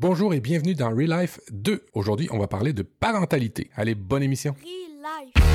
Bonjour 0.00 0.32
et 0.32 0.38
bienvenue 0.38 0.76
dans 0.76 0.94
Real 0.94 1.22
Life 1.22 1.40
2. 1.50 1.86
Aujourd'hui, 1.92 2.28
on 2.30 2.38
va 2.38 2.46
parler 2.46 2.72
de 2.72 2.82
parentalité. 2.82 3.68
Allez, 3.74 3.96
bonne 3.96 4.22
émission. 4.22 4.54
Real 4.62 5.24
life. 5.34 5.47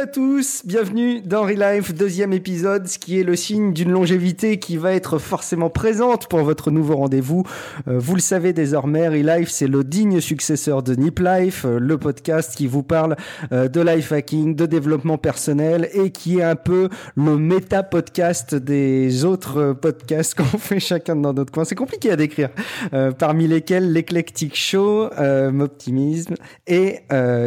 À 0.00 0.06
tous, 0.06 0.62
bienvenue 0.64 1.20
dans 1.22 1.42
Relife, 1.42 1.92
deuxième 1.92 2.32
épisode, 2.32 2.86
ce 2.86 3.00
qui 3.00 3.18
est 3.18 3.24
le 3.24 3.34
signe 3.34 3.72
d'une 3.72 3.90
longévité 3.90 4.60
qui 4.60 4.76
va 4.76 4.92
être 4.92 5.18
forcément 5.18 5.70
présente 5.70 6.28
pour 6.28 6.44
votre 6.44 6.70
nouveau 6.70 6.94
rendez-vous. 6.94 7.42
Euh, 7.88 7.98
vous 7.98 8.14
le 8.14 8.20
savez 8.20 8.52
désormais, 8.52 9.08
Relife, 9.08 9.48
c'est 9.48 9.66
le 9.66 9.82
digne 9.82 10.20
successeur 10.20 10.84
de 10.84 10.94
Nip 10.94 11.18
Life, 11.18 11.64
euh, 11.64 11.80
le 11.80 11.98
podcast 11.98 12.54
qui 12.54 12.68
vous 12.68 12.84
parle 12.84 13.16
euh, 13.50 13.66
de 13.66 13.80
life 13.80 14.12
hacking, 14.12 14.54
de 14.54 14.66
développement 14.66 15.18
personnel 15.18 15.88
et 15.92 16.10
qui 16.12 16.38
est 16.38 16.44
un 16.44 16.54
peu 16.54 16.90
le 17.16 17.36
méta-podcast 17.36 18.54
des 18.54 19.24
autres 19.24 19.72
podcasts 19.72 20.36
qu'on 20.36 20.44
fait 20.58 20.78
chacun 20.78 21.16
dans 21.16 21.32
notre 21.32 21.50
coin. 21.50 21.64
C'est 21.64 21.74
compliqué 21.74 22.12
à 22.12 22.16
décrire. 22.16 22.50
Parmi 23.18 23.48
lesquels 23.48 23.92
l'éclectic 23.92 24.54
show, 24.54 25.08
Moptimisme 25.50 26.34
et 26.66 27.00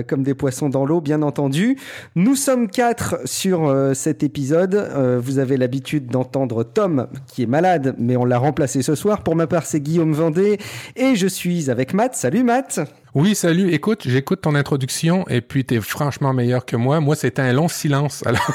comme 0.08 0.24
des 0.24 0.34
poissons 0.34 0.68
dans 0.68 0.86
l'eau, 0.86 1.00
bien 1.00 1.22
entendu. 1.22 1.78
Nous 2.16 2.36
sommes 2.42 2.68
quatre 2.70 3.20
sur 3.26 3.68
euh, 3.68 3.94
cet 3.94 4.24
épisode. 4.24 4.74
Euh, 4.74 5.20
vous 5.24 5.38
avez 5.38 5.58
l'habitude 5.58 6.08
d'entendre 6.08 6.64
Tom 6.64 7.08
qui 7.28 7.44
est 7.44 7.48
malade, 7.48 7.96
mais 8.00 8.18
on 8.18 8.26
l'a 8.26 8.40
remplacé 8.40 8.82
ce 8.82 8.96
soir. 8.96 9.24
Pour 9.24 9.36
ma 9.36 9.48
part, 9.48 9.66
c'est 9.66 9.80
Guillaume 9.80 10.14
Vendée 10.14 10.58
et 10.96 11.16
je 11.16 11.28
suis 11.28 11.70
avec 11.70 11.94
Matt. 11.94 12.16
Salut 12.16 12.44
Matt. 12.44 12.82
Oui, 13.14 13.36
salut. 13.36 13.72
Écoute, 13.74 14.04
j'écoute 14.06 14.40
ton 14.40 14.56
introduction 14.56 15.28
et 15.28 15.42
puis 15.42 15.66
t'es 15.66 15.82
franchement 15.82 16.32
meilleur 16.32 16.66
que 16.66 16.78
moi. 16.78 17.02
Moi, 17.02 17.18
c'était 17.18 17.42
un 17.42 17.52
long 17.52 17.68
silence. 17.68 18.24
Alors, 18.26 18.50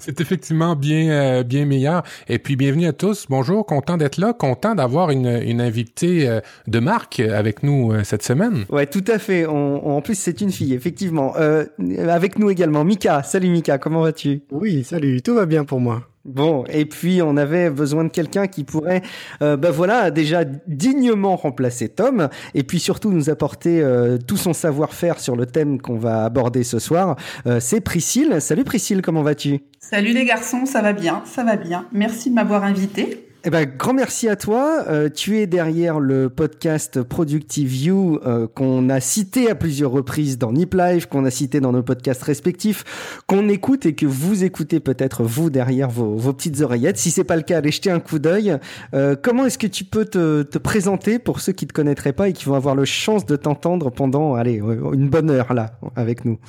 c'est 0.00 0.20
effectivement 0.20 0.76
bien, 0.76 1.08
euh, 1.10 1.42
bien 1.44 1.64
meilleur. 1.64 2.02
Et 2.28 2.38
puis, 2.38 2.56
bienvenue 2.56 2.86
à 2.86 2.92
tous. 2.92 3.24
Bonjour, 3.30 3.64
content 3.64 3.96
d'être 3.96 4.18
là, 4.18 4.34
content 4.34 4.74
d'avoir 4.74 5.10
une, 5.10 5.40
une 5.42 5.62
invitée 5.62 6.28
euh, 6.28 6.40
de 6.66 6.78
marque 6.78 7.20
avec 7.20 7.62
nous 7.62 7.90
euh, 7.92 8.04
cette 8.04 8.22
semaine. 8.22 8.66
Ouais, 8.68 8.84
tout 8.86 9.04
à 9.08 9.18
fait. 9.18 9.46
On- 9.46 9.88
on- 9.88 9.96
en 9.96 10.02
plus, 10.02 10.16
c'est 10.18 10.42
une 10.42 10.52
fille, 10.52 10.74
effectivement. 10.74 11.32
Euh, 11.38 11.64
avec 12.06 12.38
nous 12.38 12.50
également, 12.50 12.84
Mika. 12.84 13.22
Salut 13.22 13.48
Mika, 13.48 13.78
comment 13.78 14.02
vas-tu? 14.02 14.42
Oui, 14.52 14.84
salut, 14.84 15.22
tout 15.22 15.34
va 15.34 15.46
bien 15.46 15.64
pour 15.64 15.80
moi. 15.80 16.02
Bon, 16.24 16.64
et 16.68 16.84
puis 16.84 17.22
on 17.22 17.36
avait 17.36 17.70
besoin 17.70 18.04
de 18.04 18.10
quelqu'un 18.10 18.48
qui 18.48 18.64
pourrait, 18.64 19.02
euh, 19.40 19.56
bah 19.56 19.70
voilà, 19.70 20.10
déjà 20.10 20.44
dignement 20.44 21.36
remplacer 21.36 21.88
Tom, 21.88 22.28
et 22.54 22.64
puis 22.64 22.80
surtout 22.80 23.10
nous 23.12 23.30
apporter 23.30 23.80
euh, 23.80 24.18
tout 24.18 24.36
son 24.36 24.52
savoir-faire 24.52 25.20
sur 25.20 25.36
le 25.36 25.46
thème 25.46 25.80
qu'on 25.80 25.96
va 25.96 26.24
aborder 26.24 26.64
ce 26.64 26.78
soir. 26.78 27.16
Euh, 27.46 27.60
c'est 27.60 27.80
Priscille. 27.80 28.40
Salut 28.40 28.64
Priscille, 28.64 29.00
comment 29.00 29.22
vas-tu? 29.22 29.60
Salut 29.78 30.12
les 30.12 30.24
garçons, 30.24 30.66
ça 30.66 30.82
va 30.82 30.92
bien, 30.92 31.22
ça 31.24 31.44
va 31.44 31.56
bien. 31.56 31.86
Merci 31.92 32.30
de 32.30 32.34
m'avoir 32.34 32.64
invité. 32.64 33.27
Eh 33.44 33.50
ben, 33.50 33.70
grand 33.78 33.94
merci 33.94 34.28
à 34.28 34.34
toi. 34.34 34.82
Euh, 34.88 35.08
tu 35.08 35.38
es 35.38 35.46
derrière 35.46 36.00
le 36.00 36.28
podcast 36.28 37.04
Productive 37.04 37.72
You 37.72 38.18
euh, 38.26 38.48
qu'on 38.48 38.88
a 38.88 38.98
cité 38.98 39.48
à 39.48 39.54
plusieurs 39.54 39.92
reprises 39.92 40.38
dans 40.38 40.52
Nip 40.52 40.74
Live, 40.74 41.06
qu'on 41.06 41.24
a 41.24 41.30
cité 41.30 41.60
dans 41.60 41.70
nos 41.70 41.84
podcasts 41.84 42.24
respectifs, 42.24 43.22
qu'on 43.28 43.48
écoute 43.48 43.86
et 43.86 43.94
que 43.94 44.06
vous 44.06 44.42
écoutez 44.42 44.80
peut-être 44.80 45.22
vous 45.22 45.50
derrière 45.50 45.88
vos, 45.88 46.16
vos 46.16 46.32
petites 46.32 46.60
oreillettes. 46.62 46.98
Si 46.98 47.12
c'est 47.12 47.22
pas 47.22 47.36
le 47.36 47.42
cas, 47.42 47.58
allez 47.58 47.70
jeter 47.70 47.92
un 47.92 48.00
coup 48.00 48.18
d'œil. 48.18 48.58
Euh, 48.92 49.14
comment 49.14 49.46
est-ce 49.46 49.58
que 49.58 49.68
tu 49.68 49.84
peux 49.84 50.04
te, 50.04 50.42
te 50.42 50.58
présenter 50.58 51.20
pour 51.20 51.38
ceux 51.38 51.52
qui 51.52 51.68
te 51.68 51.72
connaîtraient 51.72 52.12
pas 52.12 52.28
et 52.28 52.32
qui 52.32 52.44
vont 52.44 52.54
avoir 52.54 52.74
le 52.74 52.84
chance 52.84 53.24
de 53.24 53.36
t'entendre 53.36 53.90
pendant, 53.90 54.34
allez, 54.34 54.60
euh, 54.60 54.92
une 54.94 55.08
bonne 55.08 55.30
heure 55.30 55.54
là 55.54 55.78
avec 55.94 56.24
nous? 56.24 56.40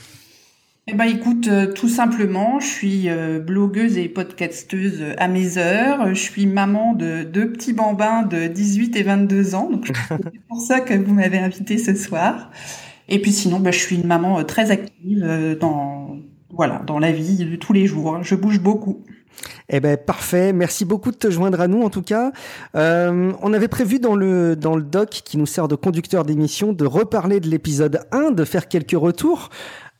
Eh 0.91 0.95
ben 0.95 1.05
écoute, 1.05 1.47
euh, 1.47 1.71
tout 1.71 1.87
simplement, 1.87 2.59
je 2.59 2.65
suis 2.65 3.09
euh, 3.09 3.39
blogueuse 3.39 3.99
et 3.99 4.09
podcasteuse 4.09 5.03
à 5.19 5.27
mes 5.27 5.59
heures. 5.59 6.15
Je 6.15 6.19
suis 6.19 6.47
maman 6.47 6.93
de 6.93 7.21
deux 7.21 7.51
petits 7.51 7.73
bambins 7.73 8.23
de 8.23 8.47
18 8.47 8.95
et 8.95 9.03
22 9.03 9.53
ans, 9.53 9.69
donc 9.69 9.91
c'est 10.09 10.41
pour 10.47 10.59
ça 10.59 10.79
que 10.79 10.95
vous 10.95 11.13
m'avez 11.13 11.37
invité 11.37 11.77
ce 11.77 11.93
soir. 11.93 12.49
Et 13.07 13.21
puis 13.21 13.31
sinon, 13.31 13.59
ben, 13.59 13.71
je 13.71 13.77
suis 13.77 13.97
une 13.97 14.07
maman 14.07 14.39
euh, 14.39 14.43
très 14.43 14.71
active 14.71 15.57
dans 15.59 16.17
voilà 16.49 16.81
dans 16.87 16.97
la 16.97 17.11
vie 17.11 17.45
de 17.45 17.55
tous 17.55 17.73
les 17.73 17.85
jours. 17.85 18.23
Je 18.23 18.33
bouge 18.33 18.59
beaucoup. 18.59 19.03
Eh 19.69 19.79
ben 19.79 19.95
parfait, 19.95 20.53
merci 20.53 20.85
beaucoup 20.85 21.11
de 21.11 21.17
te 21.17 21.29
joindre 21.29 21.61
à 21.61 21.67
nous 21.67 21.83
en 21.83 21.91
tout 21.91 22.01
cas. 22.01 22.31
On 22.73 23.53
avait 23.53 23.67
prévu 23.67 23.99
dans 23.99 24.15
le 24.15 24.55
dans 24.55 24.75
le 24.75 24.81
doc 24.81 25.09
qui 25.09 25.37
nous 25.37 25.45
sert 25.45 25.67
de 25.67 25.75
conducteur 25.75 26.25
d'émission 26.25 26.73
de 26.73 26.85
reparler 26.85 27.39
de 27.39 27.47
l'épisode 27.47 28.01
1, 28.11 28.31
de 28.31 28.43
faire 28.43 28.67
quelques 28.67 28.99
retours. 28.99 29.49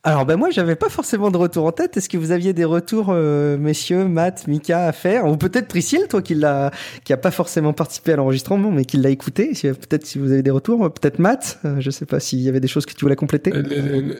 Alors 0.02 0.24
ben 0.24 0.36
moi 0.36 0.48
j'avais 0.48 0.76
pas 0.76 0.88
forcément 0.88 1.30
de 1.30 1.36
retour 1.36 1.66
en 1.66 1.72
tête. 1.72 1.96
Est-ce 1.96 2.08
que 2.08 2.16
vous 2.16 2.30
aviez 2.30 2.54
des 2.54 2.64
retours, 2.64 3.08
euh, 3.10 3.58
messieurs, 3.58 4.06
Matt, 4.06 4.48
Mika, 4.48 4.86
à 4.86 4.92
faire 4.92 5.26
ou 5.26 5.36
peut-être 5.36 5.68
Priscille, 5.68 6.06
toi 6.08 6.22
qui 6.22 6.34
l'a 6.34 6.70
qui 7.04 7.12
a 7.12 7.18
pas 7.18 7.30
forcément 7.30 7.74
participé 7.74 8.14
à 8.14 8.16
l'enregistrement 8.16 8.70
mais 8.70 8.86
qui 8.86 8.96
l'a 8.96 9.10
écouté? 9.10 9.52
Peut-être 9.62 10.06
si 10.06 10.18
vous 10.18 10.32
avez 10.32 10.42
des 10.42 10.50
retours, 10.50 10.90
peut-être 10.90 11.18
Matt. 11.18 11.58
Euh, 11.66 11.76
je 11.80 11.90
sais 11.90 12.06
pas 12.06 12.18
s'il 12.18 12.40
y 12.40 12.48
avait 12.48 12.60
des 12.60 12.68
choses 12.68 12.86
que 12.86 12.94
tu 12.94 13.04
voulais 13.04 13.16
compléter. 13.16 13.52
Euh, 13.54 14.14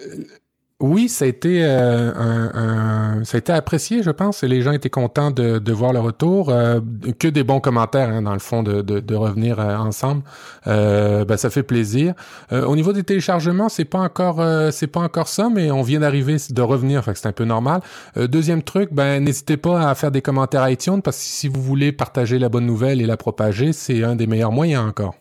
oui, 0.80 1.10
ça 1.10 1.26
a 1.26 1.28
été 1.28 1.62
euh, 1.62 2.12
un, 2.14 3.24
ça 3.24 3.36
a 3.36 3.38
été 3.38 3.52
apprécié, 3.52 4.02
je 4.02 4.10
pense, 4.10 4.42
et 4.42 4.48
les 4.48 4.62
gens 4.62 4.72
étaient 4.72 4.88
contents 4.90 5.30
de, 5.30 5.58
de 5.58 5.72
voir 5.72 5.92
le 5.92 6.00
retour. 6.00 6.48
Euh, 6.48 6.80
que 7.18 7.28
des 7.28 7.44
bons 7.44 7.60
commentaires, 7.60 8.08
hein, 8.08 8.22
dans 8.22 8.32
le 8.32 8.38
fond, 8.38 8.62
de, 8.62 8.80
de, 8.80 9.14
revenir 9.14 9.60
euh, 9.60 9.76
ensemble. 9.76 10.22
Ben, 10.64 11.36
ça 11.36 11.50
fait 11.50 11.62
plaisir. 11.62 12.14
Au 12.50 12.74
niveau 12.76 12.92
des 12.92 13.02
téléchargements, 13.02 13.68
c'est 13.68 13.84
pas 13.84 13.98
encore, 13.98 14.42
c'est 14.72 14.86
pas 14.86 15.00
encore 15.00 15.28
ça, 15.28 15.48
mais 15.52 15.70
on 15.70 15.82
vient 15.82 16.00
d'arriver 16.00 16.36
de 16.48 16.62
revenir, 16.62 17.04
fait 17.04 17.16
c'est 17.16 17.28
un 17.28 17.32
peu 17.32 17.44
normal. 17.44 17.80
Deuxième 18.16 18.62
truc, 18.62 18.90
ben 18.92 19.22
n'hésitez 19.22 19.56
pas 19.56 19.88
à 19.88 19.94
faire 19.94 20.10
des 20.10 20.22
commentaires 20.22 20.68
iTunes 20.68 21.02
parce 21.02 21.16
que 21.18 21.22
si 21.22 21.48
vous 21.48 21.60
voulez 21.60 21.92
partager 21.92 22.38
la 22.38 22.48
bonne 22.48 22.66
nouvelle 22.66 23.00
et 23.00 23.06
la 23.06 23.16
propager, 23.16 23.72
c'est 23.72 24.02
un 24.02 24.16
des 24.16 24.26
meilleurs 24.26 24.52
moyens 24.52 24.88
encore. 24.88 25.14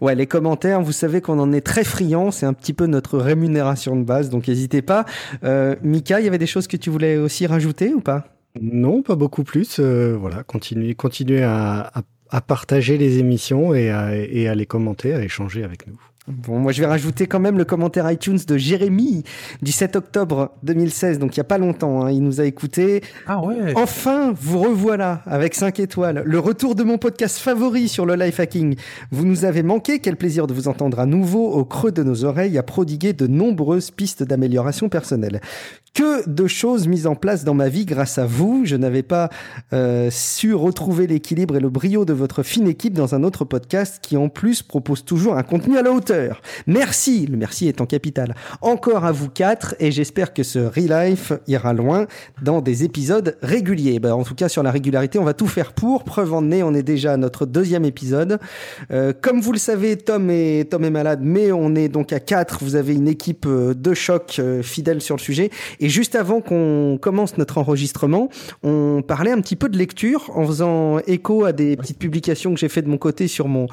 Ouais, 0.00 0.14
les 0.14 0.26
commentaires, 0.26 0.80
vous 0.80 0.92
savez 0.92 1.20
qu'on 1.20 1.38
en 1.38 1.52
est 1.52 1.60
très 1.60 1.84
friand, 1.84 2.30
c'est 2.30 2.46
un 2.46 2.52
petit 2.52 2.72
peu 2.72 2.86
notre 2.86 3.18
rémunération 3.18 3.96
de 3.96 4.04
base, 4.04 4.30
donc 4.30 4.48
n'hésitez 4.48 4.82
pas. 4.82 4.99
Euh, 5.44 5.76
Mika, 5.82 6.20
il 6.20 6.24
y 6.24 6.28
avait 6.28 6.38
des 6.38 6.46
choses 6.46 6.66
que 6.66 6.76
tu 6.76 6.90
voulais 6.90 7.16
aussi 7.16 7.46
rajouter 7.46 7.94
ou 7.94 8.00
pas? 8.00 8.26
Non, 8.60 9.02
pas 9.02 9.14
beaucoup 9.14 9.44
plus. 9.44 9.78
euh, 9.78 10.16
voilà, 10.18 10.42
continuez, 10.42 11.42
à, 11.42 11.92
partager 12.46 12.98
les 12.98 13.18
émissions 13.18 13.74
et 13.74 13.90
à 13.90 14.54
les 14.54 14.66
commenter, 14.66 15.14
à 15.14 15.22
échanger 15.22 15.64
avec 15.64 15.86
nous. 15.86 15.98
Bon, 16.28 16.58
moi 16.58 16.70
je 16.70 16.80
vais 16.80 16.86
rajouter 16.86 17.26
quand 17.26 17.40
même 17.40 17.56
le 17.56 17.64
commentaire 17.64 18.10
iTunes 18.10 18.38
de 18.46 18.56
Jérémy 18.58 19.24
du 19.62 19.72
7 19.72 19.96
octobre 19.96 20.52
2016, 20.64 21.18
donc 21.18 21.34
il 21.34 21.38
y 21.38 21.40
a 21.40 21.44
pas 21.44 21.56
longtemps, 21.56 22.04
hein, 22.04 22.10
il 22.10 22.22
nous 22.22 22.42
a 22.42 22.44
écouté. 22.44 23.02
Ah 23.26 23.42
ouais. 23.42 23.72
Enfin, 23.74 24.34
vous 24.38 24.58
revoilà 24.60 25.22
avec 25.24 25.54
5 25.54 25.80
étoiles. 25.80 26.22
Le 26.26 26.38
retour 26.38 26.74
de 26.74 26.84
mon 26.84 26.98
podcast 26.98 27.38
favori 27.38 27.88
sur 27.88 28.04
le 28.04 28.16
life 28.16 28.38
hacking. 28.38 28.76
Vous 29.10 29.24
nous 29.24 29.46
avez 29.46 29.62
manqué. 29.62 29.98
Quel 29.98 30.16
plaisir 30.16 30.46
de 30.46 30.52
vous 30.52 30.68
entendre 30.68 31.00
à 31.00 31.06
nouveau 31.06 31.50
au 31.52 31.64
creux 31.64 31.90
de 31.90 32.02
nos 32.02 32.24
oreilles 32.24 32.58
à 32.58 32.62
prodiguer 32.62 33.14
de 33.14 33.26
nombreuses 33.26 33.90
pistes 33.90 34.22
d'amélioration 34.22 34.90
personnelle. 34.90 35.40
Que 35.94 36.28
de 36.28 36.46
choses 36.46 36.86
mises 36.86 37.06
en 37.06 37.16
place 37.16 37.44
dans 37.44 37.54
ma 37.54 37.68
vie 37.68 37.86
grâce 37.86 38.18
à 38.18 38.26
vous. 38.26 38.62
Je 38.64 38.76
n'avais 38.76 39.02
pas 39.02 39.30
euh, 39.72 40.08
su 40.10 40.54
retrouver 40.54 41.06
l'équilibre 41.06 41.56
et 41.56 41.60
le 41.60 41.70
brio 41.70 42.04
de 42.04 42.12
votre 42.12 42.42
fine 42.42 42.68
équipe 42.68 42.92
dans 42.92 43.14
un 43.14 43.24
autre 43.24 43.44
podcast 43.44 43.98
qui 44.02 44.16
en 44.16 44.28
plus 44.28 44.62
propose 44.62 45.04
toujours 45.04 45.36
un 45.36 45.42
contenu 45.42 45.78
à 45.78 45.82
la 45.82 45.90
hauteur. 45.90 46.09
Merci, 46.66 47.26
le 47.26 47.36
merci 47.36 47.68
est 47.68 47.80
en 47.80 47.86
capital. 47.86 48.34
Encore 48.60 49.04
à 49.04 49.12
vous 49.12 49.28
quatre 49.28 49.74
et 49.78 49.90
j'espère 49.90 50.32
que 50.32 50.42
ce 50.42 50.58
Relife 50.58 51.32
ira 51.46 51.72
loin 51.72 52.06
dans 52.42 52.60
des 52.60 52.84
épisodes 52.84 53.36
réguliers. 53.42 53.98
Ben, 53.98 54.12
en 54.12 54.24
tout 54.24 54.34
cas, 54.34 54.48
sur 54.48 54.62
la 54.62 54.70
régularité, 54.70 55.18
on 55.18 55.24
va 55.24 55.34
tout 55.34 55.46
faire 55.46 55.72
pour. 55.72 56.04
Preuve 56.04 56.34
en 56.34 56.50
est, 56.50 56.62
on 56.62 56.74
est 56.74 56.82
déjà 56.82 57.12
à 57.12 57.16
notre 57.16 57.46
deuxième 57.46 57.84
épisode. 57.84 58.38
Euh, 58.90 59.12
comme 59.20 59.40
vous 59.40 59.52
le 59.52 59.58
savez, 59.58 59.96
Tom 59.96 60.30
est, 60.30 60.70
Tom 60.70 60.84
est 60.84 60.90
malade, 60.90 61.20
mais 61.22 61.52
on 61.52 61.74
est 61.74 61.88
donc 61.88 62.12
à 62.12 62.20
quatre. 62.20 62.62
Vous 62.62 62.76
avez 62.76 62.94
une 62.94 63.08
équipe 63.08 63.46
euh, 63.46 63.74
de 63.74 63.94
choc 63.94 64.36
euh, 64.38 64.62
fidèle 64.62 65.00
sur 65.00 65.16
le 65.16 65.20
sujet. 65.20 65.50
Et 65.80 65.88
juste 65.88 66.14
avant 66.14 66.40
qu'on 66.40 66.98
commence 67.00 67.38
notre 67.38 67.58
enregistrement, 67.58 68.28
on 68.62 69.02
parlait 69.06 69.32
un 69.32 69.40
petit 69.40 69.56
peu 69.56 69.68
de 69.68 69.78
lecture 69.78 70.30
en 70.34 70.46
faisant 70.46 70.98
écho 71.06 71.44
à 71.44 71.52
des 71.52 71.76
petites 71.76 71.98
publications 71.98 72.54
que 72.54 72.60
j'ai 72.60 72.68
fait 72.68 72.82
de 72.82 72.88
mon 72.88 72.98
côté 72.98 73.28
sur 73.28 73.48
mon 73.48 73.66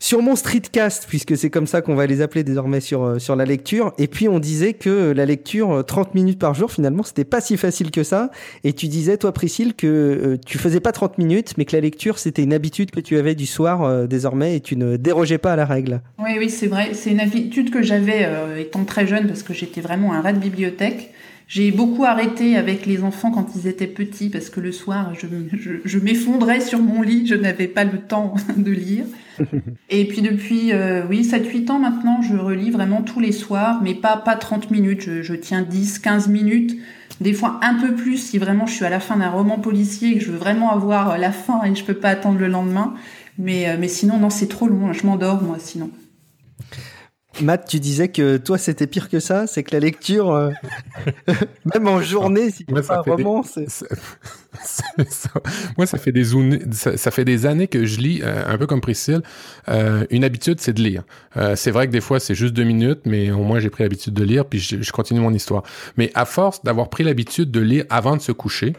sur 0.00 0.22
mon 0.22 0.36
streetcast, 0.36 1.06
puisque 1.08 1.36
c'est 1.36 1.50
comme 1.50 1.66
ça 1.66 1.77
qu'on 1.82 1.94
va 1.94 2.06
les 2.06 2.20
appeler 2.20 2.44
désormais 2.44 2.80
sur 2.80 3.04
euh, 3.04 3.18
sur 3.18 3.36
la 3.36 3.44
lecture. 3.44 3.92
Et 3.98 4.06
puis 4.06 4.28
on 4.28 4.38
disait 4.38 4.74
que 4.74 5.12
la 5.12 5.24
lecture 5.24 5.84
30 5.84 6.14
minutes 6.14 6.38
par 6.38 6.54
jour, 6.54 6.70
finalement, 6.70 7.02
c'était 7.02 7.24
pas 7.24 7.40
si 7.40 7.56
facile 7.56 7.90
que 7.90 8.02
ça. 8.02 8.30
Et 8.64 8.72
tu 8.72 8.88
disais 8.88 9.16
toi, 9.16 9.32
Priscille, 9.32 9.74
que 9.74 10.38
tu 10.46 10.58
faisais 10.58 10.80
pas 10.80 10.92
30 10.92 11.18
minutes, 11.18 11.54
mais 11.56 11.64
que 11.64 11.74
la 11.74 11.80
lecture 11.80 12.18
c'était 12.18 12.42
une 12.42 12.52
habitude 12.52 12.90
que 12.90 13.00
tu 13.00 13.16
avais 13.16 13.34
du 13.34 13.46
soir 13.46 14.06
désormais 14.06 14.56
et 14.56 14.60
tu 14.60 14.76
ne 14.76 14.96
dérogeais 14.96 15.38
pas 15.38 15.52
à 15.52 15.56
la 15.56 15.64
règle. 15.64 16.00
Oui, 16.18 16.30
oui, 16.38 16.50
c'est 16.50 16.66
vrai. 16.66 16.90
C'est 16.94 17.10
une 17.10 17.20
habitude 17.20 17.70
que 17.70 17.82
j'avais 17.82 18.28
étant 18.58 18.84
très 18.84 19.06
jeune 19.06 19.26
parce 19.26 19.42
que 19.42 19.54
j'étais 19.54 19.80
vraiment 19.80 20.12
un 20.12 20.20
rat 20.20 20.32
de 20.32 20.38
bibliothèque. 20.38 21.12
J'ai 21.48 21.72
beaucoup 21.72 22.04
arrêté 22.04 22.56
avec 22.56 22.84
les 22.84 23.02
enfants 23.02 23.30
quand 23.30 23.56
ils 23.56 23.66
étaient 23.68 23.86
petits 23.86 24.28
parce 24.28 24.50
que 24.50 24.60
le 24.60 24.70
soir, 24.70 25.14
je, 25.14 25.26
je, 25.82 25.98
m'effondrais 25.98 26.60
sur 26.60 26.78
mon 26.78 27.00
lit, 27.00 27.26
je 27.26 27.34
n'avais 27.34 27.68
pas 27.68 27.84
le 27.84 28.00
temps 28.00 28.34
de 28.58 28.70
lire. 28.70 29.06
Et 29.88 30.06
puis 30.06 30.20
depuis, 30.20 30.74
euh, 30.74 31.04
oui, 31.08 31.22
7-8 31.22 31.70
ans 31.70 31.78
maintenant, 31.78 32.20
je 32.20 32.36
relis 32.36 32.70
vraiment 32.70 33.00
tous 33.00 33.18
les 33.18 33.32
soirs, 33.32 33.80
mais 33.82 33.94
pas, 33.94 34.18
pas 34.18 34.36
30 34.36 34.70
minutes, 34.70 35.00
je, 35.00 35.22
je 35.22 35.34
tiens 35.34 35.62
10, 35.62 36.00
15 36.00 36.28
minutes, 36.28 36.76
des 37.22 37.32
fois 37.32 37.58
un 37.62 37.76
peu 37.76 37.94
plus 37.94 38.18
si 38.18 38.36
vraiment 38.36 38.66
je 38.66 38.74
suis 38.74 38.84
à 38.84 38.90
la 38.90 39.00
fin 39.00 39.16
d'un 39.16 39.30
roman 39.30 39.58
policier 39.58 40.10
et 40.10 40.18
que 40.18 40.24
je 40.24 40.30
veux 40.30 40.38
vraiment 40.38 40.70
avoir 40.70 41.16
la 41.16 41.32
fin 41.32 41.64
et 41.64 41.74
je 41.74 41.82
peux 41.82 41.94
pas 41.94 42.10
attendre 42.10 42.38
le 42.38 42.48
lendemain. 42.48 42.92
Mais, 43.38 43.70
euh, 43.70 43.76
mais 43.80 43.88
sinon, 43.88 44.18
non, 44.18 44.28
c'est 44.28 44.48
trop 44.48 44.68
long, 44.68 44.92
je 44.92 45.06
m'endors 45.06 45.42
moi 45.42 45.56
sinon. 45.58 45.90
Matt, 47.42 47.68
tu 47.68 47.80
disais 47.80 48.08
que 48.08 48.36
toi 48.36 48.58
c'était 48.58 48.86
pire 48.86 49.08
que 49.08 49.20
ça, 49.20 49.46
c'est 49.46 49.62
que 49.62 49.74
la 49.74 49.80
lecture, 49.80 50.32
euh, 50.32 50.50
même 51.74 51.88
en 51.88 52.00
journée, 52.00 52.50
si 52.50 52.64
tu 52.64 52.74
pas 52.74 52.98
un 52.98 53.00
roman, 53.00 53.42
c'est. 53.42 53.66
Moi, 55.76 55.86
ça 55.86 55.98
fait 55.98 56.12
des 56.12 56.24
des 57.24 57.46
années 57.46 57.68
que 57.68 57.84
je 57.84 58.00
lis, 58.00 58.20
euh, 58.22 58.42
un 58.46 58.58
peu 58.58 58.66
comme 58.66 58.80
Priscille. 58.80 59.22
Euh, 59.68 60.04
une 60.10 60.24
habitude, 60.24 60.60
c'est 60.60 60.72
de 60.72 60.82
lire. 60.82 61.02
c'est 61.54 61.70
vrai 61.70 61.86
que 61.86 61.92
des 61.92 62.00
fois, 62.00 62.20
c'est 62.20 62.34
juste 62.34 62.54
deux 62.54 62.64
minutes, 62.64 63.00
mais 63.04 63.30
au 63.30 63.42
moins 63.42 63.60
j'ai 63.60 63.70
pris 63.70 63.84
l'habitude 63.84 64.14
de 64.14 64.24
lire, 64.24 64.44
puis 64.44 64.58
je, 64.58 64.92
continue 64.92 65.20
mon 65.20 65.32
histoire. 65.32 65.62
Mais 65.96 66.10
à 66.14 66.24
force 66.24 66.62
d'avoir 66.64 66.88
pris 66.90 67.04
l'habitude 67.04 67.50
de 67.50 67.60
lire 67.60 67.84
avant 67.90 68.16
de 68.16 68.22
se 68.22 68.32
coucher, 68.32 68.74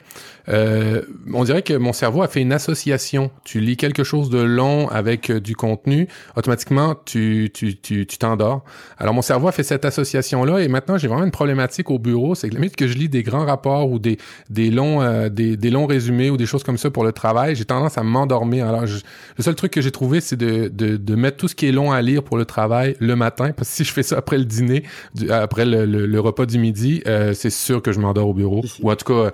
euh, 0.50 1.04
on 1.34 1.44
dirait 1.44 1.62
que 1.62 1.74
mon 1.74 1.94
cerveau 1.94 2.24
a 2.24 2.28
fait 2.28 2.42
une 2.42 2.54
association. 2.54 3.30
Tu 3.44 3.60
lis 3.60 3.78
quelque 3.78 4.04
chose 4.04 4.30
de 4.30 4.40
long 4.40 4.88
avec 4.90 5.30
euh, 5.30 5.40
du 5.40 5.56
contenu, 5.56 6.08
automatiquement 6.36 6.96
tu 7.06 7.52
tu 7.54 8.08
t'endors. 8.08 8.64
Alors 8.98 9.14
mon 9.14 9.22
cerveau 9.22 9.48
a 9.48 9.52
fait 9.52 9.64
cette 9.64 9.86
association 9.86 10.44
là 10.44 10.60
et 10.60 10.68
maintenant 10.68 10.98
j'ai 10.98 11.08
vraiment 11.08 11.24
une 11.24 11.32
problématique 11.32 11.92
au 11.92 12.00
bureau, 12.00 12.36
c'est 12.36 12.50
que 12.50 12.56
la 12.56 12.60
minute 12.60 12.76
que 12.76 12.88
je 12.88 12.98
lis 12.98 13.10
des 13.10 13.24
grands 13.24 13.46
rapports 13.46 13.92
ou 13.92 14.00
des 14.00 14.18
des 14.50 14.72
longs 14.72 15.02
euh, 15.02 15.30
des, 15.30 15.69
des 15.70 15.74
longs 15.74 15.86
résumés 15.86 16.30
ou 16.30 16.38
des 16.38 16.46
choses 16.46 16.64
comme 16.64 16.78
ça 16.78 16.90
pour 16.90 17.04
le 17.04 17.12
travail, 17.12 17.56
j'ai 17.56 17.66
tendance 17.66 17.98
à 17.98 18.04
m'endormir. 18.04 18.68
Alors 18.68 18.82
le 18.82 19.44
seul 19.44 19.56
truc 19.56 19.72
que 19.72 19.82
j'ai 19.82 19.92
trouvé 19.92 20.22
c'est 20.22 20.36
de, 20.36 20.68
de 20.68 20.98
de 20.98 21.16
mettre 21.16 21.38
tout 21.38 21.48
ce 21.48 21.56
qui 21.56 21.68
est 21.68 21.72
long 21.72 21.92
à 21.92 22.02
lire 22.02 22.24
pour 22.24 22.38
le 22.38 22.46
travail 22.46 22.96
le 23.00 23.16
matin 23.16 23.52
parce 23.52 23.70
que 23.70 23.76
si 23.76 23.84
je 23.84 23.94
fais 23.94 24.04
ça 24.04 24.18
après 24.18 24.38
le 24.38 24.46
dîner, 24.46 24.84
après 25.30 25.66
le, 25.66 25.86
le, 25.86 26.20
repas 26.20 26.46
du 26.46 26.60
midi, 26.60 27.02
euh, 27.08 27.34
c'est 27.34 27.50
sûr 27.50 27.82
que 27.82 27.92
je 27.92 28.00
m'endors 28.00 28.28
au 28.28 28.34
bureau 28.34 28.64
ou 28.82 28.92
en 28.92 28.96
tout 28.96 29.06
cas 29.14 29.32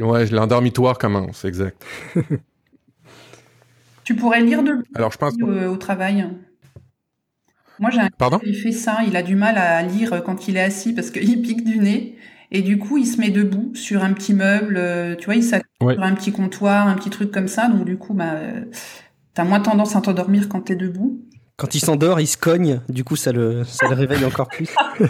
ouais 0.00 0.26
l'endormitoire 0.26 0.98
commence, 0.98 1.44
exact. 1.44 1.84
tu 4.04 4.14
pourrais 4.14 4.40
lire 4.40 4.62
de 4.62 4.84
Alors, 4.94 5.10
je 5.10 5.18
pense 5.18 5.34
au, 5.42 5.76
travail. 5.76 6.28
Moi, 7.78 7.90
j'ai 7.90 8.00
un 8.00 8.08
Pardon? 8.16 8.40
il 8.44 8.54
fait 8.54 8.72
ça, 8.72 8.98
il 9.06 9.16
a 9.16 9.22
du 9.22 9.36
mal 9.36 9.58
à 9.58 9.82
lire 9.82 10.22
quand 10.24 10.48
il 10.48 10.56
est 10.56 10.62
assis 10.62 10.94
parce 10.94 11.10
qu'il 11.10 11.42
pique 11.46 11.64
du 11.64 11.78
nez. 11.78 12.16
Et 12.50 12.62
du 12.62 12.78
coup, 12.78 12.98
il 12.98 13.06
se 13.06 13.20
met 13.20 13.30
debout 13.30 13.74
sur 13.74 14.04
un 14.04 14.12
petit 14.12 14.34
meuble, 14.34 14.76
euh, 14.76 15.16
tu 15.16 15.26
vois, 15.26 15.34
il 15.34 15.42
s'accroche 15.42 15.94
sur 15.94 16.02
un 16.02 16.14
petit 16.14 16.32
comptoir, 16.32 16.88
un 16.88 16.94
petit 16.94 17.10
truc 17.10 17.30
comme 17.32 17.48
ça. 17.48 17.68
Donc, 17.68 17.84
du 17.84 17.96
coup, 17.98 18.14
bah, 18.14 18.34
euh, 18.34 18.64
t'as 19.34 19.44
moins 19.44 19.60
tendance 19.60 19.96
à 19.96 20.00
t'endormir 20.00 20.48
quand 20.48 20.62
t'es 20.62 20.76
debout. 20.76 21.25
Quand 21.58 21.74
il 21.74 21.80
s'endort, 21.80 22.20
il 22.20 22.26
se 22.26 22.36
cogne. 22.36 22.82
Du 22.90 23.02
coup, 23.02 23.16
ça 23.16 23.32
le, 23.32 23.64
ça 23.64 23.88
le 23.88 23.94
réveille 23.94 24.26
encore 24.26 24.48
plus. 24.48 24.68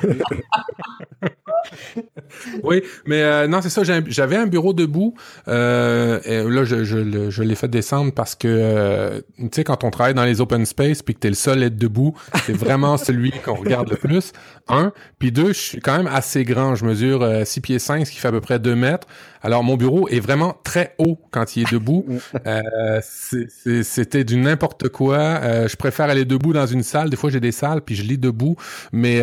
oui, 2.62 2.82
mais 3.04 3.22
euh, 3.22 3.48
non, 3.48 3.60
c'est 3.62 3.70
ça. 3.70 3.82
J'avais 3.84 4.36
un 4.36 4.46
bureau 4.46 4.72
debout. 4.72 5.14
Euh, 5.48 6.20
et 6.24 6.42
là, 6.42 6.64
je, 6.64 6.84
je, 6.84 7.30
je 7.30 7.42
l'ai 7.42 7.54
fait 7.54 7.68
descendre 7.68 8.12
parce 8.12 8.34
que, 8.34 8.48
euh, 8.48 9.20
tu 9.38 9.48
sais, 9.52 9.64
quand 9.64 9.84
on 9.84 9.90
travaille 9.90 10.14
dans 10.14 10.24
les 10.24 10.40
open 10.40 10.64
space 10.66 11.02
puis 11.02 11.14
que 11.14 11.20
t'es 11.20 11.28
le 11.28 11.34
seul 11.34 11.62
à 11.62 11.66
être 11.66 11.76
debout, 11.76 12.14
c'est 12.44 12.56
vraiment 12.56 12.96
celui 13.06 13.32
qu'on 13.32 13.54
regarde 13.54 13.90
le 13.90 13.96
plus. 13.96 14.32
Un. 14.68 14.92
Puis 15.18 15.32
deux, 15.32 15.48
je 15.48 15.58
suis 15.58 15.80
quand 15.80 15.96
même 15.96 16.06
assez 16.06 16.44
grand. 16.44 16.74
Je 16.74 16.84
mesure 16.84 17.26
6 17.44 17.60
pieds 17.60 17.78
5, 17.78 18.06
ce 18.06 18.12
qui 18.12 18.18
fait 18.18 18.28
à 18.28 18.32
peu 18.32 18.40
près 18.40 18.58
2 18.58 18.74
mètres. 18.74 19.06
Alors, 19.42 19.62
mon 19.62 19.76
bureau 19.76 20.08
est 20.08 20.20
vraiment 20.20 20.56
très 20.64 20.94
haut 20.98 21.20
quand 21.30 21.56
il 21.56 21.62
est 21.62 21.72
debout. 21.72 22.06
C'était 23.02 24.24
du 24.24 24.36
n'importe 24.36 24.88
quoi. 24.88 25.66
je 25.66 25.76
préfère 25.76 26.06
aller 26.06 26.24
debout 26.24 26.35
dans 26.38 26.66
une 26.66 26.82
salle. 26.82 27.10
Des 27.10 27.16
fois, 27.16 27.30
j'ai 27.30 27.40
des 27.40 27.52
salles, 27.52 27.82
puis 27.82 27.94
je 27.94 28.02
lis 28.02 28.18
debout. 28.18 28.56
Mais 28.92 29.22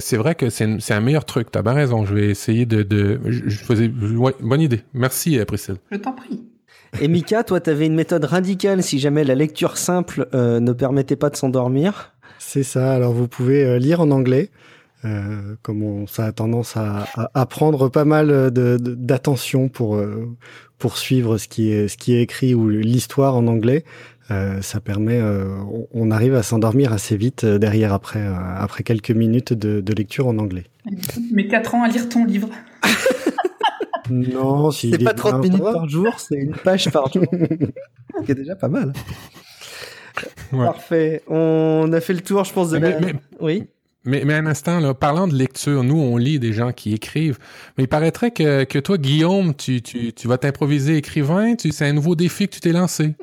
c'est 0.00 0.16
vrai 0.16 0.34
que 0.34 0.50
c'est 0.50 0.92
un 0.92 1.00
meilleur 1.00 1.24
truc. 1.24 1.50
T'as 1.50 1.62
bien 1.62 1.74
raison. 1.74 2.04
Je 2.04 2.14
vais 2.14 2.28
essayer 2.28 2.66
de. 2.66 2.82
de 2.82 3.20
je, 3.26 3.56
faisais. 3.56 3.88
bonne 3.88 4.60
idée. 4.60 4.82
Merci, 4.94 5.38
euh, 5.38 5.44
Priscille. 5.44 5.76
Je 5.90 5.96
t'en 5.96 6.12
prie. 6.12 6.42
Et 7.00 7.08
Mika, 7.08 7.44
toi, 7.44 7.60
tu 7.60 7.70
avais 7.70 7.86
une 7.86 7.94
méthode 7.94 8.24
radicale 8.24 8.82
si 8.82 8.98
jamais 8.98 9.24
la 9.24 9.34
lecture 9.34 9.76
simple 9.76 10.28
euh, 10.34 10.58
ne 10.60 10.72
permettait 10.72 11.16
pas 11.16 11.30
de 11.30 11.36
s'endormir. 11.36 12.12
C'est 12.38 12.62
ça. 12.62 12.92
Alors, 12.94 13.12
vous 13.12 13.28
pouvez 13.28 13.64
euh, 13.64 13.78
lire 13.78 14.00
en 14.00 14.10
anglais. 14.10 14.50
comme 15.62 15.82
on, 15.82 16.06
ça 16.06 16.24
a 16.24 16.32
tendance 16.32 16.76
à, 16.76 17.06
à, 17.34 17.46
prendre 17.46 17.88
pas 17.88 18.04
mal 18.04 18.50
d'attention 18.50 19.68
pour 19.68 20.00
pour 20.78 20.98
suivre 20.98 21.38
ce 21.38 21.46
qui 21.46 21.70
est 21.70 21.86
ce 21.86 21.96
qui 21.96 22.14
est 22.14 22.22
écrit 22.22 22.52
ou 22.54 22.68
l'histoire 22.68 23.36
en 23.36 23.46
anglais. 23.46 23.84
Euh, 24.30 24.60
ça 24.60 24.80
permet, 24.80 25.18
euh, 25.18 25.56
on, 25.92 26.10
arrive 26.10 26.34
à 26.34 26.42
s'endormir 26.42 26.92
assez 26.92 27.16
vite 27.16 27.44
euh, 27.44 27.58
derrière 27.58 27.94
après, 27.94 28.22
après 28.56 28.82
quelques 28.82 29.10
minutes 29.10 29.54
de, 29.54 29.80
de, 29.80 29.92
lecture 29.94 30.26
en 30.26 30.36
anglais. 30.36 30.64
Mais 31.32 31.48
4 31.48 31.74
ans 31.74 31.82
à 31.82 31.88
lire 31.88 32.10
ton 32.10 32.26
livre. 32.26 32.50
non, 34.10 34.70
si 34.70 34.90
c'est 34.90 35.02
pas 35.02 35.14
30 35.14 35.42
minutes 35.42 35.62
par 35.62 35.88
jour, 35.88 36.12
c'est 36.18 36.36
une 36.36 36.52
page 36.52 36.90
par 36.90 37.10
jour. 37.10 37.24
qui 38.26 38.32
est 38.32 38.34
déjà 38.34 38.54
pas 38.54 38.68
mal. 38.68 38.92
Parfait. 40.50 41.22
On 41.26 41.90
a 41.92 42.00
fait 42.00 42.12
le 42.12 42.20
tour, 42.20 42.44
je 42.44 42.52
pense, 42.52 42.70
de 42.70 42.78
mais, 42.78 43.14
Oui. 43.40 43.66
Mais, 44.04 44.24
mais 44.26 44.34
un 44.34 44.46
instant, 44.46 44.80
là, 44.80 44.92
parlant 44.92 45.26
de 45.26 45.34
lecture, 45.34 45.82
nous, 45.84 45.98
on 45.98 46.18
lit 46.18 46.38
des 46.38 46.52
gens 46.52 46.72
qui 46.72 46.92
écrivent. 46.92 47.38
Mais 47.76 47.84
il 47.84 47.88
paraîtrait 47.88 48.30
que, 48.30 48.64
que 48.64 48.78
toi, 48.78 48.98
Guillaume, 48.98 49.54
tu, 49.54 49.80
tu, 49.80 50.12
tu 50.12 50.28
vas 50.28 50.36
t'improviser 50.36 50.96
écrivain. 50.96 51.56
Tu, 51.56 51.72
c'est 51.72 51.86
un 51.86 51.92
nouveau 51.94 52.14
défi 52.14 52.46
que 52.46 52.54
tu 52.54 52.60
t'es 52.60 52.72
lancé. 52.72 53.14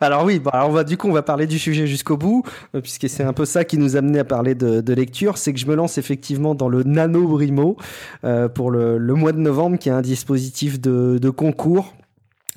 Alors 0.00 0.24
oui, 0.24 0.42
alors 0.52 0.68
on 0.68 0.72
va 0.72 0.84
du 0.84 0.98
coup 0.98 1.08
on 1.08 1.12
va 1.12 1.22
parler 1.22 1.46
du 1.46 1.58
sujet 1.58 1.86
jusqu'au 1.86 2.18
bout, 2.18 2.42
euh, 2.74 2.80
puisque 2.82 3.08
c'est 3.08 3.22
un 3.22 3.32
peu 3.32 3.46
ça 3.46 3.64
qui 3.64 3.78
nous 3.78 3.96
a 3.96 4.00
amené 4.00 4.18
à 4.18 4.24
parler 4.24 4.54
de, 4.54 4.92
lecture, 4.92 5.38
c'est 5.38 5.52
que 5.52 5.58
je 5.58 5.66
me 5.66 5.74
lance 5.74 5.96
effectivement 5.98 6.54
dans 6.54 6.68
le 6.68 6.82
Nano 6.82 7.26
Brimo 7.26 7.76
euh, 8.24 8.48
pour 8.48 8.70
le, 8.70 8.98
mois 9.14 9.32
de 9.32 9.38
novembre, 9.38 9.78
qui 9.78 9.88
est 9.88 9.92
un 9.92 10.02
dispositif 10.02 10.80
de, 10.80 11.30
concours. 11.30 11.94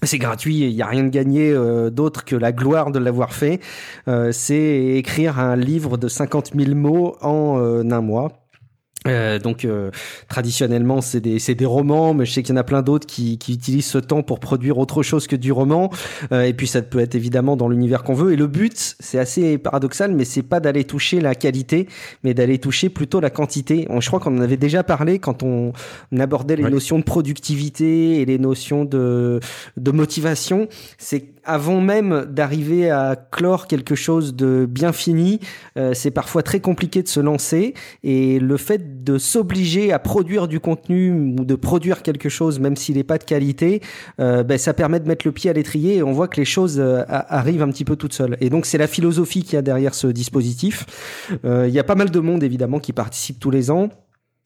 C'est 0.04 0.18
gratuit, 0.18 0.60
il 0.60 0.76
n'y 0.76 0.82
a 0.82 0.88
rien 0.88 1.04
de 1.04 1.10
gagné 1.10 1.52
euh, 1.52 1.90
d'autre 1.90 2.24
que 2.24 2.36
la 2.36 2.54
gloire 2.54 2.92
de 2.92 3.00
l'avoir 3.00 3.34
fait. 3.34 3.60
c'est 4.32 4.96
écrire 4.96 5.40
un 5.40 5.56
livre 5.56 5.98
de 5.98 6.08
50 6.08 6.52
000 6.56 6.76
mots 6.76 7.16
en 7.22 7.58
un 7.58 8.02
mois 8.02 8.39
euh, 9.08 9.40
donc 9.40 9.64
euh, 9.64 9.92
traditionnellement 10.28 11.00
c'est 11.00 11.22
des 11.22 11.40
c'est 11.40 11.56
des 11.56 11.66
romans 11.66 12.14
mais 12.14 12.26
je 12.26 12.34
sais 12.34 12.44
qu'il 12.44 12.54
y 12.54 12.58
en 12.58 12.60
a 12.60 12.66
plein 12.66 12.82
d'autres 12.82 13.08
qui, 13.08 13.38
qui 13.38 13.54
utilisent 13.54 13.86
ce 13.86 13.98
temps 13.98 14.24
pour 14.24 14.42
produire 14.42 14.78
autre 14.78 15.04
chose 15.04 15.26
que 15.26 15.38
du 15.38 15.54
roman. 15.54 15.90
Euh, 16.34 16.44
et 16.44 16.54
puis 16.54 16.68
ça 16.68 16.82
peut 16.82 17.00
être 17.00 17.16
évidemment 17.16 17.56
dans 17.56 17.70
l'univers 17.70 18.04
qu'on 18.04 18.14
veut. 18.14 18.34
Et 18.34 18.36
le 18.36 18.48
but 18.48 18.96
c'est 19.00 19.18
assez 19.18 19.58
paradoxal 19.58 20.14
mais 20.14 20.26
c'est 20.26 20.44
pas 20.44 20.60
d'aller 20.60 20.84
toucher 20.84 21.22
la 21.22 21.34
qualité 21.34 21.88
mais 22.24 22.34
d'aller 22.34 22.60
toucher 22.60 22.90
plutôt 22.90 23.22
la 23.22 23.30
quantité. 23.30 23.88
Je 24.00 24.08
crois 24.08 24.20
qu'on 24.20 24.38
en 24.38 24.42
avait 24.42 24.58
déjà 24.58 24.84
parlé 24.84 25.20
quand 25.20 25.44
on, 25.44 25.72
abordait 26.20 26.58
les 26.58 26.70
notions 26.70 27.00
de 27.00 27.04
productivité 27.04 28.20
et 28.20 28.26
les 28.26 28.38
notions 28.38 28.84
de 28.84 29.40
de 29.78 29.92
motivation. 29.92 30.68
C'est 30.98 31.39
avant 31.50 31.82
même 31.82 32.28
d'arriver 32.30 32.92
à 32.92 33.16
clore 33.16 33.66
quelque 33.66 33.96
chose 33.96 34.36
de 34.36 34.68
bien 34.70 34.94
fini, 34.94 35.40
euh, 35.78 35.96
c'est 35.96 36.12
parfois 36.12 36.44
très 36.44 36.60
compliqué 36.60 37.02
de 37.02 37.08
se 37.08 37.20
lancer. 37.20 37.74
Et 38.04 38.40
le 38.40 38.56
fait 38.56 39.04
de 39.04 39.18
s'obliger 39.18 39.92
à 39.92 39.98
produire 39.98 40.48
du 40.48 40.60
contenu 40.60 41.12
ou 41.12 41.44
de 41.44 41.56
produire 41.56 42.04
quelque 42.04 42.30
chose, 42.30 42.60
même 42.60 42.76
s'il 42.76 42.98
n'est 42.98 43.04
pas 43.04 43.18
de 43.18 43.24
qualité, 43.24 43.82
euh, 44.20 44.44
ben, 44.44 44.60
ça 44.60 44.76
permet 44.76 45.00
de 45.00 45.08
mettre 45.08 45.26
le 45.26 45.32
pied 45.32 45.50
à 45.50 45.54
l'étrier 45.54 45.96
et 45.96 46.04
on 46.04 46.12
voit 46.12 46.28
que 46.28 46.40
les 46.40 46.46
choses 46.46 46.80
euh, 46.80 47.04
arrivent 47.08 47.64
un 47.64 47.70
petit 47.70 47.86
peu 47.86 47.96
toutes 47.96 48.14
seules. 48.14 48.38
Et 48.42 48.52
donc 48.52 48.68
c'est 48.68 48.78
la 48.78 48.88
philosophie 48.88 49.44
qu'il 49.44 49.54
y 49.54 49.58
a 49.58 49.64
derrière 49.64 49.96
ce 49.96 50.06
dispositif. 50.08 50.86
Il 51.44 51.70
y 51.70 51.80
a 51.80 51.84
pas 51.84 51.96
mal 51.96 52.12
de 52.12 52.20
monde 52.20 52.44
évidemment 52.44 52.80
qui 52.80 52.94
participe 52.94 53.40
tous 53.40 53.50
les 53.50 53.72
ans. 53.72 53.90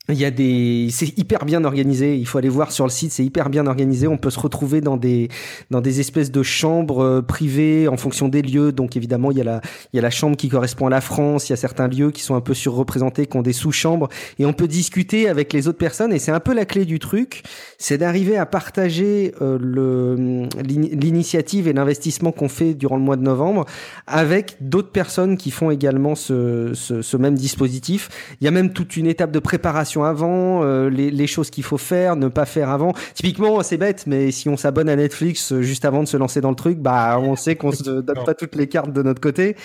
Il 0.10 0.16
y 0.16 0.26
a 0.26 0.32
des, 0.32 0.90
c'est 0.92 1.18
hyper 1.18 1.46
bien 1.46 1.64
organisé. 1.64 2.18
Il 2.18 2.28
faut 2.28 2.38
aller 2.38 2.50
voir 2.50 2.74
sur 2.74 2.84
le 2.84 2.92
site, 2.92 3.14
c'est 3.14 3.24
hyper 3.24 3.50
bien 3.50 3.68
organisé. 3.68 4.06
On 4.06 4.18
peut 4.18 4.32
se 4.32 4.40
retrouver 4.40 4.82
dans 4.82 4.98
des, 4.98 5.30
dans 5.72 5.80
des 5.80 6.02
espèces 6.02 6.30
de 6.30 6.44
chambres 6.44 7.02
euh, 7.02 7.22
privées 7.22 7.88
en 7.88 7.96
fonction 7.96 8.28
des 8.28 8.42
lieux. 8.42 8.74
Donc 8.74 8.98
évidemment, 8.98 9.32
il 9.32 9.38
y 9.38 9.42
a 9.42 9.46
la, 9.46 9.62
il 9.94 9.96
y 9.96 10.00
a 10.00 10.02
la 10.02 10.10
chambre 10.10 10.36
qui 10.36 10.50
correspond 10.50 10.88
à 10.88 10.90
la 10.90 11.00
France. 11.00 11.48
Il 11.48 11.54
y 11.54 11.54
a 11.54 11.56
certains 11.56 11.88
lieux 11.88 12.12
qui 12.12 12.22
sont 12.22 12.36
un 12.36 12.42
peu 12.42 12.54
surreprésentés, 12.54 13.28
qui 13.28 13.38
ont 13.38 13.42
des 13.42 13.54
sous-chambres, 13.54 14.10
et 14.40 14.46
on 14.46 14.52
peut 14.52 14.68
discuter 14.68 15.30
avec 15.30 15.54
les 15.54 15.70
autres 15.70 15.78
personnes. 15.78 16.12
Et 16.12 16.20
c'est 16.20 16.34
un 16.34 16.42
peu 16.42 16.54
la 16.54 16.66
clé 16.66 16.84
du 16.84 17.00
truc, 17.00 17.44
c'est 17.78 17.98
d'arriver 17.98 18.36
à 18.36 18.46
partager 18.46 19.34
euh, 19.42 19.58
le, 19.58 20.50
l'initiative 20.66 21.70
et 21.70 21.72
l'investissement 21.72 22.34
qu'on 22.34 22.50
fait 22.50 22.74
durant 22.74 22.98
le 22.98 23.04
mois 23.04 23.16
de 23.16 23.24
novembre 23.24 23.64
avec 24.06 24.58
d'autres 24.60 24.92
personnes 24.92 25.38
qui 25.38 25.50
font 25.50 25.72
également 25.72 26.16
ce, 26.16 26.72
ce, 26.74 27.02
ce 27.02 27.16
même 27.16 27.36
dispositif. 27.36 28.10
Il 28.42 28.44
y 28.44 28.50
a 28.50 28.52
même 28.52 28.74
toute 28.74 28.98
une 28.98 29.08
étape 29.08 29.32
de 29.32 29.40
préparation 29.40 29.93
avant, 30.02 30.64
euh, 30.64 30.90
les, 30.90 31.12
les, 31.12 31.28
choses 31.28 31.52
qu'il 31.52 31.64
faut 31.64 31.78
faire, 31.78 32.16
ne 32.16 32.28
pas 32.30 32.46
faire 32.46 32.70
avant. 32.70 32.94
Typiquement, 33.14 33.62
c'est 33.62 33.78
bête, 33.78 34.06
mais 34.08 34.32
si 34.32 34.50
on 34.50 34.58
s'abonne 34.58 34.90
à 34.90 34.96
Netflix 34.96 35.52
euh, 35.52 35.62
juste 35.62 35.86
avant 35.86 36.02
de 36.02 36.08
se 36.08 36.18
lancer 36.18 36.42
dans 36.42 36.50
le 36.50 36.56
truc, 36.56 36.80
bah 36.80 37.20
on 37.20 37.36
sait 37.44 37.56
qu'on 37.56 37.72
se 37.72 37.84
donne 37.84 38.24
pas 38.26 38.34
toutes 38.34 38.56
les 38.56 38.68
cartes 38.68 38.92
de 38.92 39.04
notre 39.04 39.22
côté. 39.22 39.56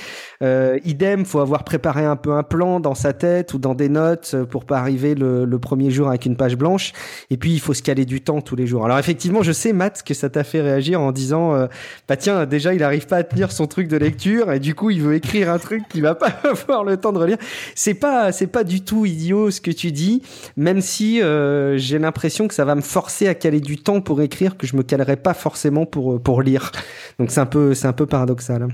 Euh, 0.43 0.79
idem, 0.85 1.25
faut 1.25 1.41
avoir 1.41 1.65
préparé 1.65 2.05
un 2.05 2.17
peu 2.17 2.33
un 2.33 2.43
plan 2.43 2.81
dans 2.81 2.95
sa 2.95 3.15
tête 3.15 3.55
ou 3.55 3.59
dans 3.59 3.75
des 3.75 3.89
notes 3.89 4.37
pour 4.51 4.67
pas 4.67 4.79
arriver 4.79 5.15
le, 5.15 5.47
le 5.47 5.59
premier 5.59 5.91
jour 5.91 6.09
avec 6.09 6.27
une 6.27 6.37
page 6.37 6.57
blanche. 6.57 6.93
Et 7.31 7.37
puis 7.37 7.53
il 7.53 7.61
faut 7.61 7.75
se 7.75 7.83
caler 7.83 8.05
du 8.05 8.21
temps 8.21 8.41
tous 8.41 8.57
les 8.57 8.67
jours. 8.67 8.85
Alors 8.85 8.99
effectivement, 8.99 9.43
je 9.43 9.53
sais 9.53 9.73
Matt 9.73 10.03
que 10.03 10.15
ça 10.15 10.29
t'a 10.29 10.45
fait 10.45 10.61
réagir 10.61 11.01
en 11.01 11.13
disant, 11.13 11.55
euh, 11.55 11.67
bah 12.09 12.17
tiens, 12.17 12.47
déjà 12.47 12.75
il 12.75 12.83
arrive 12.83 13.07
pas 13.07 13.19
à 13.19 13.23
tenir 13.23 13.53
son 13.53 13.67
truc 13.67 13.89
de 13.89 13.97
lecture 13.97 14.53
et 14.53 14.59
du 14.59 14.75
coup 14.75 14.91
il 14.91 15.03
veut 15.03 15.15
écrire 15.15 15.51
un 15.51 15.59
truc 15.59 15.89
qu'il 15.89 16.03
va 16.03 16.15
pas 16.15 16.29
avoir 16.45 16.85
le 16.85 16.97
temps 16.97 17.13
de 17.13 17.19
relire. 17.19 17.39
C'est 17.75 17.95
pas, 17.95 18.33
c'est 18.33 18.47
pas 18.47 18.65
du 18.65 18.83
tout 18.83 19.07
idiot 19.07 19.51
ce 19.51 19.61
que 19.61 19.71
tu 19.71 19.93
dis 19.93 20.18
même 20.57 20.81
si 20.81 21.23
euh, 21.23 21.77
j'ai 21.79 21.99
l'impression 21.99 22.49
que 22.49 22.55
ça 22.55 22.65
va 22.65 22.75
me 22.75 22.81
forcer 22.81 23.29
à 23.29 23.35
caler 23.35 23.61
du 23.61 23.79
temps 23.79 24.01
pour 24.01 24.23
écrire 24.23 24.57
que 24.57 24.67
je 24.67 24.77
me 24.77 24.83
calerai 24.83 25.17
pas 25.17 25.35
forcément 25.35 25.87
pour 25.87 26.23
pour 26.23 26.43
lire. 26.43 26.73
Donc 27.19 27.31
c'est 27.31 27.41
un 27.41 27.47
peu 27.47 27.75
c'est 27.75 27.89
un 27.89 27.93
peu 27.93 28.07
paradoxal. 28.07 28.69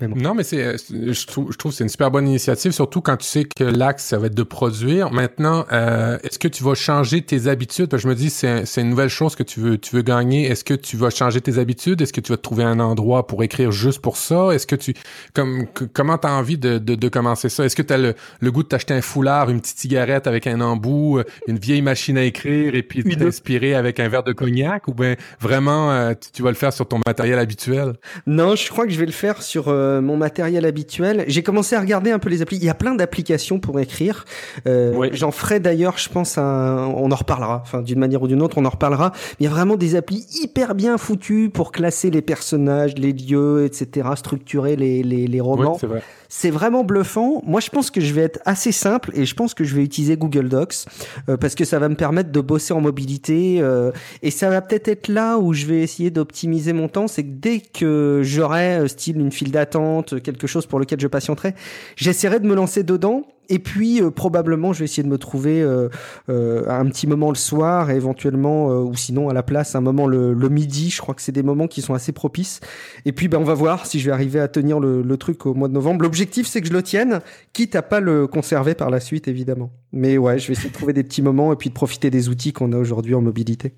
Non, 0.00 0.34
mais 0.34 0.44
c'est, 0.44 0.76
je 0.88 1.26
trouve, 1.26 1.52
je 1.52 1.56
trouve 1.56 1.72
c'est 1.72 1.84
une 1.84 1.90
super 1.90 2.10
bonne 2.10 2.26
initiative, 2.28 2.72
surtout 2.72 3.00
quand 3.00 3.16
tu 3.16 3.26
sais 3.26 3.44
que 3.44 3.64
l'axe, 3.64 4.04
ça 4.04 4.18
va 4.18 4.26
être 4.26 4.34
de 4.34 4.42
produire. 4.42 5.10
Maintenant, 5.12 5.66
euh, 5.72 6.18
est-ce 6.22 6.38
que 6.38 6.48
tu 6.48 6.62
vas 6.62 6.74
changer 6.74 7.22
tes 7.22 7.48
habitudes? 7.48 7.88
Parce 7.88 8.02
que 8.02 8.08
je 8.08 8.12
me 8.12 8.16
dis, 8.16 8.30
c'est, 8.30 8.66
c'est 8.66 8.80
une 8.82 8.90
nouvelle 8.90 9.08
chose 9.08 9.36
que 9.36 9.42
tu 9.42 9.60
veux, 9.60 9.78
tu 9.78 9.96
veux 9.96 10.02
gagner. 10.02 10.46
Est-ce 10.46 10.64
que 10.64 10.74
tu 10.74 10.96
vas 10.96 11.10
changer 11.10 11.40
tes 11.40 11.58
habitudes? 11.58 12.00
Est-ce 12.00 12.12
que 12.12 12.20
tu 12.20 12.32
vas 12.32 12.38
trouver 12.38 12.64
un 12.64 12.80
endroit 12.80 13.26
pour 13.26 13.42
écrire 13.42 13.72
juste 13.72 14.00
pour 14.00 14.16
ça? 14.16 14.50
Est-ce 14.52 14.66
que 14.66 14.76
tu, 14.76 14.94
comme, 15.34 15.66
que, 15.74 15.84
comment 15.84 16.18
t'as 16.18 16.32
envie 16.32 16.58
de, 16.58 16.78
de, 16.78 16.94
de, 16.94 17.08
commencer 17.08 17.48
ça? 17.48 17.64
Est-ce 17.64 17.76
que 17.76 17.82
t'as 17.82 17.98
le, 17.98 18.14
le 18.40 18.52
goût 18.52 18.62
de 18.62 18.68
t'acheter 18.68 18.94
un 18.94 19.02
foulard, 19.02 19.50
une 19.50 19.60
petite 19.60 19.78
cigarette 19.78 20.26
avec 20.26 20.46
un 20.46 20.60
embout, 20.60 21.22
une 21.46 21.58
vieille 21.58 21.82
machine 21.82 22.16
à 22.16 22.22
écrire 22.22 22.74
et 22.74 22.82
puis 22.82 23.02
t'inspirer 23.16 23.74
avec 23.74 24.00
un 24.00 24.08
verre 24.08 24.22
de 24.22 24.32
cognac? 24.32 24.88
Ou 24.88 24.94
bien 24.94 25.16
vraiment, 25.40 25.90
euh, 25.90 26.12
tu, 26.20 26.30
tu 26.32 26.42
vas 26.42 26.50
le 26.50 26.56
faire 26.56 26.72
sur 26.72 26.86
ton 26.86 27.00
matériel 27.06 27.38
habituel? 27.38 27.94
Non, 28.26 28.54
je 28.56 28.68
crois 28.70 28.86
que 28.86 28.92
je 28.92 28.98
vais 28.98 29.06
le 29.06 29.12
faire 29.12 29.42
sur 29.42 29.68
euh, 29.68 29.79
mon 30.00 30.16
matériel 30.16 30.64
habituel. 30.66 31.24
J'ai 31.28 31.42
commencé 31.42 31.76
à 31.76 31.80
regarder 31.80 32.10
un 32.10 32.18
peu 32.18 32.28
les 32.28 32.42
applis. 32.42 32.56
Il 32.56 32.64
y 32.64 32.68
a 32.68 32.74
plein 32.74 32.94
d'applications 32.94 33.58
pour 33.58 33.80
écrire. 33.80 34.24
Euh. 34.66 35.08
J'en 35.12 35.30
ferai 35.30 35.60
d'ailleurs, 35.60 35.98
je 35.98 36.08
pense, 36.08 36.38
un... 36.38 36.92
on 36.96 37.10
en 37.10 37.16
reparlera. 37.16 37.60
Enfin, 37.62 37.82
d'une 37.82 37.98
manière 37.98 38.22
ou 38.22 38.28
d'une 38.28 38.42
autre, 38.42 38.58
on 38.58 38.64
en 38.64 38.70
reparlera. 38.70 39.12
Il 39.38 39.44
y 39.44 39.46
a 39.46 39.50
vraiment 39.50 39.76
des 39.76 39.96
applis 39.96 40.26
hyper 40.42 40.74
bien 40.74 40.98
foutues 40.98 41.50
pour 41.50 41.72
classer 41.72 42.10
les 42.10 42.22
personnages, 42.22 42.94
les 42.96 43.12
lieux, 43.12 43.64
etc., 43.64 44.08
structurer 44.16 44.76
les, 44.76 45.02
les, 45.02 45.26
les 45.26 45.40
romans. 45.40 45.78
C'est 45.80 45.88
c'est 46.32 46.50
vraiment 46.50 46.84
bluffant. 46.84 47.42
Moi, 47.44 47.58
je 47.60 47.70
pense 47.70 47.90
que 47.90 48.00
je 48.00 48.14
vais 48.14 48.22
être 48.22 48.38
assez 48.44 48.70
simple 48.70 49.10
et 49.14 49.26
je 49.26 49.34
pense 49.34 49.52
que 49.52 49.64
je 49.64 49.74
vais 49.74 49.82
utiliser 49.82 50.16
Google 50.16 50.48
Docs 50.48 50.86
euh, 51.28 51.36
parce 51.36 51.56
que 51.56 51.64
ça 51.64 51.80
va 51.80 51.88
me 51.88 51.96
permettre 51.96 52.30
de 52.30 52.40
bosser 52.40 52.72
en 52.72 52.80
mobilité 52.80 53.56
euh, 53.60 53.90
et 54.22 54.30
ça 54.30 54.48
va 54.48 54.62
peut-être 54.62 54.86
être 54.86 55.08
là 55.08 55.38
où 55.38 55.52
je 55.52 55.66
vais 55.66 55.80
essayer 55.80 56.10
d'optimiser 56.10 56.72
mon 56.72 56.86
temps. 56.86 57.08
C'est 57.08 57.24
que 57.24 57.32
dès 57.32 57.58
que 57.58 58.20
j'aurai 58.22 58.78
euh, 58.78 58.86
style 58.86 59.18
une 59.18 59.32
file 59.32 59.50
d'attente, 59.60 60.20
quelque 60.22 60.46
chose 60.46 60.66
pour 60.66 60.78
lequel 60.78 61.00
je 61.00 61.06
patienterai, 61.06 61.54
j'essaierai 61.96 62.40
de 62.40 62.46
me 62.46 62.54
lancer 62.54 62.82
dedans 62.82 63.24
et 63.50 63.58
puis 63.58 64.00
euh, 64.00 64.10
probablement, 64.10 64.72
je 64.72 64.78
vais 64.78 64.84
essayer 64.86 65.02
de 65.02 65.08
me 65.08 65.18
trouver 65.18 65.60
euh, 65.60 65.88
euh, 66.30 66.64
un 66.68 66.86
petit 66.86 67.08
moment 67.08 67.30
le 67.30 67.34
soir, 67.34 67.90
et 67.90 67.96
éventuellement, 67.96 68.68
ou 68.68 68.94
sinon 68.94 69.28
à 69.28 69.34
la 69.34 69.42
place 69.42 69.74
un 69.74 69.80
moment 69.80 70.06
le, 70.06 70.34
midi. 70.48 70.88
Je 70.88 71.00
crois 71.00 71.14
que 71.14 71.20
c'est 71.20 71.32
des 71.32 71.42
moments 71.42 71.66
qui 71.66 71.82
sont 71.82 71.92
assez 71.92 72.12
propices. 72.12 72.60
Et 73.04 73.12
puis, 73.12 73.28
ben, 73.28 73.38
on 73.38 73.44
va 73.44 73.54
voir 73.54 73.86
si 73.86 73.98
je 73.98 74.06
vais 74.06 74.12
arriver 74.12 74.40
à 74.40 74.48
tenir 74.48 74.78
le, 74.80 75.02
le 75.02 75.16
truc 75.16 75.44
au 75.46 75.54
mois 75.54 75.68
de 75.68 75.74
novembre. 75.74 76.02
L'objectif, 76.02 76.46
c'est 76.46 76.60
que 76.60 76.68
je 76.68 76.72
le 76.72 76.82
tienne, 76.82 77.20
quitte 77.52 77.74
à 77.74 77.82
pas 77.82 78.00
le 78.00 78.26
conserver 78.28 78.74
par 78.74 78.88
la 78.88 79.00
suite, 79.00 79.26
évidemment. 79.26 79.70
Mais 79.92 80.16
ouais, 80.16 80.38
je 80.38 80.46
vais 80.46 80.52
essayer 80.52 80.70
de 80.70 80.74
trouver 80.74 80.92
des 80.92 81.02
petits 81.02 81.22
moments 81.22 81.52
et 81.52 81.56
puis 81.56 81.70
de 81.70 81.74
profiter 81.74 82.10
des 82.10 82.28
outils 82.28 82.52
qu'on 82.52 82.72
a 82.72 82.76
aujourd'hui 82.76 83.16
en 83.16 83.20
mobilité. 83.20 83.74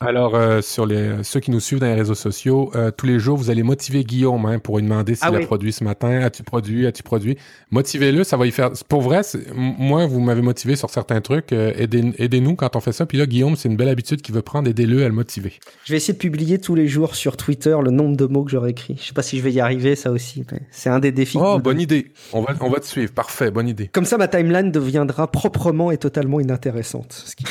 Alors, 0.00 0.36
euh, 0.36 0.62
sur 0.62 0.86
les 0.86 1.24
ceux 1.24 1.40
qui 1.40 1.50
nous 1.50 1.58
suivent 1.58 1.80
dans 1.80 1.86
les 1.86 1.94
réseaux 1.94 2.14
sociaux, 2.14 2.70
euh, 2.76 2.92
tous 2.92 3.06
les 3.06 3.18
jours, 3.18 3.36
vous 3.36 3.50
allez 3.50 3.64
motiver 3.64 4.04
Guillaume 4.04 4.46
hein, 4.46 4.60
pour 4.60 4.78
lui 4.78 4.84
demander 4.84 5.16
s'il 5.16 5.26
ah 5.26 5.32
oui. 5.32 5.42
a 5.42 5.46
produit 5.46 5.72
ce 5.72 5.82
matin. 5.82 6.20
As-tu 6.20 6.44
produit? 6.44 6.86
As-tu 6.86 7.02
produit? 7.02 7.36
Motivez-le, 7.72 8.22
ça 8.22 8.36
va 8.36 8.46
y 8.46 8.52
faire. 8.52 8.70
Pour 8.88 9.02
vrai, 9.02 9.22
moi, 9.54 10.06
vous 10.06 10.20
m'avez 10.20 10.42
motivé 10.42 10.76
sur 10.76 10.88
certains 10.90 11.20
trucs. 11.20 11.52
Euh, 11.52 11.72
aidez, 11.76 12.12
aidez-nous 12.18 12.54
quand 12.54 12.76
on 12.76 12.80
fait 12.80 12.92
ça. 12.92 13.06
Puis 13.06 13.18
là, 13.18 13.26
Guillaume, 13.26 13.56
c'est 13.56 13.68
une 13.68 13.76
belle 13.76 13.88
habitude 13.88 14.22
qu'il 14.22 14.36
veut 14.36 14.42
prendre. 14.42 14.68
Aidez-le 14.68 15.04
à 15.04 15.08
le 15.08 15.14
motiver. 15.14 15.54
Je 15.84 15.92
vais 15.92 15.96
essayer 15.96 16.14
de 16.14 16.18
publier 16.18 16.60
tous 16.60 16.76
les 16.76 16.86
jours 16.86 17.16
sur 17.16 17.36
Twitter 17.36 17.76
le 17.82 17.90
nombre 17.90 18.16
de 18.16 18.26
mots 18.26 18.44
que 18.44 18.52
j'aurais 18.52 18.70
écrit. 18.70 18.96
Je 19.00 19.08
sais 19.08 19.14
pas 19.14 19.22
si 19.22 19.36
je 19.38 19.42
vais 19.42 19.52
y 19.52 19.60
arriver, 19.60 19.96
ça 19.96 20.12
aussi. 20.12 20.44
c'est 20.70 20.90
un 20.90 21.00
des 21.00 21.10
défis. 21.10 21.38
Oh, 21.40 21.58
bonne 21.58 21.80
idée. 21.80 22.12
On 22.32 22.42
va, 22.42 22.54
on 22.60 22.70
va 22.70 22.78
te 22.78 22.86
suivre. 22.86 23.12
Parfait, 23.12 23.50
bonne 23.50 23.68
idée. 23.68 23.88
Comme 23.88 24.04
ça, 24.04 24.16
ma 24.16 24.28
timeline 24.28 24.70
deviendra 24.70 25.28
proprement 25.28 25.90
et 25.90 25.98
totalement 25.98 26.38
inintéressante. 26.38 27.24
Ce 27.26 27.34
qui 27.34 27.44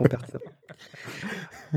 on 0.00 0.04
perd 0.04 0.26
ça. 0.30 0.38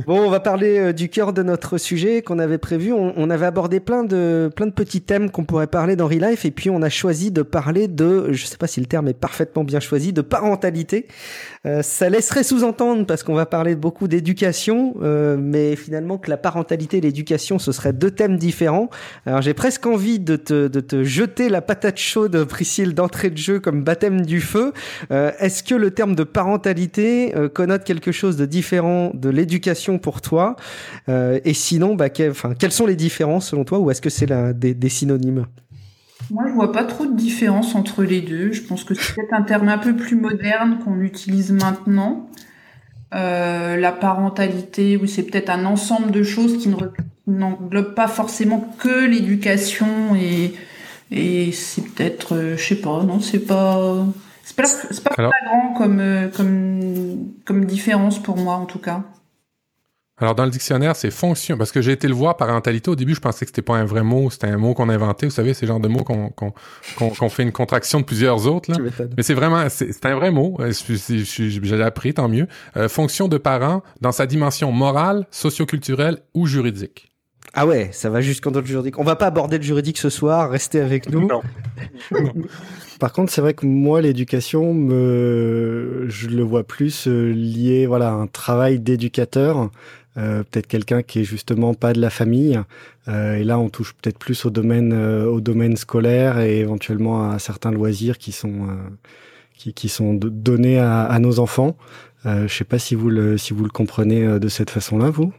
Bon, 0.06 0.20
on 0.20 0.30
va 0.30 0.40
parler 0.40 0.78
euh, 0.78 0.94
du 0.94 1.10
cœur 1.10 1.34
de 1.34 1.42
notre 1.44 1.78
sujet 1.78 2.22
qu'on 2.22 2.40
avait 2.40 2.58
prévu. 2.58 2.94
On, 2.94 3.30
avait 3.30 3.46
abordé 3.46 3.80
plein 3.80 4.04
de 4.04 4.50
plein 4.56 4.66
de 4.66 4.72
petits 4.72 5.02
thèmes 5.02 5.30
qu'on 5.30 5.46
pourrait 5.46 5.68
parler 5.68 5.96
dans 5.96 6.08
Real 6.08 6.32
Life 6.32 6.46
et 6.46 6.52
puis 6.52 6.70
on 6.70 6.82
a 6.82 6.90
choisi 6.90 7.32
de 7.32 7.42
parler 7.42 7.88
de, 7.88 8.32
je 8.32 8.46
sais 8.46 8.58
pas 8.58 8.68
si 8.68 8.80
le 8.80 8.86
terme 8.86 9.08
est 9.08 9.14
parfaitement 9.14 9.64
bien 9.64 9.80
choisi, 9.80 10.14
de 10.14 10.22
parentalité. 10.22 11.08
Euh, 11.66 11.82
ça 11.82 12.10
laisserait 12.10 12.44
sous-entendre 12.44 13.06
parce 13.06 13.24
qu'on 13.24 13.34
va 13.34 13.46
parler 13.46 13.76
beaucoup 13.76 14.08
d'éducation, 14.08 14.96
euh, 15.02 15.38
mais 15.40 15.76
finalement 15.76 16.18
que 16.18 16.30
la 16.30 16.38
parentalité 16.38 16.98
et 16.98 17.02
l'éducation 17.02 17.60
ce 17.60 17.72
seraient 17.72 17.94
deux 17.94 18.12
thèmes 18.12 18.38
différents. 18.38 18.90
Alors 19.26 19.42
j'ai 19.42 19.54
presque 19.54 19.86
envie 19.86 20.20
de 20.20 20.36
te 20.36 20.68
de 20.68 20.80
te 20.80 21.04
jeter 21.04 21.50
la 21.50 21.62
patate 21.62 21.98
chaude, 21.98 22.44
Priscille, 22.46 22.94
d'entrée 22.94 23.30
de 23.30 23.38
jeu 23.38 23.60
comme 23.60 23.84
baptême 23.84 24.22
du 24.22 24.42
feu. 24.42 24.74
Est-ce 25.10 25.64
que 25.64 25.76
le 25.76 25.92
terme 25.92 26.16
de 26.16 26.24
parentalité 26.24 27.34
connote 27.54 27.84
quelque 27.84 28.12
chose 28.12 28.38
de 28.38 28.46
différent 28.46 29.12
de 29.14 29.30
l'éducation 29.30 29.89
pour 29.98 30.22
toi 30.22 30.56
euh, 31.08 31.40
Et 31.46 31.54
sinon, 31.54 31.96
bah, 31.96 32.10
que, 32.10 32.32
quelles 32.54 32.72
sont 32.72 32.86
les 32.86 32.96
différences 32.96 33.50
selon 33.50 33.64
toi 33.64 33.80
ou 33.80 33.90
est-ce 33.92 34.02
que 34.02 34.10
c'est 34.10 34.28
des, 34.54 34.74
des, 34.74 34.90
synonymes? 34.90 35.46
Moi, 36.32 36.44
je 36.48 36.54
vois 36.54 36.72
pas 36.72 36.84
trop 36.84 37.06
de 37.06 37.16
différence 37.16 37.76
entre 37.76 38.04
les 38.04 38.22
deux. 38.22 38.52
Je 38.52 38.62
pense 38.62 38.84
que 38.84 38.94
c'est 38.94 39.16
peut-être 39.16 39.34
un 39.34 39.42
terme 39.42 39.70
un 39.70 39.78
peu 39.78 39.96
plus 39.96 40.16
moderne 40.16 40.80
qu'on 40.84 41.00
utilise 41.02 41.52
maintenant. 41.52 42.30
Euh, 43.16 43.76
la 43.78 43.92
parentalité, 43.92 44.96
oui, 44.98 45.08
c'est 45.10 45.24
peut-être 45.24 45.50
un 45.50 45.66
ensemble 45.66 46.12
de 46.12 46.22
choses 46.22 46.58
qui 46.60 46.70
n'englobent 47.26 47.96
pas 47.96 48.08
forcément 48.08 48.72
que 48.78 49.08
l'éducation 49.08 50.16
et, 50.16 50.54
et 51.10 51.52
c'est 51.52 51.82
peut-être, 51.82 52.36
euh, 52.36 52.58
je 52.58 52.64
sais 52.64 52.76
pas, 52.76 53.02
non, 53.02 53.20
c'est 53.20 53.40
pas, 53.40 54.06
c'est 54.44 54.56
pas, 54.56 55.16
pas 55.16 55.16
Alors... 55.16 55.74
comme, 55.76 56.00
euh, 56.00 56.28
comme, 56.28 57.32
comme 57.46 57.66
différence 57.66 58.22
pour 58.22 58.38
moi 58.38 58.56
en 58.56 58.66
tout 58.66 58.80
cas. 58.80 59.04
Alors 60.20 60.36
dans 60.36 60.46
le 60.46 60.52
dictionnaire, 60.52 60.96
c'est 60.96 61.12
fonction 61.12 61.58
parce 61.58 61.72
que 61.72 61.82
j'ai 61.82 61.92
été 61.92 62.08
le 62.08 62.14
voir 62.14 62.38
parentalité 62.38 62.90
au 62.90 62.96
début, 62.96 63.16
je 63.16 63.22
pensais 63.22 63.46
que 63.46 63.50
c'était 63.50 63.62
pas 63.62 63.76
un 63.76 63.86
vrai 63.86 64.04
mot, 64.04 64.30
c'était 64.30 64.48
un 64.48 64.58
mot 64.58 64.74
qu'on 64.74 64.90
a 64.90 64.94
inventé, 64.94 65.26
vous 65.26 65.32
savez, 65.32 65.54
ces 65.54 65.66
genres 65.66 65.80
de 65.80 65.88
mots 65.88 66.04
qu'on 66.04 66.30
qu'on 66.30 66.54
qu'on 66.98 67.10
qu 67.10 67.30
fait 67.30 67.44
une 67.44 67.52
contraction 67.52 68.00
de 68.00 68.06
plusieurs 68.06 68.48
autres 68.48 68.72
là. 68.72 68.78
Mais 69.16 69.24
c'est 69.24 69.34
vraiment 69.34 69.68
c'est 69.70 70.06
un 70.06 70.16
vrai 70.16 70.32
mot, 70.32 70.58
j'ai 70.60 71.82
appris 71.82 72.14
tant 72.14 72.28
mieux. 72.28 72.48
Euh, 72.78 72.90
fonction 72.90 73.28
de 73.28 73.38
parent 73.38 73.82
dans 74.02 74.12
sa 74.12 74.26
dimension 74.26 74.72
morale, 74.72 75.26
socioculturelle 75.32 76.20
ou 76.34 76.48
juridique. 76.48 77.10
Ah 77.54 77.66
ouais, 77.66 77.90
ça 77.92 78.10
va 78.10 78.22
jusqu'en 78.22 78.52
le 78.52 78.64
juridique. 78.64 79.00
On 79.00 79.04
va 79.04 79.16
pas 79.16 79.26
aborder 79.26 79.58
le 79.58 79.64
juridique 79.64 79.98
ce 79.98 80.10
soir, 80.10 80.52
restez 80.52 80.80
avec 80.80 81.10
nous. 81.10 81.28
Non. 81.30 81.42
Par 83.00 83.14
contre, 83.14 83.32
c'est 83.32 83.40
vrai 83.40 83.54
que 83.54 83.66
moi, 83.66 84.02
l'éducation, 84.02 84.74
me... 84.74 86.06
je 86.10 86.28
le 86.28 86.44
vois 86.44 86.66
plus 86.66 87.08
euh, 87.08 87.32
lié 87.32 87.86
voilà, 87.88 88.10
à 88.10 88.14
un 88.14 88.28
travail 88.28 88.80
d'éducateur. 88.80 89.70
Euh, 90.20 90.44
peut-être 90.44 90.68
quelqu'un 90.68 91.02
qui 91.02 91.20
est 91.20 91.24
justement 91.24 91.74
pas 91.74 91.94
de 91.94 92.02
la 92.02 92.10
famille. 92.10 92.60
Euh, 93.08 93.36
et 93.36 93.44
là, 93.44 93.58
on 93.58 93.70
touche 93.70 93.94
peut-être 93.94 94.20
plus 94.20 94.46
au 94.46 94.50
domaine, 94.50 94.92
euh, 94.94 95.26
au 95.26 95.40
domaine 95.40 95.78
scolaire 95.78 96.40
et 96.40 96.60
éventuellement 96.60 97.32
à 97.32 97.40
certains 97.40 97.72
loisirs 97.72 98.18
qui 98.18 98.32
sont 98.32 98.68
euh, 98.68 98.76
qui, 99.56 99.74
qui, 99.74 99.90
sont 99.90 100.14
donnés 100.14 100.80
à, 100.80 101.04
à 101.04 101.20
nos 101.20 101.40
enfants. 101.40 101.76
je 102.26 102.48
sais 102.48 102.66
pas 102.66 102.80
si 102.80 102.96
vous 102.96 103.10
le 103.10 103.38
si 103.38 103.54
vous 103.54 103.64
le 103.64 103.70
comprenez 103.70 104.40
de 104.40 104.48
cette 104.48 104.70
façon-là, 104.70 105.10
vous? 105.10 105.34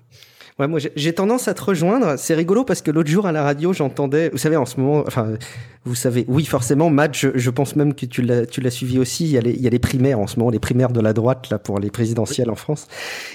Ouais, 0.61 0.69
moi 0.69 0.79
j'ai 0.95 1.13
tendance 1.15 1.49
à 1.49 1.55
te 1.55 1.63
rejoindre. 1.65 2.19
C'est 2.19 2.35
rigolo 2.35 2.65
parce 2.65 2.83
que 2.83 2.91
l'autre 2.91 3.09
jour 3.09 3.27
à 3.27 3.33
la 3.33 3.43
radio, 3.43 3.73
j'entendais, 3.73 4.29
vous 4.29 4.37
savez, 4.37 4.57
en 4.57 4.67
ce 4.67 4.79
moment, 4.79 5.03
enfin, 5.07 5.33
vous 5.87 5.95
savez, 5.95 6.27
oui, 6.29 6.45
forcément, 6.45 6.91
Matt, 6.91 7.17
je, 7.17 7.29
je 7.35 7.49
pense 7.49 7.75
même 7.75 7.95
que 7.95 8.05
tu 8.05 8.21
l'as, 8.21 8.45
tu 8.45 8.61
l'as 8.61 8.71
suivi 8.71 8.99
aussi. 8.99 9.25
Il 9.25 9.31
y, 9.31 9.39
a 9.39 9.41
les, 9.41 9.53
il 9.53 9.63
y 9.63 9.67
a 9.67 9.71
les 9.71 9.79
primaires 9.79 10.19
en 10.21 10.27
ce 10.27 10.39
moment, 10.39 10.51
les 10.51 10.59
primaires 10.59 10.91
de 10.93 11.01
la 11.01 11.15
droite 11.15 11.49
là 11.51 11.59
pour 11.59 11.79
les 11.79 11.91
présidentielles 11.91 12.51
en 12.51 12.55
France. 12.55 12.89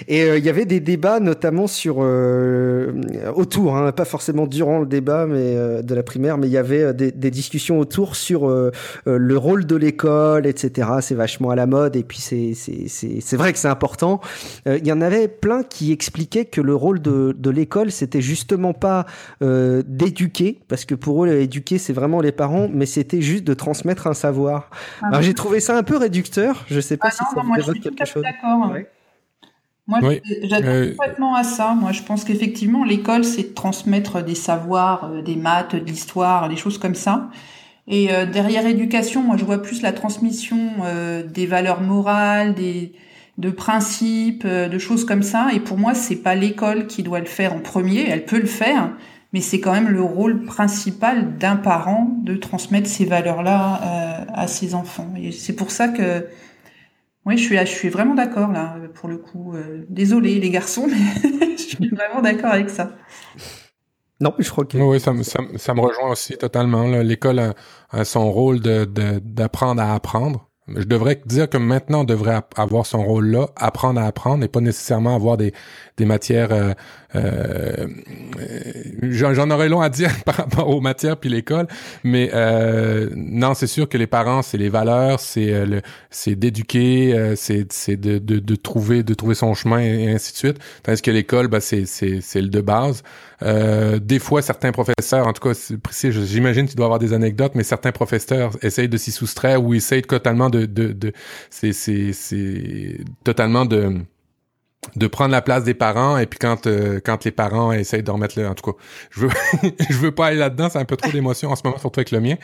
Et 0.06 0.22
euh, 0.22 0.38
il 0.38 0.44
y 0.44 0.48
avait 0.48 0.66
des 0.66 0.78
débats, 0.78 1.18
notamment 1.18 1.66
sur 1.66 1.96
euh, 1.98 2.92
autour, 3.34 3.76
hein, 3.76 3.90
pas 3.90 4.04
forcément 4.04 4.46
durant 4.46 4.78
le 4.78 4.86
débat, 4.86 5.26
mais 5.26 5.56
euh, 5.56 5.82
de 5.82 5.92
la 5.96 6.04
primaire, 6.04 6.38
mais 6.38 6.46
il 6.46 6.52
y 6.52 6.58
avait 6.58 6.82
euh, 6.82 6.92
des, 6.92 7.10
des 7.10 7.32
discussions 7.32 7.80
autour 7.80 8.14
sur 8.14 8.48
euh, 8.48 8.70
euh, 9.08 9.18
le 9.18 9.36
rôle 9.36 9.66
de 9.66 9.74
l'école, 9.74 10.46
etc. 10.46 10.88
C'est 11.00 11.16
vachement 11.16 11.50
à 11.50 11.56
la 11.56 11.66
mode 11.66 11.96
et 11.96 12.04
puis 12.04 12.18
c'est 12.20 12.52
c'est 12.54 12.86
c'est 12.86 13.20
c'est 13.20 13.36
vrai 13.36 13.52
que 13.52 13.58
c'est 13.58 13.66
important. 13.66 14.20
Euh, 14.68 14.78
Il 14.80 14.86
y 14.86 14.92
en 14.92 15.00
avait 15.00 15.26
plein 15.26 15.64
qui 15.64 15.90
expliquaient 15.90 16.44
que 16.44 16.60
le 16.60 16.76
rôle 16.76 17.02
de 17.02 17.15
de, 17.36 17.50
l'école, 17.50 17.90
c'était 17.90 18.20
justement 18.20 18.72
pas 18.72 19.06
euh, 19.42 19.82
d'éduquer, 19.86 20.60
parce 20.68 20.84
que 20.84 20.94
pour 20.94 21.24
eux, 21.24 21.28
éduquer, 21.28 21.78
c'est 21.78 21.92
vraiment 21.92 22.20
les 22.20 22.32
parents, 22.32 22.68
mais 22.72 22.86
c'était 22.86 23.20
juste 23.22 23.44
de 23.44 23.54
transmettre 23.54 24.06
un 24.06 24.14
savoir. 24.14 24.70
Ah 25.02 25.06
Alors 25.08 25.20
oui. 25.20 25.26
j'ai 25.26 25.34
trouvé 25.34 25.60
ça 25.60 25.76
un 25.76 25.82
peu 25.82 25.96
réducteur. 25.96 26.64
Je 26.68 26.80
sais 26.80 26.96
pas 26.96 27.08
Ah 27.08 27.10
si 27.10 27.22
non, 27.22 27.28
ça 27.34 27.36
non, 27.36 27.42
vous 27.42 27.48
moi 27.48 27.56
je 27.58 27.62
évoque 27.62 27.74
suis 27.76 27.82
tout 27.82 27.88
quelque 27.90 28.02
à 28.02 28.06
fait 28.06 28.12
chose. 28.12 28.22
d'accord. 28.22 28.70
Ouais. 28.72 28.90
Moi, 29.88 30.00
Oui. 30.02 30.20
j'adhère 30.42 30.70
Euh, 30.74 30.90
complètement 30.90 31.34
à 31.36 31.44
ça. 31.44 31.74
Moi, 31.74 31.92
je 31.92 32.02
pense 32.02 32.24
qu'effectivement, 32.24 32.82
l'école, 32.84 33.24
c'est 33.24 33.42
de 33.50 33.54
transmettre 33.54 34.22
des 34.24 34.34
savoirs, 34.34 35.04
euh, 35.12 35.22
des 35.22 35.36
maths, 35.36 35.76
de 35.76 35.84
l'histoire, 35.84 36.48
des 36.48 36.56
choses 36.56 36.78
comme 36.78 36.96
ça. 36.96 37.30
Et 37.86 38.12
euh, 38.12 38.26
derrière 38.26 38.66
éducation, 38.66 39.22
moi, 39.22 39.36
je 39.36 39.44
vois 39.44 39.62
plus 39.62 39.82
la 39.82 39.92
transmission 39.92 40.58
euh, 40.84 41.22
des 41.22 41.46
valeurs 41.46 41.80
morales, 41.82 42.54
des 42.54 42.92
de 43.38 43.50
principes, 43.50 44.44
euh, 44.46 44.68
de 44.68 44.78
choses 44.78 45.04
comme 45.04 45.22
ça. 45.22 45.48
Et 45.54 45.60
pour 45.60 45.78
moi, 45.78 45.94
c'est 45.94 46.16
pas 46.16 46.34
l'école 46.34 46.86
qui 46.86 47.02
doit 47.02 47.20
le 47.20 47.26
faire 47.26 47.52
en 47.54 47.60
premier. 47.60 48.08
Elle 48.08 48.24
peut 48.24 48.38
le 48.40 48.46
faire, 48.46 48.90
mais 49.32 49.40
c'est 49.40 49.60
quand 49.60 49.72
même 49.72 49.88
le 49.88 50.02
rôle 50.02 50.44
principal 50.44 51.36
d'un 51.38 51.56
parent 51.56 52.10
de 52.22 52.34
transmettre 52.36 52.88
ces 52.88 53.04
valeurs-là 53.04 53.80
euh, 53.82 54.24
à 54.34 54.46
ses 54.48 54.74
enfants. 54.74 55.12
Et 55.18 55.32
c'est 55.32 55.54
pour 55.54 55.70
ça 55.70 55.88
que 55.88 56.26
oui, 57.26 57.36
je 57.36 57.42
suis, 57.42 57.58
je 57.58 57.64
suis 57.64 57.88
vraiment 57.88 58.14
d'accord 58.14 58.52
là, 58.52 58.76
pour 58.94 59.08
le 59.08 59.16
coup. 59.18 59.54
Euh, 59.54 59.84
désolé 59.88 60.38
les 60.38 60.50
garçons, 60.50 60.86
mais 60.88 61.30
je 61.56 61.62
suis 61.62 61.88
vraiment 61.88 62.22
d'accord 62.22 62.52
avec 62.52 62.70
ça. 62.70 62.92
Non, 64.20 64.32
je 64.38 64.48
crois 64.48 64.64
que. 64.64 64.78
Oui, 64.78 64.98
ça, 65.00 65.12
me- 65.12 65.22
ça, 65.24 65.42
me- 65.42 65.58
ça 65.58 65.74
me 65.74 65.80
rejoint 65.80 66.10
aussi 66.12 66.38
totalement. 66.38 66.84
L'école 67.02 67.38
a, 67.40 67.54
a 67.90 68.04
son 68.04 68.30
rôle 68.32 68.60
de, 68.60 68.84
de- 68.86 69.18
d'apprendre 69.22 69.82
à 69.82 69.94
apprendre. 69.94 70.48
Je 70.68 70.82
devrais 70.82 71.20
dire 71.26 71.48
que 71.48 71.58
maintenant, 71.58 72.00
on 72.00 72.04
devrait 72.04 72.40
avoir 72.56 72.86
son 72.86 73.04
rôle-là, 73.04 73.48
apprendre 73.54 74.00
à 74.00 74.06
apprendre, 74.06 74.44
et 74.44 74.48
pas 74.48 74.60
nécessairement 74.60 75.14
avoir 75.14 75.36
des, 75.36 75.52
des 75.96 76.04
matières... 76.04 76.52
euh, 76.52 76.72
euh, 77.16 77.86
j'en, 79.02 79.50
aurais 79.50 79.68
long 79.68 79.80
à 79.80 79.88
dire 79.88 80.10
par 80.24 80.36
rapport 80.36 80.68
aux 80.68 80.80
matières 80.80 81.16
puis 81.16 81.30
l'école, 81.30 81.66
mais 82.04 82.30
euh, 82.34 83.08
non, 83.14 83.54
c'est 83.54 83.66
sûr 83.66 83.88
que 83.88 83.98
les 83.98 84.06
parents, 84.06 84.42
c'est 84.42 84.58
les 84.58 84.68
valeurs, 84.68 85.20
c'est 85.20 85.52
euh, 85.52 85.66
le, 85.66 85.82
c'est 86.10 86.34
d'éduquer, 86.34 87.14
euh, 87.14 87.34
c'est, 87.36 87.72
c'est 87.72 87.96
de, 87.96 88.18
de, 88.18 88.38
de 88.38 88.56
trouver 88.56 89.02
de 89.02 89.14
trouver 89.14 89.34
son 89.34 89.54
chemin 89.54 89.80
et 89.80 90.10
ainsi 90.12 90.32
de 90.32 90.38
suite. 90.38 90.58
Tandis 90.82 91.02
que 91.02 91.10
l'école, 91.10 91.48
bah, 91.48 91.60
c'est, 91.60 91.86
c'est, 91.86 92.20
c'est 92.20 92.42
le 92.42 92.48
de 92.48 92.60
base. 92.60 93.02
Des 93.42 94.18
fois, 94.18 94.40
certains 94.40 94.72
professeurs, 94.72 95.26
en 95.26 95.32
tout 95.32 95.48
cas, 95.48 95.74
j'imagine 96.10 96.66
doit 96.66 96.84
y 96.84 96.86
avoir 96.86 96.98
des 96.98 97.12
anecdotes, 97.12 97.52
mais 97.54 97.64
certains 97.64 97.92
professeurs 97.92 98.52
essayent 98.62 98.88
de 98.88 98.96
s'y 98.96 99.12
soustraire 99.12 99.62
ou 99.62 99.74
essayent 99.74 100.02
totalement 100.02 100.48
de, 100.50 100.64
de, 100.66 100.92
de 100.92 101.12
c'est 101.50 101.72
totalement 103.24 103.66
de 103.66 104.00
de 104.94 105.06
prendre 105.06 105.32
la 105.32 105.42
place 105.42 105.64
des 105.64 105.74
parents 105.74 106.16
et 106.18 106.26
puis 106.26 106.38
quand 106.38 106.66
euh, 106.66 107.00
quand 107.04 107.24
les 107.24 107.30
parents 107.30 107.72
essayent 107.72 108.02
de 108.02 108.10
remettre 108.10 108.38
le 108.38 108.46
en 108.46 108.54
tout 108.54 108.70
cas 108.70 108.78
je 109.10 109.20
veux 109.20 109.30
je 109.90 109.96
veux 109.96 110.12
pas 110.12 110.26
aller 110.26 110.38
là-dedans 110.38 110.68
c'est 110.70 110.78
un 110.78 110.84
peu 110.84 110.96
trop 110.96 111.10
d'émotions 111.10 111.50
en 111.50 111.56
ce 111.56 111.62
moment 111.64 111.78
surtout 111.78 112.00
avec 112.00 112.10
le 112.10 112.20
mien. 112.20 112.36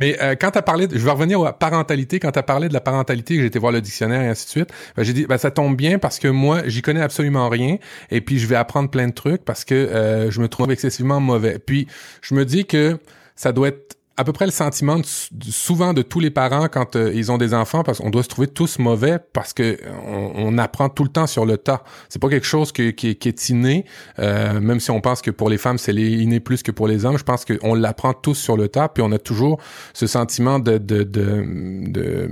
Mais 0.00 0.16
euh, 0.22 0.34
quand 0.40 0.52
t'as 0.52 0.62
parlé 0.62 0.86
je 0.90 1.04
vais 1.04 1.10
revenir 1.10 1.42
à 1.44 1.58
parentalité 1.58 2.20
quand 2.20 2.30
t'as 2.30 2.42
parlé 2.42 2.68
de 2.68 2.74
la 2.74 2.80
parentalité 2.80 3.36
que 3.36 3.42
été 3.42 3.58
voir 3.58 3.72
le 3.72 3.80
dictionnaire 3.80 4.22
et 4.22 4.28
ainsi 4.28 4.46
de 4.46 4.50
suite 4.50 4.70
ben, 4.96 5.02
j'ai 5.02 5.12
dit 5.12 5.26
ben, 5.26 5.38
ça 5.38 5.50
tombe 5.50 5.76
bien 5.76 5.98
parce 5.98 6.18
que 6.18 6.28
moi 6.28 6.62
j'y 6.66 6.82
connais 6.82 7.02
absolument 7.02 7.48
rien 7.48 7.76
et 8.10 8.20
puis 8.20 8.38
je 8.38 8.46
vais 8.46 8.56
apprendre 8.56 8.90
plein 8.90 9.08
de 9.08 9.14
trucs 9.14 9.44
parce 9.44 9.64
que 9.64 9.74
euh, 9.74 10.30
je 10.30 10.40
me 10.40 10.48
trouve 10.48 10.70
excessivement 10.70 11.20
mauvais. 11.20 11.58
Puis 11.58 11.86
je 12.22 12.34
me 12.34 12.44
dis 12.44 12.66
que 12.66 12.98
ça 13.36 13.52
doit 13.52 13.68
être 13.68 13.96
à 14.20 14.24
peu 14.24 14.32
près 14.32 14.44
le 14.44 14.52
sentiment 14.52 14.98
de- 14.98 15.04
souvent 15.50 15.92
de 15.94 16.02
tous 16.02 16.20
les 16.20 16.30
parents 16.30 16.68
quand 16.68 16.94
euh, 16.96 17.10
ils 17.14 17.32
ont 17.32 17.38
des 17.38 17.54
enfants 17.54 17.82
parce 17.82 17.98
qu'on 17.98 18.10
doit 18.10 18.22
se 18.22 18.28
trouver 18.28 18.48
tous 18.48 18.78
mauvais 18.78 19.18
parce 19.32 19.52
que 19.52 19.78
on, 20.06 20.32
on 20.36 20.58
apprend 20.58 20.88
tout 20.88 21.02
le 21.04 21.08
temps 21.08 21.26
sur 21.26 21.46
le 21.46 21.56
tas. 21.56 21.82
C'est 22.08 22.20
pas 22.20 22.28
quelque 22.28 22.46
chose 22.46 22.70
qui, 22.72 22.94
qui 22.94 23.08
est 23.28 23.48
inné, 23.48 23.84
euh, 24.18 24.60
même 24.60 24.78
si 24.80 24.90
on 24.90 25.00
pense 25.00 25.22
que 25.22 25.30
pour 25.30 25.48
les 25.48 25.58
femmes 25.58 25.78
c'est 25.78 25.94
inné 25.94 26.38
plus 26.40 26.62
que 26.62 26.70
pour 26.70 26.86
les 26.86 27.04
hommes. 27.04 27.18
Je 27.18 27.24
pense 27.24 27.44
qu'on 27.44 27.74
l'apprend 27.74 28.12
tous 28.12 28.34
sur 28.34 28.56
le 28.56 28.68
tas, 28.68 28.88
puis 28.88 29.02
on 29.02 29.10
a 29.12 29.18
toujours 29.18 29.58
ce 29.94 30.06
sentiment 30.06 30.58
de 30.58 30.78
de- 30.78 31.02
de- 31.02 31.44
de- 31.88 32.30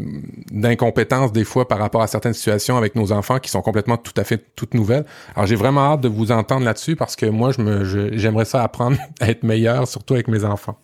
d'incompétence 0.50 1.32
des 1.32 1.44
fois 1.44 1.66
par 1.68 1.78
rapport 1.78 2.02
à 2.02 2.06
certaines 2.06 2.34
situations 2.34 2.76
avec 2.76 2.94
nos 2.96 3.12
enfants 3.12 3.38
qui 3.38 3.50
sont 3.50 3.62
complètement 3.62 3.96
tout 3.96 4.12
à 4.16 4.24
fait 4.24 4.44
toutes 4.56 4.74
nouvelles. 4.74 5.04
Alors 5.34 5.46
j'ai 5.46 5.56
vraiment 5.56 5.92
hâte 5.92 6.00
de 6.02 6.08
vous 6.08 6.32
entendre 6.32 6.64
là-dessus 6.64 6.96
parce 6.96 7.16
que 7.16 7.26
moi 7.26 7.52
je 7.52 7.62
me 7.62 7.84
j'aimerais 8.16 8.44
ça 8.44 8.62
apprendre 8.62 8.96
à 9.20 9.30
être 9.30 9.42
meilleur, 9.42 9.88
surtout 9.88 10.14
avec 10.14 10.28
mes 10.28 10.44
enfants. 10.44 10.76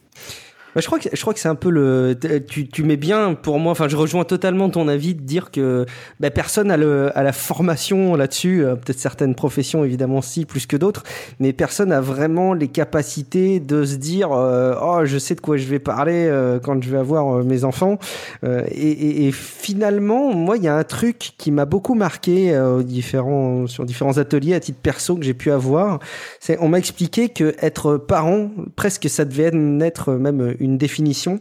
Bah, 0.74 0.80
je 0.80 0.86
crois 0.86 0.98
que 0.98 1.08
je 1.12 1.20
crois 1.20 1.34
que 1.34 1.40
c'est 1.40 1.48
un 1.48 1.54
peu 1.54 1.70
le 1.70 2.18
tu, 2.48 2.68
tu 2.68 2.82
mets 2.82 2.96
bien 2.96 3.34
pour 3.34 3.58
moi 3.58 3.72
enfin 3.72 3.88
je 3.88 3.96
rejoins 3.96 4.24
totalement 4.24 4.68
ton 4.70 4.88
avis 4.88 5.14
de 5.14 5.22
dire 5.22 5.50
que 5.50 5.87
bah, 6.20 6.30
personne 6.30 6.70
a 6.70 6.76
le 6.76 7.16
a 7.16 7.22
la 7.22 7.32
formation 7.32 8.16
là-dessus 8.16 8.64
euh, 8.64 8.74
peut-être 8.74 8.98
certaines 8.98 9.34
professions 9.34 9.84
évidemment 9.84 10.20
si 10.20 10.44
plus 10.44 10.66
que 10.66 10.76
d'autres 10.76 11.04
mais 11.38 11.52
personne 11.52 11.92
a 11.92 12.00
vraiment 12.00 12.54
les 12.54 12.68
capacités 12.68 13.60
de 13.60 13.84
se 13.84 13.96
dire 13.96 14.32
euh, 14.32 14.74
oh 14.82 15.04
je 15.04 15.18
sais 15.18 15.34
de 15.34 15.40
quoi 15.40 15.56
je 15.56 15.66
vais 15.66 15.78
parler 15.78 16.26
euh, 16.28 16.58
quand 16.58 16.82
je 16.82 16.90
vais 16.90 16.98
avoir 16.98 17.38
euh, 17.38 17.42
mes 17.42 17.64
enfants. 17.64 17.98
Euh, 18.44 18.62
et, 18.70 18.90
et, 18.90 19.26
et 19.26 19.32
finalement 19.32 20.32
moi 20.32 20.56
il 20.56 20.64
y 20.64 20.68
a 20.68 20.76
un 20.76 20.84
truc 20.84 21.32
qui 21.38 21.50
m'a 21.50 21.64
beaucoup 21.64 21.94
marqué 21.94 22.58
aux 22.58 22.82
différents 22.82 23.66
sur 23.66 23.84
différents 23.84 24.18
ateliers 24.18 24.54
à 24.54 24.60
titre 24.60 24.78
perso 24.82 25.16
que 25.16 25.24
j'ai 25.24 25.34
pu 25.34 25.50
avoir 25.50 25.98
c'est 26.40 26.58
on 26.60 26.68
m'a 26.68 26.78
expliqué 26.78 27.28
que 27.28 27.54
être 27.60 27.96
parent 27.96 28.50
presque 28.76 29.08
ça 29.08 29.24
devait 29.24 29.52
être 29.80 30.12
même 30.12 30.54
définition 30.66 31.38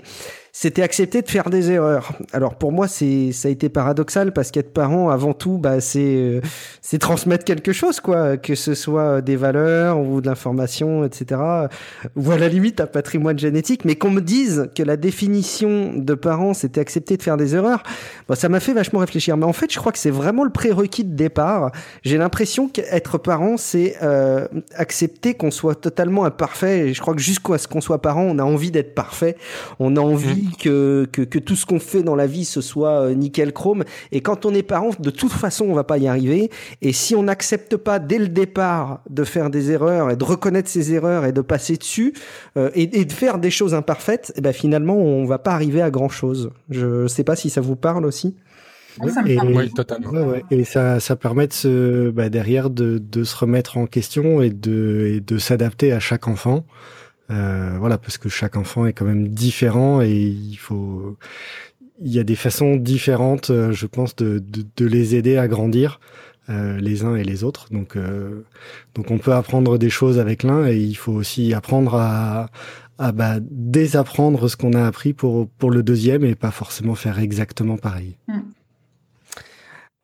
c'était 0.56 0.84
accepter 0.84 1.24
de 1.24 1.30
faire 1.30 1.50
des 1.50 1.72
erreurs. 1.72 2.14
Alors 2.32 2.54
pour 2.54 2.72
moi, 2.72 2.88
c'est 2.88 3.32
ça 3.32 3.48
a 3.48 3.52
été 3.52 3.70
paradoxal 3.70 4.32
parce 4.34 4.52
qu'être 4.52 4.72
parent, 4.72 5.10
avant 5.10 5.34
tout, 5.34 5.58
bah 5.58 5.82
c'est 5.82 6.16
euh, 6.16 6.42
c'est 6.80 7.00
transmettre 7.00 7.44
quelque 7.44 7.74
chose, 7.74 8.00
quoi, 8.00 8.38
que 8.38 8.54
ce 8.54 8.76
soit 8.76 9.22
des 9.22 9.36
valeurs 9.36 10.00
ou 10.00 10.22
de 10.22 10.28
l'information, 10.28 11.06
etc. 11.06 11.42
Ou 12.16 12.32
à 12.32 12.38
la 12.38 12.50
limite 12.50 12.80
un 12.82 12.86
patrimoine 12.86 13.40
génétique. 13.40 13.84
Mais 13.84 13.96
qu'on 13.96 14.12
me 14.12 14.22
dise 14.22 14.70
que 14.76 14.84
la 14.84 14.96
définition 14.96 15.92
de 15.96 16.14
parent, 16.14 16.54
c'était 16.54 16.82
accepter 16.82 17.18
de 17.18 17.24
faire 17.24 17.36
des 17.36 17.56
erreurs, 17.56 17.82
bah, 18.30 18.36
ça 18.36 18.48
m'a 18.48 18.60
fait 18.60 18.74
vachement 18.74 19.00
réfléchir. 19.00 19.36
Mais 19.38 19.46
en 19.46 19.54
fait, 19.54 19.74
je 19.74 19.80
crois 19.80 19.92
que 19.92 19.98
c'est 19.98 20.12
vraiment 20.12 20.44
le 20.44 20.52
prérequis 20.52 21.04
de 21.04 21.16
départ. 21.16 21.72
J'ai 22.04 22.20
l'impression 22.20 22.70
qu'être 22.70 23.18
parent, 23.18 23.58
c'est 23.58 23.96
euh, 24.04 24.48
accepter 24.76 25.34
qu'on 25.34 25.50
soit 25.50 25.74
totalement 25.74 26.26
imparfait. 26.26 26.90
Et 26.90 26.94
je 26.94 27.02
crois 27.02 27.16
que 27.16 27.22
jusqu'à 27.22 27.58
ce 27.58 27.68
qu'on 27.68 27.82
soit 27.82 28.04
parent, 28.04 28.22
on 28.22 28.38
a 28.38 28.44
envie 28.44 28.70
d'être 28.70 28.94
parfait. 28.94 29.36
On 29.80 29.96
a 29.96 30.00
envie 30.00 30.43
que, 30.52 31.08
que, 31.12 31.22
que 31.22 31.40
tout 31.40 31.56
ce 31.56 31.66
qu'on 31.66 31.80
fait 31.80 32.04
dans 32.04 32.16
la 32.16 32.28
vie, 32.28 32.46
ce 32.46 32.62
soit 32.62 33.02
euh, 33.02 33.14
nickel 33.14 33.54
chrome. 33.54 33.84
Et 34.12 34.22
quand 34.22 34.46
on 34.46 34.54
est 34.54 34.64
parent, 34.64 34.92
de 35.00 35.10
toute 35.10 35.32
façon, 35.32 35.66
on 35.66 35.74
va 35.74 35.84
pas 35.84 35.98
y 35.98 36.08
arriver. 36.08 36.50
Et 36.82 36.94
si 36.94 37.16
on 37.16 37.24
n'accepte 37.24 37.78
pas 37.78 38.00
dès 38.00 38.18
le 38.20 38.28
départ 38.28 39.02
de 39.10 39.24
faire 39.24 39.50
des 39.50 39.72
erreurs 39.72 40.10
et 40.12 40.16
de 40.16 40.24
reconnaître 40.24 40.70
ses 40.70 40.94
erreurs 40.94 41.26
et 41.26 41.32
de 41.32 41.42
passer 41.42 41.78
dessus 41.78 42.14
euh, 42.58 42.70
et, 42.76 43.00
et 43.00 43.06
de 43.06 43.12
faire 43.14 43.38
des 43.40 43.52
choses 43.52 43.74
imparfaites, 43.74 44.34
eh 44.36 44.42
ben 44.42 44.54
finalement, 44.54 44.98
on 44.98 45.26
va 45.26 45.38
pas 45.40 45.52
arriver 45.52 45.82
à 45.82 45.90
grand 45.92 46.10
chose. 46.10 46.52
Je 46.70 47.08
sais 47.08 47.24
pas 47.24 47.36
si 47.36 47.50
ça 47.50 47.62
vous 47.62 47.76
parle 47.76 48.06
aussi. 48.06 48.36
Moi, 49.00 49.10
ça 49.10 49.24
me 49.24 49.30
Et- 49.30 49.36
parle. 49.36 49.54
Oui, 49.56 49.72
totalement. 49.72 50.12
Ouais, 50.12 50.22
ouais. 50.24 50.44
Et 50.52 50.64
ça, 50.66 51.00
ça 51.00 51.16
permet 51.16 51.48
de 51.48 51.54
se, 51.54 52.12
bah, 52.12 52.30
derrière 52.30 52.70
de, 52.70 53.00
de 53.00 53.24
se 53.24 53.36
remettre 53.36 53.78
en 53.78 53.88
question 53.88 54.42
et 54.44 54.52
de, 54.52 55.14
et 55.16 55.20
de 55.20 55.38
s'adapter 55.40 55.92
à 55.92 56.00
chaque 56.00 56.28
enfant. 56.28 56.64
Euh, 57.32 57.78
voilà, 57.80 57.98
parce 57.98 58.18
que 58.18 58.30
chaque 58.30 58.58
enfant 58.58 58.86
est 58.86 58.94
quand 58.94 59.06
même 59.06 59.28
différent 59.30 60.02
et 60.02 60.12
il 60.12 60.56
faut, 60.58 61.18
il 62.02 62.12
y 62.12 62.20
a 62.20 62.24
des 62.24 62.36
façons 62.36 62.76
différentes, 62.76 63.50
euh, 63.50 63.72
je 63.72 63.86
pense, 63.88 64.16
de, 64.16 64.40
de, 64.40 64.64
de 64.76 64.86
les 64.86 65.16
aider 65.16 65.38
à 65.38 65.48
grandir. 65.48 66.00
euh, 66.50 66.78
les 66.82 67.04
uns 67.06 67.16
et 67.16 67.24
les 67.24 67.44
autres. 67.44 67.68
Donc, 67.72 67.96
euh, 67.96 68.44
donc 68.96 69.12
on 69.12 69.18
peut 69.18 69.34
apprendre 69.34 69.78
des 69.78 69.90
choses 69.90 70.20
avec 70.20 70.44
l'un 70.44 70.68
et 70.68 70.78
il 70.78 70.96
faut 70.96 71.14
aussi 71.14 71.54
apprendre 71.54 71.96
à, 71.96 72.50
à 72.98 73.12
bah, 73.14 73.36
désapprendre 73.42 74.50
ce 74.50 74.58
qu'on 74.58 74.74
a 74.74 74.86
appris 74.86 75.14
pour 75.14 75.48
pour 75.58 75.72
le 75.72 75.84
deuxième 75.84 76.26
et 76.26 76.36
pas 76.36 76.52
forcément 76.52 76.96
faire 76.96 77.20
exactement 77.20 77.78
pareil. 77.78 78.18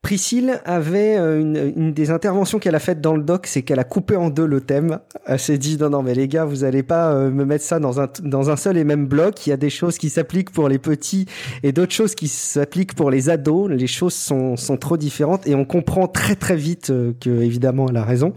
Priscille 0.02 0.62
avait 0.64 1.18
euh, 1.18 1.42
une, 1.76 1.92
des 1.92 2.10
interventions 2.10 2.58
qu'elle 2.58 2.76
a 2.76 2.80
faites 2.80 3.02
dans 3.02 3.16
le 3.16 3.22
doc, 3.22 3.48
c'est 3.48 3.64
qu'elle 3.64 3.80
a 3.80 3.84
coupé 3.84 4.16
en 4.16 4.30
deux 4.30 4.46
le 4.46 4.62
thème. 4.62 5.00
Elle 5.26 5.40
s'est 5.40 5.58
dit 5.58 5.78
non 5.78 5.90
non 5.90 6.04
mais 6.04 6.14
les 6.14 6.30
gars 6.30 6.46
vous 6.46 6.64
allez 6.64 6.84
pas 6.84 7.12
euh, 7.12 7.30
me 7.30 7.44
mettre 7.44 7.66
ça 7.66 7.80
dans 7.80 8.00
un 8.00 8.08
dans 8.24 8.50
un 8.50 8.56
seul 8.56 8.78
et 8.78 8.86
même 8.86 9.08
bloc. 9.08 9.46
Il 9.46 9.50
y 9.50 9.54
a 9.54 9.58
des 9.58 9.70
choses 9.70 9.98
qui 9.98 10.10
s'appliquent 10.10 10.52
pour 10.52 10.70
les 10.70 10.80
petits 10.80 11.26
et 11.64 11.74
d'autres 11.74 11.92
choses 11.92 12.16
qui 12.16 12.30
s'appliquent 12.30 12.96
pour 12.96 13.12
les 13.12 13.30
ados. 13.30 13.70
Les 13.70 13.88
choses 13.88 14.14
sont 14.14 14.56
sont 14.56 14.78
trop 14.78 14.96
différentes 14.96 15.46
et 15.48 15.54
on 15.54 15.66
comprend 15.66 16.08
très 16.08 16.36
très 16.36 16.56
vite 16.56 16.92
euh, 16.92 17.12
que 17.20 17.30
évidemment 17.30 17.88
elle 17.90 17.98
a 17.98 18.06
raison. 18.06 18.34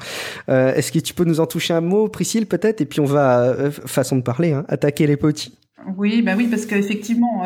Est-ce 0.48 0.90
que 0.90 0.98
tu 0.98 1.14
peux 1.14 1.24
nous 1.24 1.40
en 1.40 1.46
toucher 1.46 1.74
un 1.74 1.80
mot, 1.80 2.08
Priscille 2.08 2.46
peut-être? 2.46 2.80
Et 2.80 2.86
puis 2.86 3.00
on 3.00 3.04
va 3.04 3.54
façon 3.70 4.16
de 4.16 4.22
parler 4.22 4.52
hein, 4.52 4.64
attaquer 4.68 5.06
les 5.06 5.16
petits. 5.16 5.56
Oui, 5.96 6.22
bah 6.22 6.32
oui, 6.36 6.48
parce 6.48 6.66
qu'effectivement, 6.66 7.44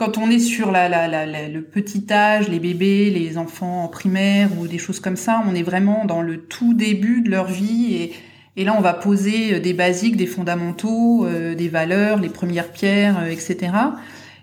quand 0.00 0.16
on 0.16 0.30
est 0.30 0.38
sur 0.38 0.72
la, 0.72 0.88
la, 0.88 1.06
la, 1.06 1.26
le 1.26 1.60
petit 1.60 2.06
âge, 2.10 2.48
les 2.48 2.58
bébés, 2.58 3.10
les 3.10 3.36
enfants 3.36 3.84
en 3.84 3.88
primaire 3.88 4.48
ou 4.58 4.66
des 4.66 4.78
choses 4.78 4.98
comme 4.98 5.16
ça, 5.16 5.42
on 5.46 5.54
est 5.54 5.62
vraiment 5.62 6.06
dans 6.06 6.22
le 6.22 6.38
tout 6.38 6.72
début 6.72 7.20
de 7.20 7.28
leur 7.28 7.48
vie 7.48 7.96
et, 7.96 8.12
et 8.56 8.64
là 8.64 8.74
on 8.78 8.80
va 8.80 8.94
poser 8.94 9.56
euh, 9.56 9.60
des 9.60 9.74
basiques, 9.74 10.16
des 10.16 10.24
fondamentaux, 10.24 11.26
euh, 11.26 11.54
des 11.54 11.68
valeurs, 11.68 12.18
les 12.18 12.30
premières 12.30 12.72
pierres, 12.72 13.18
euh, 13.20 13.26
etc. 13.26 13.72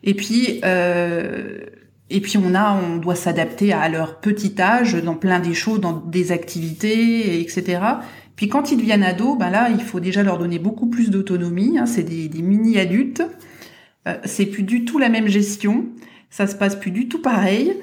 Et 0.04 0.14
puis 0.14 0.62
euh, 0.64 1.58
et 2.12 2.22
puis 2.22 2.38
on 2.38 2.54
a, 2.54 2.80
on 2.80 2.98
doit 2.98 3.16
s'adapter 3.16 3.74
à 3.74 3.90
leur 3.90 4.20
petit 4.20 4.54
âge 4.62 4.94
dans 4.94 5.16
plein 5.16 5.40
des 5.40 5.56
choses, 5.56 5.82
dans 5.82 5.94
des 5.94 6.32
activités, 6.32 7.42
etc. 7.42 7.80
Puis 8.36 8.48
quand 8.48 8.72
ils 8.72 8.78
deviennent 8.78 9.02
ados, 9.02 9.40
ben 9.40 9.50
là 9.50 9.70
il 9.72 9.82
faut 9.82 10.02
déjà 10.02 10.22
leur 10.22 10.38
donner 10.38 10.60
beaucoup 10.60 10.86
plus 10.86 11.10
d'autonomie. 11.10 11.80
Hein, 11.80 11.88
c'est 11.88 12.04
des, 12.04 12.30
des 12.30 12.44
mini 12.44 12.78
adultes. 12.78 13.24
Euh, 14.08 14.16
c'est 14.26 14.46
plus 14.48 14.64
du 14.64 14.84
tout 14.86 14.98
la 14.98 15.10
même 15.10 15.28
gestion, 15.28 15.86
ça 16.30 16.48
se 16.48 16.56
passe 16.56 16.76
plus 16.76 16.92
du 16.92 17.08
tout 17.08 17.22
pareil, 17.22 17.76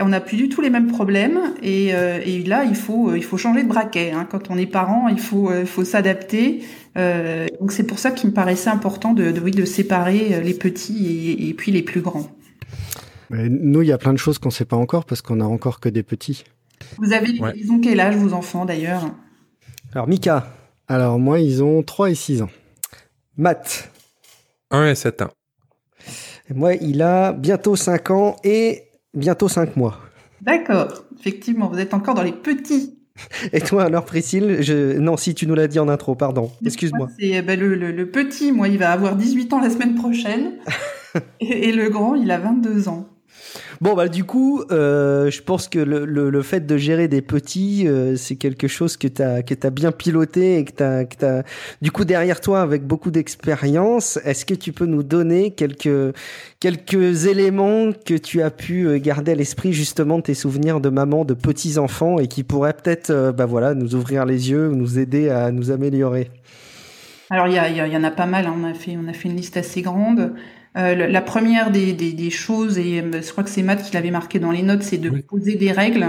on 0.00 0.08
n'a 0.08 0.20
plus 0.20 0.36
du 0.38 0.48
tout 0.48 0.62
les 0.62 0.70
mêmes 0.70 0.86
problèmes 0.86 1.38
et, 1.62 1.94
euh, 1.94 2.18
et 2.24 2.42
là 2.44 2.64
il 2.64 2.74
faut 2.74 3.10
euh, 3.10 3.18
il 3.18 3.24
faut 3.24 3.36
changer 3.36 3.62
de 3.62 3.68
braquet. 3.68 4.12
Hein. 4.12 4.26
Quand 4.30 4.50
on 4.50 4.56
est 4.56 4.66
parent, 4.66 5.08
il 5.08 5.18
faut 5.20 5.50
euh, 5.50 5.66
faut 5.66 5.84
s'adapter. 5.84 6.62
Euh, 6.96 7.46
donc 7.60 7.72
c'est 7.72 7.84
pour 7.86 7.98
ça 7.98 8.10
qu'il 8.10 8.30
me 8.30 8.34
paraissait 8.34 8.70
important 8.70 9.12
de, 9.12 9.30
de 9.30 9.40
oui 9.40 9.50
de 9.50 9.64
séparer 9.66 10.40
les 10.42 10.54
petits 10.54 11.06
et, 11.06 11.48
et 11.48 11.54
puis 11.54 11.72
les 11.72 11.82
plus 11.82 12.00
grands. 12.00 12.30
Mais 13.30 13.48
nous, 13.48 13.82
il 13.82 13.88
y 13.88 13.92
a 13.92 13.98
plein 13.98 14.12
de 14.12 14.18
choses 14.18 14.38
qu'on 14.38 14.50
sait 14.50 14.66
pas 14.66 14.76
encore 14.76 15.04
parce 15.06 15.22
qu'on 15.22 15.40
a 15.40 15.44
encore 15.44 15.80
que 15.80 15.88
des 15.88 16.02
petits. 16.02 16.44
Vous 16.98 17.12
avez 17.12 17.38
Ouais. 17.40 17.52
ils 17.56 17.70
ont 17.70 17.80
quel 17.80 17.98
âge 18.00 18.16
vos 18.16 18.32
enfants 18.34 18.64
d'ailleurs? 18.66 19.10
Alors 19.94 20.06
Mika, 20.08 20.52
Alors 20.88 21.18
moi, 21.18 21.38
ils 21.40 21.62
ont 21.62 21.82
3 21.82 22.10
et 22.10 22.14
6 22.14 22.42
ans. 22.42 22.50
Matt. 23.36 23.90
1 24.70 24.88
et 24.88 24.94
7 24.94 25.22
ans. 25.22 25.30
Et 26.50 26.54
Moi, 26.54 26.74
il 26.74 27.02
a 27.02 27.32
bientôt 27.32 27.76
5 27.76 28.10
ans 28.10 28.36
et 28.44 28.82
bientôt 29.14 29.48
5 29.48 29.76
mois. 29.76 29.98
D'accord, 30.40 31.04
effectivement, 31.18 31.68
vous 31.68 31.78
êtes 31.78 31.94
encore 31.94 32.14
dans 32.14 32.22
les 32.22 32.32
petits. 32.32 32.98
Et 33.52 33.60
toi 33.60 33.84
alors 33.84 34.06
Priscille 34.06 34.62
je... 34.62 34.96
Non, 34.98 35.18
si 35.18 35.34
tu 35.34 35.46
nous 35.46 35.54
l'as 35.54 35.68
dit 35.68 35.78
en 35.78 35.88
intro, 35.88 36.14
pardon. 36.14 36.50
Excuse-moi. 36.64 37.06
Moi, 37.06 37.16
C'est 37.20 37.42
ben, 37.42 37.60
le, 37.60 37.74
le, 37.74 37.92
le 37.92 38.10
petit, 38.10 38.52
moi, 38.52 38.68
il 38.68 38.78
va 38.78 38.90
avoir 38.90 39.16
18 39.16 39.52
ans 39.52 39.60
la 39.60 39.70
semaine 39.70 39.94
prochaine. 39.94 40.54
et, 41.40 41.68
et 41.68 41.72
le 41.72 41.90
grand, 41.90 42.14
il 42.14 42.30
a 42.30 42.38
22 42.38 42.88
ans. 42.88 43.06
Bon, 43.82 43.94
bah 43.94 44.06
du 44.06 44.22
coup, 44.22 44.62
euh, 44.70 45.28
je 45.28 45.42
pense 45.42 45.66
que 45.66 45.80
le, 45.80 46.04
le, 46.04 46.30
le 46.30 46.42
fait 46.42 46.64
de 46.64 46.76
gérer 46.76 47.08
des 47.08 47.20
petits, 47.20 47.88
euh, 47.88 48.14
c'est 48.14 48.36
quelque 48.36 48.68
chose 48.68 48.96
que 48.96 49.08
tu 49.08 49.20
as, 49.20 49.42
que 49.42 49.54
as 49.60 49.70
bien 49.70 49.90
piloté 49.90 50.58
et 50.58 50.64
que 50.64 50.70
tu 50.70 50.82
as, 50.84 51.04
que 51.04 51.16
t'as, 51.16 51.42
du 51.80 51.90
coup, 51.90 52.04
derrière 52.04 52.40
toi, 52.40 52.62
avec 52.62 52.86
beaucoup 52.86 53.10
d'expérience, 53.10 54.20
est-ce 54.24 54.46
que 54.46 54.54
tu 54.54 54.72
peux 54.72 54.86
nous 54.86 55.02
donner 55.02 55.50
quelques, 55.50 56.14
quelques 56.60 57.26
éléments 57.26 57.90
que 57.90 58.14
tu 58.14 58.40
as 58.40 58.52
pu 58.52 58.86
euh, 58.86 59.00
garder 59.00 59.32
à 59.32 59.34
l'esprit, 59.34 59.72
justement, 59.72 60.18
de 60.18 60.22
tes 60.22 60.34
souvenirs 60.34 60.80
de 60.80 60.88
maman, 60.88 61.24
de 61.24 61.34
petits-enfants 61.34 62.20
et 62.20 62.28
qui 62.28 62.44
pourraient 62.44 62.74
peut-être, 62.74 63.10
euh, 63.10 63.32
bah 63.32 63.46
voilà, 63.46 63.74
nous 63.74 63.96
ouvrir 63.96 64.26
les 64.26 64.48
yeux, 64.48 64.68
ou 64.68 64.76
nous 64.76 65.00
aider 65.00 65.28
à 65.28 65.50
nous 65.50 65.72
améliorer? 65.72 66.30
Alors, 67.30 67.48
il 67.48 67.54
y, 67.54 67.56
y, 67.56 67.92
y 67.92 67.96
en 67.96 68.04
a 68.04 68.12
pas 68.12 68.26
mal, 68.26 68.46
hein. 68.46 68.54
on, 68.56 68.62
a 68.62 68.74
fait, 68.74 68.96
on 68.96 69.08
a 69.08 69.12
fait 69.12 69.28
une 69.28 69.34
liste 69.34 69.56
assez 69.56 69.82
grande. 69.82 70.34
Euh, 70.76 70.94
la 71.06 71.20
première 71.20 71.70
des, 71.70 71.92
des, 71.92 72.12
des 72.12 72.30
choses, 72.30 72.78
et 72.78 73.00
euh, 73.02 73.20
je 73.22 73.30
crois 73.30 73.44
que 73.44 73.50
c'est 73.50 73.62
Matt 73.62 73.82
qui 73.82 73.92
l'avait 73.94 74.10
marqué 74.10 74.38
dans 74.38 74.50
les 74.52 74.62
notes, 74.62 74.82
c'est 74.82 74.96
de 74.98 75.10
Oui. 75.10 75.22
poser 75.22 75.56
des 75.56 75.70
règles. 75.72 76.06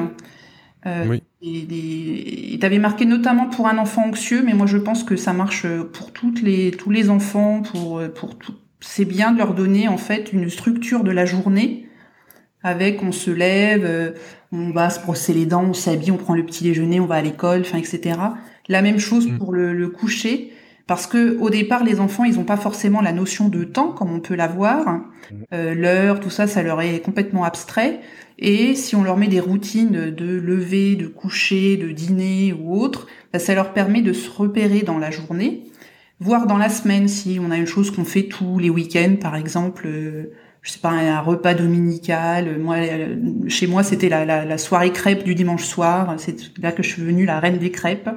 Euh, 0.85 1.05
Oui. 1.09 1.23
Et 1.41 2.57
tu 2.59 2.65
avais 2.65 2.79
marqué 2.79 3.05
notamment 3.05 3.47
pour 3.49 3.67
un 3.67 3.77
enfant 3.77 4.05
anxieux, 4.07 4.41
mais 4.45 4.53
moi 4.53 4.65
je 4.65 4.77
pense 4.77 5.03
que 5.03 5.17
ça 5.17 5.33
marche 5.33 5.65
pour 5.93 6.13
toutes 6.13 6.41
les, 6.41 6.71
tous 6.71 6.89
les 6.89 7.09
enfants, 7.09 7.61
pour, 7.61 8.01
pour 8.15 8.37
tout. 8.37 8.53
C'est 8.79 9.05
bien 9.05 9.31
de 9.33 9.37
leur 9.39 9.53
donner 9.53 9.87
en 9.89 9.97
fait 9.97 10.31
une 10.33 10.49
structure 10.49 11.03
de 11.03 11.11
la 11.11 11.25
journée 11.25 11.87
avec 12.63 13.03
on 13.03 13.11
se 13.11 13.31
lève, 13.31 13.83
euh, 13.85 14.11
on 14.53 14.71
va 14.71 14.89
se 14.89 15.01
brosser 15.01 15.33
les 15.33 15.45
dents, 15.45 15.65
on 15.65 15.73
s'habille, 15.73 16.11
on 16.11 16.17
prend 16.17 16.35
le 16.35 16.45
petit 16.45 16.63
déjeuner, 16.63 16.99
on 17.01 17.05
va 17.05 17.15
à 17.15 17.21
l'école, 17.21 17.61
enfin 17.61 17.77
etc. 17.77 18.17
La 18.69 18.81
même 18.81 18.99
chose 18.99 19.27
Mm. 19.27 19.37
pour 19.37 19.51
le, 19.53 19.73
le 19.73 19.89
coucher, 19.89 20.52
parce 20.87 21.07
que 21.07 21.37
au 21.39 21.49
départ 21.49 21.83
les 21.83 21.99
enfants 21.99 22.23
ils 22.23 22.35
n'ont 22.35 22.43
pas 22.43 22.57
forcément 22.57 23.01
la 23.01 23.13
notion 23.13 23.47
de 23.49 23.63
temps 23.63 23.91
comme 23.91 24.11
on 24.13 24.19
peut 24.19 24.35
l'avoir, 24.35 25.01
euh, 25.53 25.73
l'heure, 25.73 26.19
tout 26.19 26.29
ça, 26.29 26.47
ça 26.47 26.63
leur 26.63 26.81
est 26.81 26.99
complètement 26.99 27.43
abstrait. 27.43 28.01
Et 28.39 28.75
si 28.75 28.95
on 28.95 29.03
leur 29.03 29.17
met 29.17 29.27
des 29.27 29.39
routines 29.39 30.11
de 30.11 30.25
lever, 30.25 30.95
de 30.95 31.07
coucher, 31.07 31.77
de 31.77 31.91
dîner 31.91 32.53
ou 32.53 32.79
autre, 32.79 33.07
bah, 33.31 33.39
ça 33.39 33.55
leur 33.55 33.73
permet 33.73 34.01
de 34.01 34.13
se 34.13 34.29
repérer 34.29 34.81
dans 34.81 34.97
la 34.97 35.11
journée, 35.11 35.63
voire 36.19 36.47
dans 36.47 36.57
la 36.57 36.69
semaine 36.69 37.07
si 37.07 37.39
on 37.41 37.51
a 37.51 37.57
une 37.57 37.67
chose 37.67 37.91
qu'on 37.91 38.05
fait 38.05 38.23
tous 38.23 38.59
les 38.59 38.69
week-ends, 38.69 39.15
par 39.21 39.35
exemple. 39.35 39.83
euh, 39.87 40.33
je 40.61 40.71
sais 40.71 40.79
pas, 40.79 40.91
un 40.91 41.19
repas 41.19 41.53
dominical. 41.53 42.57
Moi, 42.57 42.77
euh, 42.77 43.17
chez 43.49 43.67
moi, 43.67 43.83
c'était 43.83 44.07
la, 44.07 44.23
la, 44.23 44.45
la 44.45 44.57
soirée 44.57 44.93
crêpe 44.93 45.23
du 45.23 45.35
dimanche 45.35 45.65
soir. 45.65 46.15
C'est 46.17 46.37
là 46.57 46.71
que 46.71 46.81
je 46.81 46.89
suis 46.89 47.01
venue 47.01 47.25
la 47.25 47.41
reine 47.41 47.57
des 47.57 47.69
crêpes. 47.69 48.09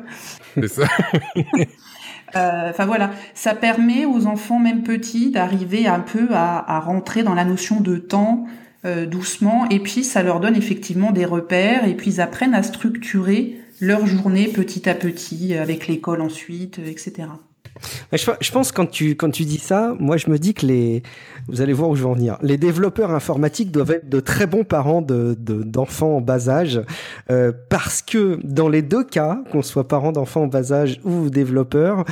C'est 0.55 0.69
ça. 0.69 0.87
Euh, 2.35 2.71
Enfin 2.71 2.87
voilà, 2.87 3.12
ça 3.35 3.55
permet 3.55 4.05
aux 4.05 4.27
enfants, 4.27 4.59
même 4.59 4.83
petits, 4.83 5.31
d'arriver 5.31 5.87
un 5.87 6.01
peu 6.01 6.29
à, 6.33 6.81
rentrer 6.81 7.23
dans 7.23 7.35
la 7.35 7.45
notion 7.45 7.81
de 7.81 7.97
temps 7.97 8.47
euh, 8.85 9.07
doucement. 9.07 9.69
Et 9.69 9.81
puis, 9.81 10.05
ça 10.05 10.23
leur 10.23 10.41
donne 10.41 10.57
effectivement 10.57 11.12
des 11.12 11.25
repères. 11.25 11.87
Et 11.87 11.95
puis, 11.95 12.15
ils 12.15 12.21
apprennent 12.21 12.55
à 12.55 12.62
structurer 12.62 13.61
leur 13.81 14.07
journée 14.07 14.49
petit 14.49 14.89
à 14.89 14.95
petit, 14.95 15.55
avec 15.55 15.87
l'école 15.87 16.23
ensuite, 16.23 16.79
etc. 16.79 17.29
Je, 18.12 18.51
pense 18.51 18.73
quand 18.73 18.87
tu 18.87 19.17
quand 19.17 19.31
tu 19.31 19.45
dis 19.45 19.59
ça, 19.59 19.95
moi 19.99 20.17
je 20.17 20.31
me 20.31 20.39
dis 20.39 20.55
que 20.55 20.67
les 20.67 21.03
vous 21.49 21.61
allez 21.61 21.73
voir 21.73 21.91
où 21.91 21.97
je 21.97 22.03
vais 22.03 22.09
en 22.09 22.15
venir. 22.15 22.39
Les 22.43 22.57
développeurs 22.57 23.11
informatiques 23.11 23.71
doivent 23.71 23.93
être 23.93 24.09
de 24.09 24.21
très 24.21 24.47
bons 24.47 24.65
parents 24.65 25.03
de- 25.03 25.37
d'enfants 25.39 26.17
en 26.17 26.21
bas 26.21 26.49
âge 26.49 26.81
euh, 27.31 27.53
parce 27.69 28.03
que 28.03 28.39
dans 28.43 28.69
les 28.69 28.83
deux 28.83 29.05
cas, 29.05 29.39
qu'on 29.53 29.62
soit 29.62 29.87
parent 29.89 30.12
d'enfants 30.12 30.43
en 30.43 30.47
bas 30.49 30.73
âge 30.73 31.01
ou 31.05 31.31
développeur, 31.31 32.05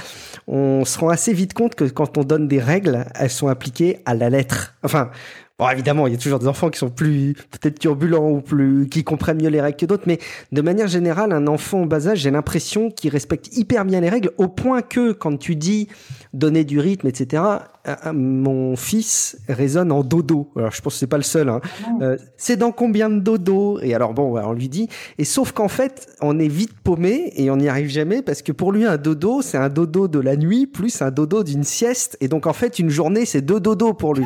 on 0.46 0.84
se 0.84 0.98
rend 0.98 1.08
assez 1.08 1.32
vite 1.32 1.54
compte 1.54 1.74
que 1.74 1.84
quand 1.84 2.18
on 2.18 2.24
donne 2.24 2.48
des 2.48 2.60
règles, 2.60 3.04
elles 3.18 3.30
sont 3.30 3.48
appliquées 3.48 3.98
à 4.04 4.14
la 4.14 4.30
lettre. 4.30 4.74
Enfin. 4.82 5.10
Bon, 5.56 5.68
évidemment, 5.68 6.08
il 6.08 6.12
y 6.12 6.16
a 6.16 6.18
toujours 6.18 6.40
des 6.40 6.48
enfants 6.48 6.68
qui 6.68 6.80
sont 6.80 6.90
plus 6.90 7.34
peut-être 7.52 7.78
turbulents 7.78 8.28
ou 8.28 8.40
plus 8.40 8.88
qui 8.88 9.04
comprennent 9.04 9.40
mieux 9.40 9.50
les 9.50 9.60
règles 9.60 9.76
que 9.76 9.86
d'autres, 9.86 10.02
mais 10.06 10.18
de 10.50 10.60
manière 10.62 10.88
générale, 10.88 11.32
un 11.32 11.46
enfant 11.46 11.82
en 11.82 11.86
bas 11.86 12.08
âge, 12.08 12.18
j'ai 12.18 12.32
l'impression 12.32 12.90
qu'il 12.90 13.10
respecte 13.10 13.56
hyper 13.56 13.84
bien 13.84 14.00
les 14.00 14.08
règles, 14.08 14.32
au 14.36 14.48
point 14.48 14.82
que 14.82 15.12
quand 15.12 15.36
tu 15.36 15.54
dis 15.54 15.86
donner 16.32 16.64
du 16.64 16.80
rythme, 16.80 17.06
etc., 17.06 17.42
euh, 17.86 17.94
euh, 18.06 18.12
mon 18.12 18.76
fils 18.76 19.36
résonne 19.48 19.92
en 19.92 20.02
dodo. 20.02 20.50
Alors, 20.56 20.72
je 20.72 20.80
pense 20.80 20.94
que 20.94 20.98
c'est 20.98 21.06
pas 21.06 21.18
le 21.18 21.22
seul. 21.22 21.48
Hein. 21.48 21.60
Euh, 22.00 22.16
c'est 22.36 22.56
dans 22.56 22.72
combien 22.72 23.10
de 23.10 23.20
dodo? 23.20 23.78
Et 23.82 23.94
alors, 23.94 24.14
bon, 24.14 24.38
on 24.38 24.52
lui 24.52 24.68
dit. 24.68 24.88
Et 25.18 25.24
sauf 25.24 25.52
qu'en 25.52 25.68
fait, 25.68 26.08
on 26.20 26.38
est 26.38 26.48
vite 26.48 26.72
paumé 26.82 27.32
et 27.36 27.50
on 27.50 27.56
n'y 27.58 27.68
arrive 27.68 27.88
jamais 27.88 28.22
parce 28.22 28.42
que 28.42 28.52
pour 28.52 28.72
lui, 28.72 28.86
un 28.86 28.96
dodo, 28.96 29.42
c'est 29.42 29.58
un 29.58 29.68
dodo 29.68 30.08
de 30.08 30.18
la 30.18 30.36
nuit 30.36 30.66
plus 30.66 31.02
un 31.02 31.10
dodo 31.10 31.44
d'une 31.44 31.64
sieste. 31.64 32.16
Et 32.20 32.28
donc, 32.28 32.46
en 32.46 32.54
fait, 32.54 32.78
une 32.78 32.90
journée, 32.90 33.26
c'est 33.26 33.42
deux 33.42 33.60
dodos 33.60 33.92
pour 33.92 34.14
lui. 34.14 34.24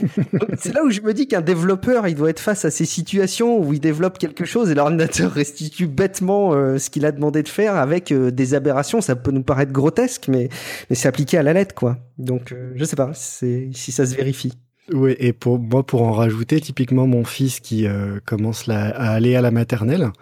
C'est 0.62 0.72
là 0.72 0.84
où 0.84 0.90
je 0.90 1.00
me 1.00 1.12
dis 1.12 1.26
qu'un 1.26 1.40
développeur, 1.40 2.06
il 2.06 2.14
doit 2.14 2.30
être 2.30 2.38
face 2.38 2.64
à 2.64 2.70
ces 2.70 2.84
situations 2.84 3.58
où 3.58 3.72
il 3.72 3.80
développe 3.80 4.16
quelque 4.16 4.44
chose 4.44 4.70
et 4.70 4.76
l'ordinateur 4.76 5.32
restitue 5.34 5.88
bêtement 5.88 6.54
euh, 6.54 6.78
ce 6.78 6.88
qu'il 6.88 7.04
a 7.04 7.10
demandé 7.10 7.42
de 7.42 7.48
faire 7.48 7.74
avec 7.74 8.12
euh, 8.12 8.30
des 8.30 8.54
aberrations. 8.54 9.00
Ça 9.00 9.16
peut 9.16 9.32
nous 9.32 9.42
paraître 9.42 9.72
grotesque, 9.72 10.28
mais, 10.28 10.50
mais 10.88 10.94
c'est 10.94 11.08
appliqué 11.08 11.36
à 11.36 11.42
la 11.42 11.52
lettre, 11.52 11.74
quoi. 11.74 11.98
Donc, 12.16 12.52
euh, 12.52 12.70
je 12.76 12.84
sais 12.84 12.94
pas 12.94 13.10
si 13.12 13.72
ça 13.74 14.06
se 14.06 14.14
vérifie. 14.14 14.52
Oui, 14.92 15.16
et 15.18 15.32
pour 15.32 15.58
moi, 15.58 15.84
pour 15.84 16.02
en 16.02 16.12
rajouter, 16.12 16.60
typiquement 16.60 17.08
mon 17.08 17.24
fils 17.24 17.58
qui 17.58 17.86
commence 18.24 18.68
à 18.68 18.90
aller 18.90 19.34
à 19.34 19.40
la 19.40 19.50
maternelle. 19.50 20.12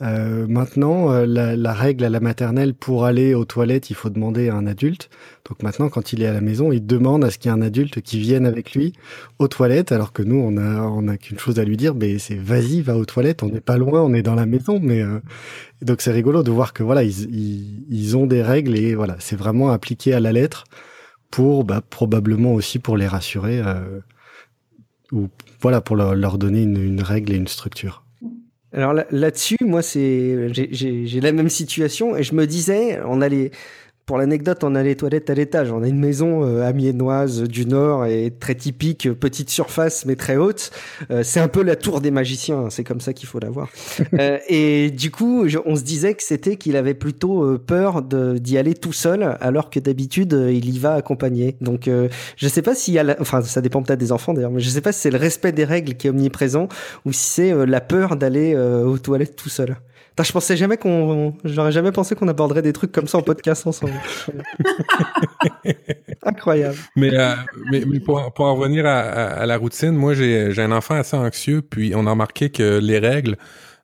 Euh, 0.00 0.46
maintenant, 0.46 1.10
euh, 1.10 1.26
la, 1.26 1.56
la 1.56 1.72
règle 1.72 2.04
à 2.04 2.08
la 2.08 2.20
maternelle 2.20 2.72
pour 2.72 3.04
aller 3.04 3.34
aux 3.34 3.44
toilettes, 3.44 3.90
il 3.90 3.96
faut 3.96 4.10
demander 4.10 4.48
à 4.48 4.54
un 4.54 4.66
adulte. 4.66 5.10
Donc 5.48 5.62
maintenant, 5.62 5.88
quand 5.88 6.12
il 6.12 6.22
est 6.22 6.26
à 6.26 6.32
la 6.32 6.40
maison, 6.40 6.70
il 6.70 6.86
demande 6.86 7.24
à 7.24 7.30
ce 7.30 7.38
qu'il 7.38 7.50
y 7.50 7.54
ait 7.54 7.56
un 7.58 7.62
adulte 7.62 8.00
qui 8.00 8.20
vienne 8.20 8.46
avec 8.46 8.74
lui 8.74 8.92
aux 9.40 9.48
toilettes, 9.48 9.90
alors 9.90 10.12
que 10.12 10.22
nous, 10.22 10.36
on 10.36 10.56
a, 10.56 10.82
on 10.82 11.08
a 11.08 11.16
qu'une 11.16 11.38
chose 11.38 11.58
à 11.58 11.64
lui 11.64 11.76
dire, 11.76 11.96
mais 11.96 12.18
c'est 12.18 12.36
vas-y, 12.36 12.80
va 12.80 12.96
aux 12.96 13.06
toilettes. 13.06 13.42
On 13.42 13.48
n'est 13.48 13.60
pas 13.60 13.76
loin, 13.76 14.00
on 14.02 14.14
est 14.14 14.22
dans 14.22 14.36
la 14.36 14.46
maison, 14.46 14.78
mais 14.80 15.02
euh, 15.02 15.18
donc 15.82 16.00
c'est 16.00 16.12
rigolo 16.12 16.44
de 16.44 16.50
voir 16.52 16.72
que 16.72 16.84
voilà, 16.84 17.02
ils, 17.02 17.34
ils, 17.34 17.84
ils 17.90 18.16
ont 18.16 18.26
des 18.26 18.42
règles 18.42 18.76
et 18.76 18.94
voilà, 18.94 19.16
c'est 19.18 19.36
vraiment 19.36 19.70
appliqué 19.70 20.12
à 20.12 20.20
la 20.20 20.32
lettre 20.32 20.64
pour 21.30 21.64
bah, 21.64 21.82
probablement 21.88 22.54
aussi 22.54 22.78
pour 22.78 22.96
les 22.96 23.06
rassurer 23.08 23.60
euh, 23.60 24.00
ou 25.12 25.28
voilà 25.60 25.80
pour 25.80 25.96
leur, 25.96 26.14
leur 26.14 26.38
donner 26.38 26.62
une, 26.62 26.80
une 26.80 27.02
règle 27.02 27.32
et 27.32 27.36
une 27.36 27.48
structure. 27.48 28.04
Alors 28.78 28.92
là- 28.92 29.06
là-dessus, 29.10 29.56
moi, 29.60 29.82
c'est 29.82 30.52
j'ai 30.54 31.20
la 31.20 31.32
même 31.32 31.48
situation 31.48 32.16
et 32.16 32.22
je 32.22 32.32
me 32.34 32.46
disais, 32.46 33.00
on 33.04 33.20
allait. 33.20 33.50
Pour 34.08 34.16
l'anecdote, 34.16 34.64
on 34.64 34.74
a 34.74 34.82
les 34.82 34.96
toilettes 34.96 35.28
à 35.28 35.34
l'étage. 35.34 35.70
On 35.70 35.82
a 35.82 35.86
une 35.86 35.98
maison 35.98 36.42
euh, 36.42 36.62
amiénoise 36.66 37.42
du 37.42 37.66
Nord 37.66 38.06
et 38.06 38.32
très 38.40 38.54
typique, 38.54 39.12
petite 39.12 39.50
surface 39.50 40.06
mais 40.06 40.16
très 40.16 40.38
haute. 40.38 40.70
Euh, 41.10 41.22
c'est 41.22 41.40
un 41.40 41.48
peu 41.48 41.62
la 41.62 41.76
tour 41.76 42.00
des 42.00 42.10
magiciens. 42.10 42.56
hein, 42.58 42.70
C'est 42.70 42.84
comme 42.84 43.02
ça 43.02 43.12
qu'il 43.12 43.28
faut 43.28 43.38
la 43.38 43.50
voir. 43.50 43.68
Euh, 44.18 44.38
et 44.48 44.90
du 44.90 45.10
coup, 45.10 45.46
je- 45.46 45.58
on 45.66 45.76
se 45.76 45.82
disait 45.82 46.14
que 46.14 46.22
c'était 46.22 46.56
qu'il 46.56 46.76
avait 46.76 46.94
plutôt 46.94 47.44
euh, 47.44 47.58
peur 47.58 48.00
de- 48.00 48.38
d'y 48.38 48.56
aller 48.56 48.72
tout 48.72 48.94
seul, 48.94 49.36
alors 49.42 49.68
que 49.68 49.78
d'habitude 49.78 50.32
euh, 50.32 50.50
il 50.50 50.70
y 50.74 50.78
va 50.78 50.94
accompagné. 50.94 51.56
Donc, 51.60 51.86
euh, 51.86 52.08
je 52.36 52.48
sais 52.48 52.62
pas 52.62 52.74
s'il 52.74 52.94
y 52.94 52.98
a, 52.98 53.02
la- 53.02 53.16
enfin, 53.20 53.42
ça 53.42 53.60
dépend 53.60 53.82
peut-être 53.82 53.98
des 54.00 54.10
enfants 54.12 54.32
d'ailleurs, 54.32 54.50
mais 54.50 54.60
je 54.60 54.70
sais 54.70 54.80
pas 54.80 54.92
si 54.92 55.00
c'est 55.00 55.10
le 55.10 55.18
respect 55.18 55.52
des 55.52 55.64
règles 55.66 55.94
qui 55.94 56.06
est 56.06 56.10
omniprésent 56.10 56.68
ou 57.04 57.12
si 57.12 57.24
c'est 57.24 57.52
euh, 57.52 57.66
la 57.66 57.82
peur 57.82 58.16
d'aller 58.16 58.54
euh, 58.56 58.84
aux 58.86 58.98
toilettes 58.98 59.36
tout 59.36 59.50
seul. 59.50 59.76
Je 60.22 60.32
pensais 60.32 60.56
jamais 60.56 60.76
qu'on, 60.76 61.34
j'aurais 61.44 61.72
jamais 61.72 61.92
pensé 61.92 62.14
qu'on 62.14 62.28
aborderait 62.28 62.62
des 62.62 62.72
trucs 62.72 62.92
comme 62.92 63.06
ça 63.06 63.18
en 63.18 63.22
podcast 63.22 63.66
ensemble. 63.66 63.92
Incroyable. 66.22 66.76
Mais, 66.96 67.10
euh, 67.12 67.34
mais, 67.70 67.84
mais 67.86 68.00
pour, 68.00 68.32
pour 68.32 68.44
en 68.46 68.54
revenir 68.56 68.86
à, 68.86 68.98
à, 68.98 69.24
à 69.40 69.46
la 69.46 69.56
routine, 69.56 69.92
moi 69.92 70.14
j'ai 70.14 70.52
j'ai 70.52 70.62
un 70.62 70.72
enfant 70.72 70.94
assez 70.94 71.16
anxieux, 71.16 71.62
puis 71.62 71.92
on 71.94 72.06
a 72.06 72.10
remarqué 72.10 72.50
que 72.50 72.78
les 72.78 72.98
règles, 72.98 73.36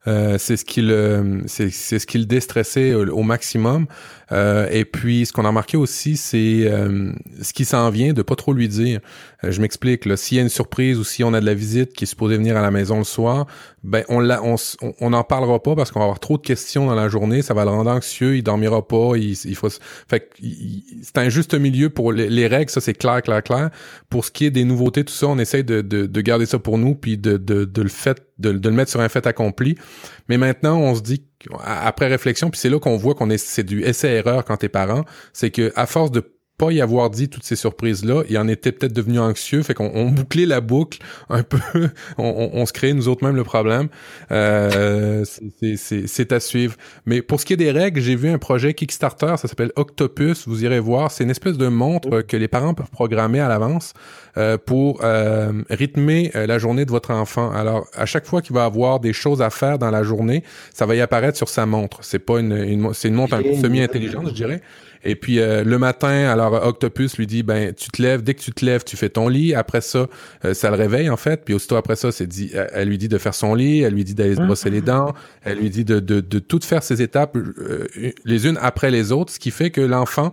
euh, 0.06 0.36
c'est 0.38 0.56
ce 0.56 0.64
qui 0.64 0.82
le 0.82 1.42
c'est 1.46 1.70
c'est 1.70 1.98
ce 1.98 2.06
qui 2.06 2.18
le 2.18 2.26
déstressait 2.26 2.94
au, 2.94 3.06
au 3.08 3.22
maximum. 3.22 3.86
Euh, 4.32 4.68
et 4.70 4.84
puis 4.84 5.26
ce 5.26 5.32
qu'on 5.32 5.44
a 5.44 5.48
remarqué 5.48 5.76
aussi, 5.76 6.16
c'est 6.16 6.62
euh, 6.64 7.12
ce 7.42 7.52
qui 7.52 7.64
s'en 7.64 7.90
vient 7.90 8.12
de 8.12 8.22
pas 8.22 8.37
trop 8.37 8.52
lui 8.52 8.68
dire. 8.68 9.00
Euh, 9.44 9.50
je 9.50 9.60
m'explique. 9.60 10.04
S'il 10.16 10.37
y 10.37 10.40
a 10.40 10.42
une 10.42 10.48
surprise 10.48 10.98
ou 10.98 11.04
si 11.04 11.24
on 11.24 11.34
a 11.34 11.40
de 11.40 11.46
la 11.46 11.54
visite 11.54 11.92
qui 11.92 12.04
est 12.04 12.06
supposée 12.06 12.37
venir 12.37 12.56
à 12.56 12.62
la 12.62 12.70
maison 12.70 12.98
le 12.98 13.04
soir, 13.04 13.46
ben 13.82 14.02
on 14.08 14.20
la, 14.20 14.42
on, 14.42 14.56
on, 15.00 15.12
en 15.12 15.24
parlera 15.24 15.62
pas 15.62 15.74
parce 15.76 15.90
qu'on 15.90 15.98
va 15.98 16.06
avoir 16.06 16.20
trop 16.20 16.38
de 16.38 16.42
questions 16.42 16.87
dans 16.87 16.94
la 16.94 17.08
journée. 17.08 17.42
Ça 17.42 17.54
va 17.54 17.64
le 17.64 17.70
rendre 17.70 17.90
anxieux. 17.90 18.37
Il 18.37 18.42
dormira 18.42 18.87
pas. 18.87 19.12
Il, 19.16 19.32
il 19.32 19.56
faut. 19.56 19.68
Fait 20.08 20.30
c'est 21.02 21.18
un 21.18 21.28
juste 21.28 21.54
milieu 21.54 21.90
pour 21.90 22.12
les, 22.12 22.28
les 22.28 22.46
règles. 22.46 22.70
Ça 22.70 22.80
c'est 22.80 22.94
clair, 22.94 23.22
clair, 23.22 23.42
clair. 23.42 23.70
Pour 24.08 24.24
ce 24.24 24.30
qui 24.30 24.46
est 24.46 24.50
des 24.50 24.64
nouveautés, 24.64 25.04
tout 25.04 25.12
ça, 25.12 25.26
on 25.26 25.38
essaye 25.38 25.64
de, 25.64 25.82
de, 25.82 26.06
de 26.06 26.20
garder 26.20 26.46
ça 26.46 26.58
pour 26.58 26.78
nous 26.78 26.94
puis 26.94 27.18
de, 27.18 27.37
de, 27.37 27.82
le 27.82 27.88
fait 27.88 28.22
de, 28.38 28.50
le 28.50 28.70
mettre 28.70 28.90
sur 28.90 29.00
un 29.00 29.08
fait 29.08 29.26
accompli. 29.26 29.76
Mais 30.28 30.38
maintenant, 30.38 30.78
on 30.78 30.94
se 30.94 31.02
dit 31.02 31.22
après 31.62 32.09
réflexion, 32.09 32.50
puis 32.50 32.61
c'est 32.61 32.70
là 32.70 32.78
qu'on 32.78 32.96
voit 32.96 33.14
qu'on 33.14 33.30
est 33.30 33.38
c'est 33.38 33.64
du 33.64 33.83
essai-erreur 33.83 34.44
quand 34.44 34.57
t'es 34.57 34.68
parent, 34.68 35.04
c'est 35.33 35.50
que 35.50 35.72
à 35.76 35.87
force 35.87 36.11
de 36.11 36.35
pas 36.56 36.70
y 36.70 36.80
avoir 36.80 37.10
dit 37.10 37.28
toutes 37.28 37.42
ces 37.44 37.56
surprises-là, 37.56 38.22
il 38.28 38.38
en 38.38 38.46
était 38.46 38.70
peut-être 38.72 38.92
devenu 38.92 39.18
anxieux, 39.18 39.62
fait 39.62 39.74
qu'on 39.74 39.90
on 39.94 40.10
bouclait 40.10 40.46
la 40.46 40.60
boucle 40.60 40.98
un 41.28 41.42
peu, 41.42 41.58
on, 42.18 42.24
on, 42.54 42.60
on 42.60 42.66
se 42.66 42.72
crée 42.72 42.92
nous 42.92 43.08
autres 43.08 43.24
même 43.24 43.34
le 43.36 43.44
problème. 43.44 43.88
Euh, 44.30 45.24
c'est- 45.24 46.32
à 46.32 46.40
suivre. 46.40 46.74
Mais 47.06 47.20
pour 47.22 47.40
ce 47.40 47.44
qui 47.44 47.52
est 47.52 47.56
des 47.58 47.70
règles, 47.70 48.00
j'ai 48.00 48.16
vu 48.16 48.30
un 48.30 48.38
projet 48.38 48.72
Kickstarter, 48.72 49.34
ça 49.36 49.46
s'appelle 49.48 49.72
Octopus, 49.76 50.48
vous 50.48 50.64
irez 50.64 50.80
voir, 50.80 51.10
c'est 51.10 51.24
une 51.24 51.30
espèce 51.30 51.58
de 51.58 51.68
montre 51.68 52.22
que 52.22 52.36
les 52.36 52.48
parents 52.48 52.72
peuvent 52.72 52.90
programmer 52.90 53.40
à 53.40 53.48
l'avance 53.48 53.92
euh, 54.38 54.56
pour 54.56 55.00
euh, 55.04 55.52
rythmer 55.70 56.30
la 56.34 56.58
journée 56.58 56.84
de 56.86 56.90
votre 56.90 57.10
enfant. 57.10 57.50
Alors, 57.52 57.86
à 57.94 58.06
chaque 58.06 58.26
fois 58.26 58.40
qu'il 58.40 58.54
va 58.54 58.64
avoir 58.64 59.00
des 59.00 59.12
choses 59.12 59.42
à 59.42 59.50
faire 59.50 59.78
dans 59.78 59.90
la 59.90 60.02
journée, 60.02 60.42
ça 60.72 60.86
va 60.86 60.94
y 60.94 61.00
apparaître 61.00 61.36
sur 61.36 61.48
sa 61.48 61.66
montre. 61.66 61.98
C'est 62.02 62.18
pas 62.20 62.38
une, 62.40 62.52
une 62.56 62.94
c'est 62.94 63.08
une 63.08 63.14
montre 63.14 63.34
un 63.34 63.42
semi-intelligente, 63.60 64.28
je 64.28 64.34
dirais. 64.34 64.62
Et 65.04 65.16
puis 65.16 65.38
euh, 65.38 65.62
le 65.64 65.78
matin, 65.78 66.28
alors 66.28 66.66
Octopus 66.66 67.18
lui 67.18 67.26
dit 67.26 67.42
ben 67.42 67.74
tu 67.74 67.90
te 67.90 68.00
lèves, 68.00 68.22
dès 68.22 68.34
que 68.34 68.40
tu 68.40 68.52
te 68.52 68.64
lèves, 68.64 68.84
tu 68.84 68.96
fais 68.96 69.10
ton 69.10 69.28
lit. 69.28 69.54
Après 69.54 69.80
ça, 69.80 70.06
euh, 70.44 70.54
ça 70.54 70.70
le 70.70 70.76
réveille 70.76 71.10
en 71.10 71.16
fait. 71.16 71.44
Puis 71.44 71.54
aussitôt 71.54 71.76
après 71.76 71.96
ça, 71.96 72.10
c'est 72.10 72.26
dit, 72.26 72.50
elle, 72.54 72.70
elle 72.72 72.88
lui 72.88 72.98
dit 72.98 73.08
de 73.08 73.18
faire 73.18 73.34
son 73.34 73.54
lit, 73.54 73.80
elle 73.80 73.94
lui 73.94 74.04
dit 74.04 74.14
d'aller 74.14 74.34
se 74.34 74.40
brosser 74.40 74.70
les 74.70 74.80
dents, 74.80 75.14
elle 75.42 75.58
lui 75.58 75.70
dit 75.70 75.84
de 75.84 76.00
de, 76.00 76.20
de 76.20 76.38
toutes 76.38 76.64
faire 76.64 76.82
ses 76.82 77.02
étapes 77.02 77.36
euh, 77.36 77.86
les 78.24 78.46
unes 78.46 78.58
après 78.60 78.90
les 78.90 79.12
autres, 79.12 79.32
ce 79.32 79.38
qui 79.38 79.50
fait 79.50 79.70
que 79.70 79.80
l'enfant 79.80 80.32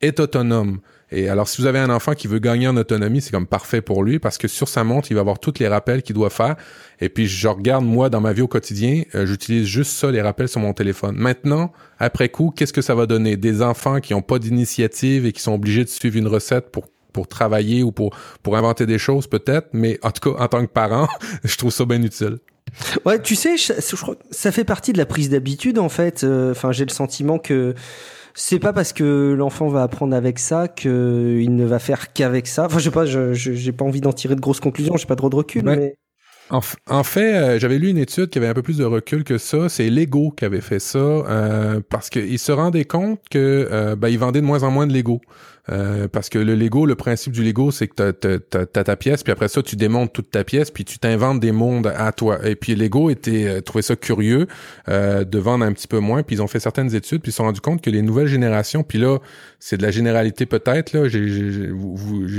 est 0.00 0.20
autonome. 0.20 0.78
Et 1.14 1.28
alors, 1.28 1.48
si 1.48 1.62
vous 1.62 1.68
avez 1.68 1.78
un 1.78 1.90
enfant 1.90 2.14
qui 2.14 2.26
veut 2.26 2.40
gagner 2.40 2.66
en 2.66 2.76
autonomie, 2.76 3.20
c'est 3.20 3.30
comme 3.30 3.46
parfait 3.46 3.80
pour 3.80 4.02
lui 4.02 4.18
parce 4.18 4.36
que 4.36 4.48
sur 4.48 4.68
sa 4.68 4.82
montre, 4.82 5.12
il 5.12 5.14
va 5.14 5.20
avoir 5.20 5.38
tous 5.38 5.60
les 5.60 5.68
rappels 5.68 6.02
qu'il 6.02 6.16
doit 6.16 6.28
faire. 6.28 6.56
Et 7.00 7.08
puis, 7.08 7.28
je 7.28 7.46
regarde, 7.46 7.84
moi, 7.84 8.10
dans 8.10 8.20
ma 8.20 8.32
vie 8.32 8.42
au 8.42 8.48
quotidien, 8.48 9.02
euh, 9.14 9.24
j'utilise 9.24 9.64
juste 9.66 9.92
ça, 9.92 10.10
les 10.10 10.20
rappels 10.20 10.48
sur 10.48 10.60
mon 10.60 10.72
téléphone. 10.72 11.14
Maintenant, 11.16 11.72
après 12.00 12.28
coup, 12.30 12.52
qu'est-ce 12.54 12.72
que 12.72 12.82
ça 12.82 12.96
va 12.96 13.06
donner? 13.06 13.36
Des 13.36 13.62
enfants 13.62 14.00
qui 14.00 14.12
n'ont 14.12 14.22
pas 14.22 14.40
d'initiative 14.40 15.24
et 15.24 15.32
qui 15.32 15.40
sont 15.40 15.54
obligés 15.54 15.84
de 15.84 15.88
suivre 15.88 16.16
une 16.16 16.28
recette 16.28 16.70
pour 16.70 16.86
pour 17.12 17.28
travailler 17.28 17.84
ou 17.84 17.92
pour 17.92 18.10
pour 18.42 18.56
inventer 18.56 18.86
des 18.86 18.98
choses 18.98 19.28
peut-être, 19.28 19.68
mais 19.72 20.00
en 20.02 20.10
tout 20.10 20.32
cas 20.32 20.42
en 20.42 20.48
tant 20.48 20.66
que 20.66 20.72
parent, 20.72 21.06
je 21.44 21.56
trouve 21.56 21.70
ça 21.70 21.84
bien 21.84 22.02
utile. 22.02 22.38
Ouais, 23.04 23.22
tu 23.22 23.36
sais, 23.36 23.56
je, 23.56 23.72
je 23.78 23.96
crois 23.96 24.16
que 24.16 24.22
ça 24.32 24.50
fait 24.50 24.64
partie 24.64 24.92
de 24.92 24.98
la 24.98 25.06
prise 25.06 25.30
d'habitude 25.30 25.78
en 25.78 25.88
fait. 25.88 26.24
Euh, 26.24 26.50
Enfin, 26.50 26.72
j'ai 26.72 26.84
le 26.84 26.90
sentiment 26.90 27.38
que 27.38 27.74
c'est 28.34 28.58
pas 28.58 28.72
parce 28.72 28.92
que 28.92 29.32
l'enfant 29.36 29.68
va 29.68 29.82
apprendre 29.82 30.14
avec 30.14 30.38
ça 30.38 30.66
que 30.68 31.38
il 31.40 31.54
ne 31.54 31.64
va 31.64 31.78
faire 31.78 32.12
qu'avec 32.12 32.46
ça. 32.48 32.66
Enfin, 32.66 32.78
je 32.78 32.84
sais 32.84 32.90
pas, 32.90 33.04
j'ai 33.06 33.72
pas 33.72 33.84
envie 33.84 34.00
d'en 34.00 34.12
tirer 34.12 34.34
de 34.34 34.40
grosses 34.40 34.60
conclusions. 34.60 34.96
J'ai 34.96 35.06
pas 35.06 35.16
trop 35.16 35.30
de 35.30 35.36
recul, 35.36 35.64
Ouais. 35.66 35.76
mais 35.76 35.96
En, 36.50 37.02
fait, 37.04 37.34
euh, 37.34 37.58
j'avais 37.58 37.78
lu 37.78 37.88
une 37.88 37.96
étude 37.98 38.28
qui 38.30 38.38
avait 38.38 38.48
un 38.48 38.54
peu 38.54 38.62
plus 38.62 38.78
de 38.78 38.84
recul 38.84 39.24
que 39.24 39.38
ça. 39.38 39.68
C'est 39.68 39.88
Lego 39.88 40.30
qui 40.32 40.44
avait 40.44 40.60
fait 40.60 40.80
ça 40.80 40.98
euh, 40.98 41.80
parce 41.88 42.10
qu'il 42.10 42.38
se 42.38 42.52
rendait 42.52 42.84
compte 42.84 43.20
que 43.30 43.68
euh, 43.70 43.96
ben, 43.96 44.08
il 44.08 44.18
vendait 44.18 44.40
de 44.40 44.46
moins 44.46 44.62
en 44.64 44.70
moins 44.70 44.86
de 44.86 44.92
Lego. 44.92 45.20
Euh, 45.70 46.08
parce 46.08 46.28
que 46.28 46.38
le 46.38 46.54
Lego, 46.54 46.84
le 46.84 46.94
principe 46.94 47.32
du 47.32 47.42
Lego, 47.42 47.70
c'est 47.70 47.88
que 47.88 48.10
t'as, 48.10 48.66
ta 48.66 48.96
pièce, 48.96 49.22
puis 49.22 49.32
après 49.32 49.48
ça, 49.48 49.62
tu 49.62 49.76
démontes 49.76 50.12
toute 50.12 50.30
ta 50.30 50.44
pièce, 50.44 50.70
puis 50.70 50.84
tu 50.84 50.98
t'inventes 50.98 51.40
des 51.40 51.52
mondes 51.52 51.92
à 51.96 52.12
toi. 52.12 52.46
Et 52.46 52.54
puis 52.54 52.74
Lego 52.74 53.08
était 53.08 53.46
euh, 53.46 53.60
trouvait 53.60 53.82
ça 53.82 53.96
curieux 53.96 54.46
euh, 54.88 55.24
de 55.24 55.38
vendre 55.38 55.64
un 55.64 55.72
petit 55.72 55.88
peu 55.88 56.00
moins, 56.00 56.22
puis 56.22 56.36
ils 56.36 56.42
ont 56.42 56.46
fait 56.46 56.60
certaines 56.60 56.94
études, 56.94 57.22
puis 57.22 57.30
ils 57.30 57.32
se 57.32 57.38
sont 57.38 57.44
rendus 57.44 57.62
compte 57.62 57.80
que 57.80 57.90
les 57.90 58.02
nouvelles 58.02 58.26
générations, 58.26 58.82
puis 58.82 58.98
là, 58.98 59.18
c'est 59.58 59.78
de 59.78 59.82
la 59.82 59.90
généralité 59.90 60.44
peut-être, 60.44 60.92
là, 60.92 61.08
j'ai, 61.08 61.24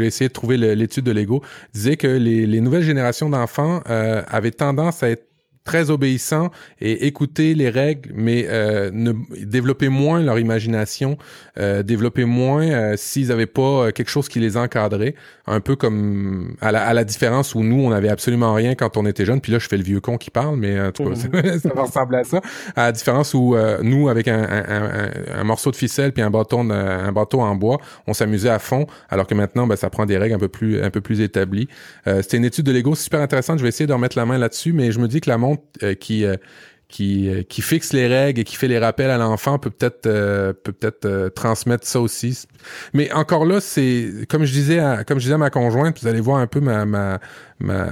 essayé 0.05 0.27
de 0.27 0.33
trouver 0.33 0.57
l'étude 0.57 1.05
de 1.05 1.11
Lego, 1.11 1.41
disait 1.73 1.97
que 1.97 2.07
les, 2.07 2.45
les 2.45 2.61
nouvelles 2.61 2.83
générations 2.83 3.29
d'enfants 3.29 3.81
euh, 3.89 4.21
avaient 4.27 4.51
tendance 4.51 5.01
à 5.01 5.09
être 5.09 5.25
très 5.65 5.89
obéissants 5.89 6.51
et 6.79 7.07
écouter 7.07 7.53
les 7.55 7.69
règles, 7.69 8.11
mais 8.15 8.45
euh, 8.49 8.91
ne 8.93 9.11
développer 9.43 9.89
moins 9.89 10.21
leur 10.23 10.39
imagination, 10.39 11.17
euh, 11.59 11.83
développer 11.83 12.23
moins 12.25 12.63
euh, 12.67 12.93
s'ils 12.97 13.31
avaient 13.31 13.45
pas 13.47 13.91
quelque 13.91 14.09
chose 14.09 14.29
qui 14.29 14.39
les 14.39 14.55
encadrait, 14.57 15.15
un 15.47 15.59
peu 15.59 15.75
comme 15.75 16.55
à 16.61 16.71
la, 16.71 16.85
à 16.85 16.93
la 16.93 17.03
différence 17.03 17.55
où 17.55 17.63
nous 17.63 17.81
on 17.81 17.91
avait 17.91 18.09
absolument 18.09 18.53
rien 18.53 18.75
quand 18.75 18.95
on 18.95 19.05
était 19.05 19.25
jeune, 19.25 19.41
puis 19.41 19.51
là 19.51 19.59
je 19.59 19.67
fais 19.67 19.77
le 19.77 19.83
vieux 19.83 19.99
con 19.99 20.17
qui 20.17 20.29
parle, 20.31 20.55
mais 20.57 20.79
en 20.79 20.91
tout 20.91 21.03
cas 21.09 21.15
ça 21.59 21.69
va 21.73 21.83
ressembler 21.83 22.19
à 22.19 22.23
ça, 22.23 22.41
à 22.75 22.83
la 22.85 22.91
différence 22.91 23.33
où 23.33 23.55
euh, 23.55 23.79
nous 23.81 24.07
avec 24.07 24.27
un, 24.27 24.43
un, 24.43 24.63
un, 24.69 25.09
un 25.39 25.43
morceau 25.43 25.71
de 25.71 25.75
ficelle 25.75 26.13
puis 26.13 26.21
un 26.21 26.29
bâton 26.29 26.63
de- 26.63 26.71
un 26.73 27.11
bateau 27.11 27.41
en 27.41 27.55
bois, 27.55 27.79
on 28.07 28.13
s'amusait 28.13 28.49
à 28.49 28.59
fond, 28.59 28.85
alors 29.09 29.25
que 29.27 29.33
maintenant 29.33 29.65
ben, 29.67 29.75
ça 29.75 29.89
prend 29.89 30.05
des 30.05 30.17
règles 30.17 30.35
un 30.35 30.39
peu 30.39 30.47
plus 30.47 30.81
un 30.81 30.89
peu 30.91 31.01
plus 31.01 31.21
établies. 31.21 31.67
Euh, 32.07 32.21
C'était 32.21 32.37
une 32.37 32.45
étude 32.45 32.65
de 32.65 32.71
Lego 32.71 32.93
super 32.95 33.21
intéressante, 33.21 33.57
je 33.57 33.63
vais 33.63 33.69
essayer 33.69 33.87
de 33.87 33.93
remettre 33.93 34.17
la 34.17 34.25
main 34.25 34.37
là-dessus, 34.37 34.73
mais 34.73 34.91
je 34.91 34.99
me 34.99 35.07
dis 35.07 35.21
que 35.21 35.29
la 35.29 35.37
montre 35.37 35.54
euh, 35.83 35.93
qui 35.95 36.25
euh, 36.25 36.35
qui, 36.87 37.27
euh, 37.29 37.41
qui 37.41 37.61
fixe 37.63 37.93
les 37.93 38.05
règles 38.07 38.39
et 38.41 38.43
qui 38.43 38.55
fait 38.55 38.67
les 38.67 38.77
rappels 38.77 39.09
à 39.09 39.17
l'enfant 39.17 39.57
peut 39.57 39.71
peut-être 39.71 40.05
euh, 40.05 40.53
peut 40.53 40.71
peut-être 40.71 41.05
euh, 41.05 41.29
transmettre 41.29 41.85
ça 41.85 41.99
aussi. 41.99 42.43
Mais 42.93 43.11
encore 43.11 43.43
là, 43.45 43.59
c'est 43.59 44.11
comme 44.29 44.45
je 44.45 44.53
disais 44.53 44.79
à, 44.79 45.03
comme 45.03 45.17
je 45.17 45.23
disais 45.23 45.33
à 45.33 45.39
ma 45.39 45.49
conjointe, 45.49 45.99
vous 45.99 46.07
allez 46.07 46.21
voir 46.21 46.37
un 46.37 46.47
peu 46.47 46.59
ma, 46.61 46.85
ma, 46.85 47.19
ma 47.59 47.87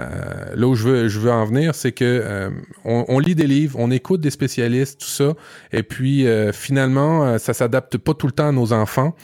là 0.56 0.67
où 0.67 0.76
je 0.76 0.88
veux 0.88 1.08
je 1.10 1.19
veux 1.19 1.32
en 1.32 1.43
venir, 1.43 1.73
c'est 1.73 1.91
que 1.91 2.06
euh, 2.06 2.49
on, 2.86 3.04
on 3.08 3.17
lit 3.19 3.34
des 3.36 3.47
livres, 3.47 3.78
on 3.80 3.89
écoute 3.89 4.21
des 4.21 4.30
spécialistes, 4.30 5.02
tout 5.02 5.08
ça, 5.08 5.34
et 5.71 5.82
puis 5.84 6.26
finalement 6.54 7.38
ça 7.39 7.54
s'adapte 7.54 7.97
pas 7.97 8.13
tout 8.13 8.28
le 8.28 8.32
temps 8.34 8.49
à 8.49 8.52
nos 8.52 8.73
enfants. 8.73 9.15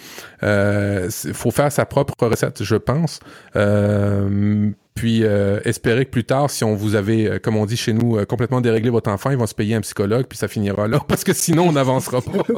C'est- 0.42 1.32
faut 1.34 1.52
faire 1.52 1.72
sa 1.72 1.86
propre 1.86 2.16
recette, 2.20 2.64
je 2.64 2.76
pense. 2.76 3.20
Puis 5.00 5.24
euh, 5.24 5.62
espérer 5.64 6.04
que 6.04 6.10
plus 6.10 6.26
tard, 6.26 6.50
si 6.50 6.66
on 6.66 6.76
vous 6.76 6.96
avait, 6.96 7.26
euh, 7.26 7.40
comme 7.40 7.56
on 7.56 7.66
dit 7.66 7.78
chez 7.78 7.94
nous, 7.94 8.18
euh, 8.18 8.26
complètement 8.26 8.60
déréglé 8.60 8.90
votre 8.90 9.10
enfant, 9.10 9.32
ils 9.32 9.38
vont 9.38 9.48
se 9.48 9.56
payer 9.56 9.76
un 9.76 9.80
psychologue, 9.80 10.26
puis 10.28 10.38
ça 10.38 10.50
finira 10.50 10.90
là, 10.90 11.00
parce 11.08 11.24
que 11.24 11.32
sinon 11.32 11.70
on 11.70 11.72
n'avancera 11.72 12.22
pas. 12.22 12.44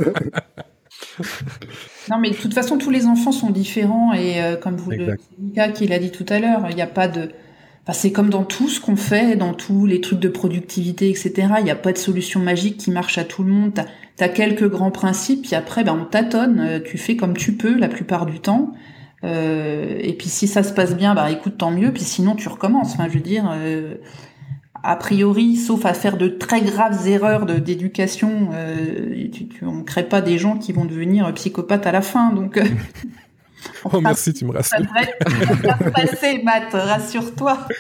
Non, 2.10 2.18
mais 2.20 2.32
de 2.32 2.36
toute 2.36 2.54
façon, 2.54 2.78
tous 2.78 2.90
les 2.90 3.06
enfants 3.06 3.32
sont 3.32 3.52
différents 3.52 4.14
et 4.14 4.42
euh, 4.42 4.56
comme 4.56 4.76
vous 4.76 4.92
Exact. 4.92 5.22
le 5.38 5.44
Mika 5.46 5.70
qui 5.70 5.88
l'a 5.88 6.00
dit 6.00 6.10
tout 6.10 6.26
à 6.30 6.40
l'heure, 6.40 6.66
il 6.70 6.76
n'y 6.76 6.82
a 6.82 6.88
pas 6.88 7.08
de. 7.08 7.30
Enfin, 7.84 7.94
c'est 7.94 8.12
comme 8.12 8.30
dans 8.30 8.44
tout 8.44 8.70
ce 8.70 8.80
qu'on 8.80 8.96
fait, 8.96 9.36
dans 9.36 9.54
tous 9.54 9.86
les 9.86 10.02
trucs 10.02 10.20
de 10.20 10.28
productivité, 10.28 11.10
etc. 11.10 11.34
Il 11.60 11.64
n'y 11.64 11.72
a 11.72 11.76
pas 11.76 11.92
de 11.92 11.98
solution 11.98 12.40
magique 12.40 12.78
qui 12.78 12.92
marche 12.92 13.20
à 13.20 13.24
tout 13.24 13.44
le 13.44 13.52
monde. 13.52 13.74
T'as 13.74 14.26
as 14.26 14.30
quelques 14.30 14.68
grands 14.68 14.92
principes, 14.92 15.44
puis 15.44 15.56
après, 15.56 15.84
ben, 15.84 15.98
on 16.00 16.06
tâtonne. 16.06 16.82
Tu 16.86 16.98
fais 16.98 17.16
comme 17.16 17.38
tu 17.38 17.54
peux 17.54 17.78
la 17.78 17.88
plupart 17.88 18.26
du 18.26 18.40
temps. 18.40 18.74
Euh, 19.24 19.98
et 20.00 20.14
puis 20.14 20.30
si 20.30 20.48
ça 20.48 20.64
se 20.64 20.74
passe 20.74 20.96
bien, 20.96 21.14
bah 21.14 21.30
écoute, 21.32 21.58
tant 21.58 21.72
mieux. 21.72 21.92
Puis 21.92 22.04
sinon, 22.04 22.36
tu 22.36 22.48
recommences. 22.50 22.94
Enfin, 22.94 23.08
je 23.08 23.14
veux 23.16 23.20
dire, 23.24 23.50
euh, 23.54 23.96
a 24.84 24.96
priori, 24.96 25.56
sauf 25.58 25.86
à 25.86 25.94
faire 25.94 26.18
de 26.18 26.28
très 26.28 26.62
graves 26.62 27.08
erreurs 27.08 27.46
de- 27.46 27.60
d'éducation, 27.60 28.50
euh, 28.54 29.28
tu, 29.32 29.48
tu, 29.48 29.66
on 29.66 29.74
ne 29.78 29.84
crée 29.84 30.08
pas 30.10 30.22
des 30.22 30.38
gens 30.40 30.58
qui 30.58 30.72
vont 30.74 30.86
devenir 30.86 31.32
psychopathes 31.36 31.86
à 31.86 31.92
la 31.92 32.02
fin. 32.02 32.32
Donc, 32.34 32.58
euh, 32.58 32.64
oh 33.94 34.02
merci, 34.02 34.34
tu 34.34 34.46
me 34.46 34.54
rassures. 34.54 34.80
ça 34.80 34.84
devrait 34.84 35.78
se 35.86 35.90
passer, 35.92 36.42
Matt, 36.44 36.74
rassure-toi. 36.74 37.60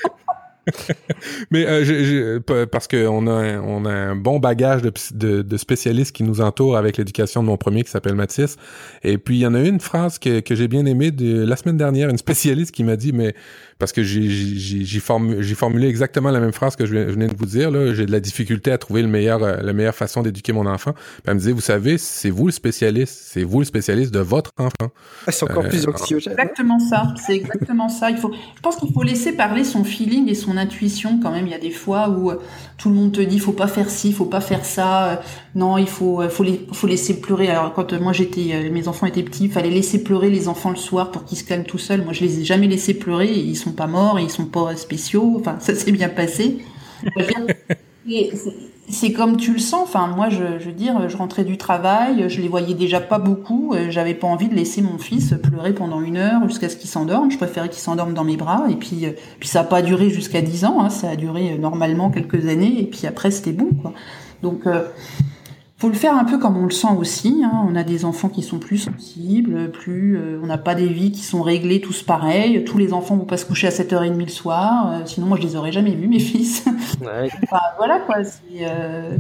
Mais 1.51 1.65
euh, 1.65 1.83
je- 1.83 2.03
je- 2.03 2.37
pa- 2.39 2.67
parce 2.67 2.87
qu'on 2.87 3.27
a, 3.27 3.31
un- 3.31 3.61
on 3.61 3.85
a 3.85 3.91
un 3.91 4.15
bon 4.15 4.39
bagage 4.39 4.81
de 4.83 5.57
spécialistes 5.57 6.15
qui 6.15 6.23
nous 6.23 6.41
entourent 6.41 6.77
avec 6.77 6.97
l'éducation 6.97 7.41
de 7.41 7.47
mon 7.47 7.57
premier 7.57 7.83
qui 7.83 7.89
s'appelle 7.89 8.15
Mathis. 8.15 8.57
Et 9.03 9.17
puis, 9.17 9.37
il 9.37 9.39
y 9.41 9.47
en 9.47 9.53
a 9.55 9.59
une 9.59 9.79
phrase 9.79 10.19
que, 10.19 10.39
que 10.39 10.55
j'ai 10.55 10.67
bien 10.67 10.85
aimée 10.85 11.11
de 11.11 11.43
la 11.43 11.55
semaine 11.55 11.77
dernière, 11.77 12.09
une 12.09 12.17
spécialiste 12.17 12.71
qui 12.73 12.83
m'a 12.83 12.95
dit, 12.95 13.11
mais 13.13 13.33
parce 13.81 13.91
que 13.91 14.03
j'ai, 14.03 14.29
j'ai, 14.29 14.85
j'ai, 14.85 14.99
formu- 14.99 15.41
j'ai 15.41 15.55
formulé 15.55 15.87
exactement 15.89 16.31
la 16.31 16.39
même 16.39 16.53
phrase 16.53 16.75
que 16.77 16.85
je, 16.85 16.95
venais 16.95 17.27
de 17.27 17.35
vous 17.35 17.45
dire, 17.47 17.69
j'ai 17.95 18.05
de 18.05 18.11
la 18.11 18.19
difficulté 18.21 18.71
à 18.71 18.77
trouver 18.77 19.01
le 19.01 19.07
meilleur, 19.09 19.43
euh, 19.43 19.57
la 19.61 19.73
meilleure 19.73 19.95
façon 19.95 20.21
d'éduquer 20.21 20.53
mon 20.53 20.65
enfant. 20.67 20.93
Puis 20.93 21.23
elle 21.25 21.33
me 21.33 21.39
disait, 21.39 21.51
vous 21.51 21.59
savez, 21.61 21.97
c'est 21.97 22.29
vous 22.29 22.45
le 22.45 22.51
spécialiste, 22.53 23.19
c'est 23.25 23.43
vous 23.43 23.59
le 23.59 23.65
spécialiste 23.65 24.13
de 24.13 24.19
votre 24.19 24.51
enfant. 24.57 24.91
Ah, 25.27 25.31
C'est 25.31 25.43
encore 25.49 25.65
Euh, 25.65 25.69
plus 25.69 25.87
anxiogène. 25.87 26.33
Exactement 26.33 26.79
ça, 26.79 27.13
c'est 27.25 27.35
exactement 27.35 27.89
ça. 27.89 28.11
Il 28.11 28.17
faut, 28.17 28.31
je 28.55 28.61
pense 28.61 28.75
qu'il 28.77 28.93
faut 28.93 29.03
laisser 29.03 29.33
parler 29.33 29.63
son 29.63 29.83
feeling 29.83 30.29
et 30.29 30.35
son 30.35 30.55
intuition 30.57 31.19
quand 31.21 31.31
même. 31.31 31.47
Il 31.47 31.51
y 31.51 31.55
a 31.55 31.59
des 31.59 31.71
fois 31.71 32.07
où 32.09 32.29
euh, 32.31 32.35
tout 32.77 32.89
le 32.89 32.95
monde 32.95 33.11
te 33.11 33.21
dit 33.21 33.39
faut 33.39 33.51
pas 33.51 33.67
faire 33.67 33.89
ci, 33.89 34.13
faut 34.13 34.25
pas 34.25 34.41
faire 34.41 34.63
ça. 34.63 35.11
euh, 35.11 35.15
non, 35.55 35.77
il 35.77 35.87
faut, 35.87 36.21
euh, 36.21 36.29
faut, 36.29 36.43
les, 36.43 36.65
faut 36.71 36.87
laisser 36.87 37.19
pleurer. 37.19 37.49
Alors 37.49 37.73
quand 37.73 37.91
euh, 37.93 37.99
moi 37.99 38.13
j'étais, 38.13 38.51
euh, 38.53 38.71
mes 38.71 38.87
enfants 38.87 39.07
étaient 39.07 39.23
petits, 39.23 39.45
il 39.45 39.51
fallait 39.51 39.69
laisser 39.71 40.03
pleurer 40.03 40.29
les 40.29 40.47
enfants 40.47 40.69
le 40.69 40.75
soir 40.77 41.11
pour 41.11 41.25
qu'ils 41.25 41.37
se 41.37 41.43
calment 41.43 41.65
tout 41.65 41.77
seuls. 41.79 42.03
Moi 42.03 42.13
je 42.13 42.21
les 42.21 42.39
ai 42.41 42.43
jamais 42.45 42.67
laissés 42.67 42.93
pleurer. 42.93 43.27
et 43.31 43.39
Ils 43.39 43.55
sont 43.55 43.70
pas 43.71 43.87
morts, 43.87 44.19
ils 44.19 44.29
sont 44.29 44.45
pas 44.45 44.75
spéciaux. 44.75 45.37
Enfin 45.39 45.57
ça 45.59 45.75
s'est 45.75 45.91
bien 45.91 46.09
passé. 46.09 46.59
C'est- 48.89 49.13
comme 49.13 49.37
tu 49.37 49.53
le 49.53 49.59
sens. 49.59 49.83
Enfin, 49.83 50.07
moi, 50.07 50.29
je, 50.29 50.43
veux 50.43 50.71
dire, 50.73 51.07
je 51.07 51.15
rentrais 51.15 51.45
du 51.45 51.57
travail, 51.57 52.25
je 52.29 52.41
les 52.41 52.47
voyais 52.49 52.73
déjà 52.73 52.99
pas 52.99 53.19
beaucoup. 53.19 53.73
euh, 53.73 53.89
J'avais 53.89 54.13
pas 54.13 54.27
envie 54.27 54.49
de 54.49 54.55
laisser 54.55 54.81
mon 54.81 54.97
fils 54.97 55.33
pleurer 55.41 55.73
pendant 55.73 56.01
une 56.01 56.17
heure 56.17 56.45
jusqu'à 56.47 56.67
ce 56.67 56.75
qu'il 56.75 56.89
s'endorme. 56.89 57.31
Je 57.31 57.37
préférais 57.37 57.69
qu'il 57.69 57.79
s'endorme 57.79 58.13
dans 58.13 58.25
mes 58.25 58.35
bras. 58.37 58.65
Et 58.69 58.75
puis, 58.75 59.05
euh, 59.05 59.11
puis 59.39 59.47
ça 59.47 59.61
a 59.61 59.63
pas 59.63 59.81
duré 59.81 60.09
jusqu'à 60.09 60.41
10 60.41 60.65
ans. 60.65 60.81
Hein, 60.81 60.89
ça 60.89 61.09
a 61.11 61.15
duré 61.15 61.53
euh, 61.53 61.57
normalement 61.57 62.09
quelques 62.09 62.47
années. 62.47 62.81
Et 62.81 62.85
puis 62.85 63.07
après, 63.07 63.31
c'était 63.31 63.53
bon. 63.53 63.69
Donc, 64.43 64.63
faut 65.81 65.87
le 65.89 65.95
faire 65.95 66.15
un 66.15 66.25
peu 66.25 66.37
comme 66.37 66.57
on 66.57 66.65
le 66.65 66.71
sent 66.71 66.93
aussi. 66.97 67.41
Hein. 67.43 67.65
On 67.67 67.75
a 67.75 67.83
des 67.83 68.05
enfants 68.05 68.29
qui 68.29 68.43
sont 68.43 68.59
plus 68.59 68.77
sensibles, 68.77 69.71
plus, 69.71 70.15
euh, 70.17 70.39
on 70.43 70.45
n'a 70.45 70.59
pas 70.59 70.75
des 70.75 70.87
vies 70.87 71.11
qui 71.11 71.23
sont 71.23 71.41
réglées 71.41 71.81
tous 71.81 72.03
pareil. 72.03 72.63
Tous 72.63 72.77
les 72.77 72.93
enfants 72.93 73.15
vont 73.17 73.25
pas 73.25 73.37
se 73.37 73.45
coucher 73.45 73.67
à 73.67 73.71
7h30 73.71 74.17
le 74.17 74.27
soir. 74.27 74.91
euh, 74.93 75.01
sinon, 75.05 75.25
moi, 75.27 75.37
je 75.41 75.47
les 75.47 75.55
aurais 75.55 75.71
jamais 75.71 75.91
vus, 75.95 76.07
mes 76.07 76.19
fils. 76.31 76.63
Ouais. 77.01 77.29
Enfin, 77.43 77.61
voilà 77.77 77.99
quoi. 77.99 78.23
C'est, 78.23 78.39
euh, 78.61 79.17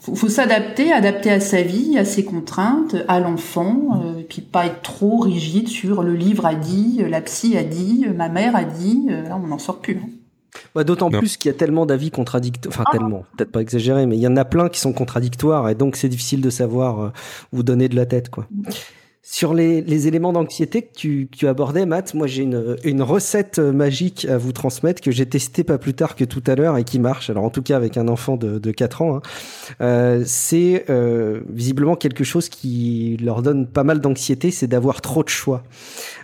faut, 0.00 0.14
faut 0.14 0.28
s'adapter, 0.28 0.90
adapter 0.92 1.30
à 1.30 1.40
sa 1.40 1.60
vie, 1.62 1.98
à 1.98 2.04
ses 2.06 2.24
contraintes, 2.24 2.96
à 3.08 3.20
l'enfant, 3.20 4.00
euh, 4.02 4.20
et 4.20 4.24
puis 4.24 4.40
pas 4.40 4.66
être 4.66 4.80
trop 4.82 5.18
rigide 5.18 5.68
sur 5.68 6.02
le 6.02 6.14
livre 6.14 6.46
a 6.46 6.54
dit, 6.54 7.02
la 7.08 7.20
psy 7.20 7.56
a 7.58 7.64
dit, 7.64 8.06
ma 8.16 8.28
mère 8.30 8.56
a 8.56 8.64
dit. 8.64 9.08
euh, 9.10 9.28
là, 9.28 9.36
on 9.42 9.46
n'en 9.48 9.58
sort 9.58 9.80
plus. 9.80 10.00
hein. 10.02 10.08
Ouais, 10.74 10.84
D'autant 10.84 11.10
plus 11.10 11.36
qu'il 11.36 11.50
y 11.50 11.54
a 11.54 11.56
tellement 11.56 11.86
d'avis 11.86 12.10
contradictoires. 12.10 12.74
Enfin, 12.74 12.84
tellement, 12.90 13.24
peut-être 13.36 13.52
pas 13.52 13.60
exagéré, 13.60 14.06
mais 14.06 14.16
il 14.16 14.20
y 14.20 14.26
en 14.26 14.36
a 14.36 14.44
plein 14.44 14.68
qui 14.68 14.80
sont 14.80 14.92
contradictoires 14.92 15.68
et 15.68 15.74
donc 15.74 15.96
c'est 15.96 16.08
difficile 16.08 16.40
de 16.40 16.50
savoir 16.50 17.00
euh, 17.00 17.12
où 17.52 17.62
donner 17.62 17.88
de 17.88 17.96
la 17.96 18.06
tête, 18.06 18.28
quoi. 18.30 18.46
Sur 19.22 19.52
les, 19.52 19.82
les 19.82 20.06
éléments 20.08 20.32
d'anxiété 20.32 20.82
que 20.82 20.92
tu, 20.94 21.28
que 21.30 21.36
tu 21.36 21.48
abordais, 21.48 21.84
Matt, 21.84 22.14
moi 22.14 22.26
j'ai 22.26 22.44
une, 22.44 22.76
une 22.84 23.02
recette 23.02 23.58
euh, 23.58 23.72
magique 23.72 24.24
à 24.24 24.38
vous 24.38 24.52
transmettre 24.52 25.02
que 25.02 25.10
j'ai 25.10 25.26
testée 25.26 25.64
pas 25.64 25.76
plus 25.76 25.92
tard 25.92 26.16
que 26.16 26.24
tout 26.24 26.42
à 26.46 26.54
l'heure 26.54 26.78
et 26.78 26.84
qui 26.84 26.98
marche. 26.98 27.28
Alors 27.28 27.44
en 27.44 27.50
tout 27.50 27.60
cas 27.60 27.76
avec 27.76 27.98
un 27.98 28.08
enfant 28.08 28.36
de, 28.36 28.58
de 28.58 28.70
4 28.70 29.02
ans, 29.02 29.16
hein. 29.16 29.22
Euh, 29.82 30.22
c'est 30.24 30.86
euh, 30.88 31.40
visiblement 31.52 31.94
quelque 31.94 32.24
chose 32.24 32.48
qui 32.48 33.18
leur 33.22 33.42
donne 33.42 33.66
pas 33.66 33.84
mal 33.84 34.00
d'anxiété, 34.00 34.50
c'est 34.50 34.66
d'avoir 34.66 35.02
trop 35.02 35.22
de 35.22 35.28
choix. 35.28 35.62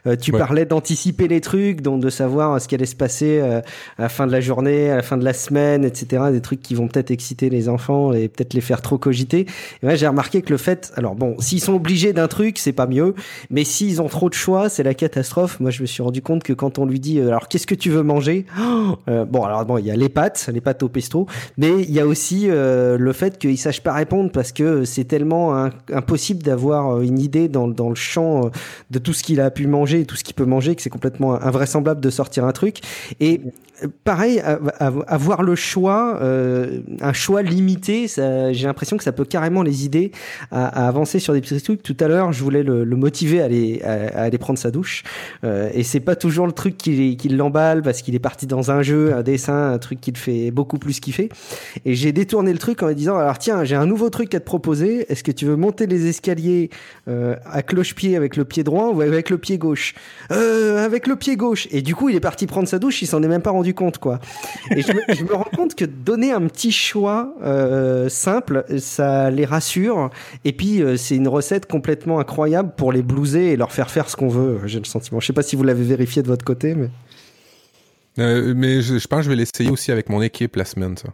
Euh, 0.06 0.16
tu 0.16 0.32
Ouais. 0.32 0.38
parlais 0.38 0.64
d'anticiper 0.64 1.28
les 1.28 1.40
trucs, 1.40 1.80
donc 1.82 2.00
de 2.00 2.10
savoir 2.10 2.60
ce 2.60 2.68
qui 2.68 2.74
allait 2.74 2.86
se 2.86 2.96
passer 2.96 3.38
euh, 3.42 3.60
à 3.98 4.02
la 4.02 4.08
fin 4.08 4.26
de 4.26 4.32
la 4.32 4.40
journée, 4.40 4.90
à 4.90 4.96
la 4.96 5.02
fin 5.02 5.16
de 5.18 5.24
la 5.24 5.32
semaine, 5.34 5.84
etc. 5.84 6.24
Des 6.32 6.40
trucs 6.40 6.60
qui 6.62 6.74
vont 6.74 6.88
peut-être 6.88 7.10
exciter 7.10 7.50
les 7.50 7.68
enfants 7.68 8.12
et 8.12 8.28
peut-être 8.28 8.54
les 8.54 8.60
faire 8.62 8.80
trop 8.82 8.98
cogiter. 8.98 9.40
Et 9.40 9.86
moi, 9.86 9.94
j'ai 9.94 10.06
remarqué 10.08 10.40
que 10.42 10.50
le 10.50 10.58
fait, 10.58 10.92
alors 10.96 11.14
bon, 11.14 11.36
s'ils 11.40 11.60
sont 11.60 11.74
obligés 11.74 12.12
d'un 12.12 12.28
truc, 12.28 12.58
c'est 12.58 12.72
pas 12.72 12.83
mieux, 12.86 13.14
mais 13.50 13.64
s'ils 13.64 14.00
ont 14.00 14.08
trop 14.08 14.28
de 14.28 14.34
choix, 14.34 14.68
c'est 14.68 14.82
la 14.82 14.94
catastrophe. 14.94 15.60
Moi, 15.60 15.70
je 15.70 15.82
me 15.82 15.86
suis 15.86 16.02
rendu 16.02 16.22
compte 16.22 16.42
que 16.42 16.52
quand 16.52 16.78
on 16.78 16.86
lui 16.86 17.00
dit, 17.00 17.18
euh, 17.18 17.28
alors 17.28 17.48
qu'est-ce 17.48 17.66
que 17.66 17.74
tu 17.74 17.90
veux 17.90 18.02
manger? 18.02 18.46
Euh, 19.08 19.24
Bon, 19.24 19.42
alors 19.42 19.64
bon, 19.64 19.78
il 19.78 19.86
y 19.86 19.90
a 19.90 19.96
les 19.96 20.08
pâtes, 20.08 20.48
les 20.52 20.60
pâtes 20.60 20.82
au 20.82 20.88
pesto, 20.88 21.26
mais 21.56 21.82
il 21.82 21.90
y 21.90 22.00
a 22.00 22.06
aussi 22.06 22.48
euh, 22.48 22.96
le 22.98 23.12
fait 23.12 23.38
qu'ils 23.38 23.58
sachent 23.58 23.82
pas 23.82 23.92
répondre 23.92 24.30
parce 24.30 24.52
que 24.52 24.84
c'est 24.84 25.04
tellement 25.04 25.68
impossible 25.92 26.42
d'avoir 26.42 27.00
une 27.00 27.18
idée 27.18 27.48
dans, 27.48 27.66
dans 27.66 27.88
le 27.88 27.94
champ 27.94 28.50
de 28.90 28.98
tout 28.98 29.12
ce 29.12 29.22
qu'il 29.22 29.40
a 29.40 29.50
pu 29.50 29.66
manger 29.66 30.00
et 30.00 30.04
tout 30.04 30.16
ce 30.16 30.24
qu'il 30.24 30.34
peut 30.34 30.44
manger 30.44 30.74
que 30.76 30.82
c'est 30.82 30.90
complètement 30.90 31.34
invraisemblable 31.40 32.00
de 32.00 32.10
sortir 32.10 32.44
un 32.44 32.52
truc. 32.52 32.80
Et 33.20 33.40
pareil, 34.04 34.40
avoir 34.40 35.42
le 35.42 35.54
choix, 35.54 36.18
euh, 36.20 36.80
un 37.00 37.12
choix 37.12 37.42
limité, 37.42 38.06
j'ai 38.08 38.66
l'impression 38.66 38.96
que 38.96 39.04
ça 39.04 39.12
peut 39.12 39.24
carrément 39.24 39.62
les 39.62 39.84
aider 39.84 40.12
à, 40.50 40.86
avancer 40.86 41.18
sur 41.18 41.32
des 41.32 41.40
petits 41.40 41.60
trucs. 41.60 41.82
Tout 41.82 41.96
à 42.00 42.08
l'heure, 42.08 42.32
je 42.32 42.42
voulais 42.42 42.62
le, 42.62 42.84
motiver 42.96 43.40
à 43.40 44.22
aller, 44.22 44.38
prendre 44.38 44.58
sa 44.58 44.70
douche, 44.70 45.02
euh, 45.44 45.70
et 45.74 45.82
c'est 45.82 46.00
pas 46.00 46.16
toujours 46.16 46.46
le 46.46 46.52
truc 46.52 46.76
qui, 46.76 47.16
l'emballe 47.28 47.82
parce 47.82 48.02
qu'il 48.02 48.14
est 48.14 48.20
parti 48.20 48.46
dans 48.46 48.70
un 48.70 48.82
jeu, 48.82 49.14
un 49.14 49.22
dessin, 49.22 49.72
un 49.72 49.78
truc 49.78 50.00
qui 50.00 50.12
le 50.12 50.18
fait 50.18 50.50
beaucoup 50.50 50.78
plus 50.78 51.00
kiffer. 51.00 51.28
Et 51.84 51.94
j'ai 51.94 52.12
détourné 52.12 52.52
le 52.52 52.58
truc 52.58 52.82
en 52.82 52.88
lui 52.88 52.94
disant 52.94 53.16
alors 53.16 53.38
tiens, 53.38 53.64
j'ai 53.64 53.76
un 53.76 53.86
nouveau 53.86 54.10
truc 54.10 54.34
à 54.34 54.40
te 54.40 54.44
proposer. 54.44 55.10
Est-ce 55.10 55.24
que 55.24 55.32
tu 55.32 55.46
veux 55.46 55.56
monter 55.56 55.86
les 55.86 56.06
escaliers 56.06 56.70
euh, 57.08 57.36
à 57.50 57.62
cloche-pied 57.62 58.16
avec 58.16 58.36
le 58.36 58.44
pied 58.44 58.62
droit 58.62 58.90
ou 58.90 59.00
avec 59.00 59.30
le 59.30 59.38
pied 59.38 59.58
gauche? 59.58 59.94
Avec 60.30 61.06
le 61.06 61.16
pied 61.16 61.36
gauche. 61.36 61.68
Et 61.70 61.82
du 61.82 61.94
coup, 61.94 62.08
il 62.08 62.16
est 62.16 62.20
parti 62.20 62.46
prendre 62.46 62.68
sa 62.68 62.78
douche. 62.78 63.02
Il 63.02 63.06
s'en 63.06 63.22
est 63.22 63.28
même 63.28 63.42
pas 63.42 63.50
rendu 63.50 63.73
compte, 63.74 63.98
quoi. 63.98 64.20
Et 64.74 64.82
je 64.82 64.92
me, 64.92 65.02
je 65.14 65.24
me 65.24 65.34
rends 65.34 65.50
compte 65.54 65.74
que 65.74 65.84
donner 65.84 66.32
un 66.32 66.42
petit 66.46 66.72
choix 66.72 67.34
euh, 67.42 68.08
simple, 68.08 68.64
ça 68.78 69.30
les 69.30 69.44
rassure. 69.44 70.10
Et 70.44 70.52
puis, 70.52 70.82
euh, 70.82 70.96
c'est 70.96 71.16
une 71.16 71.28
recette 71.28 71.66
complètement 71.66 72.18
incroyable 72.18 72.72
pour 72.76 72.92
les 72.92 73.02
blouser 73.02 73.52
et 73.52 73.56
leur 73.56 73.72
faire 73.72 73.90
faire 73.90 74.08
ce 74.08 74.16
qu'on 74.16 74.28
veut. 74.28 74.60
J'ai 74.66 74.78
le 74.78 74.84
sentiment. 74.84 75.20
Je 75.20 75.26
sais 75.26 75.32
pas 75.32 75.42
si 75.42 75.56
vous 75.56 75.64
l'avez 75.64 75.84
vérifié 75.84 76.22
de 76.22 76.28
votre 76.28 76.44
côté, 76.44 76.74
mais. 76.74 76.90
Euh, 78.20 78.54
mais 78.56 78.80
je, 78.80 78.98
je 78.98 79.08
pense 79.08 79.20
que 79.20 79.24
je 79.24 79.30
vais 79.30 79.36
l'essayer 79.36 79.70
aussi 79.70 79.90
avec 79.90 80.08
mon 80.08 80.22
équipe 80.22 80.54
la 80.54 80.64
semaine, 80.64 80.96
ça. 80.96 81.08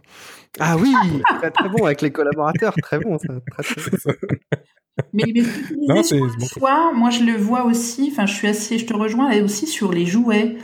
Ah 0.59 0.77
oui, 0.77 0.93
très 1.39 1.49
très 1.49 1.69
bon 1.69 1.85
avec 1.85 2.01
les 2.01 2.11
collaborateurs, 2.11 2.75
très 2.81 2.99
bon 2.99 3.17
ça. 3.17 3.33
Très, 3.51 3.63
très 3.63 3.91
bon. 3.91 4.13
Mais, 5.13 5.23
Non, 5.87 6.01
choix, 6.03 6.91
moi 6.93 7.09
je 7.09 7.23
le 7.23 7.37
vois 7.37 7.63
aussi, 7.63 8.09
enfin 8.11 8.25
je 8.25 8.33
suis 8.33 8.47
assez, 8.47 8.77
je 8.77 8.85
te 8.85 8.93
rejoins, 8.93 9.31
et 9.31 9.41
aussi 9.41 9.65
sur 9.65 9.91
les 9.91 10.05
jouets. 10.05 10.57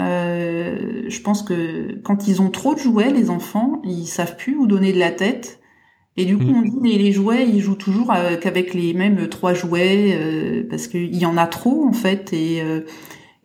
Euh, 0.00 1.04
je 1.08 1.20
pense 1.20 1.42
que 1.42 1.98
quand 2.04 2.28
ils 2.28 2.40
ont 2.40 2.50
trop 2.50 2.74
de 2.74 2.78
jouets, 2.78 3.10
les 3.10 3.30
enfants, 3.30 3.80
ils 3.84 4.06
savent 4.06 4.36
plus 4.36 4.56
où 4.56 4.66
donner 4.66 4.92
de 4.92 4.98
la 4.98 5.10
tête. 5.10 5.60
Et 6.16 6.24
du 6.24 6.36
coup, 6.38 6.50
Mm. 6.50 6.56
on 6.56 6.62
dit 6.62 6.80
les, 6.84 6.98
les 6.98 7.12
jouets, 7.12 7.48
ils 7.48 7.60
jouent 7.60 7.76
toujours 7.76 8.12
euh, 8.12 8.36
qu'avec 8.36 8.74
les 8.74 8.92
mêmes 8.94 9.28
trois 9.28 9.54
jouets 9.54 10.16
euh, 10.20 10.66
parce 10.68 10.88
qu'il 10.88 11.16
y 11.16 11.26
en 11.26 11.36
a 11.36 11.46
trop 11.46 11.84
en 11.86 11.92
fait. 11.92 12.32
Et, 12.32 12.60
euh, 12.62 12.80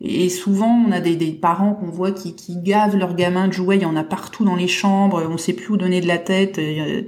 et 0.00 0.28
souvent, 0.28 0.84
on 0.88 0.92
a 0.92 1.00
des, 1.00 1.16
des 1.16 1.32
parents 1.32 1.74
qu'on 1.74 1.86
voit 1.90 2.12
qui, 2.12 2.34
qui 2.36 2.56
gavent 2.62 2.96
leurs 2.96 3.14
gamins 3.16 3.48
de 3.48 3.52
jouets. 3.52 3.76
Il 3.76 3.82
y 3.82 3.86
en 3.86 3.96
a 3.96 4.04
partout 4.04 4.44
dans 4.44 4.56
les 4.56 4.68
chambres. 4.68 5.24
On 5.30 5.38
sait 5.38 5.52
plus 5.54 5.70
où 5.70 5.76
donner 5.76 6.00
de 6.00 6.08
la 6.08 6.18
tête. 6.18 6.58
euh, 6.58 7.02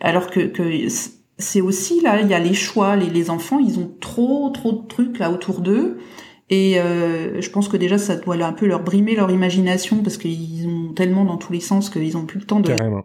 alors 0.00 0.30
que, 0.30 0.40
que 0.40 0.64
c'est 1.38 1.60
aussi 1.60 2.00
là, 2.02 2.20
il 2.20 2.28
y 2.28 2.34
a 2.34 2.38
les 2.38 2.54
choix. 2.54 2.96
Les, 2.96 3.10
les 3.10 3.30
enfants, 3.30 3.58
ils 3.58 3.78
ont 3.78 3.90
trop, 4.00 4.50
trop 4.50 4.72
de 4.72 4.86
trucs 4.88 5.18
là 5.18 5.30
autour 5.30 5.60
d'eux. 5.60 5.98
Et 6.50 6.80
euh, 6.80 7.40
je 7.40 7.50
pense 7.50 7.68
que 7.68 7.76
déjà, 7.76 7.96
ça 7.96 8.16
doit 8.16 8.34
un 8.34 8.52
peu 8.52 8.66
leur 8.66 8.82
brimer 8.82 9.14
leur 9.14 9.30
imagination 9.30 10.02
parce 10.02 10.18
qu'ils 10.18 10.66
ont 10.66 10.92
tellement 10.92 11.24
dans 11.24 11.36
tous 11.36 11.52
les 11.52 11.60
sens 11.60 11.88
qu'ils 11.90 12.16
ont 12.16 12.26
plus 12.26 12.40
le 12.40 12.46
temps 12.46 12.60
de 12.60 12.74
Carrément. 12.74 13.04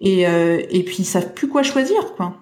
et, 0.00 0.26
euh, 0.26 0.60
et 0.70 0.84
puis 0.84 0.96
ils 1.00 1.04
savent 1.06 1.32
plus 1.32 1.48
quoi 1.48 1.62
choisir, 1.62 2.14
quoi. 2.14 2.36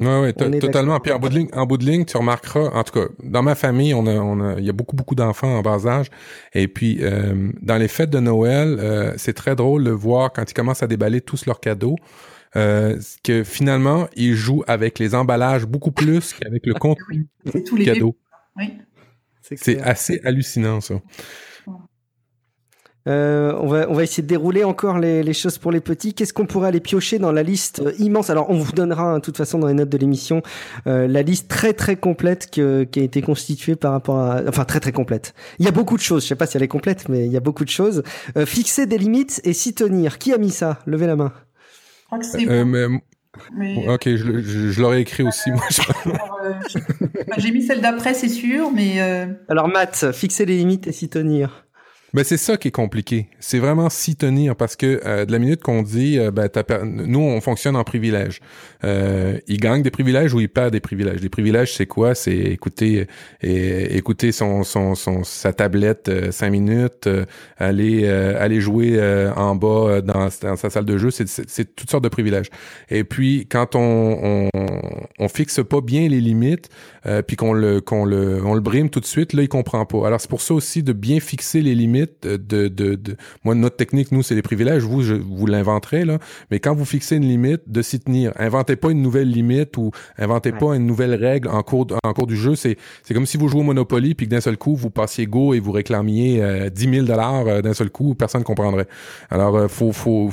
Ouais, 0.00 0.20
ouais, 0.20 0.32
totalement. 0.60 1.00
Puis 1.00 1.12
en 1.12 1.18
bout 1.18 1.28
de 1.28 1.34
ligne, 1.34 1.48
en 1.52 1.66
bout 1.66 1.78
de 1.78 1.84
ligne, 1.84 2.04
tu 2.04 2.16
remarqueras, 2.16 2.68
en 2.74 2.84
tout 2.84 2.92
cas, 2.92 3.06
dans 3.22 3.42
ma 3.42 3.54
famille, 3.54 3.94
on 3.94 4.06
a, 4.06 4.14
on 4.14 4.40
a, 4.40 4.58
il 4.58 4.64
y 4.64 4.68
a 4.68 4.72
beaucoup, 4.72 4.94
beaucoup 4.94 5.14
d'enfants 5.14 5.56
en 5.56 5.62
bas 5.62 5.86
âge. 5.86 6.10
Et 6.52 6.68
puis, 6.68 6.98
euh, 7.00 7.50
dans 7.62 7.76
les 7.76 7.88
fêtes 7.88 8.10
de 8.10 8.20
Noël, 8.20 8.76
euh, 8.78 9.14
c'est 9.16 9.32
très 9.32 9.56
drôle 9.56 9.84
de 9.84 9.90
voir 9.90 10.32
quand 10.32 10.50
ils 10.50 10.54
commencent 10.54 10.82
à 10.82 10.86
déballer 10.86 11.20
tous 11.20 11.46
leurs 11.46 11.60
cadeaux, 11.60 11.96
euh, 12.56 12.98
que 13.22 13.44
finalement, 13.44 14.08
ils 14.16 14.34
jouent 14.34 14.64
avec 14.66 14.98
les 14.98 15.14
emballages 15.14 15.66
beaucoup 15.66 15.92
plus 15.92 16.32
qu'avec 16.32 16.66
le 16.66 16.74
contenu 16.78 17.28
C'est 17.52 17.62
tous 17.62 17.76
les 17.76 17.84
cadeau. 17.84 18.16
Oui. 18.56 18.72
C'est 19.42 19.80
assez 19.80 20.20
hallucinant, 20.24 20.80
ça. 20.80 21.00
Euh, 23.08 23.56
on, 23.60 23.68
va, 23.68 23.88
on 23.88 23.94
va 23.94 24.02
essayer 24.02 24.22
de 24.22 24.28
dérouler 24.28 24.64
encore 24.64 24.98
les, 24.98 25.22
les 25.22 25.32
choses 25.32 25.58
pour 25.58 25.70
les 25.70 25.80
petits. 25.80 26.12
Qu'est-ce 26.12 26.32
qu'on 26.32 26.46
pourrait 26.46 26.68
aller 26.68 26.80
piocher 26.80 27.18
dans 27.18 27.30
la 27.30 27.42
liste 27.42 27.80
euh, 27.80 27.92
immense? 27.98 28.30
Alors, 28.30 28.50
on 28.50 28.58
vous 28.58 28.72
donnera, 28.72 29.12
hein, 29.12 29.18
de 29.18 29.22
toute 29.22 29.36
façon, 29.36 29.58
dans 29.58 29.68
les 29.68 29.74
notes 29.74 29.88
de 29.88 29.98
l'émission, 29.98 30.42
euh, 30.86 31.06
la 31.06 31.22
liste 31.22 31.48
très 31.48 31.72
très 31.72 31.96
complète 31.96 32.50
que, 32.50 32.84
qui 32.84 33.00
a 33.00 33.02
été 33.02 33.22
constituée 33.22 33.76
par 33.76 33.92
rapport 33.92 34.18
à... 34.18 34.42
Enfin, 34.48 34.64
très 34.64 34.80
très 34.80 34.92
complète. 34.92 35.34
Il 35.58 35.64
y 35.64 35.68
a 35.68 35.72
beaucoup 35.72 35.96
de 35.96 36.02
choses. 36.02 36.24
Je 36.24 36.28
sais 36.28 36.34
pas 36.34 36.46
si 36.46 36.56
elle 36.56 36.64
est 36.64 36.68
complète, 36.68 37.08
mais 37.08 37.26
il 37.26 37.32
y 37.32 37.36
a 37.36 37.40
beaucoup 37.40 37.64
de 37.64 37.70
choses. 37.70 38.02
Euh, 38.36 38.44
fixer 38.44 38.86
des 38.86 38.98
limites 38.98 39.40
et 39.44 39.52
s'y 39.52 39.72
tenir. 39.74 40.18
Qui 40.18 40.32
a 40.32 40.38
mis 40.38 40.50
ça? 40.50 40.80
Levez 40.86 41.06
la 41.06 41.16
main. 41.16 41.32
Je 42.06 42.16
crois 42.16 42.18
que 42.20 42.24
c'est 42.26 42.48
Euh, 42.48 42.64
bon, 42.64 42.70
mais, 42.70 42.86
mais, 43.52 43.88
ok, 43.92 44.02
je, 44.08 44.16
je, 44.40 44.70
je 44.70 44.80
l'aurais 44.80 45.00
écrit 45.02 45.22
aussi, 45.24 45.50
moi. 45.50 45.62
je- 45.70 45.82
alors, 46.08 46.38
euh, 46.44 46.52
j'ai- 46.68 46.80
j'ai 47.42 47.50
mis 47.50 47.62
celle 47.62 47.80
d'après, 47.80 48.14
c'est 48.14 48.28
sûr, 48.28 48.70
mais 48.72 49.00
euh, 49.02 49.26
Alors, 49.48 49.68
Matt, 49.68 50.12
fixer 50.12 50.46
les 50.46 50.56
limites 50.56 50.86
et 50.86 50.92
s'y 50.92 51.08
tenir. 51.08 51.65
Ben 52.14 52.24
c'est 52.24 52.36
ça 52.36 52.56
qui 52.56 52.68
est 52.68 52.72
compliqué. 52.72 53.28
C'est 53.40 53.58
vraiment 53.58 53.90
s'y 53.90 54.16
tenir 54.16 54.56
parce 54.56 54.76
que 54.76 55.00
euh, 55.04 55.26
de 55.26 55.32
la 55.32 55.38
minute 55.38 55.62
qu'on 55.62 55.82
dit, 55.82 56.18
euh, 56.18 56.30
ben, 56.30 56.48
nous 56.84 57.20
on 57.20 57.40
fonctionne 57.40 57.76
en 57.76 57.84
privilège. 57.84 58.40
Euh, 58.84 59.38
il 59.48 59.58
gagne 59.58 59.82
des 59.82 59.90
privilèges 59.90 60.32
ou 60.32 60.40
il 60.40 60.48
perd 60.48 60.72
des 60.72 60.80
privilèges. 60.80 61.20
Les 61.20 61.28
privilèges 61.28 61.74
c'est 61.74 61.86
quoi? 61.86 62.14
C'est 62.14 62.36
écouter, 62.36 63.06
et, 63.42 63.96
écouter 63.96 64.32
son, 64.32 64.62
son, 64.62 64.94
son, 64.94 65.24
sa 65.24 65.52
tablette 65.52 66.08
euh, 66.08 66.30
cinq 66.30 66.50
minutes, 66.50 67.08
aller 67.58 68.08
aller 68.08 68.60
jouer 68.60 69.00
en 69.36 69.56
bas 69.56 70.00
dans, 70.00 70.28
dans, 70.42 70.56
sa 70.56 70.70
salle 70.70 70.84
de 70.84 70.98
jeu. 70.98 71.10
C'est 71.10 71.76
toutes 71.76 71.90
sortes 71.90 72.04
de 72.04 72.08
privilèges. 72.08 72.50
Et 72.88 73.04
puis 73.04 73.46
quand 73.50 73.74
on 73.74 73.86
on, 74.22 74.50
on 75.18 75.28
fixe 75.28 75.60
pas 75.68 75.80
bien 75.80 76.08
les 76.08 76.20
limites, 76.20 76.68
puis 77.26 77.36
qu'on 77.36 77.52
le 77.52 77.80
qu'on 77.80 78.04
le 78.04 78.44
on 78.44 78.54
le 78.54 78.60
brime 78.60 78.90
tout 78.90 79.00
de 79.00 79.06
suite, 79.06 79.32
là 79.32 79.42
il 79.42 79.48
comprend 79.48 79.84
pas. 79.86 80.06
Alors 80.06 80.20
c'est 80.20 80.30
pour 80.30 80.40
ça 80.40 80.54
aussi 80.54 80.82
de 80.82 80.92
bien 80.92 81.20
fixer 81.20 81.60
les 81.62 81.74
limites 81.74 82.26
de, 82.26 82.68
de, 82.68 82.94
de, 82.94 83.16
moi 83.44 83.54
notre 83.54 83.76
technique 83.76 84.12
nous 84.12 84.22
c'est 84.22 84.34
les 84.34 84.42
privilèges. 84.42 84.82
Vous 84.82 85.02
je, 85.02 85.14
vous 85.14 85.46
l'inventerez 85.46 86.04
là. 86.04 86.18
Mais 86.50 86.60
quand 86.60 86.74
vous 86.74 86.84
fixez 86.84 87.16
une 87.16 87.28
limite 87.28 87.62
de 87.66 87.82
s'y 87.82 88.00
tenir. 88.00 88.32
Inventez 88.36 88.76
pas 88.76 88.90
une 88.90 89.02
nouvelle 89.02 89.30
limite 89.30 89.76
ou 89.76 89.90
inventez 90.18 90.52
pas 90.52 90.74
une 90.74 90.86
nouvelle 90.86 91.14
règle 91.14 91.48
en 91.48 91.62
cours 91.62 91.86
en 92.02 92.12
cours 92.12 92.26
du 92.26 92.36
jeu. 92.36 92.54
C'est 92.54 92.76
c'est 93.02 93.14
comme 93.14 93.26
si 93.26 93.36
vous 93.36 93.48
jouez 93.48 93.60
au 93.60 93.64
Monopoly 93.64 94.14
puis 94.14 94.26
que 94.26 94.30
d'un 94.30 94.40
seul 94.40 94.56
coup 94.56 94.74
vous 94.74 94.90
passiez 94.90 95.26
go 95.26 95.54
et 95.54 95.60
vous 95.60 95.72
réclamiez 95.72 96.42
euh, 96.42 96.70
10 96.70 96.90
000 96.90 97.06
dollars 97.06 97.46
euh, 97.46 97.62
d'un 97.62 97.74
seul 97.74 97.90
coup 97.90 98.14
personne 98.14 98.44
comprendrait. 98.44 98.86
Alors 99.30 99.56
euh, 99.56 99.68
faut, 99.68 99.92
faut 99.92 100.30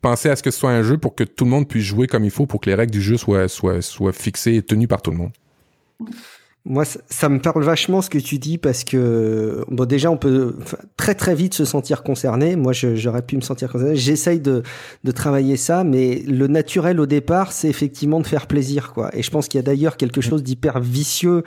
penser 0.00 0.28
à 0.28 0.36
ce 0.36 0.42
que 0.42 0.50
ce 0.50 0.58
soit 0.58 0.70
un 0.70 0.82
jeu 0.82 0.98
pour 0.98 1.14
que 1.14 1.24
tout 1.24 1.44
le 1.44 1.50
monde 1.50 1.68
puisse 1.68 1.84
jouer 1.84 2.06
comme 2.06 2.24
il 2.24 2.30
faut 2.30 2.46
pour 2.46 2.60
que 2.60 2.70
les 2.70 2.74
règles 2.74 2.92
du 2.92 3.02
jeu 3.02 3.16
soient 3.16 3.48
soient 3.48 3.82
soient 3.82 4.12
fixées 4.12 4.56
et 4.56 4.62
tenues 4.62 4.88
par 4.88 5.02
tout 5.02 5.10
le 5.10 5.16
monde 5.16 5.30
moi, 6.64 6.84
ça, 6.84 7.28
me 7.28 7.40
parle 7.40 7.64
vachement 7.64 8.02
ce 8.02 8.08
que 8.08 8.18
tu 8.18 8.38
dis 8.38 8.56
parce 8.56 8.84
que 8.84 9.64
bon, 9.68 9.84
déjà, 9.84 10.12
on 10.12 10.16
peut 10.16 10.54
très 10.96 11.16
très 11.16 11.34
vite 11.34 11.54
se 11.54 11.64
sentir 11.64 12.04
concerné. 12.04 12.54
Moi, 12.54 12.72
j'aurais 12.72 13.22
pu 13.22 13.34
me 13.34 13.40
sentir 13.40 13.72
concerné. 13.72 13.96
J'essaye 13.96 14.38
de, 14.38 14.62
de 15.02 15.10
travailler 15.10 15.56
ça, 15.56 15.82
mais 15.82 16.22
le 16.24 16.46
naturel 16.46 17.00
au 17.00 17.06
départ, 17.06 17.50
c'est 17.50 17.68
effectivement 17.68 18.20
de 18.20 18.26
faire 18.28 18.46
plaisir, 18.46 18.92
quoi. 18.92 19.10
Et 19.12 19.22
je 19.24 19.30
pense 19.32 19.48
qu'il 19.48 19.58
y 19.58 19.60
a 19.60 19.64
d'ailleurs 19.64 19.96
quelque 19.96 20.20
chose 20.20 20.44
d'hyper 20.44 20.78
vicieux 20.78 21.42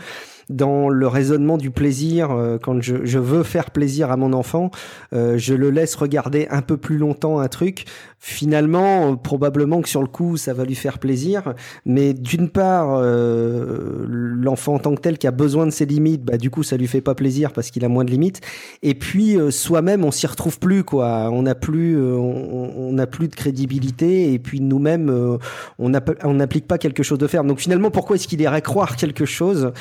dans 0.49 0.89
le 0.89 1.07
raisonnement 1.07 1.57
du 1.57 1.71
plaisir, 1.71 2.31
euh, 2.31 2.57
quand 2.61 2.81
je, 2.81 3.05
je, 3.05 3.19
veux 3.19 3.43
faire 3.43 3.71
plaisir 3.71 4.11
à 4.11 4.17
mon 4.17 4.33
enfant, 4.33 4.69
euh, 5.13 5.37
je 5.37 5.53
le 5.53 5.71
laisse 5.71 5.95
regarder 5.95 6.47
un 6.49 6.61
peu 6.61 6.77
plus 6.77 6.97
longtemps 6.97 7.39
un 7.39 7.47
truc. 7.47 7.85
Finalement, 8.19 9.11
euh, 9.11 9.15
probablement 9.15 9.81
que 9.81 9.89
sur 9.89 10.01
le 10.01 10.07
coup, 10.07 10.37
ça 10.37 10.53
va 10.53 10.65
lui 10.65 10.75
faire 10.75 10.99
plaisir. 10.99 11.53
Mais 11.85 12.13
d'une 12.13 12.49
part, 12.49 13.01
l'enfant 13.01 14.75
en 14.75 14.79
tant 14.79 14.95
que 14.95 15.01
tel 15.01 15.17
qui 15.17 15.27
a 15.27 15.31
besoin 15.31 15.65
de 15.65 15.71
ses 15.71 15.85
limites, 15.85 16.23
bah 16.23 16.37
du 16.37 16.49
coup, 16.49 16.63
ça 16.63 16.77
lui 16.77 16.87
fait 16.87 17.01
pas 17.01 17.15
plaisir 17.15 17.51
parce 17.51 17.71
qu'il 17.71 17.85
a 17.85 17.89
moins 17.89 18.03
de 18.03 18.11
limites. 18.11 18.41
Et 18.83 18.95
puis 18.95 19.37
soi-même, 19.51 20.03
on 20.03 20.11
s'y 20.11 20.27
retrouve 20.27 20.59
plus 20.59 20.83
quoi. 20.83 21.29
On 21.31 21.43
n'a 21.43 21.55
plus, 21.55 21.97
on 21.99 22.91
n'a 22.91 23.07
plus 23.07 23.27
de 23.27 23.35
crédibilité. 23.35 24.33
Et 24.33 24.39
puis 24.39 24.59
nous-mêmes, 24.59 25.37
on 25.77 25.89
n'applique 25.89 26.67
pas 26.67 26.77
quelque 26.77 27.03
chose 27.03 27.19
de 27.19 27.27
ferme. 27.27 27.47
Donc 27.47 27.59
finalement, 27.59 27.91
pourquoi 27.91 28.15
est-ce 28.15 28.27
qu'il 28.27 28.41
irait 28.41 28.61
croire 28.61 28.95
quelque 28.95 29.25
chose? 29.25 29.71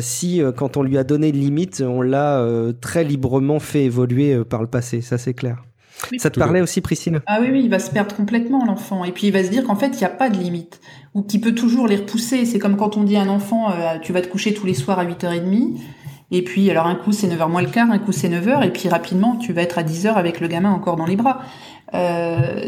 Si 0.00 0.42
euh, 0.42 0.52
quand 0.52 0.76
on 0.76 0.82
lui 0.82 0.98
a 0.98 1.04
donné 1.04 1.28
une 1.28 1.40
limite, 1.40 1.82
on 1.86 2.02
l'a 2.02 2.38
euh, 2.38 2.72
très 2.72 3.04
librement 3.04 3.58
fait 3.58 3.84
évoluer 3.84 4.34
euh, 4.34 4.44
par 4.44 4.60
le 4.60 4.66
passé, 4.66 5.00
ça 5.00 5.18
c'est 5.18 5.34
clair. 5.34 5.62
ça 6.18 6.30
te 6.30 6.38
parlait 6.38 6.60
aussi, 6.60 6.80
Priscille 6.80 7.20
Ah 7.26 7.38
oui, 7.40 7.48
oui, 7.52 7.62
il 7.64 7.70
va 7.70 7.78
se 7.78 7.90
perdre 7.90 8.14
complètement, 8.14 8.64
l'enfant. 8.64 9.04
Et 9.04 9.12
puis 9.12 9.26
il 9.26 9.32
va 9.32 9.44
se 9.44 9.50
dire 9.50 9.64
qu'en 9.64 9.76
fait, 9.76 9.88
il 9.88 9.98
n'y 9.98 10.04
a 10.04 10.10
pas 10.10 10.30
de 10.30 10.36
limite. 10.36 10.80
Ou 11.14 11.22
qu'il 11.22 11.40
peut 11.40 11.54
toujours 11.54 11.86
les 11.86 11.96
repousser. 11.96 12.44
C'est 12.44 12.58
comme 12.58 12.76
quand 12.76 12.96
on 12.96 13.02
dit 13.02 13.16
à 13.16 13.22
un 13.22 13.28
enfant, 13.28 13.72
tu 14.00 14.12
vas 14.12 14.22
te 14.22 14.28
coucher 14.28 14.54
tous 14.54 14.64
les 14.64 14.74
soirs 14.74 14.98
à 14.98 15.04
8h30. 15.04 15.76
Et 16.30 16.44
puis, 16.44 16.70
alors 16.70 16.86
un 16.86 16.94
coup 16.94 17.10
c'est 17.10 17.26
9h 17.26 17.50
moins 17.50 17.62
le 17.62 17.68
quart, 17.68 17.90
un 17.90 17.98
coup 17.98 18.12
c'est 18.12 18.28
9h. 18.28 18.64
Et 18.64 18.70
puis 18.70 18.88
rapidement, 18.88 19.36
tu 19.36 19.52
vas 19.52 19.62
être 19.62 19.78
à 19.78 19.82
10h 19.82 20.14
avec 20.14 20.40
le 20.40 20.46
gamin 20.46 20.70
encore 20.70 20.96
dans 20.96 21.06
les 21.06 21.16
bras. 21.16 21.40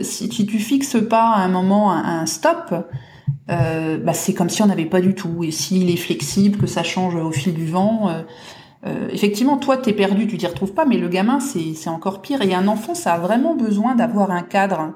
si, 0.03 0.28
tu, 0.28 0.45
tu 0.45 0.59
fixes 0.59 0.99
pas 1.09 1.30
à 1.30 1.39
un 1.39 1.49
moment 1.49 1.93
un 1.93 2.26
stop, 2.26 2.74
euh, 3.51 3.99
bah, 3.99 4.12
c'est 4.12 4.35
comme 4.35 4.49
si 4.49 4.62
on 4.62 4.66
n'avait 4.66 4.87
pas 4.87 5.01
du 5.01 5.14
tout. 5.14 5.45
Et 5.45 5.51
s'il 5.51 5.91
est 5.91 5.97
flexible, 5.97 6.59
que 6.59 6.66
ça 6.66 6.83
change 6.83 7.14
au 7.14 7.33
fil 7.33 7.55
du 7.55 7.66
vent, 7.66 8.09
euh, 8.09 8.23
euh, 8.87 9.09
effectivement, 9.12 9.57
toi, 9.57 9.77
t'es 9.77 9.93
perdu, 9.93 10.27
tu 10.27 10.39
t'y 10.39 10.47
retrouves 10.47 10.73
pas, 10.73 10.85
mais 10.85 10.97
le 10.97 11.09
gamin, 11.09 11.39
c'est 11.41 11.89
encore 11.89 12.23
pire. 12.23 12.43
Et 12.43 12.55
un 12.55 12.68
enfant, 12.68 12.95
ça 12.95 13.14
a 13.14 13.18
vraiment 13.18 13.55
besoin 13.55 13.95
d'avoir 13.95 14.31
un 14.31 14.43
cadre 14.43 14.95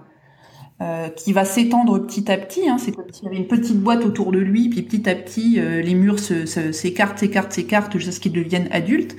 qui 1.17 1.33
va 1.33 1.47
s'étendre 1.47 1.99
petit 2.01 2.31
à 2.31 2.37
petit. 2.37 2.69
Hein. 2.69 2.77
C'est 2.79 2.93
comme 2.93 3.11
s'il 3.11 3.25
y 3.25 3.29
avait 3.29 3.39
une 3.39 3.47
petite 3.47 3.81
boîte 3.81 4.05
autour 4.05 4.31
de 4.31 4.39
lui, 4.39 4.69
puis 4.69 4.83
petit 4.83 5.09
à 5.09 5.15
petit, 5.15 5.59
les 5.59 5.95
murs 5.95 6.19
s'écartent, 6.19 7.19
s'écartent, 7.19 7.53
s'écartent 7.53 7.97
jusqu'à 7.97 8.13
ce 8.13 8.21
qu'ils 8.21 8.33
deviennent 8.33 8.69
adultes. 8.71 9.17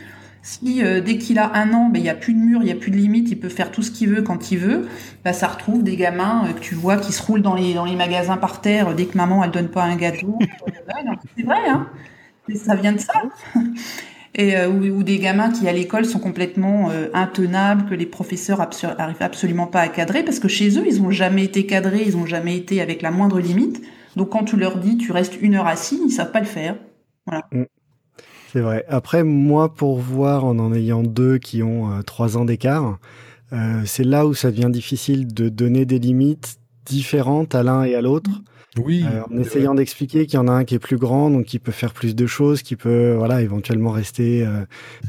Si 0.47 0.81
euh, 0.81 1.01
dès 1.01 1.17
qu'il 1.17 1.39
a 1.39 1.53
un 1.57 1.73
an, 1.73 1.89
ben, 1.89 1.99
il 1.99 2.03
n'y 2.03 2.09
a 2.09 2.15
plus 2.15 2.33
de 2.33 2.39
mur, 2.39 2.61
il 2.61 2.67
n'y 2.67 2.71
a 2.71 2.75
plus 2.75 2.89
de 2.89 2.95
limite, 2.95 3.29
il 3.29 3.37
peut 3.37 3.49
faire 3.49 3.69
tout 3.69 3.81
ce 3.81 3.91
qu'il 3.91 4.07
veut 4.07 4.21
quand 4.21 4.49
il 4.49 4.59
veut, 4.59 4.87
ben, 5.25 5.33
ça 5.33 5.45
retrouve 5.45 5.83
des 5.83 5.97
gamins 5.97 6.45
euh, 6.47 6.53
que 6.53 6.61
tu 6.61 6.73
vois 6.73 6.95
qui 6.95 7.11
se 7.11 7.21
roulent 7.21 7.41
dans 7.41 7.53
les, 7.53 7.73
dans 7.73 7.83
les 7.83 7.97
magasins 7.97 8.37
par 8.37 8.61
terre 8.61 8.95
dès 8.95 9.07
que 9.07 9.17
maman 9.17 9.43
elle 9.43 9.51
donne 9.51 9.67
pas 9.67 9.83
un 9.83 9.97
gâteau. 9.97 10.39
c'est 11.35 11.43
vrai, 11.43 11.67
hein 11.67 11.89
ça 12.55 12.75
vient 12.75 12.93
de 12.93 12.99
ça. 12.99 13.23
Et, 14.35 14.55
euh, 14.55 14.69
ou, 14.69 15.03
des 15.03 15.19
gamins 15.19 15.51
qui 15.51 15.67
à 15.67 15.73
l'école 15.73 16.05
sont 16.05 16.19
complètement 16.19 16.91
intenables, 17.13 17.89
que 17.89 17.95
les 17.95 18.05
professeurs 18.05 18.61
arrivent 18.61 19.15
absolument 19.19 19.67
pas 19.67 19.81
à 19.81 19.89
cadrer, 19.89 20.23
parce 20.23 20.39
que 20.39 20.47
chez 20.47 20.79
eux, 20.79 20.85
ils 20.87 21.01
ont 21.01 21.11
jamais 21.11 21.43
été 21.43 21.65
cadrés, 21.65 22.03
ils 22.05 22.15
ont 22.15 22.25
jamais 22.25 22.55
été 22.55 22.79
avec 22.79 23.01
la 23.01 23.11
moindre 23.11 23.41
limite. 23.41 23.81
Donc 24.15 24.29
quand 24.29 24.45
tu 24.45 24.55
leur 24.55 24.77
dis 24.77 24.95
tu 24.95 25.11
restes 25.11 25.41
une 25.41 25.55
heure 25.55 25.67
assis, 25.67 25.99
ils 26.05 26.11
savent 26.11 26.31
pas 26.31 26.39
le 26.39 26.45
faire. 26.45 26.77
Voilà. 27.25 27.45
Mm. 27.51 27.63
C'est 28.51 28.61
vrai. 28.61 28.85
Après, 28.87 29.23
moi, 29.23 29.73
pour 29.73 29.97
voir 29.97 30.45
en 30.45 30.57
en 30.59 30.73
ayant 30.73 31.03
deux 31.03 31.37
qui 31.37 31.63
ont 31.63 31.91
euh, 31.91 32.01
trois 32.01 32.37
ans 32.37 32.45
d'écart, 32.45 32.97
euh, 33.53 33.81
c'est 33.85 34.03
là 34.03 34.25
où 34.25 34.33
ça 34.33 34.51
devient 34.51 34.69
difficile 34.71 35.33
de 35.33 35.49
donner 35.49 35.85
des 35.85 35.99
limites 35.99 36.57
différentes 36.85 37.55
à 37.55 37.63
l'un 37.63 37.83
et 37.83 37.95
à 37.95 38.01
l'autre. 38.01 38.29
Oui. 38.77 39.03
Euh, 39.11 39.23
en 39.29 39.37
essayant 39.37 39.75
d'expliquer 39.75 40.25
qu'il 40.25 40.35
y 40.35 40.41
en 40.41 40.47
a 40.47 40.51
un 40.51 40.63
qui 40.63 40.75
est 40.75 40.79
plus 40.79 40.97
grand, 40.97 41.29
donc 41.29 41.45
qui 41.45 41.59
peut 41.59 41.71
faire 41.71 41.93
plus 41.93 42.15
de 42.15 42.25
choses, 42.25 42.61
qui 42.61 42.75
peut, 42.75 43.15
voilà, 43.17 43.41
éventuellement 43.41 43.91
rester 43.91 44.47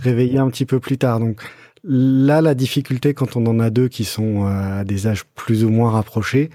réveillé 0.02 0.38
un 0.38 0.48
petit 0.48 0.64
peu 0.64 0.80
plus 0.80 0.98
tard. 0.98 1.20
Donc 1.20 1.42
là, 1.84 2.40
la 2.40 2.54
difficulté 2.54 3.14
quand 3.14 3.36
on 3.36 3.46
en 3.46 3.60
a 3.60 3.70
deux 3.70 3.88
qui 3.88 4.04
sont 4.04 4.46
à 4.46 4.84
des 4.84 5.06
âges 5.06 5.24
plus 5.34 5.64
ou 5.64 5.70
moins 5.70 5.90
rapprochés, 5.90 6.48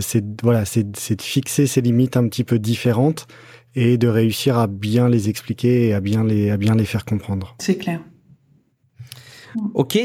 c'est 0.00 0.24
voilà, 0.42 0.64
c'est 0.64 0.84
de 0.84 1.22
fixer 1.22 1.66
ces 1.66 1.80
limites 1.80 2.16
un 2.16 2.28
petit 2.28 2.44
peu 2.44 2.58
différentes 2.58 3.26
et 3.78 3.96
de 3.96 4.08
réussir 4.08 4.58
à 4.58 4.66
bien 4.66 5.08
les 5.08 5.28
expliquer 5.28 5.88
et 5.88 5.94
à 5.94 6.00
bien 6.00 6.24
les, 6.24 6.50
à 6.50 6.56
bien 6.56 6.74
les 6.74 6.84
faire 6.84 7.04
comprendre. 7.04 7.54
C'est 7.60 7.76
clair. 7.76 8.00
Ok, 9.74 9.96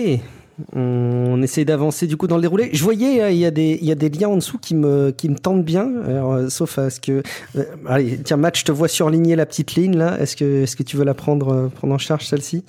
on 0.73 1.41
essaie 1.41 1.65
d'avancer 1.65 2.05
du 2.05 2.15
coup 2.15 2.27
dans 2.27 2.35
le 2.35 2.43
déroulé. 2.43 2.69
Je 2.71 2.83
voyais, 2.83 3.21
euh, 3.21 3.31
il 3.31 3.37
y, 3.37 3.45
a 3.45 3.51
des, 3.51 3.79
il 3.81 3.87
y 3.87 3.91
a 3.91 3.95
des 3.95 4.09
liens 4.09 4.29
en 4.29 4.35
dessous 4.35 4.59
qui 4.59 4.75
me, 4.75 5.09
qui 5.09 5.27
me 5.27 5.35
tentent 5.35 5.65
bien, 5.65 5.91
euh, 6.07 6.49
sauf 6.49 6.77
à 6.77 6.91
ce 6.91 7.01
que... 7.01 7.23
Euh, 7.55 7.63
allez, 7.87 8.19
tiens, 8.23 8.37
Matt, 8.37 8.57
je 8.57 8.63
te 8.63 8.71
vois 8.71 8.87
surligner 8.87 9.35
la 9.35 9.47
petite 9.47 9.73
ligne 9.73 9.97
là. 9.97 10.19
Est-ce 10.19 10.35
que, 10.35 10.63
est-ce 10.63 10.75
que 10.75 10.83
tu 10.83 10.95
veux 10.95 11.05
la 11.05 11.15
prendre, 11.15 11.71
prendre 11.73 11.95
en 11.95 11.97
charge 11.97 12.27
celle-ci? 12.27 12.63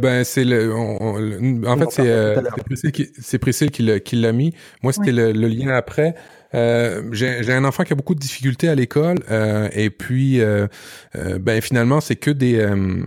Ben 0.00 0.24
c'est 0.24 0.44
le, 0.44 0.74
en 0.74 1.76
fait 1.76 1.90
c'est 3.20 3.38
Priscille 3.38 3.70
qui, 3.70 4.00
qui 4.00 4.16
l'a 4.16 4.32
mis. 4.32 4.54
Moi 4.82 4.94
c'était 4.94 5.12
le, 5.12 5.30
le, 5.32 5.46
lien 5.46 5.74
après. 5.74 6.14
Euh, 6.54 7.02
j'ai 7.12 7.52
un 7.52 7.64
enfant 7.64 7.82
qui 7.82 7.92
a 7.92 7.96
beaucoup 7.96 8.14
de 8.14 8.20
difficultés 8.20 8.68
à 8.68 8.74
l'école 8.74 9.18
euh, 9.30 9.68
et 9.72 9.90
puis 9.90 10.40
euh, 10.40 10.66
euh 11.16 11.38
ben 11.38 11.60
finalement 11.60 12.00
c'est 12.00 12.16
que 12.16 12.30
des 12.30 12.56
euh, 12.56 13.02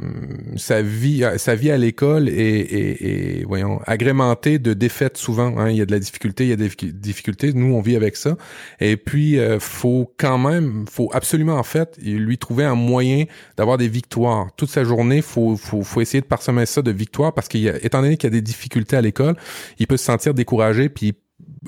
sa 0.58 0.82
vie 0.82 1.24
sa 1.38 1.56
vie 1.56 1.72
à 1.72 1.78
l'école 1.78 2.28
est, 2.28 2.34
est, 2.34 3.40
est, 3.40 3.46
voyons 3.46 3.80
agrémentée 3.86 4.60
de 4.60 4.74
défaites 4.74 5.18
souvent 5.18 5.58
hein. 5.58 5.70
il 5.70 5.78
y 5.78 5.82
a 5.82 5.86
de 5.86 5.92
la 5.92 6.00
difficulté 6.00 6.44
il 6.46 6.50
y 6.50 6.54
a 6.54 6.56
des 6.56 6.70
difficultés. 6.92 7.54
Nous 7.54 7.74
on 7.74 7.82
vit 7.82 7.96
avec 7.96 8.16
ça. 8.18 8.36
Et 8.80 8.98
puis 8.98 9.38
faut 9.60 10.14
quand 10.18 10.38
même 10.38 10.86
faut 10.90 11.10
absolument 11.14 11.56
en 11.56 11.64
fait 11.64 11.98
lui 12.02 12.38
trouver 12.38 12.66
un 12.66 12.76
moyen 12.76 13.26
d'avoir 13.56 13.78
des 13.78 13.88
victoires. 13.88 14.48
Toute 14.58 14.70
sa 14.70 14.84
journée 14.84 15.22
faut 15.22 15.56
faut, 15.56 15.84
faut 15.84 16.02
essayer 16.02 16.22
de 16.22 16.26
parsemer 16.26 16.66
ça 16.66 16.82
de 16.82 16.92
victoires 16.92 17.34
parce 17.34 17.48
qu'il 17.48 17.68
étant 17.82 18.02
donné 18.02 18.18
qu'il 18.18 18.30
y 18.30 18.34
a 18.34 18.36
des 18.36 18.42
difficultés 18.42 18.98
à 18.98 19.02
l'école 19.02 19.36
il 19.80 19.88
peut 19.88 19.98
se 19.98 20.06
sentir 20.06 20.34
découragé 20.34 20.90
puis 20.90 21.16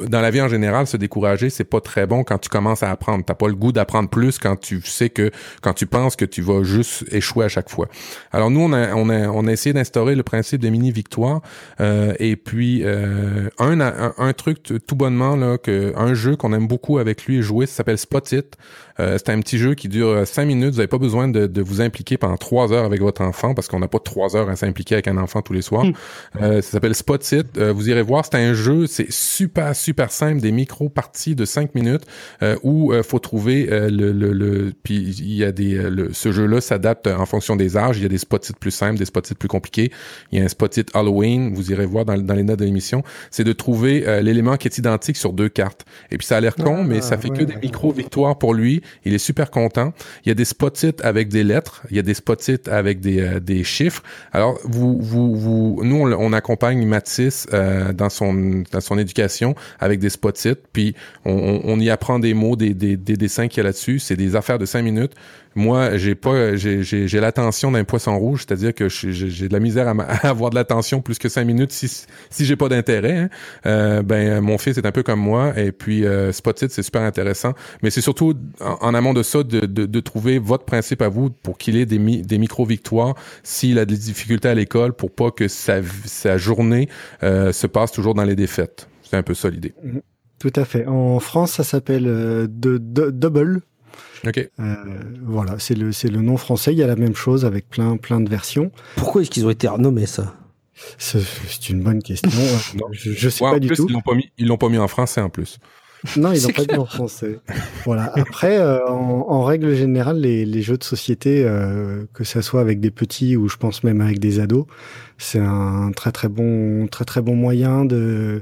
dans 0.08 0.22
la 0.22 0.32
vie 0.32 0.42
en 0.42 0.48
général, 0.48 0.88
se 0.88 0.98
décourager, 0.98 1.50
c'est 1.50 1.64
pas 1.64 1.82
très 1.82 2.06
bon 2.06 2.24
quand 2.24 2.38
tu 2.38 2.50
commences 2.50 2.84
à 2.84 2.92
apprendre. 2.92 3.24
T'as 3.26 3.34
pas 3.34 3.48
le 3.48 3.56
goût 3.56 3.72
d'apprendre 3.72 4.10
plus 4.10 4.38
quand 4.38 4.56
tu 4.56 4.82
sais 4.82 5.10
que, 5.10 5.32
quand 5.62 5.74
tu 5.74 5.86
penses 5.86 6.16
que 6.16 6.26
tu 6.26 6.42
vas 6.42 6.64
juste 6.64 7.06
échouer 7.12 7.46
à 7.46 7.50
chaque 7.50 7.70
fois. 7.70 7.88
Alors 8.32 8.50
nous, 8.52 8.62
on 8.62 8.74
a, 8.74 8.94
on 8.94 9.10
a, 9.10 9.28
on 9.30 9.48
a 9.48 9.52
essayé 9.52 9.74
d'instaurer 9.74 10.16
le 10.16 10.24
principe 10.24 10.62
des 10.62 10.72
mini-victoires. 10.72 11.42
Euh, 11.80 12.14
et 12.20 12.36
puis, 12.36 12.82
euh, 12.84 13.50
un, 13.58 13.80
un, 13.80 14.34
truc 14.34 14.74
tout 14.88 14.96
bonnement, 14.96 15.36
là, 15.36 15.58
que, 15.58 15.94
un 15.96 16.14
jeu 16.14 16.36
qu'on 16.36 16.54
aime 16.54 16.68
beaucoup 16.68 16.98
avec 16.98 17.26
lui 17.26 17.38
et 17.38 17.42
jouer, 17.42 17.66
ça 17.66 17.76
s'appelle 17.76 17.98
Spot 17.98 18.32
It. 18.32 18.58
Euh, 19.00 19.18
c'est 19.18 19.30
un 19.30 19.40
petit 19.40 19.58
jeu 19.58 19.76
qui 19.76 19.88
dure 19.88 20.26
cinq 20.28 20.46
minutes. 20.46 20.72
Vous 20.72 20.78
n'avez 20.78 20.88
pas 20.88 20.98
besoin 20.98 21.28
de, 21.28 21.48
de, 21.48 21.62
vous 21.62 21.82
impliquer 21.82 22.18
pendant 22.18 22.38
trois 22.38 22.74
heures 22.74 22.86
avec 22.86 23.02
votre 23.02 23.22
enfant 23.22 23.54
parce 23.54 23.68
qu'on 23.68 23.80
n'a 23.80 23.88
pas 23.88 24.00
trois 24.00 24.36
heures 24.36 24.50
à 24.50 24.56
s'impliquer 24.56 24.96
avec 24.96 25.08
un 25.08 25.18
enfant 25.18 25.42
tous 25.42 25.54
les 25.54 25.62
soirs. 25.62 25.86
Hmm. 25.86 25.94
ça 26.40 26.62
s'appelle 26.62 26.96
Spot 26.96 27.32
It. 27.32 27.60
vous 27.60 27.90
irez 27.90 28.02
voir, 28.02 28.26
c'est 28.26 28.36
un 28.36 28.54
jeu, 28.54 28.88
c'est 28.88 29.12
super, 29.12 29.76
super 29.76 30.12
simples, 30.12 30.42
des 30.42 30.52
micro-parties 30.52 31.36
de 31.36 31.46
5 31.46 31.76
minutes 31.76 32.04
euh, 32.44 32.56
où 32.64 32.94
il 32.94 33.04
faut 33.04 33.20
trouver 33.20 33.68
le, 33.70 34.12
le, 34.12 34.34
le, 34.34 34.74
Puis 34.84 34.98
il 34.98 35.34
y 35.34 35.44
a 35.44 35.52
des... 35.52 35.76
Le, 35.76 36.14
ce 36.14 36.32
jeu-là 36.32 36.62
s'adapte 36.62 37.08
en 37.08 37.26
fonction 37.26 37.56
des 37.56 37.78
âges. 37.78 37.98
Il 37.98 38.04
y 38.04 38.06
a 38.06 38.10
des 38.10 38.18
spots 38.18 38.40
plus 38.60 38.72
simples, 38.72 38.98
des 38.98 39.06
spots 39.06 39.22
plus 39.38 39.48
compliqués. 39.48 39.92
Il 40.32 40.40
y 40.40 40.42
a 40.42 40.46
un 40.46 40.48
spot 40.48 40.80
Halloween, 40.94 41.54
vous 41.54 41.72
irez 41.72 41.86
voir 41.86 42.06
dans, 42.06 42.18
dans 42.18 42.34
les 42.34 42.44
notes 42.44 42.60
de 42.60 42.66
l'émission. 42.66 43.04
C'est 43.32 43.44
de 43.44 43.54
trouver 43.54 44.22
l'élément 44.22 44.58
qui 44.58 44.68
est 44.68 44.78
identique 44.78 45.18
sur 45.18 45.34
deux 45.34 45.50
cartes. 45.50 45.86
Et 46.12 46.18
puis 46.18 46.28
ça 46.28 46.38
a 46.38 46.42
l'air 46.42 46.56
con, 46.56 46.84
mais 46.84 47.02
ça 47.02 47.18
fait 47.18 47.30
que 47.30 47.44
des 47.44 47.56
micro-victoires 47.56 48.38
pour 48.38 48.54
lui. 48.54 48.82
Il 49.06 49.14
est 49.14 49.20
super 49.20 49.52
content. 49.52 49.94
Il 50.26 50.30
y 50.30 50.32
a 50.32 50.36
des 50.36 50.46
spots 50.46 50.70
avec 51.04 51.30
des 51.30 51.44
lettres. 51.44 51.84
Il 51.90 51.96
y 51.96 52.00
a 52.00 52.04
des 52.04 52.14
spots 52.14 52.36
avec 52.68 53.00
des, 53.00 53.40
des 53.40 53.64
chiffres. 53.64 54.04
Alors, 54.32 54.60
vous, 54.64 55.00
vous, 55.00 55.36
vous, 55.36 55.82
nous, 55.84 55.96
on, 55.98 56.34
accompagne 56.34 56.86
Mathis 56.86 57.48
euh, 57.54 57.92
dans 57.92 58.10
son 58.10 58.64
dans 58.72 58.82
son 58.82 58.98
éducation 58.98 59.56
avec 59.80 60.00
des 60.00 60.10
spots 60.10 60.30
puis 60.74 60.96
on, 61.26 61.62
on, 61.64 61.80
y 61.80 61.90
apprend 61.90 62.20
des 62.20 62.34
mots, 62.34 62.56
des, 62.56 62.74
des, 62.74 62.98
des 62.98 63.18
dessins 63.18 63.48
qu'il 63.48 63.58
y 63.58 63.62
a 63.62 63.64
là-dessus. 63.64 64.00
C'est 64.00 64.16
des 64.16 64.36
affaires 64.36 64.60
de 64.60 64.66
cinq 64.66 64.84
minutes. 64.84 65.14
Moi, 65.60 65.98
j'ai 65.98 66.16
pas, 66.16 66.56
j'ai 66.56 67.20
l'attention 67.20 67.72
d'un 67.72 67.84
poisson 67.84 68.18
rouge, 68.18 68.46
c'est-à-dire 68.48 68.74
que 68.74 68.88
j'ai 68.88 69.50
de 69.50 69.54
la 69.54 69.60
misère 69.60 69.88
à, 70.00 70.28
avoir 70.28 70.52
de 70.52 70.56
l'attention 70.56 71.02
plus 71.02 71.20
que 71.20 71.28
cinq 71.28 71.44
minutes 71.44 71.74
si 71.74 72.06
si 72.30 72.46
j'ai 72.46 72.56
pas 72.56 72.70
d'intérêt. 72.70 73.18
Hein. 73.18 73.30
Euh, 73.66 74.02
ben 74.02 74.40
mon 74.40 74.58
fils 74.58 74.78
est 74.78 74.86
un 74.86 74.94
peu 74.94 75.04
comme 75.04 75.20
moi 75.20 75.54
et 75.60 75.74
puis 75.74 76.06
euh, 76.06 76.32
Spotit 76.32 76.68
c'est 76.70 76.82
super 76.82 77.02
intéressant, 77.02 77.54
mais 77.84 77.90
c'est 77.90 78.00
surtout 78.00 78.34
en, 78.62 78.94
amont 78.94 79.14
de 79.14 79.22
ça 79.22 79.44
de, 79.44 79.66
de, 79.66 79.86
de, 79.86 80.00
trouver 80.00 80.40
votre 80.40 80.64
principe 80.64 81.02
à 81.02 81.10
vous 81.10 81.30
pour 81.30 81.58
qu'il 81.58 81.76
ait 81.76 81.86
des, 81.86 81.98
des 81.98 82.38
micro 82.38 82.64
victoires 82.66 83.16
s'il 83.44 83.80
a 83.80 83.86
des 83.86 83.98
difficultés 83.98 84.48
à 84.48 84.56
l'école 84.56 84.94
pour 84.94 85.12
pas 85.12 85.32
que 85.32 85.50
sa 85.50 85.82
sa 86.06 86.38
journée 86.38 86.88
euh, 87.24 87.52
se 87.52 87.68
passe 87.68 87.92
toujours 87.92 88.14
dans 88.14 88.24
les 88.24 88.38
défaites. 88.38 88.88
C'est 89.04 89.18
un 89.18 89.24
peu 89.24 89.34
ça 89.34 89.50
l'idée. 89.50 89.74
Tout 90.40 90.54
à 90.56 90.64
fait. 90.64 90.86
En 90.88 91.20
France, 91.20 91.52
ça 91.52 91.64
s'appelle 91.64 92.08
euh, 92.08 92.48
de, 92.50 92.78
Double. 92.78 93.62
Ok. 94.26 94.50
Euh, 94.60 94.76
voilà, 95.24 95.60
c'est 95.60 95.76
le 95.76 95.92
c'est 95.92 96.10
le 96.10 96.22
nom 96.22 96.38
français. 96.38 96.74
Il 96.74 96.78
y 96.78 96.84
a 96.84 96.88
la 96.88 96.96
même 96.96 97.16
chose 97.16 97.46
avec 97.46 97.70
plein 97.70 97.98
plein 97.98 98.20
de 98.20 98.30
versions. 98.30 98.72
Pourquoi 98.96 99.22
est-ce 99.22 99.30
qu'ils 99.30 99.46
ont 99.46 99.50
été 99.50 99.68
renommés 99.68 100.06
ça? 100.06 100.36
C'est 100.98 101.70
une 101.70 101.84
bonne 101.84 102.02
question. 102.02 102.30
je, 102.92 103.12
je 103.12 103.30
sais 103.30 103.44
pas 103.44 103.60
du 103.60 103.70
tout. 103.70 103.86
Ils 103.90 103.94
l'ont 103.94 104.02
pas 104.02 104.16
mis 104.16 104.32
ils 104.38 104.48
l'ont 104.48 104.58
pas 104.58 104.70
mis 104.70 104.78
en 104.78 104.88
français 104.88 105.22
en 105.22 105.30
plus. 105.30 105.60
Non, 106.16 106.32
ils 106.32 106.42
l'ont 106.44 106.50
pas 106.50 106.74
mis 106.74 106.80
en 106.80 106.86
français. 106.86 107.40
Voilà. 107.86 108.12
Après, 108.16 108.58
euh, 108.58 108.86
en, 108.88 109.26
en, 109.28 109.44
règle 109.44 109.76
générale, 109.76 110.22
les, 110.22 110.46
les 110.46 110.62
jeux 110.62 110.78
de 110.78 110.84
société, 110.84 111.44
euh, 111.44 112.06
que 112.14 112.24
ça 112.24 112.42
soit 112.42 112.62
avec 112.62 112.80
des 112.80 112.92
petits 112.92 113.36
ou 113.36 113.50
je 113.50 113.58
pense 113.58 113.84
même 113.84 114.00
avec 114.00 114.20
des 114.20 114.40
ados, 114.40 114.66
c'est 115.18 115.40
un 115.40 115.92
très 115.92 116.12
très 116.12 116.30
bon 116.30 116.88
très 116.88 117.04
très 117.04 117.22
bon 117.22 117.36
moyen 117.36 117.84
de 117.84 118.42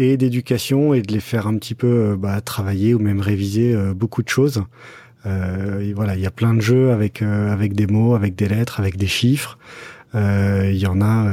et 0.00 0.16
d'éducation 0.16 0.94
et 0.94 1.02
de 1.02 1.12
les 1.12 1.20
faire 1.20 1.46
un 1.46 1.56
petit 1.58 1.74
peu 1.74 1.86
euh, 1.86 2.16
bah, 2.16 2.40
travailler 2.40 2.94
ou 2.94 2.98
même 2.98 3.20
réviser 3.20 3.74
euh, 3.74 3.92
beaucoup 3.92 4.22
de 4.22 4.28
choses. 4.28 4.64
Euh, 5.26 5.92
voilà, 5.94 6.16
il 6.16 6.20
y 6.20 6.26
a 6.26 6.30
plein 6.30 6.54
de 6.54 6.60
jeux 6.60 6.92
avec 6.92 7.22
avec 7.22 7.74
des 7.74 7.86
mots, 7.86 8.14
avec 8.14 8.34
des 8.34 8.48
lettres, 8.48 8.80
avec 8.80 8.96
des 8.96 9.06
chiffres. 9.06 9.58
Il 10.14 10.76
y 10.76 10.86
en 10.88 11.00
a 11.00 11.30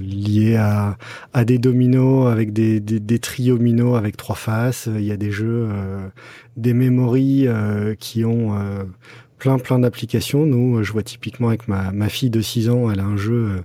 liés 0.00 0.56
à, 0.56 0.96
à 1.34 1.44
des 1.44 1.58
dominos 1.58 2.26
avec 2.26 2.52
des, 2.52 2.80
des, 2.80 2.98
des 2.98 3.18
triominos 3.20 3.96
avec 3.96 4.16
trois 4.16 4.34
faces. 4.34 4.88
Il 4.92 5.04
y 5.04 5.12
a 5.12 5.16
des 5.16 5.30
jeux, 5.30 5.68
des 6.56 6.74
memories 6.74 7.46
qui 8.00 8.24
ont 8.24 8.58
plein 9.38 9.58
plein 9.58 9.78
d'applications. 9.78 10.46
Nous, 10.46 10.82
je 10.82 10.90
vois 10.90 11.04
typiquement 11.04 11.48
avec 11.48 11.68
ma, 11.68 11.92
ma 11.92 12.08
fille 12.08 12.30
de 12.30 12.40
6 12.40 12.70
ans, 12.70 12.90
elle 12.90 12.98
a 12.98 13.04
un 13.04 13.16
jeu 13.16 13.62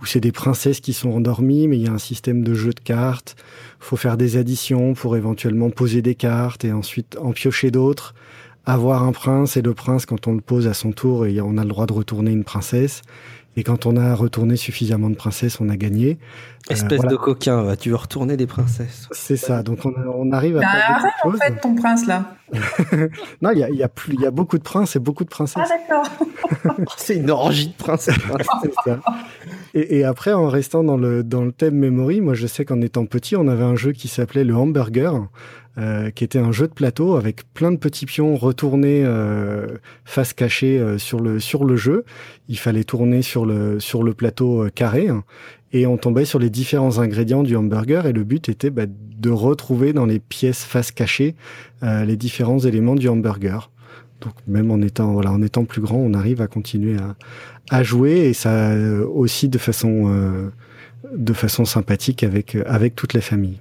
où 0.00 0.06
c'est 0.06 0.20
des 0.20 0.32
princesses 0.32 0.80
qui 0.80 0.92
sont 0.92 1.10
endormies, 1.10 1.68
mais 1.68 1.78
il 1.78 1.82
y 1.82 1.88
a 1.88 1.92
un 1.92 1.98
système 1.98 2.42
de 2.42 2.54
jeu 2.54 2.72
de 2.72 2.80
cartes. 2.80 3.36
Faut 3.80 3.96
faire 3.96 4.16
des 4.16 4.36
additions 4.36 4.94
pour 4.94 5.16
éventuellement 5.16 5.70
poser 5.70 6.02
des 6.02 6.14
cartes 6.14 6.64
et 6.64 6.72
ensuite 6.72 7.16
en 7.20 7.32
piocher 7.32 7.70
d'autres. 7.70 8.14
Avoir 8.66 9.02
un 9.02 9.12
prince 9.12 9.56
et 9.56 9.62
le 9.62 9.74
prince, 9.74 10.06
quand 10.06 10.26
on 10.26 10.32
le 10.32 10.40
pose 10.40 10.66
à 10.66 10.74
son 10.74 10.92
tour, 10.92 11.26
et 11.26 11.40
on 11.40 11.58
a 11.58 11.62
le 11.62 11.68
droit 11.68 11.86
de 11.86 11.92
retourner 11.92 12.30
une 12.30 12.44
princesse. 12.44 13.02
Et 13.56 13.62
quand 13.62 13.86
on 13.86 13.96
a 13.96 14.14
retourné 14.14 14.56
suffisamment 14.56 15.10
de 15.10 15.14
princesses, 15.14 15.60
on 15.60 15.68
a 15.68 15.76
gagné. 15.76 16.18
Euh, 16.70 16.74
Espèce 16.74 17.02
de 17.02 17.14
coquin, 17.14 17.76
tu 17.76 17.90
veux 17.90 17.96
retourner 17.96 18.36
des 18.36 18.46
princesses. 18.46 19.08
C'est 19.12 19.36
ça, 19.36 19.62
donc 19.62 19.80
on, 19.84 20.32
arrive 20.32 20.56
à 20.56 20.60
faire 20.60 20.90
arrête, 20.90 21.12
en 21.24 21.32
fait 21.32 21.60
ton 21.60 21.74
prince 21.74 22.06
là. 22.06 22.34
non, 23.42 23.50
il 23.52 23.58
y 23.58 23.64
a, 23.64 23.70
y, 23.70 23.82
a 23.82 23.88
plus, 23.88 24.16
y 24.16 24.26
a 24.26 24.30
beaucoup 24.30 24.58
de 24.58 24.62
princes 24.62 24.96
et 24.96 24.98
beaucoup 24.98 25.24
de 25.24 25.28
princesses. 25.28 25.62
Ah 25.70 25.76
d'accord. 25.76 26.86
c'est 26.96 27.16
une 27.16 27.30
orgie 27.30 27.68
de 27.68 27.74
princesses. 27.74 28.16
ça. 28.84 29.00
Et, 29.74 29.98
et, 29.98 30.04
après, 30.04 30.32
en 30.32 30.48
restant 30.48 30.82
dans 30.82 30.96
le, 30.96 31.22
dans 31.22 31.44
le 31.44 31.52
thème 31.52 31.74
memory, 31.74 32.20
moi 32.20 32.34
je 32.34 32.46
sais 32.46 32.64
qu'en 32.64 32.80
étant 32.80 33.06
petit, 33.06 33.36
on 33.36 33.46
avait 33.46 33.64
un 33.64 33.76
jeu 33.76 33.92
qui 33.92 34.08
s'appelait 34.08 34.44
le 34.44 34.56
hamburger. 34.56 35.28
Euh, 35.76 36.12
qui 36.12 36.22
était 36.22 36.38
un 36.38 36.52
jeu 36.52 36.68
de 36.68 36.72
plateau 36.72 37.16
avec 37.16 37.52
plein 37.52 37.72
de 37.72 37.78
petits 37.78 38.06
pions 38.06 38.36
retournés 38.36 39.02
euh, 39.04 39.66
face 40.04 40.32
cachée 40.32 40.78
euh, 40.78 40.98
sur 40.98 41.18
le 41.18 41.40
sur 41.40 41.64
le 41.64 41.74
jeu. 41.74 42.04
Il 42.48 42.60
fallait 42.60 42.84
tourner 42.84 43.22
sur 43.22 43.44
le 43.44 43.80
sur 43.80 44.04
le 44.04 44.14
plateau 44.14 44.66
euh, 44.66 44.70
carré 44.70 45.08
hein, 45.08 45.24
et 45.72 45.88
on 45.88 45.96
tombait 45.96 46.26
sur 46.26 46.38
les 46.38 46.48
différents 46.48 47.00
ingrédients 47.00 47.42
du 47.42 47.56
hamburger 47.56 48.06
et 48.06 48.12
le 48.12 48.22
but 48.22 48.48
était 48.48 48.70
bah, 48.70 48.84
de 48.86 49.30
retrouver 49.30 49.92
dans 49.92 50.06
les 50.06 50.20
pièces 50.20 50.62
face 50.62 50.92
cachée 50.92 51.34
les 51.82 52.16
différents 52.16 52.60
éléments 52.60 52.94
du 52.94 53.08
hamburger. 53.08 53.68
Donc 54.20 54.34
même 54.46 54.70
en 54.70 54.80
étant 54.80 55.12
voilà 55.12 55.32
en 55.32 55.42
étant 55.42 55.64
plus 55.64 55.80
grand, 55.80 55.96
on 55.96 56.14
arrive 56.14 56.40
à 56.40 56.46
continuer 56.46 56.96
à, 56.98 57.16
à 57.76 57.82
jouer 57.82 58.28
et 58.28 58.32
ça 58.32 58.76
aussi 59.12 59.48
de 59.48 59.58
façon 59.58 60.52
de 61.12 61.32
façon 61.32 61.64
sympathique 61.64 62.22
avec 62.22 62.56
avec 62.66 62.94
toute 62.94 63.12
la 63.12 63.20
famille 63.20 63.58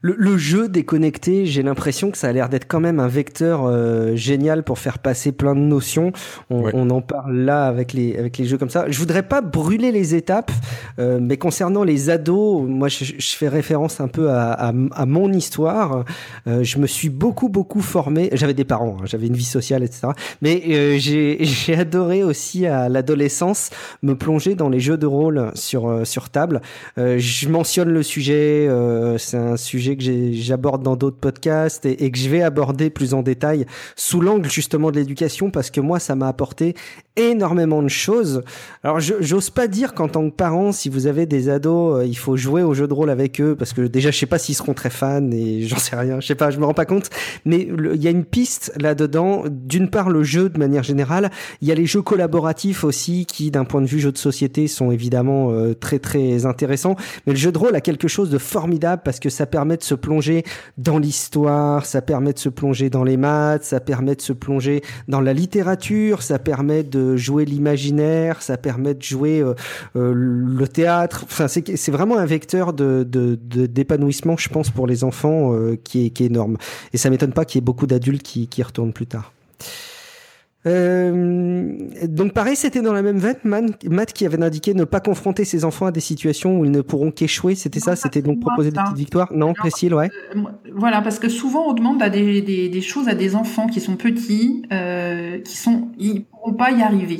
le, 0.00 0.36
jeu 0.36 0.68
déconnecté, 0.68 1.44
j'ai 1.44 1.62
l'impression 1.64 2.12
que 2.12 2.18
ça 2.18 2.28
a 2.28 2.32
l'air 2.32 2.48
d'être 2.48 2.68
quand 2.68 2.78
même 2.78 3.00
un 3.00 3.08
vecteur 3.08 3.64
euh, 3.64 4.14
génial 4.14 4.62
pour 4.62 4.78
faire 4.78 5.00
passer 5.00 5.32
plein 5.32 5.56
de 5.56 5.60
notions. 5.60 6.12
On, 6.50 6.90
en 6.90 7.00
parle 7.00 7.36
là 7.36 7.66
avec 7.66 7.92
les 7.92 8.16
avec 8.16 8.38
les 8.38 8.44
jeux 8.44 8.58
comme 8.58 8.70
ça. 8.70 8.88
Je 8.88 8.98
voudrais 8.98 9.24
pas 9.24 9.40
brûler 9.40 9.90
les 9.90 10.14
étapes, 10.14 10.52
euh, 11.00 11.18
mais 11.20 11.36
concernant 11.36 11.82
les 11.82 12.10
ados, 12.10 12.62
moi 12.68 12.86
je, 12.86 13.14
fais 13.18 13.48
référence 13.48 14.00
un 14.00 14.06
peu 14.06 14.30
à, 14.30 14.52
à, 14.52 15.06
mon 15.06 15.32
histoire. 15.32 16.04
Euh, 16.46 16.62
je 16.62 16.78
me 16.78 16.86
suis 16.86 17.08
beaucoup 17.08 17.48
beaucoup 17.48 17.80
formé. 17.80 18.30
J'avais 18.32 18.54
des 18.54 18.64
parents, 18.64 18.98
hein, 19.00 19.04
j'avais 19.04 19.26
une 19.26 19.36
vie 19.36 19.44
sociale, 19.44 19.82
etc. 19.82 20.08
Mais 20.42 20.98
j'ai 21.00 21.38
j'ai 21.40 21.74
adoré 21.74 22.22
aussi 22.22 22.66
à 22.66 22.88
l'adolescence 22.88 23.70
me 24.02 24.14
plonger 24.14 24.54
dans 24.54 24.68
les 24.68 24.80
jeux 24.80 24.96
de 24.96 25.06
rôle 25.06 25.50
sur 25.54 26.06
sur 26.06 26.30
table. 26.30 26.60
je 26.96 27.48
mentionne 27.48 27.88
le 27.88 28.04
sujet, 28.04 28.68
c'est 29.18 29.36
un 29.36 29.56
sujet 29.56 29.87
que 29.96 30.32
j'aborde 30.32 30.82
dans 30.82 30.96
d'autres 30.96 31.18
podcasts 31.18 31.86
et, 31.86 32.10
que 32.10 32.18
je 32.18 32.28
vais 32.28 32.42
aborder 32.42 32.90
plus 32.90 33.14
en 33.14 33.22
détail 33.22 33.66
sous 33.96 34.20
l'angle 34.20 34.50
justement 34.50 34.90
de 34.90 34.96
l'éducation 34.96 35.50
parce 35.50 35.70
que 35.70 35.80
moi 35.80 35.98
ça 35.98 36.14
m'a 36.14 36.28
apporté 36.28 36.74
énormément 37.18 37.82
de 37.82 37.88
choses. 37.88 38.42
Alors 38.82 39.00
j'ose 39.00 39.50
pas 39.50 39.66
dire 39.66 39.94
qu'en 39.94 40.08
tant 40.08 40.28
que 40.30 40.34
parent, 40.34 40.72
si 40.72 40.88
vous 40.88 41.06
avez 41.06 41.26
des 41.26 41.48
ados, 41.48 41.98
euh, 41.98 42.06
il 42.06 42.16
faut 42.16 42.36
jouer 42.36 42.62
au 42.62 42.74
jeu 42.74 42.86
de 42.86 42.94
rôle 42.94 43.10
avec 43.10 43.40
eux 43.40 43.56
parce 43.56 43.72
que 43.72 43.82
déjà 43.82 44.10
je 44.10 44.18
sais 44.18 44.26
pas 44.26 44.38
s'ils 44.38 44.54
seront 44.54 44.74
très 44.74 44.90
fans 44.90 45.30
et 45.32 45.62
j'en 45.66 45.78
sais 45.78 45.96
rien, 45.96 46.20
je 46.20 46.26
sais 46.26 46.34
pas, 46.34 46.50
je 46.50 46.58
me 46.58 46.64
rends 46.64 46.74
pas 46.74 46.86
compte. 46.86 47.10
Mais 47.44 47.68
il 47.94 48.02
y 48.02 48.06
a 48.06 48.10
une 48.10 48.24
piste 48.24 48.72
là-dedans. 48.80 49.44
D'une 49.50 49.90
part 49.90 50.10
le 50.10 50.22
jeu 50.22 50.48
de 50.48 50.58
manière 50.58 50.82
générale, 50.82 51.30
il 51.60 51.68
y 51.68 51.72
a 51.72 51.74
les 51.74 51.86
jeux 51.86 52.02
collaboratifs 52.02 52.84
aussi 52.84 53.26
qui 53.26 53.50
d'un 53.50 53.64
point 53.64 53.80
de 53.80 53.86
vue 53.86 54.00
jeu 54.00 54.12
de 54.12 54.18
société 54.18 54.68
sont 54.68 54.90
évidemment 54.90 55.50
euh, 55.50 55.74
très 55.74 55.98
très 55.98 56.46
intéressants. 56.46 56.96
Mais 57.26 57.32
le 57.32 57.38
jeu 57.38 57.52
de 57.52 57.58
rôle 57.58 57.74
a 57.74 57.80
quelque 57.80 58.08
chose 58.08 58.30
de 58.30 58.38
formidable 58.38 59.02
parce 59.04 59.20
que 59.20 59.30
ça 59.30 59.46
permet 59.46 59.76
de 59.76 59.82
se 59.82 59.94
plonger 59.94 60.44
dans 60.76 60.98
l'histoire, 60.98 61.86
ça 61.86 62.02
permet 62.02 62.32
de 62.32 62.38
se 62.38 62.48
plonger 62.48 62.90
dans 62.90 63.04
les 63.04 63.16
maths, 63.16 63.64
ça 63.64 63.80
permet 63.80 64.14
de 64.14 64.22
se 64.22 64.32
plonger 64.32 64.82
dans 65.08 65.20
la 65.20 65.32
littérature, 65.32 66.22
ça 66.22 66.38
permet 66.38 66.82
de 66.82 67.07
jouer 67.16 67.44
l'imaginaire, 67.44 68.42
ça 68.42 68.56
permet 68.56 68.94
de 68.94 69.02
jouer 69.02 69.40
euh, 69.40 69.54
euh, 69.96 70.12
le 70.14 70.68
théâtre. 70.68 71.22
Enfin, 71.24 71.48
c'est 71.48 71.90
vraiment 71.90 72.18
un 72.18 72.26
vecteur 72.26 72.72
de 72.72 73.04
d'épanouissement, 73.04 74.36
je 74.36 74.48
pense, 74.48 74.70
pour 74.70 74.86
les 74.86 75.04
enfants 75.04 75.54
euh, 75.54 75.76
qui, 75.82 76.06
est, 76.06 76.10
qui 76.10 76.24
est 76.24 76.26
énorme. 76.26 76.56
Et 76.92 76.98
ça 76.98 77.10
m'étonne 77.10 77.32
pas 77.32 77.44
qu'il 77.44 77.58
y 77.58 77.60
ait 77.62 77.64
beaucoup 77.64 77.86
d'adultes 77.86 78.22
qui, 78.22 78.48
qui 78.48 78.62
retournent 78.62 78.92
plus 78.92 79.06
tard. 79.06 79.32
Euh, 80.66 81.76
donc 82.08 82.32
pareil, 82.32 82.56
c'était 82.56 82.82
dans 82.82 82.92
la 82.92 83.02
même 83.02 83.18
veine, 83.18 83.36
Matt 83.44 84.12
qui 84.12 84.26
avait 84.26 84.42
indiqué 84.42 84.74
ne 84.74 84.84
pas 84.84 85.00
confronter 85.00 85.44
ses 85.44 85.64
enfants 85.64 85.86
à 85.86 85.92
des 85.92 86.00
situations 86.00 86.58
où 86.58 86.64
ils 86.64 86.70
ne 86.70 86.80
pourront 86.80 87.10
qu'échouer. 87.10 87.54
C'était 87.54 87.80
ça, 87.80 87.96
c'était 87.96 88.22
donc 88.22 88.40
proposer 88.40 88.70
des 88.70 88.80
petites 88.80 88.96
victoires. 88.96 89.32
Non, 89.32 89.54
Priscille, 89.54 89.94
ouais. 89.94 90.10
Euh, 90.34 90.40
voilà, 90.74 91.00
parce 91.00 91.18
que 91.18 91.28
souvent 91.28 91.68
on 91.68 91.74
demande 91.74 92.02
à 92.02 92.10
des, 92.10 92.42
des, 92.42 92.68
des, 92.68 92.80
choses 92.80 93.08
à 93.08 93.14
des 93.14 93.36
enfants 93.36 93.68
qui 93.68 93.80
sont 93.80 93.96
petits, 93.96 94.62
euh, 94.72 95.40
qui 95.40 95.56
sont, 95.56 95.88
ils 95.98 96.24
pourront 96.24 96.54
pas 96.54 96.72
y 96.72 96.82
arriver. 96.82 97.18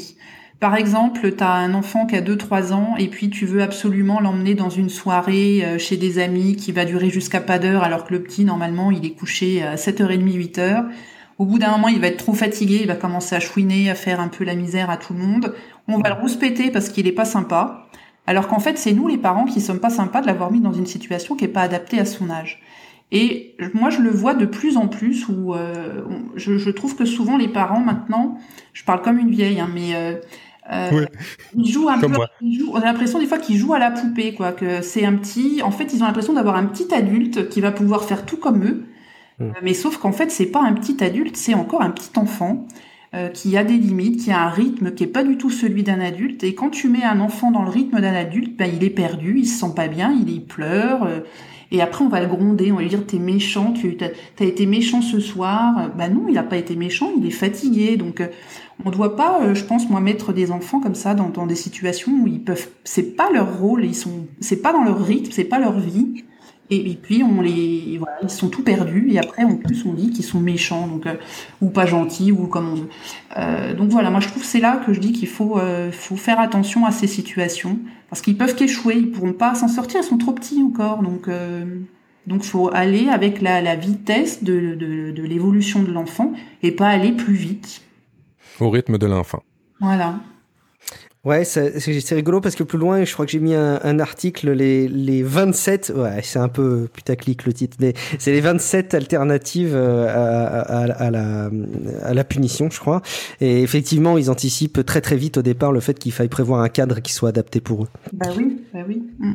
Par 0.59 0.75
exemple, 0.75 1.33
tu 1.37 1.45
as 1.45 1.53
un 1.53 1.73
enfant 1.73 2.07
qui 2.07 2.17
a 2.17 2.21
2-3 2.21 2.73
ans 2.73 2.97
et 2.99 3.07
puis 3.07 3.31
tu 3.31 3.47
veux 3.47 3.63
absolument 3.63 4.19
l'emmener 4.19 4.55
dans 4.57 4.71
une 4.71 4.89
soirée 4.89 5.65
euh, 5.65 5.79
chez 5.79 5.97
des 5.97 6.19
amis 6.19 6.57
qui 6.57 6.73
va 6.73 6.85
durer 6.85 7.11
jusqu'à 7.11 7.41
pas 7.41 7.61
d'heure 7.61 7.85
alors 7.85 8.05
que 8.05 8.13
le 8.13 8.23
petit, 8.25 8.45
normalement, 8.45 8.91
il 8.91 9.07
est 9.07 9.13
couché 9.13 9.63
à 9.63 9.77
7h30, 9.77 10.25
8h. 10.25 10.87
Au 11.39 11.45
bout 11.45 11.59
d'un 11.59 11.71
moment, 11.71 11.89
il 11.89 12.01
va 12.01 12.09
être 12.09 12.19
trop 12.19 12.35
fatigué, 12.35 12.81
il 12.83 12.89
va 12.89 12.97
commencer 12.97 13.37
à 13.37 13.41
chouiner, 13.41 13.91
à 13.91 13.95
faire 13.95 14.21
un 14.21 14.29
peu 14.29 14.45
la 14.45 14.55
misère 14.55 14.91
à 14.91 14.97
tout 14.97 15.15
le 15.15 15.21
monde. 15.21 15.55
On 15.87 15.99
va 15.99 16.11
le 16.11 16.21
rouspéter 16.21 16.71
parce 16.71 16.89
qu'il 16.89 17.07
est 17.07 17.13
pas 17.13 17.25
sympa. 17.25 17.87
Alors 18.27 18.49
qu'en 18.49 18.59
fait, 18.59 18.77
c'est 18.77 18.93
nous 18.93 19.07
les 19.09 19.19
parents 19.19 19.45
qui 19.45 19.61
sommes 19.61 19.81
pas 19.81 19.91
sympas 19.91 20.21
de 20.21 20.27
l'avoir 20.27 20.51
mis 20.51 20.61
dans 20.61 20.73
une 20.73 20.87
situation 20.87 21.37
qui 21.37 21.45
est 21.45 21.49
pas 21.49 21.63
adaptée 21.63 21.99
à 21.99 22.05
son 22.05 22.29
âge. 22.29 22.61
Et 23.11 23.57
moi, 23.73 23.89
je 23.89 24.01
le 24.01 24.11
vois 24.11 24.35
de 24.35 24.45
plus 24.45 24.77
en 24.77 24.87
plus 24.87 25.29
où 25.29 25.55
euh, 25.55 26.03
je, 26.35 26.59
je, 26.59 26.71
trouve 26.71 26.95
que 26.95 27.07
souvent 27.07 27.39
les 27.39 27.49
parents 27.49 27.81
maintenant, 27.81 28.39
je 28.75 28.85
parle 28.85 29.01
comme 29.01 29.19
une 29.19 29.31
vieille, 29.31 29.61
hein, 29.61 29.71
mais 29.73 29.95
euh, 29.95 30.15
euh, 30.71 31.07
ils 31.55 31.71
jouent 31.71 31.89
un 31.89 31.99
peu. 31.99 32.09
Ils 32.43 32.59
jouent, 32.59 32.73
on 32.75 32.77
a 32.77 32.85
l'impression 32.85 33.19
des 33.19 33.27
fois 33.27 33.39
qu'ils 33.39 33.57
jouent 33.57 33.73
à 33.73 33.79
la 33.79 33.91
poupée, 33.91 34.35
quoi. 34.35 34.53
Que 34.53 34.83
c'est 34.83 35.07
un 35.07 35.15
petit. 35.15 35.63
En 35.63 35.71
fait, 35.71 35.95
ils 35.95 36.03
ont 36.03 36.07
l'impression 36.07 36.35
d'avoir 36.35 36.57
un 36.57 36.67
petit 36.67 36.93
adulte 36.93 37.49
qui 37.49 37.61
va 37.61 37.73
pouvoir 37.73 38.05
faire 38.05 38.27
tout 38.27 38.37
comme 38.37 38.65
eux. 38.65 38.85
Hmm. 39.39 39.53
mais 39.63 39.75
sauf 39.75 39.99
qu'en 39.99 40.13
fait, 40.13 40.31
c'est 40.31 40.47
pas 40.47 40.63
un 40.63 40.73
petit 40.73 41.03
adulte, 41.03 41.37
c'est 41.37 41.55
encore 41.55 41.83
un 41.83 41.91
petit 41.91 42.19
enfant. 42.19 42.67
qui 43.33 43.57
a 43.57 43.65
des 43.65 43.79
limites, 43.79 44.25
qui 44.25 44.31
a 44.31 44.43
un 44.43 44.51
rythme 44.51 44.93
qui 44.93 45.05
est 45.05 45.07
pas 45.07 45.25
du 45.25 45.39
tout 45.39 45.49
celui 45.49 45.83
d'un 45.83 45.99
adulte. 45.99 46.45
Et 46.45 46.55
quand 46.55 46.69
tu 46.69 46.91
mets 46.91 47.05
un 47.05 47.21
enfant 47.21 47.51
dans 47.51 47.63
le 47.63 47.71
rythme 47.71 48.01
d'un 48.01 48.13
adulte, 48.13 48.55
ben, 48.59 48.71
il 48.71 48.85
est 48.85 48.91
perdu, 48.91 49.39
il 49.39 49.47
se 49.47 49.61
sent 49.61 49.73
pas 49.75 49.89
bien, 49.89 50.13
il, 50.13 50.45
pleure, 50.45 51.09
et 51.71 51.83
après, 51.83 52.05
on 52.05 52.09
va 52.09 52.21
le 52.21 52.27
gronder, 52.27 52.73
on 52.73 52.77
va 52.77 52.83
lui 52.83 52.89
dire 52.89 53.05
t'es 53.07 53.19
méchant, 53.19 53.73
tu 53.73 53.97
as 54.01 54.45
été 54.45 54.67
méchant 54.67 55.03
ce 55.03 55.21
soir. 55.21 55.91
Bah 55.97 56.09
non, 56.09 56.25
il 56.29 56.35
n'a 56.35 56.43
pas 56.43 56.57
été 56.57 56.77
méchant, 56.77 57.13
il 57.17 57.27
est 57.27 57.31
fatigué. 57.31 57.97
Donc, 57.97 58.21
euh, 58.21 58.29
on 58.85 58.89
ne 58.89 58.95
doit 58.95 59.17
pas, 59.17 59.43
euh, 59.43 59.55
je 59.55 59.65
pense, 59.65 59.89
moi, 59.91 60.01
mettre 60.01 60.33
des 60.33 60.51
enfants 60.51 60.81
comme 60.81 60.95
ça 60.95 61.15
dans, 61.15 61.29
dans 61.29 61.47
des 61.47 61.55
situations 61.55 62.13
où 62.23 62.27
ils 62.27 62.43
peuvent. 62.43 62.69
C'est 62.85 63.17
pas 63.17 63.31
leur 63.31 63.59
rôle, 63.59 63.85
ils 63.85 63.95
sont. 63.95 64.27
C'est 64.41 64.63
pas 64.63 64.73
dans 64.73 64.83
leur 64.83 65.05
rythme, 65.05 65.31
c'est 65.31 65.45
pas 65.45 65.59
leur 65.59 65.79
vie. 65.79 66.25
Et, 66.71 66.99
puis 67.01 67.23
on 67.23 67.41
les, 67.41 67.97
voilà, 67.99 68.19
ils 68.23 68.31
sont 68.31 68.49
tout 68.49 68.63
perdus. 68.63 69.09
Et 69.11 69.19
après, 69.19 69.45
en 69.45 69.57
plus, 69.57 69.85
on 69.87 69.95
dit 69.95 70.11
qu'ils 70.11 70.25
sont 70.25 70.41
méchants, 70.41 70.87
donc 70.87 71.07
euh, 71.07 71.15
ou 71.63 71.71
pas 71.71 71.87
gentils, 71.87 72.31
ou 72.31 72.47
comme 72.47 72.69
on 72.69 72.75
veut. 72.75 72.89
Euh, 73.39 73.75
donc 73.75 73.91
voilà, 73.91 74.11
moi 74.11 74.21
je 74.21 74.29
trouve 74.29 74.45
c'est 74.45 74.61
là 74.61 74.83
que 74.85 74.93
je 74.93 75.01
dis 75.01 75.13
qu'il 75.13 75.29
faut, 75.29 75.59
euh, 75.59 75.91
faut 75.91 76.17
faire 76.17 76.41
attention 76.41 76.85
à 76.85 76.91
ces 76.91 77.07
situations 77.07 77.79
parce 78.11 78.21
qu'ils 78.23 78.37
peuvent 78.37 78.55
qu'échouer, 78.55 78.97
ils 78.97 79.11
pourront 79.11 79.33
pas 79.33 79.55
s'en 79.55 79.69
sortir, 79.69 80.01
ils 80.03 80.07
sont 80.07 80.19
trop 80.19 80.33
petits 80.33 80.63
encore. 80.63 81.03
Donc 81.03 81.29
donc 82.27 82.43
faut 82.43 82.71
aller 82.73 83.09
avec 83.09 83.41
la, 83.41 83.61
la 83.63 83.75
vitesse 83.75 84.45
de, 84.45 84.75
de, 84.75 85.11
de 85.11 85.23
l'évolution 85.23 85.83
de 85.83 85.91
l'enfant 85.91 86.33
et 86.63 86.73
pas 86.73 86.89
aller 86.89 87.13
plus 87.13 87.35
vite. 87.35 87.83
Au 88.61 88.71
rythme 88.71 88.99
de 88.99 89.07
l'enfant. 89.07 89.43
Voilà. 89.81 90.21
Ouais, 91.25 91.45
c'est 91.45 92.15
rigolo 92.15 92.41
parce 92.41 92.55
que 92.55 92.63
plus 92.63 92.79
loin, 92.79 93.05
je 93.05 93.13
crois 93.13 93.27
que 93.27 93.33
j'ai 93.33 93.41
mis 93.41 93.55
un, 93.55 93.99
article, 93.99 94.53
les, 94.53 94.87
les 94.87 95.23
27, 95.23 95.93
ouais, 95.97 96.21
c'est 96.23 96.39
un 96.39 96.49
peu 96.49 96.89
putaclic 96.93 97.45
le 97.45 97.53
titre, 97.53 97.77
mais 97.81 97.95
c'est 98.19 98.31
les 98.31 98.41
27 98.41 98.95
alternatives 98.95 99.73
euh, 99.75 100.07
à 100.09 102.15
la 102.15 102.25
punition, 102.25 102.71
je 102.71 102.79
crois. 102.79 103.03
Et 103.41 103.63
effectivement, 103.63 104.17
ils 104.17 104.31
anticipent 104.31 104.85
très 104.87 105.01
très 105.01 105.17
vite 105.17 105.39
au 105.39 105.43
départ 105.43 105.73
le 105.73 105.81
fait 105.81 105.99
qu'il 105.99 106.13
faille 106.13 106.29
prévoir 106.29 106.61
un 106.61 106.69
cadre 106.69 107.01
qui 107.01 107.13
soit 107.13 107.31
adapté 107.31 107.61
pour 107.61 107.85
eux. 107.85 107.89
Bah 108.13 108.29
oui, 108.37 108.63
bah 108.73 108.81
oui. 108.87 109.03
Mm. 109.19 109.35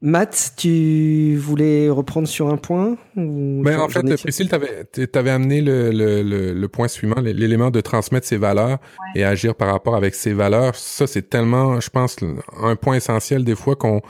Matt, 0.00 0.52
tu 0.56 1.36
voulais 1.36 1.90
reprendre 1.90 2.28
sur 2.28 2.48
un 2.48 2.56
point 2.56 2.96
ou 3.16 3.62
ben, 3.64 3.80
En 3.80 3.88
fait, 3.88 4.02
Priscille, 4.16 4.48
tu 4.48 5.18
avais, 5.18 5.30
amené 5.30 5.60
le, 5.60 5.90
le, 5.90 6.52
le, 6.52 6.68
point 6.68 6.86
suivant, 6.86 7.20
l'élément 7.20 7.70
de 7.70 7.80
transmettre 7.80 8.26
ses 8.26 8.36
valeurs 8.36 8.78
ouais. 8.78 9.20
et 9.20 9.24
agir 9.24 9.56
par 9.56 9.72
rapport 9.72 9.96
avec 9.96 10.14
ses 10.14 10.32
valeurs. 10.32 10.76
Ça, 10.76 11.08
c'est 11.08 11.28
tellement, 11.28 11.80
je 11.80 11.90
pense, 11.90 12.16
un 12.62 12.76
point 12.76 12.94
essentiel 12.94 13.42
des 13.42 13.56
fois 13.56 13.74
qu'on 13.74 14.00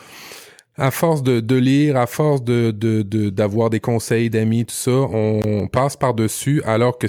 à 0.79 0.91
force 0.91 1.23
de, 1.23 1.41
de, 1.41 1.57
lire, 1.57 1.97
à 1.97 2.07
force 2.07 2.43
de 2.43 2.71
d'avoir 3.31 3.69
de, 3.69 3.77
des 3.77 3.81
conseils 3.81 4.31
d'amis, 4.31 4.65
tout 4.65 4.75
ça, 4.75 4.91
on, 4.91 5.69
passe 5.71 5.97
par-dessus, 5.97 6.63
alors 6.65 6.99
que 6.99 7.07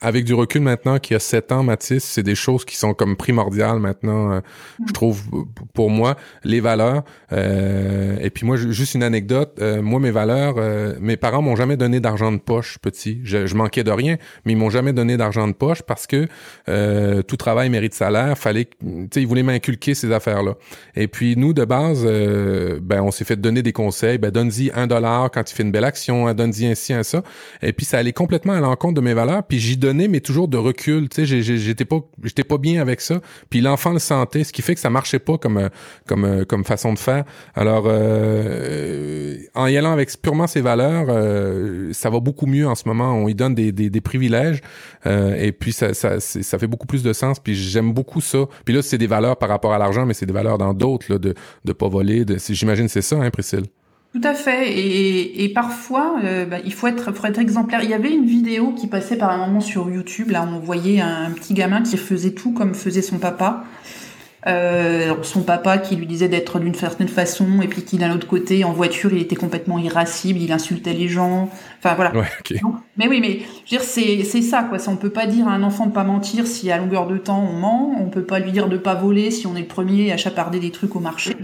avec 0.00 0.24
du 0.24 0.34
recul 0.34 0.62
maintenant, 0.62 0.98
qu'il 0.98 1.14
y 1.14 1.16
a 1.16 1.20
sept 1.20 1.52
ans, 1.52 1.62
Mathis, 1.62 2.04
c'est 2.04 2.22
des 2.22 2.34
choses 2.34 2.64
qui 2.64 2.76
sont 2.76 2.94
comme 2.94 3.16
primordiales 3.16 3.80
maintenant, 3.80 4.32
euh, 4.32 4.40
je 4.86 4.92
trouve, 4.92 5.22
pour 5.74 5.90
moi, 5.90 6.16
les 6.44 6.60
valeurs. 6.60 7.02
Euh, 7.32 8.16
et 8.20 8.30
puis 8.30 8.46
moi, 8.46 8.56
juste 8.56 8.94
une 8.94 9.02
anecdote, 9.02 9.58
euh, 9.60 9.82
moi, 9.82 10.00
mes 10.00 10.10
valeurs, 10.10 10.54
euh, 10.58 10.94
mes 11.00 11.16
parents 11.16 11.42
m'ont 11.42 11.56
jamais 11.56 11.76
donné 11.76 12.00
d'argent 12.00 12.32
de 12.32 12.38
poche, 12.38 12.78
petit. 12.78 13.20
Je, 13.24 13.46
je, 13.46 13.54
manquais 13.54 13.84
de 13.84 13.90
rien, 13.90 14.16
mais 14.44 14.52
ils 14.52 14.56
m'ont 14.56 14.70
jamais 14.70 14.92
donné 14.92 15.16
d'argent 15.16 15.48
de 15.48 15.52
poche 15.52 15.82
parce 15.82 16.06
que 16.06 16.26
euh, 16.68 17.22
tout 17.22 17.36
travail 17.36 17.70
mérite 17.70 17.94
salaire, 17.94 18.36
fallait, 18.36 18.66
tu 18.66 19.08
sais, 19.12 19.22
ils 19.22 19.26
voulaient 19.26 19.42
m'inculquer 19.42 19.94
ces 19.94 20.12
affaires-là. 20.12 20.54
Et 20.94 21.08
puis, 21.08 21.36
nous, 21.36 21.52
de 21.52 21.64
base, 21.64 22.06
ben 22.80 23.02
on 23.02 23.10
s'est 23.10 23.24
fait 23.24 23.36
donner 23.36 23.62
des 23.62 23.72
conseils, 23.72 24.18
ben 24.18 24.30
donne-y 24.30 24.70
un 24.74 24.86
dollar 24.86 25.30
quand 25.30 25.44
tu 25.44 25.54
fais 25.54 25.62
une 25.62 25.72
belle 25.72 25.84
action, 25.84 26.26
hein, 26.26 26.34
donne-y 26.34 26.66
ainsi, 26.66 26.92
un 26.92 27.02
ça. 27.02 27.22
Et 27.62 27.72
puis 27.72 27.86
ça 27.86 27.98
allait 27.98 28.12
complètement 28.12 28.52
à 28.54 28.60
l'encontre 28.60 28.94
de 28.94 29.00
mes 29.00 29.14
valeurs, 29.14 29.42
puis 29.44 29.58
j'y 29.58 29.76
donnais 29.76 30.08
mais 30.08 30.20
toujours 30.20 30.48
de 30.48 30.56
recul, 30.56 31.08
tu 31.08 31.26
sais, 31.26 31.42
j'étais 31.42 31.84
pas 31.84 32.00
j'étais 32.24 32.44
pas 32.44 32.58
bien 32.58 32.80
avec 32.80 33.00
ça. 33.00 33.20
Puis 33.50 33.60
l'enfant 33.60 33.92
le 33.92 33.98
sentait, 33.98 34.44
ce 34.44 34.52
qui 34.52 34.62
fait 34.62 34.74
que 34.74 34.80
ça 34.80 34.90
marchait 34.90 35.18
pas 35.18 35.38
comme 35.38 35.68
comme 36.06 36.44
comme 36.44 36.64
façon 36.64 36.92
de 36.92 36.98
faire. 36.98 37.24
Alors 37.54 37.84
euh, 37.86 39.36
en 39.54 39.66
y 39.66 39.76
allant 39.76 39.92
avec 39.92 40.10
purement 40.20 40.46
ses 40.46 40.60
valeurs, 40.60 41.06
euh, 41.08 41.92
ça 41.92 42.10
va 42.10 42.20
beaucoup 42.20 42.46
mieux 42.46 42.66
en 42.66 42.74
ce 42.74 42.88
moment. 42.88 43.14
On 43.14 43.28
y 43.28 43.34
donne 43.34 43.54
des, 43.54 43.72
des, 43.72 43.90
des 43.90 44.00
privilèges 44.00 44.60
euh, 45.06 45.34
et 45.36 45.52
puis 45.52 45.72
ça, 45.72 45.94
ça, 45.94 46.20
ça 46.20 46.58
fait 46.58 46.66
beaucoup 46.66 46.86
plus 46.86 47.02
de 47.02 47.12
sens. 47.12 47.38
Puis 47.40 47.54
j'aime 47.54 47.92
beaucoup 47.92 48.20
ça. 48.20 48.46
Puis 48.64 48.74
là 48.74 48.82
c'est 48.82 48.98
des 48.98 49.06
valeurs 49.06 49.36
par 49.36 49.48
rapport 49.48 49.72
à 49.72 49.78
l'argent, 49.78 50.06
mais 50.06 50.14
c'est 50.14 50.26
des 50.26 50.32
valeurs 50.32 50.58
dans 50.58 50.74
d'autres 50.74 51.06
là, 51.12 51.18
de 51.18 51.34
de 51.64 51.72
pas 51.72 51.88
voler, 51.88 52.24
de 52.24 52.38
J'imagine 52.56 52.88
c'est 52.88 53.02
ça, 53.02 53.16
hein, 53.16 53.30
Priscille? 53.30 53.66
Tout 54.14 54.26
à 54.26 54.32
fait. 54.32 54.72
Et, 54.72 55.44
et 55.44 55.48
parfois, 55.50 56.16
euh, 56.24 56.46
bah, 56.46 56.56
il 56.64 56.72
faut 56.72 56.86
être, 56.86 57.12
faut 57.12 57.26
être 57.26 57.38
exemplaire. 57.38 57.80
Il 57.82 57.90
y 57.90 57.94
avait 57.94 58.10
une 58.10 58.24
vidéo 58.24 58.72
qui 58.72 58.86
passait 58.86 59.16
par 59.16 59.30
un 59.30 59.46
moment 59.46 59.60
sur 59.60 59.90
YouTube. 59.90 60.30
Là, 60.30 60.48
on 60.50 60.58
voyait 60.58 61.00
un, 61.00 61.30
petit 61.32 61.52
gamin 61.52 61.82
qui 61.82 61.98
faisait 61.98 62.30
tout 62.30 62.52
comme 62.52 62.74
faisait 62.74 63.02
son 63.02 63.18
papa. 63.18 63.64
Euh, 64.46 65.12
son 65.22 65.42
papa 65.42 65.76
qui 65.76 65.96
lui 65.96 66.06
disait 66.06 66.28
d'être 66.28 66.60
d'une 66.60 66.74
certaine 66.74 67.08
façon, 67.08 67.60
et 67.62 67.66
puis 67.66 67.82
qui 67.82 67.98
d'un 67.98 68.14
autre 68.14 68.28
côté, 68.28 68.64
en 68.64 68.72
voiture, 68.72 69.12
il 69.12 69.20
était 69.20 69.36
complètement 69.36 69.76
irascible, 69.78 70.38
il 70.38 70.52
insultait 70.52 70.94
les 70.94 71.08
gens. 71.08 71.50
Enfin 71.80 71.94
voilà. 71.94 72.16
Ouais, 72.16 72.28
okay. 72.40 72.60
Mais 72.96 73.08
oui, 73.08 73.20
mais 73.20 73.40
je 73.66 73.76
veux 73.76 73.78
dire, 73.78 73.82
c'est 73.82 74.22
c'est 74.22 74.42
ça 74.42 74.62
quoi. 74.62 74.78
On 74.86 74.96
peut 74.96 75.10
pas 75.10 75.26
dire 75.26 75.48
à 75.48 75.50
un 75.50 75.64
enfant 75.64 75.86
de 75.86 75.92
pas 75.92 76.04
mentir 76.04 76.46
si 76.46 76.70
à 76.70 76.78
longueur 76.78 77.08
de 77.08 77.18
temps 77.18 77.44
on 77.44 77.52
ment. 77.54 77.96
On 78.00 78.08
peut 78.08 78.22
pas 78.22 78.38
lui 78.38 78.52
dire 78.52 78.68
de 78.68 78.78
pas 78.78 78.94
voler 78.94 79.32
si 79.32 79.48
on 79.48 79.56
est 79.56 79.62
le 79.62 79.66
premier 79.66 80.12
à 80.12 80.16
chaparder 80.16 80.60
des 80.60 80.70
trucs 80.70 80.94
au 80.94 81.00
marché. 81.00 81.36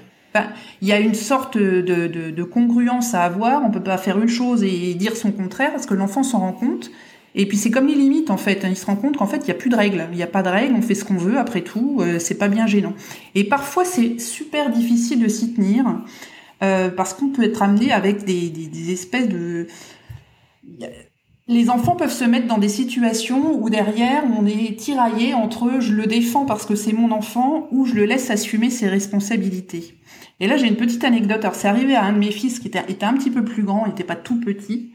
Il 0.80 0.88
y 0.88 0.92
a 0.92 1.00
une 1.00 1.14
sorte 1.14 1.58
de, 1.58 2.42
congruence 2.42 3.14
à 3.14 3.24
avoir. 3.24 3.64
On 3.64 3.70
peut 3.70 3.82
pas 3.82 3.98
faire 3.98 4.20
une 4.20 4.28
chose 4.28 4.62
et 4.62 4.94
dire 4.94 5.16
son 5.16 5.32
contraire 5.32 5.72
parce 5.72 5.86
que 5.86 5.94
l'enfant 5.94 6.22
s'en 6.22 6.38
rend 6.38 6.52
compte. 6.52 6.90
Et 7.34 7.46
puis 7.46 7.56
c'est 7.56 7.70
comme 7.70 7.86
les 7.86 7.94
limites 7.94 8.30
en 8.30 8.36
fait. 8.36 8.64
Il 8.68 8.76
se 8.76 8.86
rend 8.86 8.96
compte 8.96 9.16
qu'en 9.16 9.26
fait 9.26 9.38
il 9.38 9.44
n'y 9.44 9.52
a 9.52 9.54
plus 9.54 9.70
de 9.70 9.76
règles. 9.76 10.06
Il 10.12 10.16
n'y 10.16 10.22
a 10.22 10.26
pas 10.26 10.42
de 10.42 10.48
règles. 10.48 10.74
On 10.74 10.82
fait 10.82 10.94
ce 10.94 11.04
qu'on 11.04 11.16
veut. 11.16 11.38
Après 11.38 11.62
tout, 11.62 11.98
euh, 12.00 12.18
c'est 12.18 12.36
pas 12.36 12.48
bien 12.48 12.66
gênant. 12.66 12.94
Et 13.34 13.44
parfois 13.44 13.84
c'est 13.84 14.18
super 14.20 14.70
difficile 14.70 15.20
de 15.22 15.28
s'y 15.28 15.54
tenir 15.54 15.84
euh, 16.62 16.90
parce 16.90 17.14
qu'on 17.14 17.28
peut 17.28 17.44
être 17.44 17.62
amené 17.62 17.92
avec 17.92 18.24
des, 18.24 18.50
des 18.50 18.92
espèces 18.92 19.28
de 19.28 19.66
les 21.48 21.70
enfants 21.70 21.96
peuvent 21.96 22.12
se 22.12 22.24
mettre 22.24 22.46
dans 22.46 22.58
des 22.58 22.68
situations 22.68 23.60
où 23.60 23.68
derrière 23.68 24.24
on 24.38 24.46
est 24.46 24.78
tiraillé 24.78 25.34
entre 25.34 25.80
je 25.80 25.92
le 25.92 26.06
défends 26.06 26.46
parce 26.46 26.66
que 26.66 26.76
c'est 26.76 26.92
mon 26.92 27.10
enfant 27.10 27.68
ou 27.72 27.84
je 27.84 27.94
le 27.94 28.04
laisse 28.04 28.30
assumer 28.30 28.70
ses 28.70 28.88
responsabilités. 28.88 29.94
Et 30.40 30.46
là, 30.46 30.56
j'ai 30.56 30.66
une 30.66 30.76
petite 30.76 31.04
anecdote. 31.04 31.44
Alors, 31.44 31.54
c'est 31.54 31.68
arrivé 31.68 31.94
à 31.94 32.04
un 32.04 32.12
de 32.12 32.18
mes 32.18 32.30
fils 32.30 32.58
qui 32.58 32.68
était, 32.68 32.82
était 32.88 33.04
un 33.04 33.14
petit 33.14 33.30
peu 33.30 33.44
plus 33.44 33.62
grand, 33.62 33.84
il 33.86 33.90
n'était 33.90 34.04
pas 34.04 34.16
tout 34.16 34.40
petit. 34.40 34.90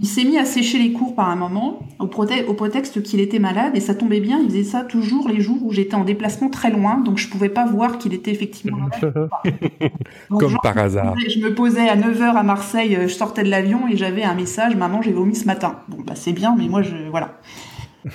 Il 0.00 0.06
s'est 0.06 0.22
mis 0.22 0.38
à 0.38 0.44
sécher 0.44 0.78
les 0.78 0.92
cours 0.92 1.16
par 1.16 1.28
un 1.28 1.34
moment, 1.34 1.80
au, 1.98 2.04
au 2.04 2.54
prétexte 2.54 3.02
qu'il 3.02 3.18
était 3.18 3.40
malade, 3.40 3.72
et 3.74 3.80
ça 3.80 3.96
tombait 3.96 4.20
bien, 4.20 4.38
il 4.38 4.48
faisait 4.48 4.62
ça 4.62 4.84
toujours 4.84 5.28
les 5.28 5.40
jours 5.40 5.58
où 5.64 5.72
j'étais 5.72 5.96
en 5.96 6.04
déplacement 6.04 6.50
très 6.50 6.70
loin, 6.70 7.00
donc 7.00 7.18
je 7.18 7.28
pouvais 7.28 7.48
pas 7.48 7.66
voir 7.66 7.98
qu'il 7.98 8.14
était 8.14 8.30
effectivement 8.30 8.78
malade. 8.78 9.28
donc, 10.30 10.40
Comme 10.40 10.50
genre, 10.50 10.60
par 10.62 10.78
hasard. 10.78 11.16
Je 11.18 11.40
me 11.40 11.52
posais 11.52 11.88
à 11.88 11.96
9h 11.96 12.36
à 12.36 12.44
Marseille, 12.44 12.96
je 13.02 13.08
sortais 13.08 13.42
de 13.42 13.50
l'avion 13.50 13.88
et 13.88 13.96
j'avais 13.96 14.22
un 14.22 14.34
message, 14.34 14.76
maman, 14.76 15.02
j'ai 15.02 15.12
vomi 15.12 15.34
ce 15.34 15.46
matin. 15.46 15.80
Bon, 15.88 15.98
bah 16.06 16.14
c'est 16.14 16.32
bien, 16.32 16.54
mais 16.56 16.68
moi, 16.68 16.82
je... 16.82 16.94
Voilà. 17.10 17.40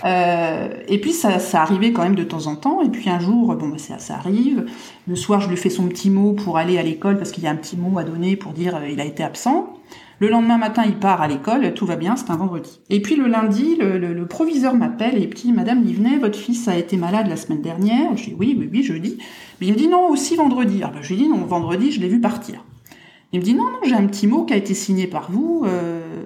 Euh, 0.05 0.69
et 0.87 0.99
puis 0.99 1.11
ça, 1.11 1.39
ça 1.39 1.61
arrivait 1.61 1.91
quand 1.91 2.03
même 2.03 2.15
de 2.15 2.23
temps 2.23 2.47
en 2.47 2.55
temps. 2.55 2.81
Et 2.81 2.89
puis 2.89 3.09
un 3.09 3.19
jour, 3.19 3.55
bon, 3.55 3.69
bah, 3.69 3.77
ça, 3.77 3.99
ça 3.99 4.15
arrive. 4.15 4.65
Le 5.07 5.15
soir, 5.15 5.41
je 5.41 5.49
lui 5.49 5.57
fais 5.57 5.69
son 5.69 5.87
petit 5.87 6.09
mot 6.09 6.33
pour 6.33 6.57
aller 6.57 6.77
à 6.77 6.83
l'école 6.83 7.17
parce 7.17 7.31
qu'il 7.31 7.43
y 7.43 7.47
a 7.47 7.51
un 7.51 7.55
petit 7.55 7.77
mot 7.77 7.97
à 7.99 8.03
donner 8.03 8.35
pour 8.35 8.53
dire 8.53 8.75
euh, 8.75 8.89
il 8.89 8.99
a 8.99 9.05
été 9.05 9.23
absent. 9.23 9.73
Le 10.19 10.29
lendemain 10.29 10.57
matin, 10.57 10.83
il 10.85 10.95
part 10.95 11.21
à 11.21 11.27
l'école, 11.27 11.73
tout 11.73 11.85
va 11.85 11.95
bien, 11.97 12.15
c'est 12.15 12.29
un 12.29 12.37
vendredi. 12.37 12.79
Et 12.89 13.01
puis 13.01 13.15
le 13.15 13.27
lundi, 13.27 13.75
le, 13.77 13.97
le, 13.97 14.13
le 14.13 14.25
proviseur 14.25 14.73
m'appelle 14.73 15.21
et 15.21 15.25
dit 15.25 15.51
Madame 15.51 15.83
Livnet, 15.83 16.17
votre 16.17 16.37
fils 16.37 16.67
a 16.67 16.77
été 16.77 16.95
malade 16.95 17.27
la 17.27 17.35
semaine 17.35 17.61
dernière. 17.61 18.15
Je 18.15 18.25
dis 18.25 18.35
oui, 18.37 18.55
oui, 18.57 18.69
oui, 18.71 18.83
jeudi. 18.83 19.17
Mais 19.59 19.67
il 19.67 19.73
me 19.73 19.77
dit 19.77 19.87
non, 19.87 20.07
aussi 20.07 20.35
vendredi. 20.35 20.77
Alors, 20.77 20.93
ben, 20.93 21.01
je 21.01 21.09
lui 21.09 21.23
dis 21.23 21.27
non, 21.27 21.37
vendredi, 21.45 21.91
je 21.91 21.99
l'ai 21.99 22.07
vu 22.07 22.21
partir. 22.21 22.63
Il 23.33 23.39
me 23.39 23.43
dit 23.43 23.55
non, 23.55 23.63
non, 23.63 23.79
j'ai 23.83 23.95
un 23.95 24.05
petit 24.05 24.27
mot 24.27 24.45
qui 24.45 24.53
a 24.53 24.57
été 24.57 24.73
signé 24.73 25.07
par 25.07 25.31
vous. 25.31 25.63
Euh... 25.65 26.23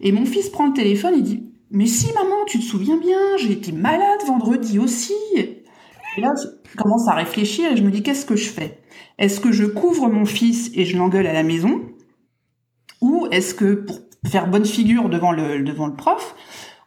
Et 0.00 0.12
mon 0.12 0.26
fils 0.26 0.50
prend 0.50 0.66
le 0.66 0.72
téléphone 0.72 1.14
et 1.16 1.22
dit 1.22 1.42
mais 1.72 1.86
si 1.86 2.12
maman, 2.12 2.44
tu 2.46 2.58
te 2.58 2.64
souviens 2.64 2.98
bien, 2.98 3.18
j'ai 3.38 3.52
été 3.52 3.72
malade 3.72 4.20
vendredi 4.26 4.78
aussi. 4.78 5.14
Et 5.34 6.20
là, 6.20 6.32
je 6.40 6.76
commence 6.76 7.08
à 7.08 7.14
réfléchir 7.14 7.72
et 7.72 7.76
je 7.76 7.82
me 7.82 7.90
dis 7.90 8.02
qu'est-ce 8.02 8.26
que 8.26 8.36
je 8.36 8.48
fais? 8.48 8.78
Est-ce 9.18 9.40
que 9.40 9.52
je 9.52 9.64
couvre 9.64 10.08
mon 10.08 10.24
fils 10.24 10.70
et 10.74 10.84
je 10.84 10.96
l'engueule 10.96 11.26
à 11.26 11.32
la 11.32 11.42
maison? 11.42 11.82
Ou 13.00 13.26
est-ce 13.30 13.54
que 13.54 13.74
pour 13.74 13.98
faire 14.26 14.48
bonne 14.48 14.66
figure 14.66 15.08
devant 15.08 15.32
le 15.32 15.62
devant 15.62 15.86
le 15.86 15.96
prof 15.96 16.36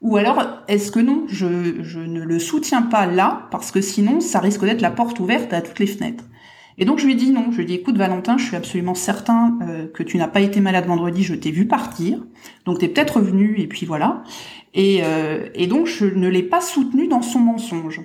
ou 0.02 0.18
alors, 0.18 0.44
est-ce 0.68 0.92
que 0.92 1.00
non, 1.00 1.24
je, 1.28 1.82
je 1.82 2.00
ne 2.00 2.22
le 2.22 2.38
soutiens 2.38 2.84
pas 2.84 3.08
là, 3.08 3.48
parce 3.50 3.72
que 3.72 3.82
sinon, 3.82 4.20
ça 4.20 4.40
risque 4.40 4.64
d'être 4.64 4.82
la 4.82 4.92
porte 4.92 5.20
ouverte 5.20 5.52
à 5.52 5.62
toutes 5.62 5.80
les 5.80 5.88
fenêtres? 5.88 6.26
Et 6.78 6.86
donc 6.86 7.00
je 7.00 7.06
lui 7.06 7.16
dit 7.16 7.32
non, 7.32 7.52
je 7.52 7.58
lui 7.58 7.66
dit 7.66 7.76
écoute 7.76 7.98
Valentin, 7.98 8.38
je 8.38 8.46
suis 8.46 8.56
absolument 8.56 8.96
certain 8.96 9.58
euh, 9.62 9.88
que 9.88 10.04
tu 10.04 10.18
n'as 10.18 10.28
pas 10.28 10.42
été 10.42 10.60
malade 10.60 10.86
vendredi, 10.86 11.24
je 11.24 11.34
t'ai 11.34 11.52
vu 11.52 11.68
partir, 11.68 12.20
donc 12.66 12.80
tu 12.80 12.86
es 12.86 12.88
peut-être 12.90 13.18
revenu 13.18 13.56
et 13.60 13.68
puis 13.68 13.86
voilà. 13.86 14.24
Et, 14.74 15.00
euh, 15.04 15.48
donc 15.68 15.88
je 15.88 16.06
ne 16.06 16.28
l'ai 16.28 16.44
pas 16.44 16.62
soutenu 16.62 17.08
dans 17.08 17.22
son 17.22 17.40
mensonge. 17.40 18.02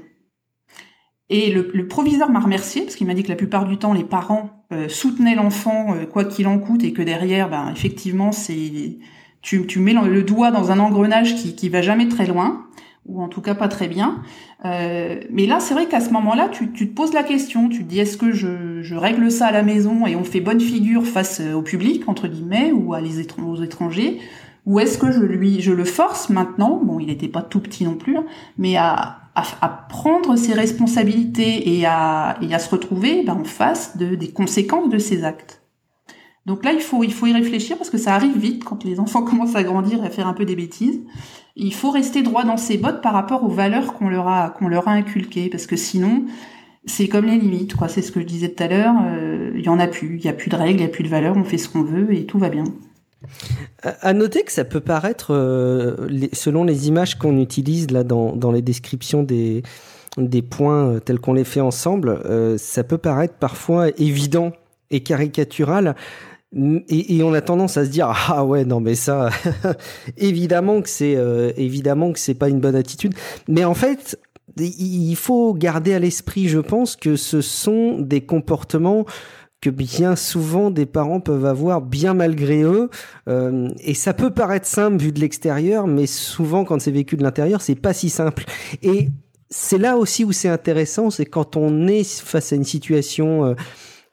Et 1.28 1.52
le, 1.52 1.86
proviseur 1.86 2.30
m'a 2.30 2.40
remercié 2.40 2.82
parce 2.82 2.96
qu'il 2.96 3.06
m'a 3.06 3.14
dit 3.14 3.22
que 3.22 3.28
la 3.28 3.36
plupart 3.36 3.64
du 3.64 3.76
temps 3.76 3.92
les 3.92 4.04
parents 4.04 4.64
euh, 4.72 4.88
soutenaient 4.88 5.36
l'enfant 5.36 5.94
quoi 6.12 6.24
qu'il 6.24 6.48
en 6.48 6.58
coûte 6.58 6.82
et 6.84 6.92
que 6.92 7.02
derrière, 7.02 7.48
ben 7.48 7.70
effectivement 7.72 8.32
c'est 8.32 8.98
tu, 9.42 9.66
tu 9.66 9.78
mets 9.78 9.94
le 9.94 10.22
doigt 10.22 10.50
dans 10.50 10.70
un 10.70 10.78
engrenage 10.78 11.34
qui 11.36 11.56
qui 11.56 11.68
va 11.68 11.82
jamais 11.82 12.08
très 12.08 12.26
loin 12.26 12.66
ou 13.07 13.22
en 13.22 13.28
tout 13.28 13.40
cas 13.40 13.55
pas 13.55 13.68
très 13.68 13.88
bien. 13.88 14.22
Euh, 14.64 15.20
mais 15.30 15.46
là, 15.46 15.61
c'est 15.61 15.74
vrai 15.74 15.86
qu'à 15.86 16.01
ce 16.01 16.11
moment-là, 16.11 16.48
tu, 16.48 16.70
tu, 16.72 16.88
te 16.88 16.94
poses 16.94 17.12
la 17.12 17.22
question, 17.22 17.68
tu 17.68 17.84
te 17.84 17.88
dis 17.88 17.98
est-ce 17.98 18.16
que 18.16 18.32
je, 18.32 18.82
je, 18.82 18.94
règle 18.94 19.30
ça 19.30 19.46
à 19.46 19.53
la 19.53 19.62
maison 19.62 20.07
et 20.07 20.16
on 20.16 20.24
fait 20.24 20.40
bonne 20.40 20.61
figure 20.61 21.07
face 21.07 21.40
au 21.40 21.62
public 21.62 22.09
entre 22.09 22.28
guillemets 22.28 22.72
ou 22.72 22.94
à 22.94 23.01
les 23.01 23.20
aux 23.38 23.62
étrangers, 23.62 24.18
ou 24.66 24.78
est-ce 24.78 24.98
que 24.98 25.11
je 25.11 25.20
lui 25.20 25.61
je 25.61 25.72
le 25.72 25.84
force 25.84 26.28
maintenant, 26.30 26.80
bon, 26.82 27.01
il 27.01 27.07
n'était 27.07 27.28
pas 27.28 27.42
tout 27.42 27.61
petit 27.61 27.84
non 27.84 27.94
plus, 27.94 28.16
hein, 28.16 28.24
mais 28.59 28.76
à, 28.76 29.20
à, 29.34 29.44
à, 29.62 29.68
prendre 29.68 30.36
ses 30.36 30.53
responsabilités 30.53 31.76
et 31.76 31.86
à, 31.86 32.36
et 32.42 32.53
à 32.55 32.59
se 32.59 32.70
retrouver 32.70 33.22
ben, 33.24 33.34
en 33.34 33.44
face 33.44 33.96
de, 33.96 34.14
des 34.14 34.30
conséquences 34.30 34.90
de 34.90 34.98
ses 34.98 35.24
actes. 35.24 35.62
Donc 36.46 36.64
là, 36.64 36.72
il 36.72 36.80
faut, 36.80 37.05
il 37.05 37.12
faut 37.12 37.26
y 37.26 37.32
réfléchir 37.32 37.76
parce 37.76 37.90
que 37.90 37.98
ça 37.98 38.14
arrive 38.14 38.36
vite 38.36 38.64
quand 38.64 38.84
les 38.84 38.98
enfants 39.01 39.22
commencent 39.24 39.57
à 39.57 39.62
grandir 39.62 40.03
et 40.03 40.07
à 40.07 40.11
faire 40.11 40.26
un 40.26 40.34
peu 40.34 40.44
des 40.44 40.57
bêtises. 40.57 41.01
Il 41.57 41.74
faut 41.74 41.90
rester 41.90 42.22
droit 42.22 42.44
dans 42.44 42.57
ses 42.57 42.78
bottes 42.78 43.03
par 43.03 43.12
rapport 43.12 43.44
aux 43.44 43.48
valeurs 43.48 43.94
qu'on 43.94 44.09
leur 44.09 44.28
a, 44.28 44.55
leur 44.61 44.88
a 44.88 44.92
inculquées 44.92 45.48
parce 45.51 45.66
que 45.66 45.76
sinon, 45.76 46.24
c'est 46.86 47.09
comme 47.09 47.26
les 47.26 47.38
limites, 47.38 47.74
quoi. 47.74 47.88
C'est 47.88 48.03
ce 48.03 48.12
que 48.12 48.20
je 48.20 48.26
disais 48.26 48.48
tout 48.48 48.62
à 48.62 48.68
l'heure. 48.68 48.94
Euh, 49.05 49.53
il 49.55 49.62
y 49.62 49.68
en 49.68 49.78
a 49.78 49.86
plus, 49.86 50.16
il 50.16 50.24
y 50.24 50.28
a 50.28 50.32
plus 50.32 50.48
de 50.51 50.57
règles, 50.57 50.80
il 50.80 50.82
y 50.82 50.86
a 50.86 50.88
plus 50.88 51.05
de 51.05 51.09
valeurs, 51.09 51.36
on 51.36 51.44
fait 51.44 51.59
ce 51.59 51.68
qu'on 51.68 51.82
veut 51.82 52.12
et 52.14 52.24
tout 52.24 52.38
va 52.38 52.48
bien. 52.48 52.64
À 53.82 54.14
noter 54.14 54.44
que 54.44 54.53
ça 54.53 54.64
peut 54.64 54.80
paraître, 54.80 55.34
euh, 55.34 56.09
selon 56.32 56.64
les 56.64 56.88
images 56.88 57.18
qu'on 57.18 57.38
utilise 57.38 57.90
là 57.90 58.03
dans, 58.03 58.34
dans 58.34 58.51
les 58.51 58.62
descriptions 58.62 59.22
des, 59.22 59.62
des 60.16 60.42
points 60.42 60.98
tels 61.05 61.20
qu'on 61.20 61.34
les 61.34 61.44
fait 61.44 61.61
ensemble, 61.61 62.20
euh, 62.24 62.57
ça 62.57 62.82
peut 62.82 62.98
paraître 62.98 63.34
parfois 63.34 63.88
évident 63.98 64.53
et 64.90 65.01
caricatural. 65.01 65.94
Et, 66.57 67.16
et, 67.16 67.22
on 67.22 67.32
a 67.32 67.40
tendance 67.40 67.76
à 67.76 67.84
se 67.84 67.90
dire 67.90 68.12
ah 68.28 68.44
ouais 68.44 68.64
non 68.64 68.80
mais 68.80 68.96
ça 68.96 69.30
évidemment 70.16 70.82
que 70.82 70.88
c'est 70.88 71.14
euh, 71.14 71.53
évidemment 71.57 72.12
que 72.12 72.18
c'est 72.18 72.34
pas 72.34 72.48
une 72.48 72.59
bonne 72.59 72.74
attitude. 72.74 73.14
Mais 73.46 73.64
en 73.64 73.74
fait 73.74 74.18
il 74.57 75.14
faut 75.14 75.55
garder 75.55 75.94
à 75.94 76.01
l'esprit 76.01 76.48
je 76.48 76.59
pense 76.59 76.96
que 76.96 77.14
ce 77.14 77.40
sont 77.40 78.01
des 78.01 78.22
comportements 78.22 79.07
que 79.61 79.70
bien 79.70 80.16
souvent 80.16 80.72
des 80.72 80.86
parents 80.86 81.20
peuvent 81.20 81.46
avoir 81.46 81.82
bien 81.82 82.14
malgré 82.14 82.62
eux. 82.62 82.90
Euh, 83.28 83.68
et 83.84 83.94
ça 83.94 84.12
peut 84.12 84.30
paraître 84.30 84.66
simple 84.66 84.96
vu 84.96 85.12
de 85.12 85.20
l'extérieur 85.20 85.86
mais 85.86 86.07
souvent 86.07 86.64
quand 86.64 86.80
c'est 86.80 86.90
vécu 86.90 87.16
de 87.16 87.22
l'intérieur 87.22 87.62
c'est 87.62 87.76
pas 87.76 87.92
si 87.92 88.11
simple. 88.11 88.44
Et 88.82 89.11
c'est 89.51 89.78
là 89.78 89.96
aussi 89.96 90.24
où 90.24 90.32
c'est 90.32 90.48
intéressant 90.48 91.11
c'est 91.11 91.26
quand 91.26 91.57
on 91.57 91.86
est 91.86 92.03
face 92.03 92.53
à 92.53 92.57
une 92.57 92.64
situation 92.64 93.44
euh, 93.44 93.55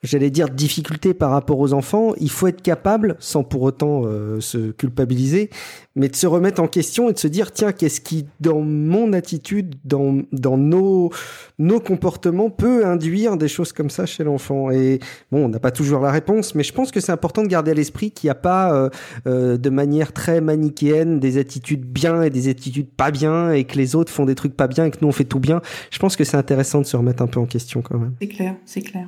j'allais 0.07 0.29
dire, 0.29 0.49
difficulté 0.49 1.13
par 1.13 1.31
rapport 1.31 1.59
aux 1.59 1.73
enfants, 1.73 2.13
il 2.19 2.31
faut 2.31 2.47
être 2.47 2.61
capable, 2.61 3.15
sans 3.19 3.43
pour 3.43 3.61
autant 3.63 4.03
euh, 4.05 4.39
se 4.39 4.71
culpabiliser, 4.71 5.49
mais 5.95 6.07
de 6.07 6.15
se 6.15 6.27
remettre 6.27 6.61
en 6.61 6.67
question 6.67 7.09
et 7.09 7.13
de 7.13 7.19
se 7.19 7.27
dire, 7.27 7.51
tiens, 7.51 7.71
qu'est-ce 7.71 8.01
qui, 8.01 8.25
dans 8.39 8.61
mon 8.61 9.13
attitude, 9.13 9.75
dans, 9.83 10.21
dans 10.31 10.57
nos, 10.57 11.11
nos 11.59 11.79
comportements, 11.79 12.49
peut 12.49 12.85
induire 12.85 13.37
des 13.37 13.47
choses 13.47 13.73
comme 13.73 13.89
ça 13.89 14.05
chez 14.05 14.23
l'enfant? 14.23 14.71
Et 14.71 14.99
bon, 15.31 15.45
on 15.45 15.49
n'a 15.49 15.59
pas 15.59 15.71
toujours 15.71 15.99
la 15.99 16.11
réponse, 16.11 16.55
mais 16.55 16.63
je 16.63 16.73
pense 16.73 16.91
que 16.91 16.99
c'est 16.99 17.11
important 17.11 17.43
de 17.43 17.47
garder 17.47 17.71
à 17.71 17.73
l'esprit 17.73 18.11
qu'il 18.11 18.27
n'y 18.27 18.31
a 18.31 18.35
pas, 18.35 18.73
euh, 18.73 18.89
euh, 19.27 19.57
de 19.57 19.69
manière 19.69 20.13
très 20.13 20.39
manichéenne, 20.39 21.19
des 21.19 21.37
attitudes 21.37 21.85
bien 21.85 22.23
et 22.23 22.29
des 22.29 22.47
attitudes 22.47 22.89
pas 22.89 23.11
bien, 23.11 23.51
et 23.51 23.65
que 23.65 23.77
les 23.77 23.95
autres 23.95 24.11
font 24.11 24.25
des 24.25 24.35
trucs 24.35 24.55
pas 24.55 24.67
bien 24.67 24.85
et 24.85 24.91
que 24.91 24.97
nous 25.01 25.09
on 25.09 25.11
fait 25.11 25.25
tout 25.25 25.39
bien. 25.39 25.61
Je 25.91 25.99
pense 25.99 26.15
que 26.15 26.23
c'est 26.23 26.37
intéressant 26.37 26.79
de 26.79 26.85
se 26.85 26.95
remettre 26.95 27.21
un 27.21 27.27
peu 27.27 27.39
en 27.39 27.45
question 27.45 27.81
quand 27.81 27.97
même. 27.97 28.13
C'est 28.21 28.27
clair, 28.27 28.55
c'est 28.65 28.81
clair. 28.81 29.07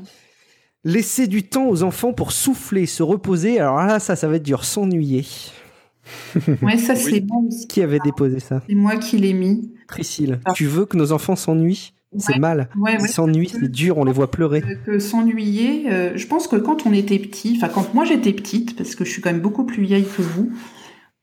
Laisser 0.85 1.27
du 1.27 1.43
temps 1.43 1.67
aux 1.67 1.83
enfants 1.83 2.13
pour 2.13 2.31
souffler, 2.31 2.85
se 2.85 3.03
reposer. 3.03 3.59
Alors 3.59 3.77
là, 3.77 3.99
ça, 3.99 4.15
ça 4.15 4.27
va 4.27 4.37
être 4.37 4.43
dur, 4.43 4.63
s'ennuyer. 4.63 5.25
Ouais, 6.63 6.77
ça 6.77 6.95
c'est 6.95 7.11
oui. 7.11 7.19
bon. 7.21 7.47
Qui 7.67 7.83
avait 7.83 7.99
déposé 7.99 8.39
ça? 8.39 8.63
C'est 8.67 8.73
moi 8.73 8.95
qui 8.95 9.17
l'ai 9.17 9.33
mis. 9.33 9.71
Priscille, 9.87 10.39
tu 10.55 10.65
veux 10.65 10.85
que 10.85 10.97
nos 10.97 11.11
enfants 11.11 11.35
s'ennuient? 11.35 11.93
C'est 12.17 12.33
ouais. 12.33 12.39
mal. 12.39 12.69
Ouais, 12.75 12.93
ouais. 12.93 12.97
Ils 13.01 13.07
s'ennuient, 13.07 13.49
c'est 13.49 13.69
dur, 13.69 13.99
on 13.99 14.05
les 14.05 14.11
voit 14.11 14.31
pleurer. 14.31 14.61
Que, 14.61 14.73
que 14.85 14.99
s'ennuyer, 14.99 15.91
euh, 15.91 16.13
je 16.15 16.25
pense 16.25 16.47
que 16.47 16.55
quand 16.55 16.87
on 16.87 16.93
était 16.93 17.19
petit, 17.19 17.53
enfin 17.57 17.69
quand 17.71 17.93
moi 17.93 18.05
j'étais 18.05 18.33
petite, 18.33 18.75
parce 18.75 18.95
que 18.95 19.05
je 19.05 19.11
suis 19.11 19.21
quand 19.21 19.31
même 19.31 19.41
beaucoup 19.41 19.65
plus 19.65 19.83
vieille 19.83 20.05
que 20.05 20.23
vous, 20.23 20.51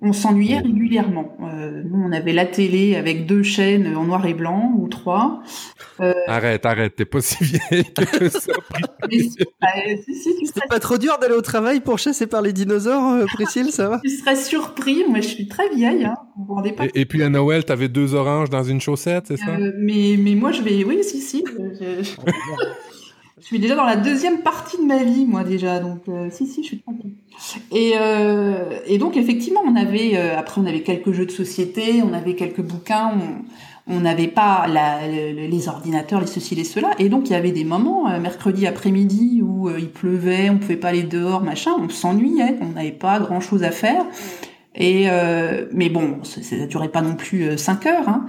on 0.01 0.13
s'ennuyait 0.13 0.59
régulièrement. 0.59 1.37
Euh, 1.41 1.83
nous, 1.85 2.03
on 2.05 2.13
avait 2.13 2.35
la 2.35 2.45
télé 2.45 2.97
avec 2.97 3.25
deux 3.25 3.43
chaînes 3.43 3.97
en 3.97 4.05
noir 4.05 4.27
et 4.27 4.35
blanc 4.35 4.73
ou 4.77 4.89
trois. 4.89 5.43
Euh... 6.01 6.13
Arrête, 6.27 6.67
arrête, 6.67 6.97
t'es 6.97 7.07
pas 7.07 7.23
si 7.23 7.43
vieille 7.45 7.85
que 7.95 8.29
ça. 8.29 8.53
si, 9.11 9.39
bah, 9.61 9.69
si, 10.05 10.15
si, 10.15 10.47
C'est 10.47 10.55
serais... 10.55 10.69
pas 10.69 10.81
trop 10.81 10.99
dur 10.99 11.17
d'aller 11.19 11.35
au 11.35 11.41
travail 11.41 11.81
pour 11.81 11.99
chasser 11.99 12.27
par 12.27 12.43
les 12.43 12.53
dinosaures, 12.53 13.13
euh, 13.13 13.25
Priscille, 13.25 13.73
ça 13.73 13.89
va? 13.89 14.01
Tu 14.05 14.11
serais 14.11 14.37
surpris, 14.37 15.05
moi 15.09 15.21
je 15.21 15.29
suis 15.29 15.49
très 15.49 15.71
vieille. 15.71 16.05
Hein. 16.05 16.15
Vous 16.37 16.55
vous 16.55 16.73
pas 16.75 16.85
et, 16.85 16.91
et, 16.95 17.07
puis 17.07 17.23
à 17.23 17.31
Noël, 17.31 17.65
t'avais 17.65 17.89
deux 17.89 18.15
oranges 18.15 18.51
dans 18.51 18.65
une 18.65 18.83
chaussette, 18.83 19.29
c'est 19.29 19.39
ça? 19.39 19.57
Euh, 19.57 19.73
mais, 19.79 20.17
mais 20.19 20.35
moi 20.35 20.53
je 20.53 20.61
vais, 20.61 20.85
oui, 20.85 20.99
si, 21.03 21.23
si. 21.23 21.43
Je... 21.81 22.15
Je 23.39 23.45
suis 23.45 23.59
déjà 23.59 23.75
dans 23.75 23.85
la 23.85 23.97
deuxième 23.97 24.39
partie 24.39 24.79
de 24.79 24.85
ma 24.85 25.05
vie, 25.05 25.27
moi 25.27 25.45
déjà, 25.45 25.79
donc 25.79 26.01
euh, 26.09 26.29
si 26.31 26.47
si, 26.47 26.63
je 26.63 26.69
suis 26.69 26.79
tranquille. 26.79 27.13
Et, 27.71 27.93
euh, 28.01 28.79
et 28.87 28.97
donc 28.97 29.19
effectivement, 29.19 29.61
on 29.63 29.77
avait 29.77 30.13
euh, 30.17 30.39
après 30.39 30.59
on 30.59 30.65
avait 30.65 30.81
quelques 30.81 31.13
jeux 31.13 31.27
de 31.27 31.31
société, 31.31 32.03
on 32.03 32.15
avait 32.15 32.35
quelques 32.35 32.63
bouquins, 32.63 33.13
on 33.87 34.01
n'avait 34.01 34.29
pas 34.29 34.67
les 34.67 35.69
ordinateurs, 35.69 36.21
les 36.21 36.27
ceci, 36.27 36.55
les 36.55 36.65
cela, 36.65 36.93
et 36.99 37.11
donc 37.11 37.29
il 37.29 37.33
y 37.33 37.37
avait 37.37 37.53
des 37.53 37.65
moments 37.65 38.19
mercredi 38.19 38.67
après-midi 38.67 39.43
où 39.45 39.69
il 39.69 39.91
pleuvait, 39.91 40.49
on 40.49 40.57
pouvait 40.57 40.77
pas 40.77 40.89
aller 40.89 41.03
dehors, 41.03 41.43
machin, 41.43 41.73
on 41.79 41.91
s'ennuyait, 41.91 42.57
on 42.63 42.69
n'avait 42.69 42.91
pas 42.91 43.21
grand 43.21 43.41
chose 43.41 43.65
à 43.65 43.71
faire. 43.71 44.07
Et 44.75 45.09
mais 45.73 45.91
bon, 45.91 46.21
ça, 46.23 46.43
ça 46.43 46.67
durait 46.67 46.89
pas 46.89 47.03
non 47.03 47.17
plus 47.17 47.59
cinq 47.59 47.85
heures. 47.85 48.09
Hein. 48.09 48.27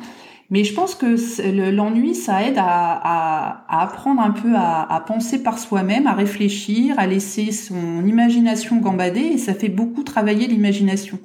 Mais 0.49 0.63
je 0.63 0.73
pense 0.73 0.95
que 0.95 1.71
l'ennui, 1.71 2.15
ça 2.15 2.43
aide 2.43 2.57
à, 2.57 2.63
à, 2.63 3.65
à, 3.67 3.83
apprendre 3.83 4.21
un 4.21 4.31
peu 4.31 4.55
à, 4.55 4.81
à 4.83 4.99
penser 5.01 5.43
par 5.43 5.59
soi-même, 5.59 6.07
à 6.07 6.13
réfléchir, 6.13 6.97
à 6.97 7.05
laisser 7.05 7.51
son 7.51 8.05
imagination 8.05 8.77
gambader, 8.77 9.19
et 9.19 9.37
ça 9.37 9.53
fait 9.53 9.67
beaucoup 9.69 10.03
travailler 10.03 10.47
l'imagination. 10.47 11.19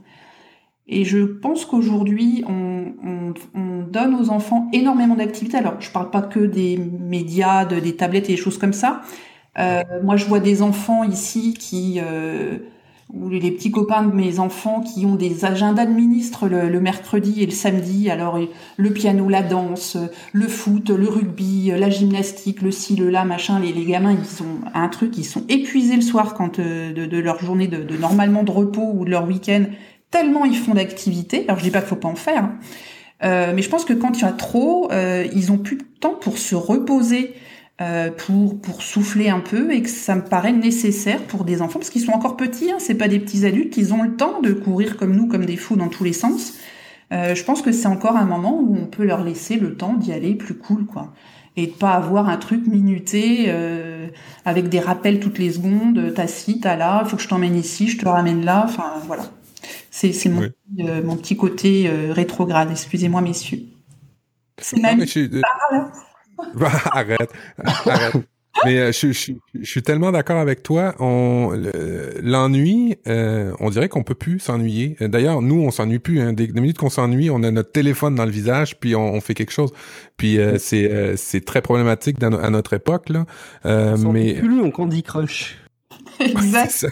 Et 0.88 1.04
je 1.04 1.18
pense 1.18 1.64
qu'aujourd'hui, 1.64 2.44
on, 2.48 2.94
on, 3.04 3.34
on, 3.54 3.82
donne 3.82 4.14
aux 4.14 4.30
enfants 4.30 4.68
énormément 4.72 5.14
d'activités. 5.14 5.58
Alors, 5.58 5.80
je 5.80 5.90
parle 5.90 6.10
pas 6.10 6.22
que 6.22 6.40
des 6.40 6.76
médias, 6.78 7.64
de, 7.64 7.78
des 7.78 7.94
tablettes 7.94 8.28
et 8.28 8.32
des 8.32 8.36
choses 8.36 8.58
comme 8.58 8.72
ça. 8.72 9.02
Euh, 9.58 9.82
moi, 10.02 10.16
je 10.16 10.24
vois 10.24 10.40
des 10.40 10.62
enfants 10.62 11.04
ici 11.04 11.54
qui... 11.54 12.00
Euh, 12.02 12.58
ou 13.14 13.28
les 13.28 13.50
petits 13.50 13.70
copains 13.70 14.02
de 14.02 14.14
mes 14.14 14.38
enfants 14.38 14.80
qui 14.80 15.04
ont 15.04 15.16
des 15.16 15.44
agendas 15.44 15.84
de 15.84 15.92
ministres 15.92 16.48
le, 16.48 16.68
le, 16.68 16.80
mercredi 16.80 17.42
et 17.42 17.46
le 17.46 17.52
samedi. 17.52 18.08
Alors 18.08 18.38
le 18.76 18.90
piano, 18.90 19.28
la 19.28 19.42
danse, 19.42 19.98
le 20.32 20.48
foot, 20.48 20.90
le 20.90 21.08
rugby, 21.08 21.72
la 21.76 21.90
gymnastique, 21.90 22.62
le 22.62 22.70
ci, 22.70 22.96
le 22.96 23.10
là, 23.10 23.24
machin. 23.24 23.60
Les, 23.60 23.72
les 23.72 23.84
gamins, 23.84 24.12
ils 24.12 24.42
ont 24.42 24.60
un 24.74 24.88
truc, 24.88 25.18
ils 25.18 25.24
sont 25.24 25.44
épuisés 25.48 25.96
le 25.96 26.02
soir 26.02 26.34
quand 26.34 26.58
euh, 26.58 26.92
de, 26.92 27.06
de, 27.06 27.18
leur 27.18 27.38
journée 27.38 27.68
de, 27.68 27.82
de, 27.82 27.96
normalement 27.96 28.42
de 28.42 28.50
repos 28.50 28.92
ou 28.94 29.04
de 29.04 29.10
leur 29.10 29.26
week-end. 29.26 29.64
Tellement 30.10 30.44
ils 30.44 30.56
font 30.56 30.74
d'activités. 30.74 31.44
Alors 31.46 31.58
je 31.58 31.64
dis 31.64 31.70
pas 31.70 31.80
qu'il 31.80 31.88
faut 31.88 31.96
pas 31.96 32.08
en 32.08 32.14
faire, 32.14 32.44
hein. 32.44 32.58
euh, 33.24 33.52
mais 33.54 33.62
je 33.62 33.68
pense 33.68 33.84
que 33.84 33.92
quand 33.92 34.18
il 34.18 34.22
y 34.22 34.26
a 34.26 34.32
trop, 34.32 34.90
euh, 34.92 35.26
ils 35.34 35.52
ont 35.52 35.58
plus 35.58 35.76
de 35.76 35.84
temps 36.00 36.14
pour 36.14 36.38
se 36.38 36.54
reposer. 36.54 37.34
Euh, 37.80 38.10
pour 38.10 38.60
pour 38.60 38.82
souffler 38.82 39.30
un 39.30 39.40
peu 39.40 39.72
et 39.72 39.82
que 39.82 39.88
ça 39.88 40.14
me 40.14 40.20
paraît 40.22 40.52
nécessaire 40.52 41.22
pour 41.22 41.44
des 41.44 41.62
enfants 41.62 41.78
parce 41.78 41.88
qu'ils 41.88 42.02
sont 42.02 42.12
encore 42.12 42.36
petits, 42.36 42.70
hein, 42.70 42.76
c'est 42.78 42.94
pas 42.94 43.08
des 43.08 43.18
petits 43.18 43.46
adultes, 43.46 43.76
ils 43.78 43.94
ont 43.94 44.02
le 44.02 44.14
temps 44.14 44.42
de 44.42 44.52
courir 44.52 44.98
comme 44.98 45.16
nous, 45.16 45.26
comme 45.26 45.46
des 45.46 45.56
fous 45.56 45.74
dans 45.74 45.88
tous 45.88 46.04
les 46.04 46.12
sens. 46.12 46.52
Euh, 47.12 47.34
je 47.34 47.42
pense 47.42 47.62
que 47.62 47.72
c'est 47.72 47.88
encore 47.88 48.16
un 48.16 48.26
moment 48.26 48.60
où 48.60 48.76
on 48.76 48.84
peut 48.86 49.04
leur 49.04 49.24
laisser 49.24 49.56
le 49.56 49.74
temps 49.74 49.94
d'y 49.94 50.12
aller 50.12 50.34
plus 50.34 50.54
cool, 50.54 50.84
quoi, 50.84 51.14
et 51.56 51.66
de 51.66 51.72
pas 51.72 51.92
avoir 51.92 52.28
un 52.28 52.36
truc 52.36 52.66
minuté 52.66 53.46
euh, 53.48 54.06
avec 54.44 54.68
des 54.68 54.78
rappels 54.78 55.18
toutes 55.18 55.38
les 55.38 55.52
secondes. 55.52 56.12
T'as 56.14 56.26
ci, 56.26 56.60
t'as 56.60 56.76
là, 56.76 57.02
faut 57.06 57.16
que 57.16 57.22
je 57.22 57.28
t'emmène 57.28 57.56
ici, 57.56 57.88
je 57.88 57.96
te 57.96 58.06
ramène 58.06 58.44
là. 58.44 58.64
Enfin 58.66 58.92
voilà, 59.06 59.24
c'est 59.90 60.12
c'est 60.12 60.28
mon, 60.28 60.42
oui. 60.42 60.84
mon 61.02 61.16
petit 61.16 61.36
côté 61.36 61.90
rétrograde. 62.10 62.70
Excusez-moi 62.70 63.22
messieurs. 63.22 63.60
C'est 64.58 64.78
ma. 64.78 64.90
arrête, 66.92 67.30
arrête. 67.86 68.16
Mais 68.66 68.78
euh, 68.78 68.92
je, 68.92 69.12
je, 69.12 69.32
je 69.58 69.64
suis 69.64 69.82
tellement 69.82 70.12
d'accord 70.12 70.36
avec 70.36 70.62
toi. 70.62 70.94
On 70.98 71.50
le- 71.52 72.20
l'ennui, 72.22 72.96
euh, 73.06 73.52
on 73.60 73.70
dirait 73.70 73.88
qu'on 73.88 74.02
peut 74.02 74.14
plus 74.14 74.40
s'ennuyer. 74.40 74.94
Euh, 75.00 75.08
D'ailleurs, 75.08 75.40
nous, 75.40 75.62
on 75.62 75.70
s'ennuie 75.70 75.98
plus. 75.98 76.20
Hein. 76.20 76.34
Des, 76.34 76.48
des 76.48 76.60
minutes 76.60 76.76
qu'on 76.76 76.90
s'ennuie, 76.90 77.30
on 77.30 77.42
a 77.44 77.50
notre 77.50 77.72
téléphone 77.72 78.14
dans 78.14 78.26
le 78.26 78.30
visage, 78.30 78.78
puis 78.78 78.94
on, 78.94 79.14
on 79.14 79.20
fait 79.22 79.32
quelque 79.34 79.52
chose. 79.52 79.72
Puis 80.18 80.38
euh, 80.38 80.58
c'est 80.58 80.90
euh, 80.92 81.14
c'est 81.16 81.44
très 81.44 81.62
problématique 81.62 82.18
dans 82.18 82.32
à 82.38 82.50
notre 82.50 82.74
époque 82.74 83.08
là. 83.08 83.24
Euh, 83.64 83.96
On 84.04 84.12
mais 84.12 84.34
plus, 84.34 84.60
on 84.60 84.70
Candy 84.70 85.02
Crush. 85.02 85.56
Exact. 86.20 86.86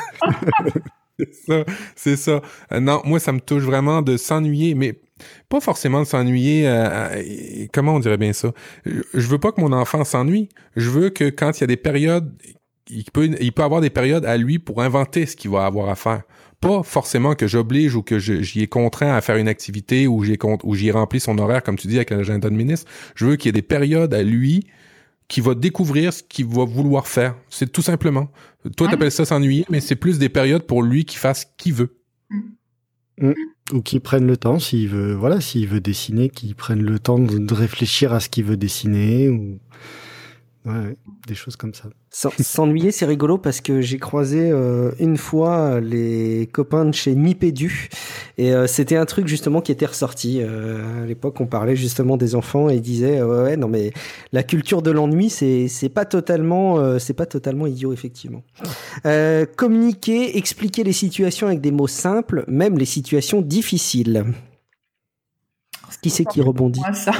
c'est 1.19 1.35
ça. 1.47 1.65
c'est 1.95 2.17
ça. 2.17 2.41
Euh, 2.73 2.81
non, 2.81 3.03
moi, 3.05 3.21
ça 3.21 3.33
me 3.33 3.41
touche 3.41 3.65
vraiment 3.65 4.01
de 4.01 4.17
s'ennuyer, 4.17 4.75
mais 4.75 4.99
pas 5.49 5.61
forcément 5.61 6.01
de 6.01 6.07
s'ennuyer. 6.07 6.69
euh, 6.69 6.89
euh, 7.17 7.67
comment 7.73 7.95
on 7.95 8.01
dirait 8.01 8.17
bien 8.19 8.33
ça? 8.33 8.53
Je 8.87 9.27
veux 9.27 9.39
pas 9.39 9.53
que 9.53 9.61
mon 9.61 9.73
enfant 9.73 10.05
s'ennuie. 10.05 10.49
Je 10.77 10.91
veux 10.91 11.11
que 11.11 11.31
quand 11.31 11.59
il 11.59 11.61
y 11.63 11.65
a 11.65 11.67
des 11.67 11.77
périodes, 11.77 12.33
il 12.89 13.05
peut, 13.13 13.31
il 13.41 13.53
peut 13.53 13.63
avoir 13.63 13.81
des 13.81 13.91
périodes 13.91 14.25
à 14.25 14.37
lui 14.37 14.59
pour 14.59 14.83
inventer 14.83 15.27
ce 15.27 15.37
qu'il 15.37 15.51
va 15.51 15.65
avoir 15.67 15.89
à 15.89 15.95
faire. 15.95 16.23
Pas 16.61 16.83
forcément 16.83 17.35
que 17.35 17.47
j'oblige 17.47 17.95
ou 17.95 18.03
que 18.03 18.19
j'y 18.19 18.61
ai 18.63 18.67
contraint 18.67 19.15
à 19.15 19.21
faire 19.23 19.37
une 19.37 19.49
activité 19.49 20.07
ou 20.07 20.25
j'ai 20.25 20.37
con- 20.37 20.59
ou 20.63 20.75
j'y 20.75 20.91
rempli 20.91 21.19
son 21.19 21.39
horaire, 21.39 21.63
comme 21.63 21.77
tu 21.77 21.89
dis, 21.89 21.97
avec 21.97 22.11
l'agenda 22.11 22.51
de 22.51 22.55
ministre. 22.55 22.91
Je 23.15 23.25
veux 23.27 23.37
qu'il 23.37 23.49
y 23.49 23.51
ait 23.51 23.53
des 23.53 23.63
périodes 23.63 24.13
à 24.13 24.23
lui 24.23 24.67
qui 25.29 25.41
va 25.41 25.55
découvrir 25.55 26.13
ce 26.13 26.23
qu'il 26.23 26.47
va 26.47 26.65
vouloir 26.65 27.07
faire. 27.07 27.37
C'est 27.49 27.71
tout 27.73 27.83
simplement. 27.83 28.29
Toi, 28.77 28.87
Ouais. 28.89 28.91
t'appelles 28.93 29.13
ça 29.13 29.25
s'ennuyer, 29.25 29.65
mais 29.71 29.81
c'est 29.81 29.95
plus 29.97 30.19
des 30.19 30.29
périodes 30.29 30.65
pour 30.65 30.83
lui 30.83 31.05
qui 31.07 31.17
fasse 31.17 31.43
ce 31.43 31.47
qu'il 31.57 31.73
veut. 31.73 31.97
Ou 33.73 33.83
qui 33.83 34.01
prennent 34.01 34.27
le 34.27 34.37
temps, 34.37 34.59
s'il 34.59 34.89
veut, 34.89 35.15
voilà, 35.15 35.41
s'il 35.41 35.69
veut 35.69 35.81
dessiner, 35.81 36.29
qu'il 36.29 36.55
prenne 36.55 36.83
le 36.83 36.99
temps 36.99 37.19
de, 37.19 37.39
de 37.39 37.55
réfléchir 37.55 38.13
à 38.13 38.21
ce 38.21 38.29
qu'il 38.29 38.45
veut 38.45 38.57
dessiner, 38.57 39.29
ou 39.29 39.61
ouais, 40.67 40.73
ouais, 40.73 40.97
des 41.27 41.35
choses 41.35 41.57
comme 41.57 41.75
ça. 41.75 41.85
S'en- 42.11 42.31
S'ennuyer, 42.41 42.91
c'est 42.91 43.07
rigolo 43.07 43.39
parce 43.39 43.61
que 43.61 43.81
j'ai 43.81 43.99
croisé 43.99 44.51
euh, 44.51 44.91
une 44.99 45.17
fois 45.17 45.81
les 45.81 46.49
copains 46.53 46.85
de 46.85 46.93
chez 46.93 47.15
Nipédu 47.15 47.89
et 48.37 48.53
euh, 48.53 48.67
c'était 48.67 48.97
un 48.97 49.07
truc 49.07 49.29
justement 49.29 49.61
qui 49.61 49.71
était 49.73 49.87
ressorti. 49.87 50.41
Euh, 50.41 51.05
à 51.05 51.07
l'époque, 51.07 51.41
on 51.41 51.47
parlait 51.47 51.77
justement 51.77 52.17
des 52.17 52.35
enfants 52.35 52.69
et 52.69 52.75
ils 52.77 52.81
disaient 52.81 53.21
euh, 53.21 53.45
ouais, 53.45 53.57
non 53.57 53.69
mais 53.69 53.93
la 54.33 54.43
culture 54.43 54.83
de 54.83 54.91
l'ennui, 54.91 55.31
c'est 55.31 55.69
c'est 55.69 55.89
pas 55.89 56.05
totalement 56.05 56.79
euh, 56.79 56.99
c'est 56.99 57.15
pas 57.15 57.27
totalement 57.27 57.67
idiot 57.67 57.93
effectivement. 57.93 58.43
Euh, 59.07 59.47
communiquer, 59.47 60.37
expliquer 60.37 60.83
les 60.85 60.93
situations 60.93 61.47
avec 61.47 61.61
des 61.61 61.71
mots 61.73 61.87
simples, 61.87 62.45
même 62.49 62.77
les 62.77 62.85
situations 62.87 63.41
difficiles. 63.41 64.25
Qui 66.03 66.09
c'est 66.09 66.25
qui 66.25 66.41
rebondit 66.41 66.81
Moi, 66.81 66.95
ça. 66.95 67.13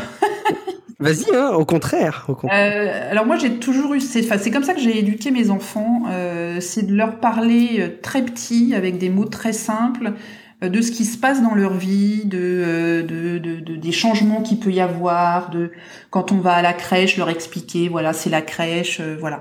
Vas-y, 1.01 1.35
hein, 1.35 1.53
au 1.53 1.65
contraire, 1.65 2.27
au 2.29 2.35
contraire. 2.35 2.73
Euh, 2.77 3.11
alors 3.11 3.25
moi 3.27 3.37
j'ai 3.39 3.59
toujours 3.59 3.95
eu, 3.95 4.01
c'est 4.01 4.23
c'est 4.23 4.51
comme 4.51 4.65
ça 4.65 4.75
que 4.75 4.81
j'ai 4.81 4.99
éduqué 4.99 5.31
mes 5.31 5.49
enfants, 5.51 6.03
euh, 6.11 6.61
c'est 6.61 6.83
de 6.87 6.95
leur 6.95 7.21
parler 7.21 7.79
euh, 7.81 7.89
très 8.03 8.23
petit 8.23 8.75
avec 8.75 8.99
des 8.99 9.09
mots 9.09 9.25
très 9.25 9.55
simples 9.55 10.13
de 10.61 10.83
ce 10.83 10.93
qui 10.93 11.07
se 11.07 11.17
passe 11.17 11.43
dans 11.43 11.55
leur 11.55 11.73
vie, 11.73 12.27
de, 12.27 13.03
de, 13.09 13.39
de, 13.39 13.61
de- 13.61 13.77
des 13.77 13.93
changements 13.93 14.43
qu'il 14.43 14.59
peut 14.61 14.71
y 14.71 14.81
avoir, 14.81 15.49
de 15.49 15.71
quand 16.11 16.33
on 16.33 16.39
va 16.39 16.53
à 16.53 16.61
la 16.63 16.75
crèche 16.75 17.17
leur 17.17 17.31
expliquer 17.31 17.89
voilà 17.89 18.13
c'est 18.13 18.29
la 18.29 18.43
crèche, 18.43 19.01
voilà. 19.21 19.41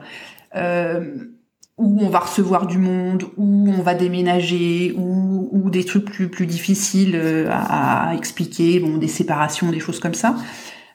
Où 1.77 1.99
on 2.01 2.09
va 2.09 2.19
recevoir 2.19 2.67
du 2.67 2.77
monde, 2.77 3.23
où 3.37 3.69
on 3.69 3.81
va 3.81 3.93
déménager, 3.93 4.93
ou, 4.97 5.69
des 5.69 5.85
trucs 5.85 6.05
plus 6.05 6.27
plus 6.29 6.45
difficiles 6.45 7.15
à, 7.51 8.09
à 8.09 8.15
expliquer, 8.15 8.79
bon 8.79 8.97
des 8.97 9.07
séparations, 9.07 9.71
des 9.71 9.79
choses 9.79 9.99
comme 9.99 10.13
ça. 10.13 10.35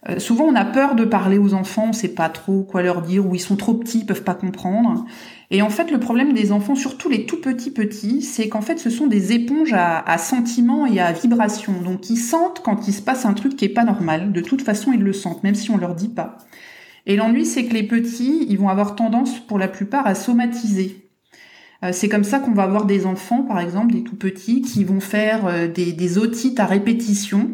Euh, 0.09 0.19
souvent, 0.19 0.45
on 0.45 0.55
a 0.55 0.65
peur 0.67 0.95
de 0.95 1.05
parler 1.05 1.39
aux 1.39 1.55
enfants, 1.55 1.87
on 1.89 1.93
sait 1.93 2.15
pas 2.15 2.29
trop 2.29 2.63
quoi 2.63 2.83
leur 2.83 3.01
dire, 3.01 3.27
ou 3.27 3.35
ils 3.35 3.41
sont 3.41 3.57
trop 3.57 3.75
petits, 3.75 4.01
ils 4.01 4.07
peuvent 4.07 4.25
pas 4.25 4.35
comprendre. 4.35 5.07
Et 5.51 5.63
en 5.63 5.71
fait, 5.71 5.91
le 5.91 5.99
problème 5.99 6.35
des 6.35 6.53
enfants, 6.53 6.75
surtout 6.75 7.09
les 7.09 7.25
tout 7.25 7.41
petits 7.41 7.71
petits, 7.71 8.21
c'est 8.21 8.49
qu'en 8.49 8.61
fait, 8.61 8.79
ce 8.79 8.91
sont 8.91 9.07
des 9.07 9.33
éponges 9.33 9.73
à, 9.73 10.01
à 10.01 10.19
sentiments 10.19 10.85
et 10.85 11.01
à 11.01 11.13
vibrations. 11.13 11.81
Donc, 11.83 12.11
ils 12.11 12.19
sentent 12.19 12.61
quand 12.63 12.87
il 12.87 12.93
se 12.93 13.03
passe 13.03 13.25
un 13.25 13.33
truc 13.33 13.57
qui 13.57 13.65
est 13.65 13.71
pas 13.71 13.85
normal. 13.85 14.33
De 14.33 14.41
toute 14.41 14.63
façon, 14.63 14.93
ils 14.93 15.03
le 15.03 15.13
sentent, 15.13 15.43
même 15.43 15.55
si 15.55 15.71
on 15.71 15.79
leur 15.79 15.95
dit 15.95 16.09
pas. 16.09 16.39
Et 17.07 17.17
l'ennui, 17.17 17.47
c'est 17.47 17.65
que 17.65 17.75
les 17.75 17.83
petits, 17.83 18.47
ils 18.49 18.59
vont 18.59 18.69
avoir 18.69 18.97
tendance, 18.97 19.39
pour 19.39 19.59
la 19.59 19.69
plupart, 19.69 20.07
à 20.07 20.15
somatiser. 20.15 21.11
Euh, 21.83 21.91
C'est 21.93 22.09
comme 22.09 22.25
ça 22.25 22.41
qu'on 22.41 22.53
va 22.53 22.65
avoir 22.65 22.85
des 22.85 23.07
enfants, 23.07 23.43
par 23.43 23.61
exemple, 23.61 23.95
des 23.95 24.03
tout 24.03 24.17
petits, 24.17 24.61
qui 24.63 24.85
vont 24.85 25.01
faire 25.01 25.47
euh, 25.47 25.67
des, 25.67 25.93
des 25.93 26.19
otites 26.19 26.61
à 26.61 26.67
répétition. 26.67 27.51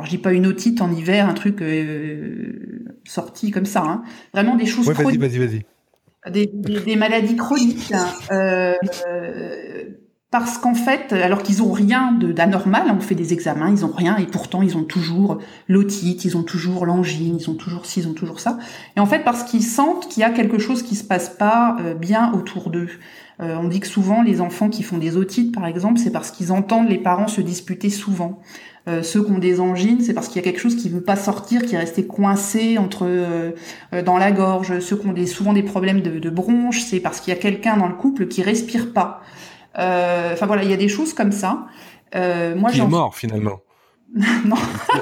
Alors 0.00 0.06
je 0.06 0.16
dis 0.16 0.22
pas 0.22 0.32
une 0.32 0.46
otite 0.46 0.80
en 0.80 0.90
hiver, 0.90 1.28
un 1.28 1.34
truc 1.34 1.60
euh, 1.60 2.88
sorti 3.04 3.50
comme 3.50 3.66
ça, 3.66 3.82
hein. 3.86 4.02
vraiment 4.32 4.56
des 4.56 4.64
choses 4.64 4.88
Ouais, 4.88 4.94
vas-y, 4.94 5.02
chroniques, 5.18 5.20
vas-y, 5.20 5.38
vas-y. 5.38 6.32
des, 6.32 6.46
des- 6.54 6.80
des 6.80 6.96
maladies 6.96 7.36
chroniques, 7.36 7.92
hein. 7.92 8.06
Euh, 8.32 8.72
euh, 9.06 9.84
parce 10.30 10.56
qu'en 10.56 10.72
fait, 10.74 11.12
alors 11.12 11.42
qu'ils 11.42 11.62
ont 11.62 11.70
rien 11.72 12.12
de- 12.12 12.32
d'anormal, 12.32 12.84
on 12.96 13.00
fait 13.00 13.14
des 13.14 13.34
examens, 13.34 13.68
ils 13.70 13.84
ont 13.84 13.92
rien, 13.92 14.16
et 14.16 14.24
pourtant 14.26 14.62
ils 14.62 14.74
ont 14.78 14.84
toujours 14.84 15.36
l'otite, 15.68 16.24
ils 16.24 16.34
ont 16.38 16.44
toujours 16.44 16.86
l'angine, 16.86 17.36
ils 17.38 17.50
ont 17.50 17.54
toujours 17.54 17.84
ci, 17.84 18.00
ils 18.00 18.08
ont 18.08 18.14
toujours 18.14 18.40
ça. 18.40 18.56
Et 18.96 19.00
en 19.00 19.06
fait, 19.06 19.22
parce 19.22 19.42
qu'ils 19.42 19.62
sentent 19.64 20.08
qu'il 20.08 20.22
y 20.22 20.24
a 20.24 20.30
quelque 20.30 20.58
chose 20.58 20.82
qui 20.82 20.94
se 20.96 21.04
passe 21.04 21.28
pas 21.28 21.76
euh, 21.80 21.92
bien 21.94 22.32
autour 22.32 22.70
d'eux. 22.70 22.88
Euh, 23.40 23.56
on 23.60 23.68
dit 23.68 23.80
que 23.80 23.86
souvent 23.86 24.22
les 24.22 24.40
enfants 24.40 24.68
qui 24.70 24.82
font 24.82 24.98
des 24.98 25.16
otites, 25.18 25.52
par 25.54 25.66
exemple, 25.66 25.98
c'est 25.98 26.12
parce 26.12 26.30
qu'ils 26.30 26.52
entendent 26.52 26.88
les 26.88 26.98
parents 26.98 27.28
se 27.28 27.40
disputer 27.42 27.90
souvent. 27.90 28.40
Euh, 28.88 29.02
ceux 29.02 29.22
qui 29.22 29.30
ont 29.30 29.38
des 29.38 29.60
angines, 29.60 30.00
c'est 30.00 30.14
parce 30.14 30.28
qu'il 30.28 30.36
y 30.36 30.38
a 30.38 30.42
quelque 30.42 30.60
chose 30.60 30.74
qui 30.76 30.88
veut 30.88 31.02
pas 31.02 31.16
sortir, 31.16 31.62
qui 31.62 31.74
est 31.74 31.78
resté 31.78 32.06
coincé 32.06 32.78
entre 32.78 33.04
euh, 33.04 33.50
euh, 33.92 34.02
dans 34.02 34.16
la 34.16 34.32
gorge. 34.32 34.78
Ceux 34.80 34.96
qui 34.96 35.06
ont 35.06 35.12
des, 35.12 35.26
souvent 35.26 35.52
des 35.52 35.62
problèmes 35.62 36.00
de, 36.00 36.18
de 36.18 36.30
bronches, 36.30 36.80
c'est 36.82 37.00
parce 37.00 37.20
qu'il 37.20 37.32
y 37.34 37.36
a 37.36 37.40
quelqu'un 37.40 37.76
dans 37.76 37.88
le 37.88 37.94
couple 37.94 38.26
qui 38.28 38.42
respire 38.42 38.92
pas. 38.92 39.20
Enfin 39.74 40.46
voilà, 40.46 40.62
il 40.64 40.70
y 40.70 40.74
a 40.74 40.76
des 40.78 40.88
choses 40.88 41.12
comme 41.14 41.32
ça. 41.32 41.66
Moi, 42.14 42.70
Qui 42.70 42.80
est 42.80 42.86
mort, 42.86 43.14
finalement. 43.14 43.60
non, 44.44 44.56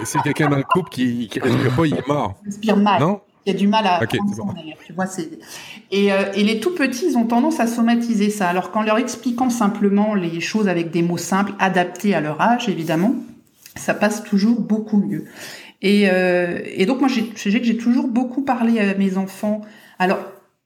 C'est 0.04 0.20
quelqu'un 0.22 0.50
dans 0.50 0.56
le 0.58 0.62
couple 0.64 0.90
qui, 0.90 1.28
qui 1.28 1.40
respire 1.40 1.74
pas, 1.74 1.86
il 1.86 1.94
est 1.94 2.06
mort. 2.06 2.34
je 2.42 2.50
respire 2.50 2.76
mal. 2.76 3.00
Non? 3.00 3.20
Il 3.46 3.52
y 3.52 3.56
a 3.56 3.58
du 3.58 3.66
mal 3.66 3.86
à 3.86 4.02
Ok, 4.02 4.14
prendre 4.14 4.30
c'est 4.30 4.36
son 4.36 4.46
bon. 4.46 4.54
tu 4.84 4.92
vois, 4.92 5.06
c'est 5.06 5.30
et, 5.90 6.12
euh, 6.12 6.30
et 6.34 6.44
les 6.44 6.60
tout 6.60 6.74
petits, 6.74 7.06
ils 7.06 7.16
ont 7.16 7.24
tendance 7.24 7.60
à 7.60 7.66
somatiser 7.66 8.28
ça. 8.28 8.46
Alors 8.48 8.70
qu'en 8.70 8.82
leur 8.82 8.98
expliquant 8.98 9.48
simplement 9.48 10.14
les 10.14 10.40
choses 10.40 10.68
avec 10.68 10.90
des 10.90 11.00
mots 11.00 11.16
simples, 11.16 11.52
adaptés 11.58 12.14
à 12.14 12.20
leur 12.20 12.38
âge, 12.42 12.68
évidemment, 12.68 13.14
ça 13.78 13.94
passe 13.94 14.22
toujours 14.24 14.60
beaucoup 14.60 14.98
mieux. 14.98 15.24
Et, 15.80 16.08
euh, 16.10 16.60
et 16.64 16.86
donc 16.86 17.00
moi, 17.00 17.08
j'ai 17.08 17.24
que 17.24 17.38
j'ai 17.64 17.76
toujours 17.76 18.08
beaucoup 18.08 18.42
parlé 18.42 18.80
à 18.80 18.94
mes 18.94 19.16
enfants. 19.16 19.60
Alors 19.98 20.18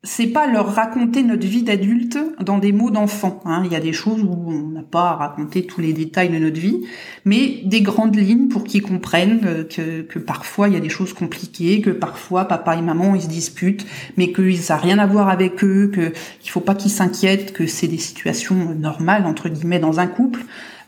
c'est 0.05 0.27
pas 0.27 0.49
leur 0.49 0.75
raconter 0.75 1.23
notre 1.23 1.47
vie 1.47 1.63
d'adulte 1.63 2.19
dans 2.41 2.59
des 2.59 2.73
mots 2.73 2.91
d'enfant. 2.91 3.41
Hein. 3.45 3.63
Il 3.65 3.73
y 3.73 3.77
a 3.77 3.81
des 3.81 3.93
choses 3.93 4.21
où 4.21 4.33
on 4.33 4.69
n'a 4.71 4.83
pas 4.83 5.11
à 5.11 5.15
raconter 5.15 5.65
tous 5.65 5.81
les 5.81 5.93
détails 5.93 6.29
de 6.29 6.39
notre 6.39 6.59
vie, 6.59 6.85
mais 7.25 7.61
des 7.65 7.83
grandes 7.83 8.17
lignes 8.17 8.49
pour 8.49 8.65
qu'ils 8.65 8.83
comprennent 8.83 9.43
euh, 9.45 9.65
que, 9.65 10.03
que 10.03 10.19
parfois 10.19 10.69
il 10.69 10.75
y 10.75 10.77
a 10.77 10.81
des 10.81 10.89
choses 10.89 11.13
compliquées, 11.13 11.81
que 11.81 11.91
parfois 11.91 12.47
papa 12.47 12.77
et 12.77 12.83
maman 12.83 13.15
ils 13.15 13.23
se 13.23 13.29
disputent, 13.29 13.87
mais 14.17 14.33
que 14.33 14.53
ça 14.57 14.75
n'a 14.75 14.81
rien 14.81 14.99
à 14.99 15.07
voir 15.07 15.29
avec 15.29 15.63
eux, 15.63 15.93
que 15.95 16.13
qu'il 16.41 16.51
faut 16.51 16.61
pas 16.61 16.75
qu'ils 16.75 16.91
s'inquiètent, 16.91 17.53
que 17.53 17.69
c'est 17.69 17.89
des 17.89 17.99
situations 17.99 18.75
normales 18.75 19.25
entre 19.25 19.49
guillemets 19.49 19.79
dans 19.79 20.01
un 20.01 20.09
couple. 20.09 20.41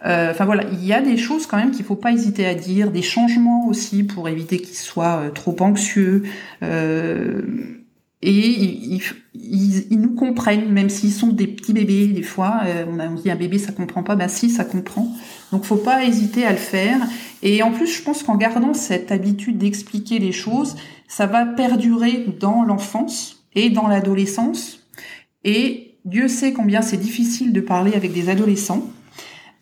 Euh, 0.04 0.30
Enfin 0.30 0.44
voilà, 0.44 0.64
il 0.72 0.84
y 0.84 0.92
a 0.92 1.00
des 1.00 1.16
choses 1.16 1.46
quand 1.46 1.56
même 1.56 1.70
qu'il 1.70 1.84
faut 1.84 1.96
pas 1.96 2.12
hésiter 2.12 2.46
à 2.46 2.54
dire, 2.54 2.90
des 2.90 3.02
changements 3.02 3.66
aussi 3.66 4.02
pour 4.04 4.28
éviter 4.28 4.58
qu'ils 4.58 4.76
soient 4.76 5.20
euh, 5.22 5.30
trop 5.30 5.56
anxieux. 5.60 6.24
Euh, 6.62 7.42
et 8.26 8.30
ils, 8.30 9.02
ils, 9.34 10.00
nous 10.00 10.14
comprennent, 10.14 10.70
même 10.72 10.88
s'ils 10.88 11.12
sont 11.12 11.28
des 11.28 11.46
petits 11.46 11.74
bébés, 11.74 12.06
des 12.06 12.22
fois, 12.22 12.62
on, 12.88 12.98
a, 12.98 13.06
dit 13.08 13.30
un 13.30 13.36
bébé 13.36 13.58
ça 13.58 13.70
comprend 13.70 14.02
pas, 14.02 14.16
bah 14.16 14.28
si 14.28 14.48
ça 14.48 14.64
comprend. 14.64 15.12
Donc 15.52 15.64
faut 15.64 15.76
pas 15.76 16.04
hésiter 16.04 16.46
à 16.46 16.52
le 16.52 16.56
faire. 16.56 16.96
Et 17.42 17.62
en 17.62 17.70
plus, 17.70 17.86
je 17.86 18.02
pense 18.02 18.22
qu'en 18.22 18.36
gardant 18.36 18.72
cette 18.72 19.12
habitude 19.12 19.58
d'expliquer 19.58 20.18
les 20.20 20.32
choses, 20.32 20.74
ça 21.06 21.26
va 21.26 21.44
perdurer 21.44 22.24
dans 22.40 22.62
l'enfance 22.62 23.44
et 23.54 23.68
dans 23.68 23.88
l'adolescence. 23.88 24.80
Et 25.44 25.98
Dieu 26.06 26.28
sait 26.28 26.54
combien 26.54 26.80
c'est 26.80 26.96
difficile 26.96 27.52
de 27.52 27.60
parler 27.60 27.92
avec 27.92 28.14
des 28.14 28.30
adolescents. 28.30 28.88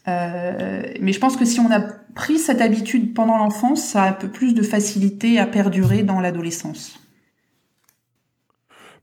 Euh, 0.09 0.83
mais 1.01 1.13
je 1.13 1.21
pense 1.21 1.37
que 1.37 1.45
si 1.45 1.61
on 1.61 1.71
a 1.71 1.81
pris 2.15 2.39
cette 2.39 2.61
habitude 2.61 3.15
pendant 3.15 3.39
l'enfance, 3.39 3.83
ça 3.85 4.03
a 4.03 4.09
un 4.11 4.13
peu 4.13 4.29
plus 4.29 4.55
de 4.55 4.63
facilité 4.63 5.39
à 5.39 5.47
perdurer 5.47 6.03
dans 6.03 6.21
l'adolescence. 6.21 6.99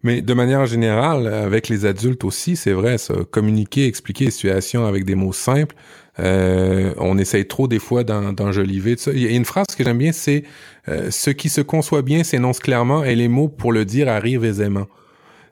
Mais 0.04 0.22
de 0.22 0.34
manière 0.34 0.66
générale, 0.66 1.28
avec 1.28 1.68
les 1.68 1.86
adultes 1.86 2.24
aussi, 2.24 2.56
c'est 2.56 2.72
vrai, 2.72 2.96
communiquer, 3.32 3.86
expliquer 3.86 4.26
les 4.26 4.32
situations 4.32 4.86
avec 4.86 5.04
des 5.04 5.16
mots 5.16 5.34
simples, 5.34 5.76
euh, 6.20 6.94
on 6.98 7.18
essaye 7.18 7.48
trop 7.48 7.68
des 7.68 7.80
fois 7.80 8.04
d'en- 8.04 8.32
d'enjoliver. 8.34 8.96
Il 9.08 9.22
y 9.22 9.28
a 9.28 9.32
une 9.32 9.46
phrase 9.46 9.68
que 9.78 9.84
j'aime 9.84 9.98
bien, 9.98 10.12
c'est 10.14 10.44
euh, 10.88 11.12
Ce 11.12 11.30
qui 11.30 11.50
se 11.50 11.62
conçoit 11.62 12.02
bien 12.02 12.24
s'énonce 12.24 12.60
clairement 12.60 13.04
et 13.04 13.16
les 13.16 13.28
mots 13.28 13.50
pour 13.50 13.72
le 13.72 13.86
dire 13.86 14.10
arrivent 14.10 14.46
aisément». 14.46 14.88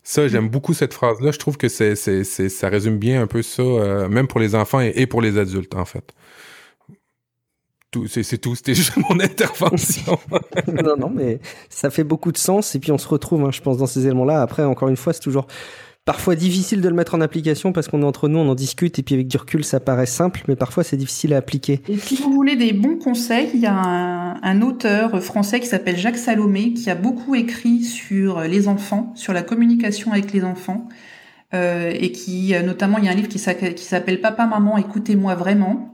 Ça, 0.09 0.25
j'aime 0.29 0.47
beaucoup 0.47 0.73
cette 0.73 0.93
phrase-là. 0.93 1.31
Je 1.31 1.37
trouve 1.37 1.57
que 1.57 1.67
c'est, 1.67 1.97
c'est, 1.97 2.23
c'est, 2.23 2.47
ça 2.47 2.69
résume 2.69 2.97
bien 2.97 3.21
un 3.21 3.27
peu 3.27 3.41
ça, 3.41 3.61
euh, 3.61 4.07
même 4.07 4.29
pour 4.29 4.39
les 4.39 4.55
enfants 4.55 4.79
et, 4.79 4.93
et 4.95 5.05
pour 5.05 5.21
les 5.21 5.37
adultes, 5.37 5.75
en 5.75 5.83
fait. 5.83 6.13
tout, 7.91 8.07
c'est 8.07 8.23
c'est 8.23 8.37
tout. 8.37 8.55
C'était 8.55 8.73
juste 8.81 8.95
mon 8.95 9.19
intervention. 9.19 10.17
non, 10.65 10.95
non, 10.95 11.09
mais 11.09 11.41
ça 11.67 11.89
fait 11.89 12.05
beaucoup 12.05 12.31
de 12.31 12.37
sens. 12.37 12.73
Et 12.73 12.79
puis 12.79 12.93
on 12.93 12.97
se 12.97 13.07
retrouve, 13.09 13.43
hein, 13.43 13.51
je 13.51 13.59
pense, 13.59 13.79
dans 13.79 13.85
ces 13.85 14.05
éléments-là. 14.05 14.41
Après, 14.41 14.63
encore 14.63 14.87
une 14.87 14.95
fois, 14.95 15.11
c'est 15.11 15.19
toujours 15.19 15.47
parfois 16.07 16.35
difficile 16.35 16.79
de 16.79 16.87
le 16.87 16.95
mettre 16.95 17.15
en 17.15 17.21
application 17.21 17.73
parce 17.73 17.89
qu'on 17.89 18.01
est 18.01 18.05
entre 18.05 18.29
nous, 18.29 18.39
on 18.39 18.47
en 18.47 18.55
discute 18.55 18.97
et 18.97 19.03
puis 19.03 19.13
avec 19.13 19.27
du 19.27 19.35
recul, 19.35 19.65
ça 19.65 19.81
paraît 19.81 20.05
simple, 20.05 20.41
mais 20.47 20.55
parfois 20.55 20.85
c'est 20.85 20.95
difficile 20.95 21.33
à 21.33 21.37
appliquer. 21.37 21.81
Et 21.89 21.97
si 21.97 22.15
vous 22.15 22.31
voulez 22.31 22.55
des 22.55 22.71
bons 22.71 22.95
conseils, 22.95 23.49
il 23.53 23.59
y 23.59 23.65
a 23.65 23.73
un, 23.73 24.61
auteur 24.61 25.21
français 25.21 25.59
qui 25.59 25.67
s'appelle 25.67 25.97
Jacques 25.97 26.17
Salomé 26.17 26.71
qui 26.73 26.89
a 26.89 26.95
beaucoup 26.95 27.35
écrit 27.35 27.83
sur 27.83 28.39
les 28.39 28.69
enfants, 28.69 29.11
sur 29.15 29.33
la 29.33 29.41
communication 29.41 30.13
avec 30.13 30.31
les 30.31 30.43
enfants. 30.43 30.87
Euh, 31.53 31.93
et 31.93 32.11
qui, 32.11 32.53
notamment, 32.65 32.97
il 32.97 33.05
y 33.05 33.07
a 33.07 33.11
un 33.11 33.15
livre 33.15 33.29
qui 33.29 33.39
s'appelle 33.39 34.21
Papa, 34.21 34.47
Maman, 34.47 34.77
écoutez-moi 34.77 35.35
vraiment, 35.35 35.93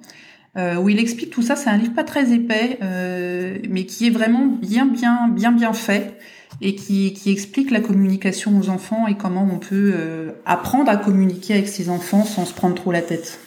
euh, 0.58 0.76
où 0.76 0.90
il 0.90 1.00
explique 1.00 1.32
tout 1.32 1.42
ça. 1.42 1.56
C'est 1.56 1.70
un 1.70 1.78
livre 1.78 1.94
pas 1.94 2.04
très 2.04 2.32
épais, 2.34 2.78
euh, 2.84 3.58
mais 3.70 3.86
qui 3.86 4.08
est 4.08 4.12
vraiment 4.12 4.46
bien, 4.46 4.86
bien, 4.86 5.28
bien, 5.30 5.52
bien 5.52 5.74
fait 5.74 6.18
et 6.62 6.76
qui, 6.76 7.14
explique 7.26 7.72
la 7.72 7.80
communication 7.80 8.58
aux 8.60 8.70
enfants 8.70 9.08
et 9.08 9.16
comment 9.16 9.48
on 9.52 9.60
peut 9.60 9.94
euh, 9.96 10.32
apprendre 10.46 10.90
à 10.90 10.98
communiquer 10.98 11.54
avec 11.54 11.68
ses 11.68 11.90
enfants 11.90 12.24
sans 12.24 12.46
se 12.46 12.54
prendre 12.54 12.76
trop 12.76 12.92
la 12.92 13.02
tête. 13.02 13.40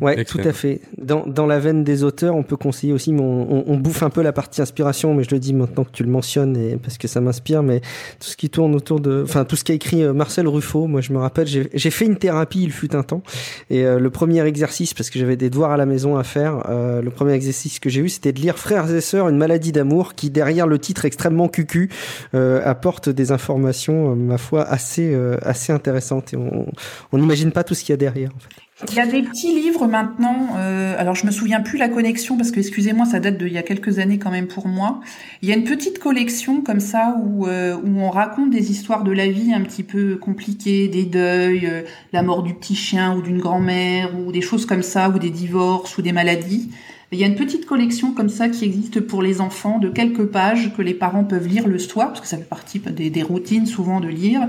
Ouais, 0.00 0.18
Excellent. 0.18 0.42
tout 0.42 0.48
à 0.48 0.52
fait. 0.52 0.80
Dans, 0.96 1.26
dans 1.26 1.46
la 1.46 1.58
veine 1.58 1.84
des 1.84 2.04
auteurs, 2.04 2.34
on 2.34 2.42
peut 2.42 2.56
conseiller 2.56 2.92
aussi, 2.92 3.12
mais 3.12 3.20
on, 3.20 3.52
on, 3.52 3.64
on 3.66 3.76
bouffe 3.76 4.02
un 4.02 4.10
peu 4.10 4.22
la 4.22 4.32
partie 4.32 4.62
inspiration, 4.62 5.14
mais 5.14 5.24
je 5.24 5.30
le 5.30 5.38
dis 5.38 5.52
maintenant 5.52 5.84
que 5.84 5.90
tu 5.92 6.02
le 6.02 6.10
mentionnes, 6.10 6.56
et 6.56 6.76
parce 6.76 6.98
que 6.98 7.08
ça 7.08 7.20
m'inspire, 7.20 7.62
mais 7.62 7.80
tout 7.80 8.28
ce 8.28 8.36
qui 8.36 8.48
tourne 8.50 8.74
autour 8.74 9.00
de, 9.00 9.22
enfin 9.22 9.44
tout 9.44 9.56
ce 9.56 9.64
qu'a 9.64 9.74
écrit 9.74 10.02
euh, 10.02 10.12
Marcel 10.12 10.48
Ruffo, 10.48 10.86
moi 10.86 11.00
je 11.00 11.12
me 11.12 11.18
rappelle, 11.18 11.46
j'ai 11.46 11.90
fait 11.90 12.06
une 12.06 12.16
thérapie, 12.16 12.62
il 12.62 12.72
fut 12.72 12.94
un 12.96 13.02
temps, 13.02 13.22
et 13.68 13.84
euh, 13.84 13.98
le 13.98 14.10
premier 14.10 14.44
exercice, 14.44 14.94
parce 14.94 15.10
que 15.10 15.18
j'avais 15.18 15.36
des 15.36 15.50
devoirs 15.50 15.72
à 15.72 15.76
la 15.76 15.86
maison 15.86 16.16
à 16.16 16.24
faire, 16.24 16.64
euh, 16.68 17.02
le 17.02 17.10
premier 17.10 17.32
exercice 17.34 17.78
que 17.78 17.90
j'ai 17.90 18.00
eu, 18.00 18.08
c'était 18.08 18.32
de 18.32 18.40
lire 18.40 18.58
Frères 18.58 18.90
et 18.94 19.00
sœurs, 19.00 19.28
une 19.28 19.36
maladie 19.38 19.72
d'amour, 19.72 20.14
qui 20.14 20.30
derrière 20.30 20.66
le 20.66 20.78
titre 20.78 21.04
extrêmement 21.04 21.48
cucu 21.48 21.90
euh, 22.34 22.60
apporte 22.64 23.08
des 23.08 23.32
informations, 23.32 24.12
euh, 24.12 24.14
ma 24.14 24.38
foi, 24.38 24.62
assez 24.62 25.12
euh, 25.12 25.36
assez 25.42 25.72
intéressantes, 25.72 26.32
et 26.32 26.36
on 26.36 26.66
on 27.12 27.18
n'imagine 27.18 27.52
pas 27.52 27.64
tout 27.64 27.74
ce 27.74 27.80
qu'il 27.84 27.92
y 27.92 27.94
a 27.94 27.96
derrière. 27.96 28.30
En 28.34 28.38
fait. 28.38 28.50
Il 28.88 28.94
y 28.94 29.00
a 29.00 29.06
des 29.06 29.22
petits 29.22 29.54
livres 29.54 29.86
maintenant. 29.86 30.48
Euh, 30.56 30.94
alors 30.98 31.14
je 31.14 31.26
me 31.26 31.30
souviens 31.30 31.60
plus 31.60 31.76
la 31.76 31.88
connexion 31.88 32.36
parce 32.36 32.50
que 32.50 32.60
excusez-moi, 32.60 33.04
ça 33.04 33.20
date 33.20 33.36
d'il 33.36 33.52
y 33.52 33.58
a 33.58 33.62
quelques 33.62 33.98
années 33.98 34.18
quand 34.18 34.30
même 34.30 34.46
pour 34.46 34.66
moi. 34.66 35.00
Il 35.42 35.48
y 35.48 35.52
a 35.52 35.56
une 35.56 35.64
petite 35.64 35.98
collection 35.98 36.62
comme 36.62 36.80
ça 36.80 37.16
où 37.22 37.46
euh, 37.46 37.76
où 37.76 38.00
on 38.00 38.10
raconte 38.10 38.50
des 38.50 38.70
histoires 38.70 39.04
de 39.04 39.12
la 39.12 39.28
vie 39.28 39.52
un 39.52 39.60
petit 39.62 39.82
peu 39.82 40.16
compliquées, 40.16 40.88
des 40.88 41.04
deuils, 41.04 41.66
euh, 41.66 41.82
la 42.12 42.22
mort 42.22 42.42
du 42.42 42.54
petit 42.54 42.74
chien 42.74 43.14
ou 43.14 43.22
d'une 43.22 43.38
grand-mère 43.38 44.18
ou 44.18 44.32
des 44.32 44.40
choses 44.40 44.64
comme 44.64 44.82
ça 44.82 45.10
ou 45.10 45.18
des 45.18 45.30
divorces 45.30 45.98
ou 45.98 46.02
des 46.02 46.12
maladies. 46.12 46.70
Il 47.12 47.18
y 47.18 47.24
a 47.24 47.26
une 47.26 47.34
petite 47.34 47.66
collection 47.66 48.12
comme 48.12 48.28
ça 48.28 48.48
qui 48.48 48.64
existe 48.64 49.00
pour 49.00 49.20
les 49.20 49.40
enfants 49.40 49.78
de 49.78 49.88
quelques 49.88 50.26
pages 50.26 50.72
que 50.76 50.80
les 50.80 50.94
parents 50.94 51.24
peuvent 51.24 51.48
lire 51.48 51.66
le 51.66 51.78
soir 51.78 52.08
parce 52.08 52.20
que 52.20 52.28
ça 52.28 52.38
fait 52.38 52.44
partie 52.44 52.78
des, 52.78 53.10
des 53.10 53.22
routines 53.22 53.66
souvent 53.66 54.00
de 54.00 54.08
lire 54.08 54.48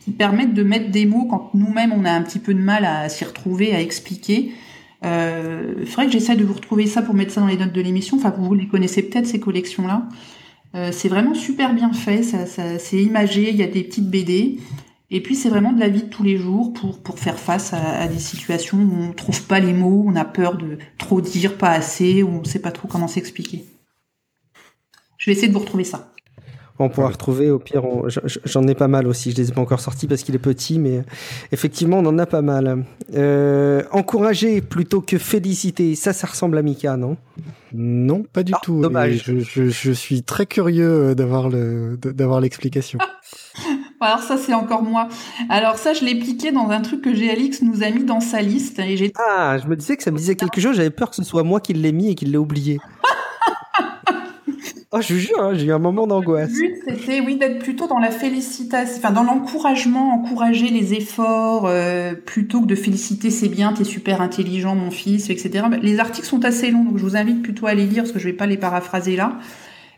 qui 0.00 0.10
permettent 0.10 0.54
de 0.54 0.62
mettre 0.62 0.90
des 0.90 1.06
mots 1.06 1.26
quand 1.26 1.50
nous-mêmes 1.54 1.92
on 1.92 2.04
a 2.04 2.10
un 2.10 2.22
petit 2.22 2.38
peu 2.38 2.54
de 2.54 2.60
mal 2.60 2.84
à 2.84 3.08
s'y 3.08 3.24
retrouver, 3.24 3.74
à 3.74 3.80
expliquer. 3.80 4.52
Euh, 5.04 5.74
il 5.80 5.86
faudrait 5.86 6.06
que 6.06 6.12
j'essaie 6.12 6.36
de 6.36 6.44
vous 6.44 6.54
retrouver 6.54 6.86
ça 6.86 7.02
pour 7.02 7.14
mettre 7.14 7.32
ça 7.32 7.40
dans 7.40 7.46
les 7.46 7.56
notes 7.56 7.72
de 7.72 7.80
l'émission. 7.80 8.16
Enfin, 8.16 8.34
vous 8.36 8.54
les 8.54 8.66
connaissez 8.66 9.02
peut-être 9.02 9.26
ces 9.26 9.40
collections-là. 9.40 10.08
Euh, 10.74 10.90
c'est 10.92 11.08
vraiment 11.08 11.34
super 11.34 11.74
bien 11.74 11.92
fait, 11.92 12.22
ça, 12.22 12.46
ça, 12.46 12.78
c'est 12.78 13.02
imagé, 13.02 13.50
il 13.50 13.56
y 13.56 13.62
a 13.62 13.66
des 13.66 13.82
petites 13.82 14.08
BD. 14.08 14.58
Et 15.12 15.20
puis 15.20 15.34
c'est 15.34 15.48
vraiment 15.48 15.72
de 15.72 15.80
la 15.80 15.88
vie 15.88 16.04
de 16.04 16.08
tous 16.08 16.22
les 16.22 16.36
jours 16.36 16.72
pour, 16.72 17.02
pour 17.02 17.18
faire 17.18 17.38
face 17.38 17.72
à, 17.72 18.06
des 18.06 18.20
situations 18.20 18.78
où 18.78 19.02
on 19.02 19.12
trouve 19.12 19.42
pas 19.42 19.58
les 19.58 19.72
mots, 19.72 20.04
on 20.06 20.14
a 20.14 20.24
peur 20.24 20.56
de 20.56 20.78
trop 20.98 21.20
dire, 21.20 21.58
pas 21.58 21.70
assez, 21.70 22.22
ou 22.22 22.28
on 22.28 22.44
sait 22.44 22.60
pas 22.60 22.70
trop 22.70 22.86
comment 22.86 23.08
s'expliquer. 23.08 23.64
Je 25.18 25.26
vais 25.26 25.32
essayer 25.32 25.48
de 25.48 25.52
vous 25.52 25.58
retrouver 25.58 25.84
ça. 25.84 26.09
On 26.82 26.88
pourra 26.88 27.08
retrouver, 27.08 27.50
au 27.50 27.58
pire, 27.58 27.82
j'en 28.46 28.66
ai 28.66 28.74
pas 28.74 28.88
mal 28.88 29.06
aussi. 29.06 29.30
Je 29.32 29.36
les 29.36 29.50
ai 29.50 29.52
pas 29.52 29.60
encore 29.60 29.80
sortis 29.80 30.06
parce 30.06 30.22
qu'il 30.22 30.34
est 30.34 30.38
petit, 30.38 30.78
mais 30.78 31.02
effectivement, 31.52 31.98
on 31.98 32.06
en 32.06 32.18
a 32.18 32.24
pas 32.26 32.40
mal. 32.42 32.84
Euh, 33.14 33.82
encourager 33.92 34.62
plutôt 34.62 35.02
que 35.02 35.18
féliciter, 35.18 35.94
ça, 35.94 36.12
ça 36.14 36.26
ressemble 36.26 36.56
à 36.56 36.62
Mika, 36.62 36.96
non? 36.96 37.18
Non, 37.74 38.24
pas 38.32 38.42
du 38.42 38.52
Ah, 38.54 38.60
tout. 38.62 38.80
dommage. 38.80 39.22
Je, 39.26 39.40
je, 39.40 39.68
je 39.68 39.92
suis 39.92 40.22
très 40.22 40.46
curieux 40.46 41.10
euh, 41.10 41.14
d'avoir 41.14 41.48
le 41.50 41.98
de- 42.00 42.10
d'avoir 42.12 42.40
l'explication. 42.40 42.98
Alors 44.00 44.20
ça 44.22 44.38
c'est 44.38 44.54
encore 44.54 44.82
moi. 44.82 45.08
Alors 45.50 45.76
ça 45.76 45.92
je 45.92 46.02
l'ai 46.04 46.14
piqué 46.18 46.52
dans 46.52 46.70
un 46.70 46.80
truc 46.80 47.02
que 47.02 47.10
GLX 47.10 47.60
nous 47.62 47.82
a 47.82 47.90
mis 47.90 48.04
dans 48.04 48.20
sa 48.20 48.40
liste 48.40 48.78
et 48.78 48.96
j'ai 48.96 49.12
Ah, 49.18 49.58
je 49.62 49.68
me 49.68 49.76
disais 49.76 49.96
que 49.98 50.02
ça 50.02 50.10
me 50.10 50.16
disait 50.16 50.34
quelque 50.36 50.60
chose. 50.60 50.76
J'avais 50.76 50.88
peur 50.90 51.10
que 51.10 51.16
ce 51.16 51.22
soit 51.22 51.42
moi 51.42 51.60
qui 51.60 51.74
l'ai 51.74 51.92
mis 51.92 52.10
et 52.10 52.14
qu'il 52.14 52.30
l'ait 52.32 52.38
oublié. 52.38 52.78
oh, 54.92 55.00
je 55.00 55.14
vous 55.14 55.20
jure, 55.20 55.40
hein, 55.42 55.54
j'ai 55.54 55.66
eu 55.66 55.72
un 55.72 55.78
moment 55.78 56.06
Le 56.16 56.46
d'angoisse. 56.46 56.50
but, 56.52 56.74
c'était, 56.86 57.20
oui, 57.20 57.36
d'être 57.38 57.58
plutôt 57.60 57.86
dans 57.86 57.98
la 57.98 58.10
félicitation, 58.10 58.96
enfin, 58.98 59.10
dans 59.12 59.22
l'encouragement, 59.22 60.12
encourager 60.14 60.68
les 60.68 60.92
efforts, 60.94 61.66
euh, 61.66 62.14
plutôt 62.14 62.60
que 62.62 62.66
de 62.66 62.74
féliciter, 62.74 63.30
c'est 63.30 63.48
bien, 63.48 63.72
t'es 63.72 63.84
super 63.84 64.20
intelligent, 64.20 64.74
mon 64.74 64.90
fils, 64.90 65.30
etc. 65.30 65.66
Les 65.82 65.98
articles 65.98 66.26
sont 66.26 66.44
assez 66.44 66.70
longs, 66.70 66.84
donc 66.84 66.98
je 66.98 67.02
vous 67.04 67.16
invite 67.16 67.42
plutôt 67.42 67.66
à 67.66 67.74
les 67.74 67.86
lire, 67.86 68.02
parce 68.02 68.12
que 68.12 68.18
je 68.18 68.24
vais 68.26 68.32
pas 68.34 68.46
les 68.46 68.56
paraphraser 68.58 69.16
là. 69.16 69.38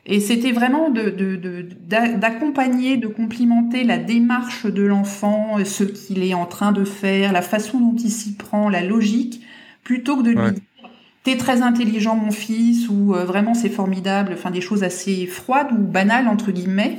Et 0.07 0.21
c'était 0.21 0.53
vraiment 0.53 0.91
de, 0.91 1.11
de, 1.11 1.37
de- 1.37 1.63
d'accompagner, 2.19 2.97
de 2.99 3.09
complimenter 3.09 3.85
la 3.85 3.99
démarche 3.99 4.67
de 4.67 4.83
l'enfant, 4.83 5.59
ce 5.65 5.85
qu'il 5.85 6.23
est 6.25 6.35
en 6.35 6.47
train 6.47 6.73
de 6.73 6.85
faire, 6.85 7.33
la 7.33 7.43
façon 7.43 7.81
dont 7.81 7.97
il 7.97 8.11
s'y 8.11 8.37
prend, 8.37 8.69
la 8.71 8.83
logique, 8.85 9.43
plutôt 9.85 10.17
que 10.19 10.23
de 10.23 10.31
lui 10.31 10.39
Ouais. 10.45 10.53
dire 10.53 10.63
T'es 11.25 11.37
très 11.37 11.63
intelligent, 11.63 12.17
mon 12.17 12.33
fils, 12.33 12.89
ou 12.89 13.15
euh, 13.15 13.25
vraiment 13.25 13.55
c'est 13.55 13.69
formidable, 13.69 14.33
enfin 14.35 14.51
des 14.51 14.61
choses 14.61 14.83
assez 14.83 15.27
froides 15.27 15.69
ou 15.73 15.79
banales 15.79 16.29
entre 16.29 16.51
guillemets. 16.51 16.99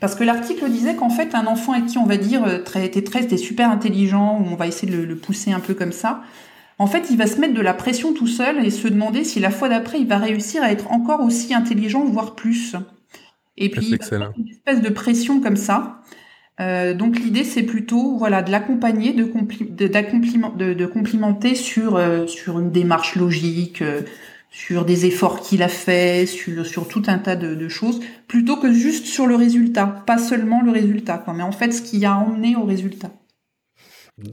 Parce 0.00 0.14
que 0.14 0.24
l'article 0.24 0.68
disait 0.68 0.96
qu'en 0.96 1.10
fait, 1.10 1.34
un 1.34 1.46
enfant 1.46 1.72
à 1.72 1.80
qui 1.80 1.96
on 1.98 2.06
va 2.06 2.16
dire 2.16 2.44
euh, 2.44 2.58
très, 2.58 2.88
t'es 2.90 3.02
très, 3.02 3.26
t'es 3.26 3.36
super 3.36 3.70
intelligent, 3.70 4.40
ou 4.40 4.52
on 4.52 4.56
va 4.56 4.66
essayer 4.66 4.90
de 4.90 4.96
le, 4.98 5.04
le 5.04 5.16
pousser 5.16 5.52
un 5.52 5.60
peu 5.60 5.74
comme 5.74 5.92
ça, 5.92 6.22
en 6.78 6.86
fait, 6.86 7.10
il 7.10 7.16
va 7.16 7.28
se 7.28 7.40
mettre 7.40 7.54
de 7.54 7.60
la 7.60 7.74
pression 7.74 8.12
tout 8.12 8.26
seul 8.26 8.64
et 8.64 8.70
se 8.70 8.88
demander 8.88 9.22
si 9.22 9.38
la 9.38 9.50
fois 9.50 9.68
d'après, 9.68 10.00
il 10.00 10.06
va 10.08 10.18
réussir 10.18 10.62
à 10.62 10.72
être 10.72 10.90
encore 10.90 11.20
aussi 11.20 11.54
intelligent, 11.54 12.04
voire 12.04 12.34
plus. 12.34 12.74
Et 13.56 13.70
puis, 13.70 13.86
il 13.86 13.98
va 13.98 14.32
une 14.36 14.48
espèce 14.48 14.80
de 14.80 14.88
pression 14.88 15.40
comme 15.40 15.56
ça. 15.56 16.00
Euh, 16.60 16.92
donc 16.92 17.18
l'idée 17.18 17.44
c'est 17.44 17.62
plutôt 17.62 18.18
voilà 18.18 18.42
de 18.42 18.50
l'accompagner, 18.50 19.14
de, 19.14 19.24
compli- 19.24 19.74
de, 19.74 20.86
complimenter 20.86 21.54
sur 21.54 21.96
euh, 21.96 22.26
sur 22.26 22.58
une 22.60 22.70
démarche 22.70 23.16
logique, 23.16 23.80
euh, 23.80 24.02
sur 24.50 24.84
des 24.84 25.06
efforts 25.06 25.40
qu'il 25.40 25.62
a 25.62 25.68
fait, 25.68 26.26
sur 26.26 26.66
sur 26.66 26.88
tout 26.88 27.04
un 27.06 27.16
tas 27.16 27.36
de, 27.36 27.68
choses, 27.68 28.00
plutôt 28.28 28.58
que 28.58 28.70
juste 28.70 29.06
sur 29.06 29.26
le 29.26 29.34
résultat, 29.34 29.86
pas 29.86 30.18
seulement 30.18 30.60
le 30.62 30.70
résultat, 30.72 31.16
quoi, 31.16 31.32
mais 31.32 31.42
en 31.42 31.52
fait 31.52 31.72
ce 31.72 31.80
qui 31.80 32.04
a 32.04 32.16
emmené 32.16 32.54
au 32.54 32.64
résultat. 32.64 33.10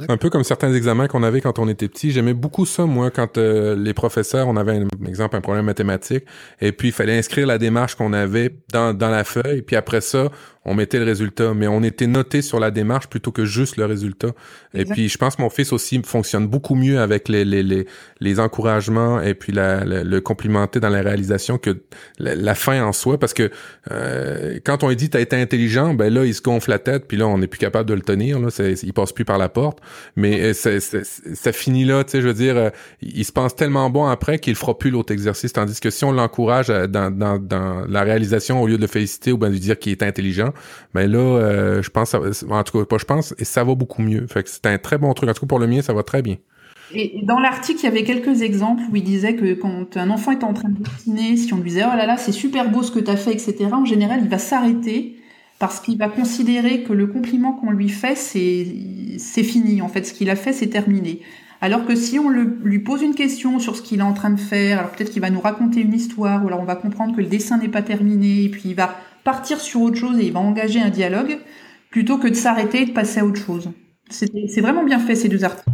Un 0.10 0.18
peu 0.18 0.30
comme 0.30 0.44
certains 0.44 0.74
examens 0.74 1.08
qu'on 1.08 1.24
avait 1.24 1.40
quand 1.40 1.58
on 1.58 1.70
était 1.70 1.88
petit. 1.88 2.12
J'aimais 2.12 2.34
beaucoup 2.34 2.66
ça, 2.66 2.86
moi, 2.86 3.12
quand 3.12 3.38
les 3.38 3.94
professeurs, 3.94 4.50
on 4.50 4.58
avait, 4.58 4.74
un 4.74 5.08
exemple, 5.08 5.38
un 5.38 5.42
problème 5.42 5.66
mathématique, 5.66 6.26
et 6.60 6.74
puis 6.74 6.90
il 6.90 6.92
fallait 6.92 7.18
inscrire 7.18 7.48
la 7.48 7.58
démarche 7.58 7.96
qu'on 7.96 8.12
avait 8.12 8.60
dans, 8.74 8.94
dans 8.94 9.10
la 9.10 9.24
feuille, 9.24 9.62
puis 9.62 9.78
après 9.78 10.02
ça, 10.02 10.30
on 10.70 10.76
mettait 10.76 11.00
le 11.00 11.06
résultat. 11.06 11.54
Mais 11.54 11.68
on 11.68 11.84
était 11.84 12.08
noté 12.08 12.42
sur 12.42 12.60
la 12.60 12.72
démarche 12.72 13.08
plutôt 13.08 13.32
que 13.32 13.46
juste 13.46 13.76
le 13.78 13.86
résultat. 13.86 14.32
Et 14.74 14.86
puis, 14.86 15.10
je 15.10 15.18
pense 15.18 15.36
que 15.36 15.42
mon 15.42 15.50
fils 15.50 15.74
aussi 15.74 16.02
fonctionne 16.06 16.48
beaucoup 16.48 16.76
mieux 16.76 17.00
avec 17.00 17.28
les, 17.28 17.44
les, 17.44 17.64
les, 17.64 17.86
les 18.20 18.40
encouragements 18.40 19.20
et 19.22 19.34
puis 19.34 19.52
la, 19.52 19.84
la- 19.84 20.04
le 20.04 20.22
complimenter 20.22 20.80
dans 20.80 20.90
la 20.90 21.02
réalisation 21.02 21.58
que 21.58 21.72
la, 22.20 22.36
la 22.36 22.56
fin 22.56 22.84
en 22.84 22.94
soi, 22.94 23.18
parce 23.20 23.34
que 23.34 23.50
euh, 23.92 24.60
quand 24.64 24.84
on 24.84 24.90
lui 24.90 24.96
dit 24.96 25.10
t'as 25.10 25.22
été 25.22 25.36
intelligent, 25.36 25.94
ben 25.94 26.14
là 26.14 26.26
il 26.26 26.34
se 26.36 26.42
gonfle 26.42 26.70
la 26.70 26.80
tête, 26.80 27.08
puis 27.08 27.18
là 27.18 27.28
on 27.28 27.40
n'est 27.40 27.48
plus 27.48 27.58
capable 27.58 27.90
de 27.90 27.96
le 27.96 28.02
tenir, 28.02 28.40
là, 28.40 28.50
il 28.84 28.94
passe 28.94 29.12
plus 29.12 29.26
par 29.26 29.38
la 29.40 29.50
porte. 29.50 29.80
Mais 30.16 30.54
euh, 30.54 30.54
ça 30.54 31.52
finit 31.52 31.86
là, 31.86 32.04
tu 32.04 32.12
sais, 32.12 32.22
je 32.22 32.28
veux 32.28 32.34
dire, 32.34 32.58
euh, 32.58 32.70
il 33.02 33.26
se 33.26 33.32
pense 33.32 33.56
tellement 33.56 33.90
bon 33.90 34.06
après 34.06 34.38
qu'il 34.40 34.56
fera 34.56 34.78
plus 34.78 34.92
l'autre 34.92 35.12
exercice, 35.14 35.52
tandis 35.54 35.80
que 35.80 35.90
si 35.90 36.06
on 36.06 36.12
l'encourage 36.12 36.68
dans, 36.68 37.10
dans, 37.12 37.40
dans 37.40 37.86
la 37.88 38.04
réalisation 38.04 38.62
au 38.62 38.68
lieu 38.68 38.78
de 38.78 38.82
le 38.82 38.88
féliciter 38.88 39.32
ou 39.32 39.38
ben 39.38 39.50
lui 39.50 39.60
dire 39.60 39.80
qu'il 39.80 39.92
est 39.92 40.04
intelligent, 40.04 40.54
ben 40.94 41.10
là, 41.12 41.18
euh, 41.20 41.82
je 41.82 41.90
pense, 41.90 42.14
en 42.14 42.64
tout 42.64 42.80
cas 42.80 42.86
pas 42.86 42.98
je 42.98 43.06
pense, 43.06 43.34
et 43.38 43.46
ça 43.46 43.64
va 43.64 43.76
beaucoup 43.76 44.02
mieux. 44.02 44.28
Fait 44.28 44.48
c'est 44.48 44.66
un 44.66 44.78
très 44.78 44.98
bon 44.98 45.14
truc. 45.14 45.30
En 45.30 45.34
tout 45.34 45.42
cas 45.42 45.48
pour 45.48 45.60
le 45.60 45.68
mien, 45.68 45.82
ça 45.82 45.94
va 45.94 46.04
très 46.04 46.22
bien. 46.22 46.36
Et 46.94 47.20
dans 47.24 47.40
l'article, 47.40 47.80
il 47.82 47.84
y 47.84 47.88
avait 47.88 48.04
quelques 48.04 48.42
exemples 48.42 48.82
où 48.92 48.96
il 48.96 49.04
disait 49.04 49.36
que 49.36 49.54
quand 49.54 49.96
un 49.96 50.10
enfant 50.10 50.32
est 50.32 50.44
en 50.44 50.54
train 50.54 50.70
de 50.70 50.82
dessiner, 50.84 51.38
si 51.38 51.54
on 51.54 51.58
lui 51.58 51.70
disait 51.70 51.84
oh 51.86 51.96
là 51.96 52.06
là 52.08 52.18
c'est 52.18 52.32
super 52.32 52.70
beau 52.72 52.82
ce 52.82 52.92
que 52.92 53.00
tu 53.00 53.12
as 53.12 53.18
fait, 53.18 53.32
etc. 53.32 53.56
En 53.72 53.86
général, 53.86 54.22
il 54.24 54.30
va 54.30 54.40
s'arrêter 54.40 55.16
parce 55.60 55.80
qu'il 55.82 55.98
va 56.00 56.08
considérer 56.10 56.84
que 56.84 56.94
le 56.94 57.06
compliment 57.08 57.54
qu'on 57.54 57.70
lui 57.72 57.90
fait 57.90 58.16
c'est 58.16 58.66
c'est 59.18 59.44
fini. 59.44 59.82
En 59.84 59.88
fait, 59.88 60.04
ce 60.06 60.14
qu'il 60.14 60.30
a 60.32 60.36
fait 60.36 60.52
c'est 60.54 60.68
terminé. 60.70 61.22
Alors 61.62 61.86
que 61.86 61.94
si 61.94 62.18
on 62.18 62.30
le- 62.30 62.58
lui 62.64 62.80
pose 62.80 63.02
une 63.02 63.14
question 63.14 63.60
sur 63.60 63.76
ce 63.76 63.82
qu'il 63.82 64.00
est 64.00 64.04
en 64.04 64.14
train 64.14 64.30
de 64.30 64.40
faire, 64.40 64.80
alors 64.80 64.92
peut-être 64.92 65.12
qu'il 65.12 65.22
va 65.22 65.30
nous 65.30 65.42
raconter 65.42 65.82
une 65.82 65.94
histoire, 65.94 66.44
ou 66.44 66.48
alors 66.48 66.62
on 66.62 66.66
va 66.66 66.76
comprendre 66.78 67.14
que 67.16 67.22
le 67.22 67.28
dessin 67.28 67.58
n'est 67.58 67.68
pas 67.68 67.82
terminé, 67.82 68.46
et 68.46 68.50
puis 68.50 68.62
il 68.66 68.76
va 68.76 68.96
partir 69.24 69.60
sur 69.60 69.82
autre 69.82 69.98
chose 69.98 70.20
et 70.20 70.26
il 70.26 70.34
va 70.34 70.40
engager 70.40 70.80
un 70.82 70.90
dialogue, 70.90 71.38
plutôt 71.92 72.18
que 72.18 72.28
de 72.28 72.34
s'arrêter 72.36 72.82
et 72.82 72.86
de 72.86 72.92
passer 72.92 73.20
à 73.20 73.26
autre 73.26 73.42
chose. 73.42 73.70
C'est 74.12 74.62
vraiment 74.62 74.84
bien 74.84 75.00
fait 75.00 75.16
ces 75.16 75.30
deux 75.30 75.44
articles. 75.44 75.70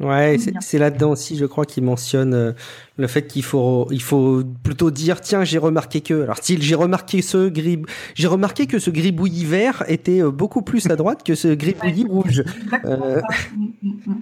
Ouais, 0.00 0.36
c'est- 0.60 0.78
là-dedans 0.78 1.12
aussi, 1.12 1.36
je 1.36 1.46
crois, 1.46 1.64
qu'il 1.64 1.84
mentionne 1.84 2.34
euh, 2.34 2.52
le 2.96 3.06
fait 3.06 3.26
qu'il 3.28 3.44
faut, 3.44 3.86
il 3.92 4.02
faut 4.02 4.42
plutôt 4.64 4.90
dire, 4.90 5.20
tiens, 5.20 5.44
j'ai 5.44 5.58
remarqué 5.58 6.00
que, 6.00 6.22
alors 6.24 6.36
style, 6.38 6.60
j'ai 6.60 6.74
remarqué 6.74 7.22
ce 7.22 7.48
gris, 7.48 7.80
j'ai 8.14 8.26
remarqué 8.26 8.66
que 8.66 8.78
ce 8.80 8.90
gribouillis 8.90 9.44
vert 9.44 9.84
était 9.86 10.22
euh, 10.22 10.30
beaucoup 10.30 10.62
plus 10.62 10.90
à 10.90 10.96
droite 10.96 11.22
que 11.22 11.36
ce 11.36 11.48
gribouillis 11.54 12.04
rouge. 12.04 12.42
Euh. 12.84 13.20
Mm, 13.56 13.66
mm, 13.82 13.90
mm. 14.06 14.20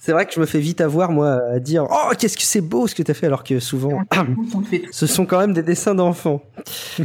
C'est 0.00 0.12
vrai 0.12 0.26
que 0.26 0.32
je 0.32 0.40
me 0.40 0.46
fais 0.46 0.60
vite 0.60 0.80
avoir, 0.80 1.10
moi, 1.10 1.40
à 1.52 1.58
dire, 1.58 1.84
oh, 1.90 2.12
qu'est-ce 2.18 2.36
que 2.36 2.42
c'est 2.44 2.60
beau 2.60 2.86
ce 2.86 2.94
que 2.94 3.02
t'as 3.02 3.14
fait, 3.14 3.26
alors 3.26 3.42
que 3.42 3.58
souvent, 3.58 4.00
ce 4.92 5.06
sont 5.06 5.26
quand 5.26 5.38
même 5.40 5.52
des 5.52 5.62
dessins 5.62 5.94
d'enfants. 5.94 6.42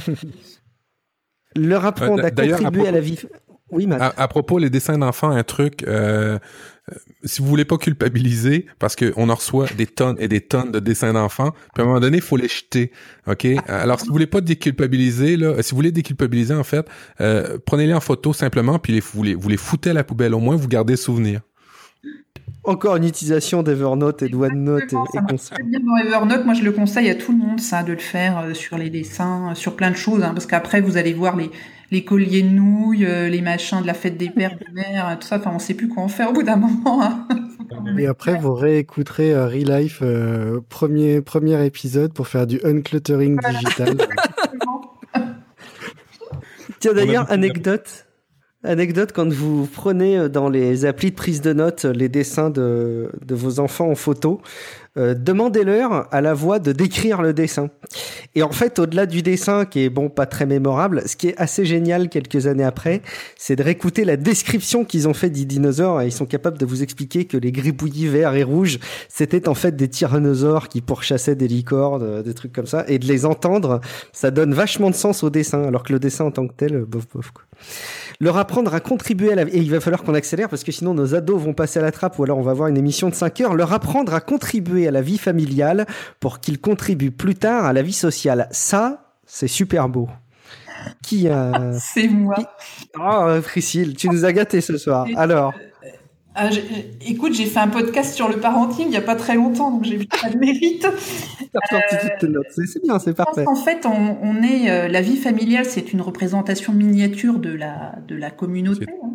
Leur 1.55 1.85
apprendre 1.85 2.23
Euh, 2.23 2.27
à 2.27 2.31
contribuer 2.31 2.87
à, 2.87 2.91
la 2.91 2.99
vie. 2.99 3.19
Oui, 3.71 3.87
Matt. 3.87 4.01
À, 4.01 4.13
à 4.23 4.27
propos 4.27 4.59
les 4.59 4.69
dessins 4.69 4.97
d'enfants, 4.97 5.31
un 5.31 5.43
truc, 5.43 5.83
euh, 5.87 6.37
euh, 6.91 6.95
si 7.23 7.41
vous 7.41 7.47
voulez 7.47 7.65
pas 7.65 7.77
culpabiliser, 7.77 8.65
parce 8.77 8.95
que 8.95 9.13
on 9.15 9.29
en 9.29 9.35
reçoit 9.35 9.67
des 9.77 9.87
tonnes 9.87 10.17
et 10.19 10.27
des 10.27 10.41
tonnes 10.41 10.71
de 10.71 10.79
dessins 10.79 11.13
d'enfants, 11.13 11.51
puis 11.73 11.81
à 11.81 11.83
un 11.83 11.85
moment 11.85 11.99
donné, 11.99 12.17
il 12.17 12.23
faut 12.23 12.37
les 12.37 12.47
jeter, 12.47 12.91
ok? 13.25 13.47
Alors 13.67 13.99
si 13.99 14.07
vous 14.07 14.13
voulez 14.13 14.27
pas 14.27 14.41
déculpabiliser, 14.41 15.37
là, 15.37 15.61
si 15.63 15.71
vous 15.71 15.77
voulez 15.77 15.91
déculpabiliser 15.91 16.53
en 16.53 16.63
fait, 16.63 16.85
euh, 17.21 17.57
prenez-les 17.65 17.93
en 17.93 18.01
photo 18.01 18.33
simplement, 18.33 18.79
puis 18.79 18.93
les, 18.93 18.99
vous 18.99 19.23
les 19.23 19.33
vous 19.33 19.49
les 19.49 19.57
foutez 19.57 19.91
à 19.91 19.93
la 19.93 20.03
poubelle. 20.03 20.33
Au 20.33 20.39
moins, 20.39 20.55
vous 20.55 20.67
gardez 20.67 20.93
le 20.93 20.97
souvenir. 20.97 21.41
Encore 22.65 22.95
une 22.95 23.03
utilisation 23.05 23.61
d'Evernote 23.61 24.21
et 24.23 24.29
de 24.29 24.35
OneNote 24.37 24.83
et, 24.83 24.89
ça 24.89 24.99
et 25.33 25.37
très 25.55 25.63
bien 25.63 25.79
dans 25.81 25.97
Evernote. 25.97 26.45
Moi, 26.45 26.53
je 26.53 26.63
le 26.63 26.71
conseille 26.71 27.09
à 27.09 27.15
tout 27.15 27.33
le 27.33 27.37
monde, 27.37 27.59
ça, 27.59 27.83
de 27.83 27.91
le 27.91 27.99
faire 27.99 28.39
euh, 28.39 28.53
sur 28.53 28.77
les 28.77 28.89
dessins, 28.89 29.51
euh, 29.51 29.55
sur 29.55 29.75
plein 29.75 29.91
de 29.91 29.97
choses, 29.97 30.23
hein, 30.23 30.31
parce 30.33 30.45
qu'après, 30.45 30.79
vous 30.79 30.95
allez 30.95 31.13
voir 31.13 31.35
les, 31.35 31.51
les 31.91 32.05
colliers 32.05 32.41
de 32.41 32.49
nouilles, 32.49 33.05
euh, 33.05 33.27
les 33.27 33.41
machins 33.41 33.81
de 33.81 33.87
la 33.87 33.93
fête 33.93 34.17
des 34.17 34.29
pères, 34.29 34.57
des 34.57 34.71
mères, 34.73 35.17
tout 35.19 35.27
ça. 35.27 35.37
Enfin, 35.37 35.51
on 35.53 35.59
sait 35.59 35.73
plus 35.73 35.89
quoi 35.89 36.03
en 36.03 36.07
faire 36.07 36.29
au 36.29 36.33
bout 36.33 36.43
d'un 36.43 36.55
moment. 36.55 37.03
hein. 37.03 37.27
Et 37.97 38.07
après, 38.07 38.37
vous 38.37 38.53
réécouterez 38.53 39.33
euh, 39.33 39.47
Real 39.47 39.81
Life 39.81 39.99
euh, 40.01 40.59
premier, 40.69 41.21
premier 41.21 41.65
épisode 41.65 42.13
pour 42.13 42.27
faire 42.27 42.47
du 42.47 42.59
uncluttering 42.63 43.39
digital. 43.39 43.97
Tiens 46.79 46.93
d'ailleurs, 46.93 47.31
anecdote. 47.31 48.05
Anecdote, 48.65 49.11
quand 49.11 49.27
vous 49.31 49.67
prenez 49.67 50.17
euh, 50.17 50.29
dans 50.29 50.47
les 50.47 50.85
applis 50.85 51.11
de 51.11 51.15
prise 51.15 51.41
de 51.41 51.51
notes 51.51 51.85
euh, 51.85 51.91
les 51.91 52.07
dessins 52.07 52.49
de, 52.49 53.11
de 53.25 53.35
vos 53.35 53.59
enfants 53.59 53.89
en 53.89 53.95
photo, 53.95 54.41
euh, 54.97 55.15
demandez-leur 55.15 56.07
à 56.11 56.21
la 56.21 56.33
voix 56.33 56.59
de 56.59 56.71
décrire 56.71 57.21
le 57.21 57.33
dessin. 57.33 57.69
Et 58.35 58.43
en 58.43 58.51
fait, 58.51 58.79
au-delà 58.79 59.05
du 59.05 59.21
dessin, 59.21 59.65
qui 59.65 59.81
est 59.81 59.89
bon, 59.89 60.09
pas 60.09 60.25
très 60.25 60.45
mémorable, 60.45 61.03
ce 61.05 61.15
qui 61.15 61.29
est 61.29 61.37
assez 61.37 61.65
génial 61.65 62.09
quelques 62.09 62.47
années 62.47 62.63
après, 62.63 63.01
c'est 63.37 63.55
de 63.55 63.63
réécouter 63.63 64.05
la 64.05 64.17
description 64.17 64.85
qu'ils 64.85 65.07
ont 65.07 65.13
fait 65.13 65.29
des 65.29 65.45
dinosaures. 65.45 66.01
Et 66.01 66.07
ils 66.07 66.11
sont 66.11 66.25
capables 66.25 66.57
de 66.57 66.65
vous 66.65 66.83
expliquer 66.83 67.25
que 67.25 67.37
les 67.37 67.51
gribouillis 67.51 68.07
verts 68.07 68.35
et 68.35 68.43
rouges, 68.43 68.79
c'était 69.09 69.47
en 69.47 69.53
fait 69.53 69.75
des 69.75 69.87
tyrannosaures 69.87 70.67
qui 70.67 70.81
pourchassaient 70.81 71.35
des 71.35 71.47
licornes, 71.47 72.03
euh, 72.03 72.23
des 72.23 72.33
trucs 72.33 72.53
comme 72.53 72.67
ça. 72.67 72.85
Et 72.87 72.99
de 72.99 73.05
les 73.05 73.25
entendre, 73.25 73.81
ça 74.11 74.31
donne 74.31 74.53
vachement 74.53 74.89
de 74.89 74.95
sens 74.95 75.23
au 75.23 75.29
dessin, 75.29 75.63
alors 75.63 75.83
que 75.83 75.93
le 75.93 75.99
dessin 75.99 76.25
en 76.25 76.31
tant 76.31 76.47
que 76.47 76.53
tel, 76.53 76.75
euh, 76.75 76.85
bof 76.85 77.07
bof. 77.13 77.31
Quoi. 77.31 77.43
Leur 78.19 78.37
apprendre 78.37 78.73
à 78.73 78.79
contribuer 78.79 79.31
à 79.31 79.35
la 79.35 79.43
et 79.43 79.57
il 79.57 79.69
va 79.69 79.79
falloir 79.79 80.03
qu'on 80.03 80.13
accélère 80.13 80.49
parce 80.49 80.63
que 80.63 80.71
sinon 80.71 80.93
nos 80.93 81.15
ados 81.15 81.41
vont 81.41 81.53
passer 81.53 81.79
à 81.79 81.81
la 81.81 81.91
trappe 81.91 82.17
ou 82.19 82.23
alors 82.23 82.37
on 82.37 82.41
va 82.41 82.51
avoir 82.51 82.67
une 82.69 82.77
émission 82.77 83.09
de 83.09 83.15
5 83.15 83.41
heures. 83.41 83.55
Leur 83.55 83.73
apprendre 83.73 84.13
à 84.13 84.21
contribuer 84.21 84.82
à 84.87 84.91
la 84.91 85.01
vie 85.01 85.17
familiale 85.17 85.85
pour 86.19 86.39
qu'ils 86.39 86.59
contribuent 86.59 87.11
plus 87.11 87.35
tard 87.35 87.65
à 87.65 87.73
la 87.73 87.81
vie 87.81 87.93
sociale. 87.93 88.47
Ça, 88.51 89.13
c'est 89.25 89.47
super 89.47 89.89
beau. 89.89 90.07
Qui 91.01 91.29
a 91.29 91.71
C'est 91.79 92.07
moi. 92.07 92.35
Oh, 92.99 93.27
Priscille, 93.43 93.95
tu 93.95 94.09
nous 94.09 94.25
as 94.25 94.33
gâtés 94.33 94.61
ce 94.61 94.77
soir. 94.77 95.07
Alors, 95.15 95.53
j'ai- 96.49 96.63
j'ai- 96.67 97.11
écoute, 97.11 97.33
j'ai 97.35 97.45
fait 97.45 97.59
un 97.59 97.67
podcast 97.67 98.15
sur 98.15 98.27
le 98.27 98.37
parenting 98.37 98.87
il 98.87 98.89
n'y 98.89 98.97
a 98.97 99.01
pas 99.01 99.15
très 99.15 99.35
longtemps, 99.35 99.69
donc 99.71 99.83
j'ai 99.85 99.99
pas 100.05 100.29
de 100.29 100.37
mérite. 100.37 100.85
C'est- 102.49 102.81
bien, 102.83 102.99
c'est 102.99 103.13
parfait. 103.13 103.43
qu'en 103.45 103.55
fait, 103.55 103.85
on, 103.85 104.17
on 104.21 104.41
est 104.43 104.69
euh, 104.69 104.87
la 104.87 105.01
vie 105.01 105.17
familiale, 105.17 105.65
c'est 105.65 105.93
une 105.93 106.01
représentation 106.01 106.73
miniature 106.73 107.39
de 107.39 107.53
la 107.53 107.95
de 108.07 108.15
la 108.15 108.31
communauté. 108.31 108.85
hein. 109.03 109.09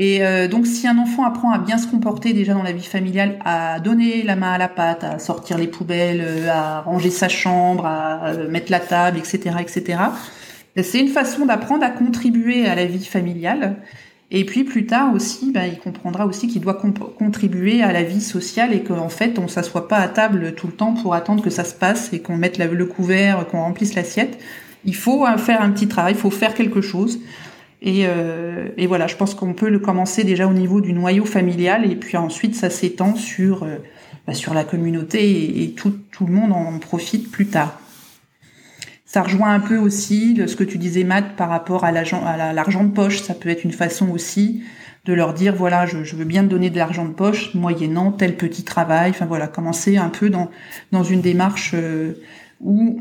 Et 0.00 0.24
euh, 0.24 0.48
donc, 0.48 0.66
si 0.66 0.88
un 0.88 0.96
enfant 0.96 1.26
apprend 1.26 1.52
à 1.52 1.58
bien 1.58 1.76
se 1.76 1.86
comporter 1.86 2.32
déjà 2.32 2.54
dans 2.54 2.62
la 2.62 2.72
vie 2.72 2.86
familiale, 2.86 3.38
à 3.44 3.80
donner 3.80 4.22
la 4.22 4.34
main 4.34 4.52
à 4.52 4.56
la 4.56 4.68
pâte, 4.68 5.04
à 5.04 5.18
sortir 5.18 5.58
les 5.58 5.66
poubelles, 5.66 6.24
euh, 6.26 6.48
à 6.50 6.80
ranger 6.80 7.10
sa 7.10 7.28
chambre, 7.28 7.84
à 7.84 8.28
euh, 8.28 8.48
mettre 8.48 8.72
la 8.72 8.80
table, 8.80 9.18
etc., 9.18 9.56
etc., 9.60 9.98
ben, 10.74 10.82
c'est 10.82 11.00
une 11.00 11.08
façon 11.08 11.44
d'apprendre 11.44 11.84
à 11.84 11.90
contribuer 11.90 12.66
à 12.66 12.74
la 12.74 12.86
vie 12.86 13.04
familiale. 13.04 13.76
Et 14.30 14.46
puis 14.46 14.64
plus 14.64 14.86
tard 14.86 15.12
aussi, 15.12 15.52
ben, 15.52 15.64
il 15.70 15.78
comprendra 15.78 16.24
aussi 16.24 16.48
qu'il 16.48 16.62
doit 16.62 16.80
contribuer 17.18 17.82
à 17.82 17.92
la 17.92 18.02
vie 18.02 18.22
sociale 18.22 18.72
et 18.72 18.82
qu'en 18.82 19.10
fait, 19.10 19.38
on 19.38 19.48
s'assoit 19.48 19.86
pas 19.86 19.98
à 19.98 20.08
table 20.08 20.54
tout 20.54 20.68
le 20.68 20.72
temps 20.72 20.94
pour 20.94 21.12
attendre 21.12 21.42
que 21.42 21.50
ça 21.50 21.64
se 21.64 21.74
passe 21.74 22.14
et 22.14 22.20
qu'on 22.20 22.38
mette 22.38 22.56
le 22.56 22.86
couvert, 22.86 23.46
qu'on 23.48 23.60
remplisse 23.60 23.94
l'assiette. 23.94 24.38
Il 24.86 24.94
faut 24.94 25.26
faire 25.36 25.60
un 25.60 25.70
petit 25.70 25.88
travail, 25.88 26.14
il 26.14 26.18
faut 26.18 26.30
faire 26.30 26.54
quelque 26.54 26.80
chose. 26.80 27.18
Et, 27.82 28.02
euh, 28.06 28.68
et 28.76 28.86
voilà, 28.86 29.06
je 29.06 29.16
pense 29.16 29.34
qu'on 29.34 29.54
peut 29.54 29.70
le 29.70 29.78
commencer 29.78 30.22
déjà 30.22 30.46
au 30.46 30.52
niveau 30.52 30.80
du 30.80 30.92
noyau 30.92 31.24
familial 31.24 31.90
et 31.90 31.96
puis 31.96 32.16
ensuite 32.18 32.54
ça 32.54 32.68
s'étend 32.68 33.14
sur 33.14 33.62
euh, 33.62 33.76
bah, 34.26 34.34
sur 34.34 34.52
la 34.52 34.64
communauté 34.64 35.62
et, 35.62 35.70
tout, 35.72 35.94
tout 36.12 36.26
le 36.26 36.32
monde 36.32 36.52
en 36.52 36.78
profite 36.78 37.30
plus 37.30 37.46
tard. 37.46 37.80
Ça 39.06 39.22
rejoint 39.22 39.52
un 39.54 39.60
peu 39.60 39.76
aussi 39.78 40.40
ce 40.46 40.54
que 40.54 40.62
tu 40.62 40.78
disais 40.78 41.04
Matt 41.04 41.36
par 41.36 41.48
rapport 41.48 41.84
à 41.84 41.90
l'argent 41.90 42.22
la- 42.22 42.52
de 42.84 42.92
poche. 42.92 43.22
Ça 43.22 43.34
peut 43.34 43.48
être 43.48 43.64
une 43.64 43.72
façon 43.72 44.10
aussi 44.10 44.62
de 45.06 45.14
leur 45.14 45.32
dire 45.32 45.54
voilà 45.56 45.86
je, 45.86 46.04
je 46.04 46.14
veux 46.16 46.26
bien 46.26 46.44
te 46.44 46.48
donner 46.48 46.68
de 46.68 46.76
l'argent 46.76 47.06
de 47.06 47.12
poche 47.12 47.54
moyennant 47.54 48.12
tel 48.12 48.36
petit 48.36 48.62
travail. 48.62 49.10
Enfin 49.10 49.24
voilà, 49.26 49.48
commencer 49.48 49.96
un 49.96 50.10
peu 50.10 50.28
dans 50.28 50.50
dans 50.92 51.02
une 51.02 51.22
démarche 51.22 51.72
euh, 51.74 52.12
où 52.60 53.00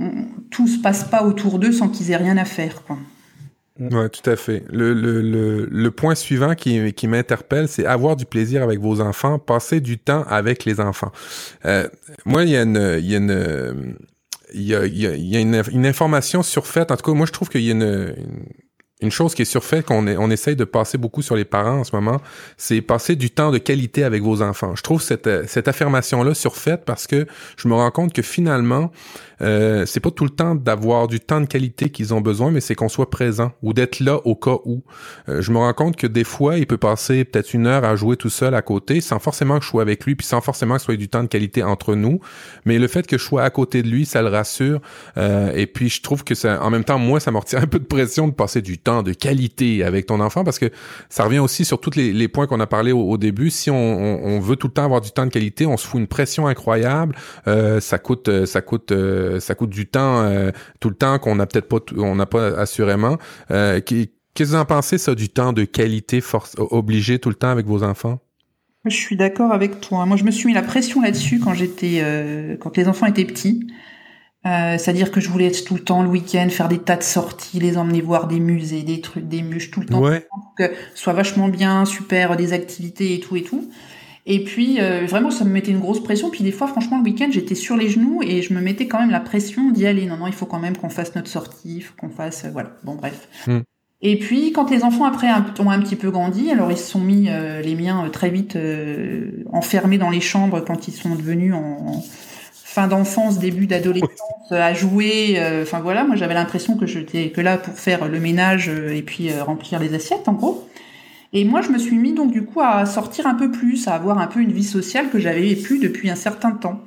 tout 0.49 0.67
se 0.67 0.79
passe 0.79 1.03
pas 1.03 1.23
autour 1.23 1.59
d'eux 1.59 1.73
sans 1.73 1.89
qu'ils 1.89 2.11
aient 2.11 2.15
rien 2.15 2.37
à 2.37 2.45
faire. 2.45 2.83
Quoi. 2.85 2.97
Ouais, 3.79 4.09
tout 4.09 4.29
à 4.29 4.35
fait. 4.35 4.63
Le, 4.69 4.93
le, 4.93 5.21
le, 5.21 5.65
le 5.65 5.91
point 5.91 6.13
suivant 6.13 6.53
qui, 6.53 6.91
qui 6.93 7.07
m'interpelle, 7.07 7.69
c'est 7.69 7.85
avoir 7.85 8.17
du 8.17 8.25
plaisir 8.25 8.61
avec 8.61 8.79
vos 8.79 8.99
enfants, 8.99 9.39
passer 9.39 9.79
du 9.79 9.97
temps 9.97 10.25
avec 10.27 10.65
les 10.65 10.81
enfants. 10.81 11.11
Euh, 11.65 11.87
moi, 12.25 12.43
il 12.43 12.49
y 12.49 12.57
a 12.57 12.63
une, 12.63 12.97
il 12.99 13.09
y 13.09 13.15
a 13.15 13.17
une, 13.17 13.95
il 14.53 14.63
y 14.63 14.75
a, 14.75 14.85
y 14.85 15.35
a, 15.37 15.39
une, 15.39 15.63
une 15.71 15.85
information 15.85 16.43
surfaite. 16.43 16.91
En 16.91 16.97
tout 16.97 17.09
cas, 17.09 17.17
moi, 17.17 17.25
je 17.25 17.31
trouve 17.31 17.47
qu'il 17.47 17.61
y 17.61 17.69
a 17.69 17.71
une, 17.71 18.15
une, 18.99 19.11
chose 19.11 19.33
qui 19.33 19.43
est 19.43 19.45
surfaite 19.45 19.85
qu'on 19.85 20.05
on 20.07 20.29
essaye 20.29 20.57
de 20.57 20.65
passer 20.65 20.97
beaucoup 20.97 21.21
sur 21.21 21.37
les 21.37 21.45
parents 21.45 21.79
en 21.79 21.83
ce 21.85 21.95
moment, 21.95 22.19
c'est 22.57 22.81
passer 22.81 23.15
du 23.15 23.29
temps 23.31 23.51
de 23.51 23.59
qualité 23.59 24.03
avec 24.03 24.23
vos 24.23 24.41
enfants. 24.41 24.75
Je 24.75 24.83
trouve 24.83 25.01
cette, 25.01 25.47
cette 25.47 25.69
affirmation-là 25.69 26.33
surfaite 26.33 26.83
parce 26.85 27.07
que 27.07 27.27
je 27.55 27.67
me 27.69 27.75
rends 27.75 27.91
compte 27.91 28.11
que 28.11 28.21
finalement, 28.23 28.91
euh, 29.41 29.85
c'est 29.85 29.99
pas 29.99 30.11
tout 30.11 30.23
le 30.23 30.29
temps 30.29 30.55
d'avoir 30.55 31.07
du 31.07 31.19
temps 31.19 31.41
de 31.41 31.45
qualité 31.45 31.89
qu'ils 31.89 32.13
ont 32.13 32.21
besoin, 32.21 32.51
mais 32.51 32.61
c'est 32.61 32.75
qu'on 32.75 32.89
soit 32.89 33.09
présent 33.09 33.51
ou 33.61 33.73
d'être 33.73 33.99
là 33.99 34.19
au 34.25 34.35
cas 34.35 34.57
où. 34.65 34.83
Euh, 35.27 35.41
je 35.41 35.51
me 35.51 35.57
rends 35.57 35.73
compte 35.73 35.95
que 35.95 36.07
des 36.07 36.23
fois, 36.23 36.57
il 36.57 36.67
peut 36.67 36.77
passer 36.77 37.25
peut-être 37.25 37.53
une 37.53 37.67
heure 37.67 37.83
à 37.83 37.95
jouer 37.95 38.17
tout 38.17 38.29
seul 38.29 38.55
à 38.55 38.61
côté, 38.61 39.01
sans 39.01 39.19
forcément 39.19 39.59
que 39.59 39.65
je 39.65 39.69
sois 39.69 39.81
avec 39.81 40.05
lui, 40.05 40.15
puis 40.15 40.25
sans 40.25 40.41
forcément 40.41 40.75
que 40.75 40.81
ce 40.81 40.85
soit 40.85 40.97
du 40.97 41.09
temps 41.09 41.23
de 41.23 41.27
qualité 41.27 41.63
entre 41.63 41.95
nous. 41.95 42.19
Mais 42.65 42.77
le 42.79 42.87
fait 42.87 43.07
que 43.07 43.17
je 43.17 43.23
sois 43.23 43.43
à 43.43 43.49
côté 43.49 43.81
de 43.83 43.87
lui, 43.87 44.05
ça 44.05 44.21
le 44.21 44.29
rassure. 44.29 44.81
Euh, 45.17 45.51
et 45.55 45.67
puis, 45.67 45.89
je 45.89 46.01
trouve 46.01 46.23
que 46.23 46.35
ça, 46.35 46.61
en 46.63 46.69
même 46.69 46.83
temps, 46.83 46.99
moi, 46.99 47.19
ça 47.19 47.31
me 47.31 47.37
retire 47.37 47.59
un 47.63 47.67
peu 47.67 47.79
de 47.79 47.85
pression 47.85 48.27
de 48.27 48.33
passer 48.33 48.61
du 48.61 48.77
temps 48.77 49.03
de 49.03 49.13
qualité 49.13 49.83
avec 49.83 50.05
ton 50.05 50.19
enfant, 50.19 50.43
parce 50.43 50.59
que 50.59 50.69
ça 51.09 51.23
revient 51.23 51.39
aussi 51.39 51.65
sur 51.65 51.79
tous 51.79 51.95
les, 51.95 52.13
les 52.13 52.27
points 52.27 52.47
qu'on 52.47 52.59
a 52.59 52.67
parlé 52.67 52.91
au, 52.91 53.01
au 53.01 53.17
début. 53.17 53.49
Si 53.49 53.69
on, 53.69 53.75
on, 53.75 54.39
veut 54.39 54.55
tout 54.55 54.67
le 54.67 54.73
temps 54.73 54.85
avoir 54.85 55.01
du 55.01 55.11
temps 55.11 55.25
de 55.25 55.31
qualité, 55.31 55.65
on 55.65 55.77
se 55.77 55.85
fout 55.85 55.99
une 55.99 56.07
pression 56.07 56.47
incroyable. 56.47 57.15
Euh, 57.47 57.79
ça 57.79 57.97
coûte, 57.97 58.45
ça 58.45 58.61
coûte 58.61 58.91
ça 59.39 59.53
coûte 59.53 59.69
du 59.69 59.87
temps 59.87 60.21
euh, 60.21 60.51
tout 60.79 60.89
le 60.89 60.95
temps 60.95 61.19
qu'on 61.19 61.35
n'a 61.35 61.45
peut-être 61.45 61.67
pas 61.67 61.77
on 61.97 62.15
n'a 62.15 62.25
pas 62.25 62.47
assurément 62.59 63.17
euh, 63.51 63.79
Qu'est-ce 64.33 64.51
que 64.51 64.55
vous 64.55 64.61
en 64.61 64.65
pensez 64.65 64.97
ça 64.97 65.15
du 65.15 65.29
temps 65.29 65.53
de 65.53 65.65
qualité 65.65 66.21
force 66.21 66.55
obligé 66.57 67.19
tout 67.19 67.29
le 67.29 67.35
temps 67.35 67.49
avec 67.49 67.65
vos 67.65 67.83
enfants? 67.83 68.19
Je 68.85 68.95
suis 68.95 69.17
d'accord 69.17 69.51
avec 69.51 69.81
toi. 69.81 70.05
Moi, 70.05 70.15
je 70.15 70.23
me 70.23 70.31
suis 70.31 70.47
mis 70.47 70.53
la 70.53 70.61
pression 70.61 71.01
là-dessus 71.01 71.39
quand 71.39 71.53
j'étais 71.53 71.99
euh, 72.01 72.55
quand 72.57 72.77
les 72.77 72.87
enfants 72.87 73.05
étaient 73.07 73.25
petits. 73.25 73.67
Euh, 74.45 74.77
C'est-à-dire 74.77 75.11
que 75.11 75.19
je 75.19 75.29
voulais 75.29 75.47
être 75.47 75.65
tout 75.65 75.75
le 75.75 75.83
temps 75.83 76.01
le 76.01 76.07
week-end, 76.07 76.47
faire 76.49 76.69
des 76.69 76.79
tas 76.79 76.95
de 76.95 77.03
sorties, 77.03 77.59
les 77.59 77.77
emmener 77.77 77.99
voir 77.99 78.27
des 78.27 78.39
musées, 78.39 78.83
des 78.83 79.01
trucs, 79.01 79.27
des 79.27 79.41
muches 79.41 79.69
tout 79.69 79.81
le 79.81 79.87
temps, 79.87 80.01
ouais. 80.01 80.25
pour 80.29 80.53
que 80.57 80.73
ce 80.95 81.03
soit 81.03 81.11
vachement 81.11 81.49
bien, 81.49 81.83
super, 81.83 82.37
des 82.37 82.53
activités 82.53 83.15
et 83.15 83.19
tout 83.19 83.35
et 83.35 83.43
tout. 83.43 83.69
Et 84.25 84.43
puis 84.43 84.79
euh, 84.79 85.05
vraiment, 85.07 85.31
ça 85.31 85.43
me 85.45 85.49
mettait 85.49 85.71
une 85.71 85.79
grosse 85.79 86.03
pression. 86.03 86.29
Puis 86.29 86.43
des 86.43 86.51
fois, 86.51 86.67
franchement, 86.67 86.97
le 86.97 87.03
week-end, 87.03 87.29
j'étais 87.31 87.55
sur 87.55 87.75
les 87.77 87.89
genoux 87.89 88.21
et 88.23 88.41
je 88.41 88.53
me 88.53 88.61
mettais 88.61 88.87
quand 88.87 88.99
même 88.99 89.11
la 89.11 89.19
pression 89.19 89.71
d'y 89.71 89.87
aller. 89.87 90.05
Non, 90.05 90.17
non, 90.17 90.27
il 90.27 90.33
faut 90.33 90.45
quand 90.45 90.59
même 90.59 90.77
qu'on 90.77 90.89
fasse 90.89 91.15
notre 91.15 91.29
sortie, 91.29 91.85
qu'on 91.99 92.09
fasse, 92.09 92.45
euh, 92.45 92.49
voilà. 92.51 92.71
Bon, 92.83 92.95
bref. 92.95 93.27
Mm. 93.47 93.59
Et 94.01 94.17
puis, 94.17 94.53
quand 94.53 94.71
les 94.71 94.83
enfants 94.83 95.03
après 95.03 95.27
ont 95.59 95.69
un 95.69 95.79
petit 95.81 95.97
peu 95.97 96.09
grandi, 96.09 96.51
alors 96.51 96.71
ils 96.71 96.77
se 96.77 96.89
sont 96.89 97.01
mis 97.01 97.25
euh, 97.27 97.61
les 97.61 97.75
miens 97.75 98.05
euh, 98.05 98.09
très 98.09 98.29
vite 98.29 98.55
euh, 98.55 99.43
enfermés 99.51 99.97
dans 99.97 100.09
les 100.09 100.21
chambres 100.21 100.61
quand 100.61 100.87
ils 100.87 100.93
sont 100.93 101.15
devenus 101.15 101.53
en, 101.53 101.57
en 101.97 102.03
fin 102.53 102.87
d'enfance, 102.87 103.39
début 103.39 103.67
d'adolescence, 103.67 104.51
à 104.51 104.73
jouer. 104.73 105.35
euh, 105.37 105.63
Enfin 105.63 105.79
voilà, 105.81 106.05
moi 106.05 106.15
j'avais 106.15 106.33
l'impression 106.33 106.77
que 106.77 106.85
j'étais 106.85 107.31
que 107.31 107.41
là 107.41 107.57
pour 107.57 107.73
faire 107.73 108.07
le 108.07 108.19
ménage 108.19 108.69
et 108.69 109.01
puis 109.01 109.33
remplir 109.37 109.79
les 109.79 109.93
assiettes 109.93 110.27
en 110.27 110.33
gros. 110.33 110.65
Et 111.33 111.45
moi, 111.45 111.61
je 111.61 111.69
me 111.69 111.77
suis 111.77 111.97
mis 111.97 112.13
donc 112.13 112.31
du 112.31 112.43
coup 112.43 112.61
à 112.61 112.85
sortir 112.85 113.27
un 113.27 113.35
peu 113.35 113.51
plus, 113.51 113.87
à 113.87 113.93
avoir 113.93 114.17
un 114.17 114.27
peu 114.27 114.39
une 114.39 114.51
vie 114.51 114.63
sociale 114.63 115.09
que 115.09 115.19
j'avais 115.19 115.55
plus 115.55 115.79
depuis 115.79 116.09
un 116.09 116.15
certain 116.15 116.51
temps. 116.51 116.81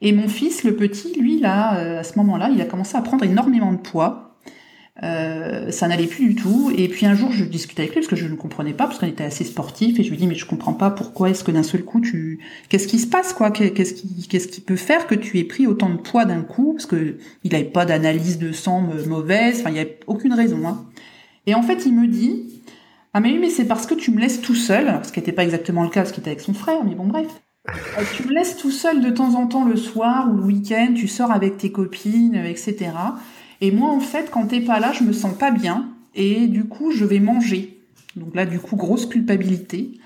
Et 0.00 0.12
mon 0.12 0.28
fils, 0.28 0.64
le 0.64 0.74
petit, 0.74 1.18
lui, 1.18 1.38
là, 1.38 1.78
euh, 1.78 2.00
à 2.00 2.02
ce 2.02 2.18
moment-là, 2.18 2.50
il 2.52 2.60
a 2.60 2.64
commencé 2.64 2.96
à 2.96 3.02
prendre 3.02 3.24
énormément 3.24 3.72
de 3.72 3.78
poids. 3.78 4.32
Euh, 5.02 5.70
ça 5.70 5.88
n'allait 5.88 6.06
plus 6.06 6.28
du 6.28 6.34
tout. 6.34 6.72
Et 6.76 6.88
puis 6.88 7.06
un 7.06 7.14
jour, 7.14 7.30
je 7.32 7.44
discutais 7.44 7.82
avec 7.82 7.94
lui 7.94 8.00
parce 8.00 8.08
que 8.08 8.16
je 8.16 8.26
ne 8.26 8.34
comprenais 8.34 8.72
pas, 8.72 8.86
parce 8.86 8.98
qu'on 8.98 9.06
était 9.06 9.24
assez 9.24 9.44
sportif, 9.44 9.98
et 9.98 10.02
je 10.02 10.10
lui 10.10 10.16
dis 10.16 10.26
mais 10.26 10.34
je 10.34 10.44
comprends 10.44 10.74
pas 10.74 10.90
pourquoi 10.90 11.30
est-ce 11.30 11.44
que 11.44 11.50
d'un 11.50 11.62
seul 11.62 11.82
coup 11.82 12.00
tu, 12.00 12.40
qu'est-ce 12.68 12.86
qui 12.86 12.98
se 12.98 13.06
passe 13.06 13.32
quoi? 13.32 13.50
Qu'est-ce 13.50 13.94
qui, 13.94 14.28
qu'est-ce 14.28 14.48
qui 14.48 14.60
peut 14.60 14.76
faire 14.76 15.06
que 15.06 15.14
tu 15.14 15.38
aies 15.38 15.44
pris 15.44 15.66
autant 15.66 15.88
de 15.88 15.96
poids 15.96 16.24
d'un 16.24 16.42
coup? 16.42 16.74
Parce 16.74 16.86
que 16.86 17.16
il 17.42 17.52
n'avait 17.52 17.64
pas 17.64 17.86
d'analyse 17.86 18.38
de 18.38 18.52
sang 18.52 18.82
mauvaise, 19.06 19.60
enfin 19.60 19.70
il 19.70 19.76
y 19.76 19.80
avait 19.80 19.98
aucune 20.06 20.34
raison. 20.34 20.60
Hein. 20.66 20.84
Et 21.46 21.54
en 21.54 21.62
fait, 21.62 21.86
il 21.86 21.94
me 21.94 22.06
dit 22.06 22.61
ah 23.14 23.20
mais 23.20 23.32
oui 23.32 23.38
mais 23.38 23.50
c'est 23.50 23.66
parce 23.66 23.86
que 23.86 23.94
tu 23.94 24.10
me 24.10 24.20
laisses 24.20 24.40
tout 24.40 24.54
seul, 24.54 25.00
ce 25.02 25.12
qui 25.12 25.20
n'était 25.20 25.32
pas 25.32 25.44
exactement 25.44 25.82
le 25.82 25.90
cas, 25.90 26.00
parce 26.00 26.12
qu'il 26.12 26.20
était 26.20 26.30
avec 26.30 26.40
son 26.40 26.54
frère, 26.54 26.84
mais 26.84 26.94
bon 26.94 27.06
bref. 27.06 27.28
Euh, 27.68 28.02
tu 28.16 28.26
me 28.26 28.32
laisses 28.32 28.56
tout 28.56 28.70
seul 28.70 29.00
de 29.00 29.10
temps 29.10 29.34
en 29.34 29.46
temps 29.46 29.64
le 29.64 29.76
soir 29.76 30.28
ou 30.32 30.36
le 30.36 30.42
week-end, 30.42 30.94
tu 30.96 31.06
sors 31.06 31.30
avec 31.30 31.58
tes 31.58 31.70
copines, 31.70 32.34
etc. 32.34 32.90
Et 33.60 33.70
moi, 33.70 33.90
en 33.90 34.00
fait, 34.00 34.30
quand 34.30 34.46
t'es 34.46 34.60
pas 34.60 34.80
là, 34.80 34.92
je 34.92 35.04
me 35.04 35.12
sens 35.12 35.34
pas 35.34 35.52
bien. 35.52 35.88
Et 36.14 36.48
du 36.48 36.64
coup, 36.64 36.90
je 36.90 37.04
vais 37.04 37.20
manger. 37.20 37.78
Donc 38.16 38.34
là, 38.34 38.44
du 38.44 38.58
coup, 38.58 38.76
grosse 38.76 39.06
culpabilité. 39.06 40.00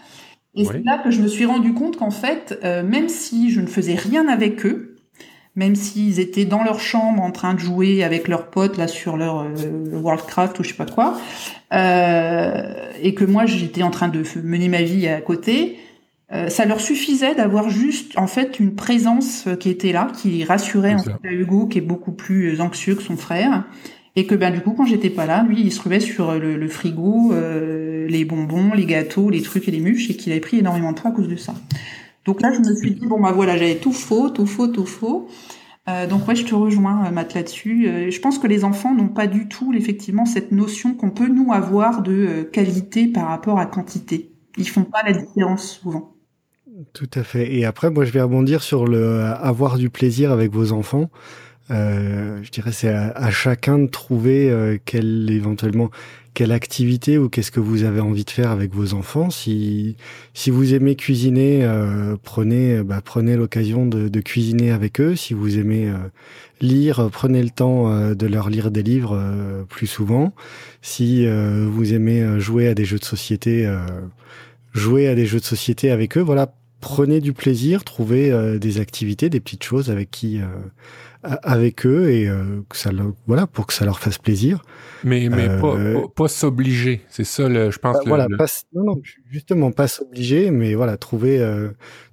Et 0.54 0.64
c'est 0.64 0.84
là 0.84 0.98
que 0.98 1.10
je 1.10 1.20
me 1.20 1.28
suis 1.28 1.44
rendu 1.44 1.74
compte 1.74 1.96
qu'en 1.96 2.10
fait, 2.10 2.58
euh, 2.64 2.82
même 2.82 3.08
si 3.08 3.50
je 3.50 3.60
ne 3.60 3.66
faisais 3.66 3.94
rien 3.94 4.28
avec 4.28 4.64
eux, 4.64 4.95
même 5.56 5.74
s'ils 5.74 6.20
étaient 6.20 6.44
dans 6.44 6.62
leur 6.62 6.80
chambre 6.80 7.22
en 7.22 7.32
train 7.32 7.54
de 7.54 7.58
jouer 7.58 8.04
avec 8.04 8.28
leurs 8.28 8.50
potes 8.50 8.76
là 8.76 8.86
sur 8.86 9.16
leur 9.16 9.40
euh, 9.40 9.90
Worldcraft 9.92 10.58
ou 10.60 10.62
je 10.62 10.68
sais 10.68 10.74
pas 10.74 10.86
quoi, 10.86 11.18
euh, 11.72 12.90
et 13.02 13.14
que 13.14 13.24
moi 13.24 13.46
j'étais 13.46 13.82
en 13.82 13.90
train 13.90 14.08
de 14.08 14.22
mener 14.42 14.68
ma 14.68 14.82
vie 14.82 15.08
à 15.08 15.20
côté, 15.20 15.78
euh, 16.32 16.48
ça 16.48 16.64
leur 16.64 16.80
suffisait 16.80 17.36
d'avoir 17.36 17.70
juste 17.70 18.18
en 18.18 18.26
fait 18.26 18.58
une 18.58 18.74
présence 18.74 19.46
euh, 19.46 19.54
qui 19.54 19.70
était 19.70 19.92
là, 19.92 20.10
qui 20.14 20.42
rassurait 20.44 20.94
en 20.94 20.98
fait, 20.98 21.12
à 21.24 21.32
Hugo, 21.32 21.66
qui 21.66 21.78
est 21.78 21.82
beaucoup 21.82 22.10
plus 22.10 22.60
anxieux 22.60 22.96
que 22.96 23.02
son 23.02 23.16
frère, 23.16 23.64
et 24.16 24.26
que 24.26 24.34
ben 24.34 24.52
du 24.52 24.60
coup 24.60 24.72
quand 24.72 24.86
j'étais 24.86 25.10
pas 25.10 25.26
là, 25.26 25.46
lui 25.48 25.60
il 25.60 25.72
se 25.72 25.80
revait 25.80 26.00
sur 26.00 26.34
le, 26.34 26.56
le 26.56 26.68
frigo, 26.68 27.32
euh, 27.32 28.08
les 28.08 28.24
bonbons, 28.24 28.72
les 28.74 28.86
gâteaux, 28.86 29.30
les 29.30 29.40
trucs 29.40 29.68
et 29.68 29.70
les 29.70 29.80
mûches, 29.80 30.10
et 30.10 30.16
qu'il 30.16 30.32
avait 30.32 30.40
pris 30.40 30.58
énormément 30.58 30.92
de 30.92 30.98
poids 30.98 31.12
à 31.12 31.14
cause 31.14 31.28
de 31.28 31.36
ça. 31.36 31.54
Donc 32.26 32.42
là 32.42 32.52
je 32.52 32.58
me 32.58 32.76
suis 32.76 32.92
dit 32.92 33.06
bon 33.06 33.20
bah 33.20 33.32
voilà 33.32 33.56
j'avais 33.56 33.76
tout 33.76 33.92
faux, 33.92 34.30
tout 34.30 34.46
faux, 34.46 34.68
tout 34.68 34.86
faux. 34.86 35.28
Euh, 35.88 36.06
donc 36.06 36.26
ouais, 36.26 36.34
je 36.34 36.44
te 36.44 36.54
rejoins, 36.54 37.10
Matt, 37.12 37.34
là-dessus. 37.34 37.86
Euh, 37.86 38.10
je 38.10 38.20
pense 38.20 38.38
que 38.38 38.48
les 38.48 38.64
enfants 38.64 38.92
n'ont 38.92 39.08
pas 39.08 39.28
du 39.28 39.46
tout, 39.46 39.72
effectivement, 39.72 40.26
cette 40.26 40.50
notion 40.50 40.94
qu'on 40.94 41.10
peut 41.10 41.28
nous 41.28 41.52
avoir 41.52 42.02
de 42.02 42.42
qualité 42.42 43.06
par 43.06 43.28
rapport 43.28 43.60
à 43.60 43.66
quantité. 43.66 44.32
Ils 44.56 44.68
font 44.68 44.82
pas 44.82 45.04
la 45.04 45.12
différence 45.12 45.78
souvent. 45.78 46.14
Tout 46.92 47.10
à 47.14 47.22
fait. 47.22 47.54
Et 47.54 47.64
après, 47.64 47.90
moi, 47.90 48.04
je 48.04 48.10
vais 48.10 48.20
rebondir 48.20 48.62
sur 48.62 48.86
le 48.86 49.22
avoir 49.22 49.78
du 49.78 49.88
plaisir 49.88 50.32
avec 50.32 50.52
vos 50.52 50.72
enfants. 50.72 51.08
Euh, 51.70 52.38
je 52.42 52.50
dirais 52.50 52.70
c'est 52.70 52.88
à, 52.88 53.30
chacun 53.30 53.78
de 53.78 53.86
trouver 53.86 54.48
euh, 54.50 54.78
quelle 54.84 55.28
éventuellement 55.30 55.90
quelle 56.36 56.52
activité 56.52 57.16
ou 57.16 57.30
qu'est-ce 57.30 57.50
que 57.50 57.60
vous 57.60 57.84
avez 57.84 58.00
envie 58.00 58.26
de 58.26 58.30
faire 58.30 58.50
avec 58.50 58.74
vos 58.74 58.92
enfants. 58.92 59.30
Si 59.30 59.96
si 60.34 60.50
vous 60.50 60.74
aimez 60.74 60.94
cuisiner, 60.94 61.64
euh, 61.64 62.16
prenez 62.22 62.82
bah, 62.82 63.00
prenez 63.02 63.36
l'occasion 63.36 63.86
de, 63.86 64.20
cuisiner 64.20 64.70
avec 64.70 65.00
eux. 65.00 65.16
Si 65.16 65.32
vous 65.32 65.58
aimez 65.58 65.88
euh, 65.88 65.96
lire, 66.60 67.08
prenez 67.10 67.42
le 67.42 67.48
temps 67.48 67.90
euh, 67.90 68.14
de 68.14 68.26
leur 68.26 68.50
lire 68.50 68.70
des 68.70 68.82
livres 68.82 69.18
plus 69.70 69.86
souvent. 69.86 70.34
Si 70.82 71.26
vous 71.26 71.94
aimez 71.94 72.38
jouer 72.38 72.68
à 72.68 72.74
des 72.74 72.84
jeux 72.84 72.98
de 72.98 73.04
société, 73.04 73.66
jouer 74.74 75.08
à 75.08 75.14
des 75.14 75.24
jeux 75.24 75.40
de 75.40 75.44
société 75.44 75.90
avec 75.90 76.18
eux. 76.18 76.20
Voilà, 76.20 76.54
prenez 76.80 77.20
du 77.22 77.32
plaisir, 77.32 77.82
trouvez 77.82 78.58
des 78.58 78.78
activités, 78.78 79.30
des 79.30 79.40
petites 79.40 79.64
choses 79.64 79.90
avec 79.90 80.10
qui, 80.10 80.38
avec 81.22 81.86
eux 81.86 82.10
et 82.10 82.28
euh, 82.28 82.62
que 82.68 82.76
ça, 82.76 82.90
voilà, 83.26 83.46
pour 83.46 83.66
que 83.66 83.72
ça 83.72 83.84
leur 83.84 83.98
fasse 83.98 84.18
plaisir. 84.18 84.62
Mais, 85.04 85.28
mais 85.28 85.48
pas, 85.60 85.76
pas, 86.14 86.28
s'obliger, 86.28 87.02
c'est 87.08 87.24
ça, 87.24 87.48
le, 87.48 87.70
je 87.70 87.78
pense. 87.78 87.96
Bah, 87.96 88.02
voilà, 88.06 88.26
Pas, 88.36 88.46
non, 88.74 88.84
non, 88.84 89.02
justement, 89.30 89.70
pas 89.70 89.88
s'obliger, 89.88 90.50
mais 90.50 90.74
voilà, 90.74 90.96
trouver, 90.96 91.44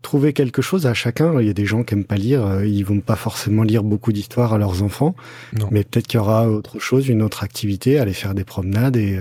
trouver 0.01 0.33
quelque 0.33 0.61
chose 0.61 0.85
à 0.87 0.93
chacun. 0.93 1.39
Il 1.39 1.47
y 1.47 1.49
a 1.49 1.53
des 1.53 1.65
gens 1.65 1.83
qui 1.83 1.93
aiment 1.93 2.05
pas 2.05 2.15
lire, 2.15 2.63
ils 2.63 2.83
vont 2.83 2.99
pas 2.99 3.15
forcément 3.15 3.63
lire 3.63 3.83
beaucoup 3.83 4.11
d'histoires 4.11 4.53
à 4.53 4.57
leurs 4.57 4.83
enfants, 4.83 5.15
non. 5.57 5.67
mais 5.71 5.83
peut-être 5.83 6.07
qu'il 6.07 6.19
y 6.19 6.21
aura 6.21 6.49
autre 6.49 6.79
chose, 6.79 7.07
une 7.07 7.21
autre 7.21 7.43
activité, 7.43 7.99
aller 7.99 8.13
faire 8.13 8.33
des 8.33 8.43
promenades 8.43 8.97
et 8.97 9.19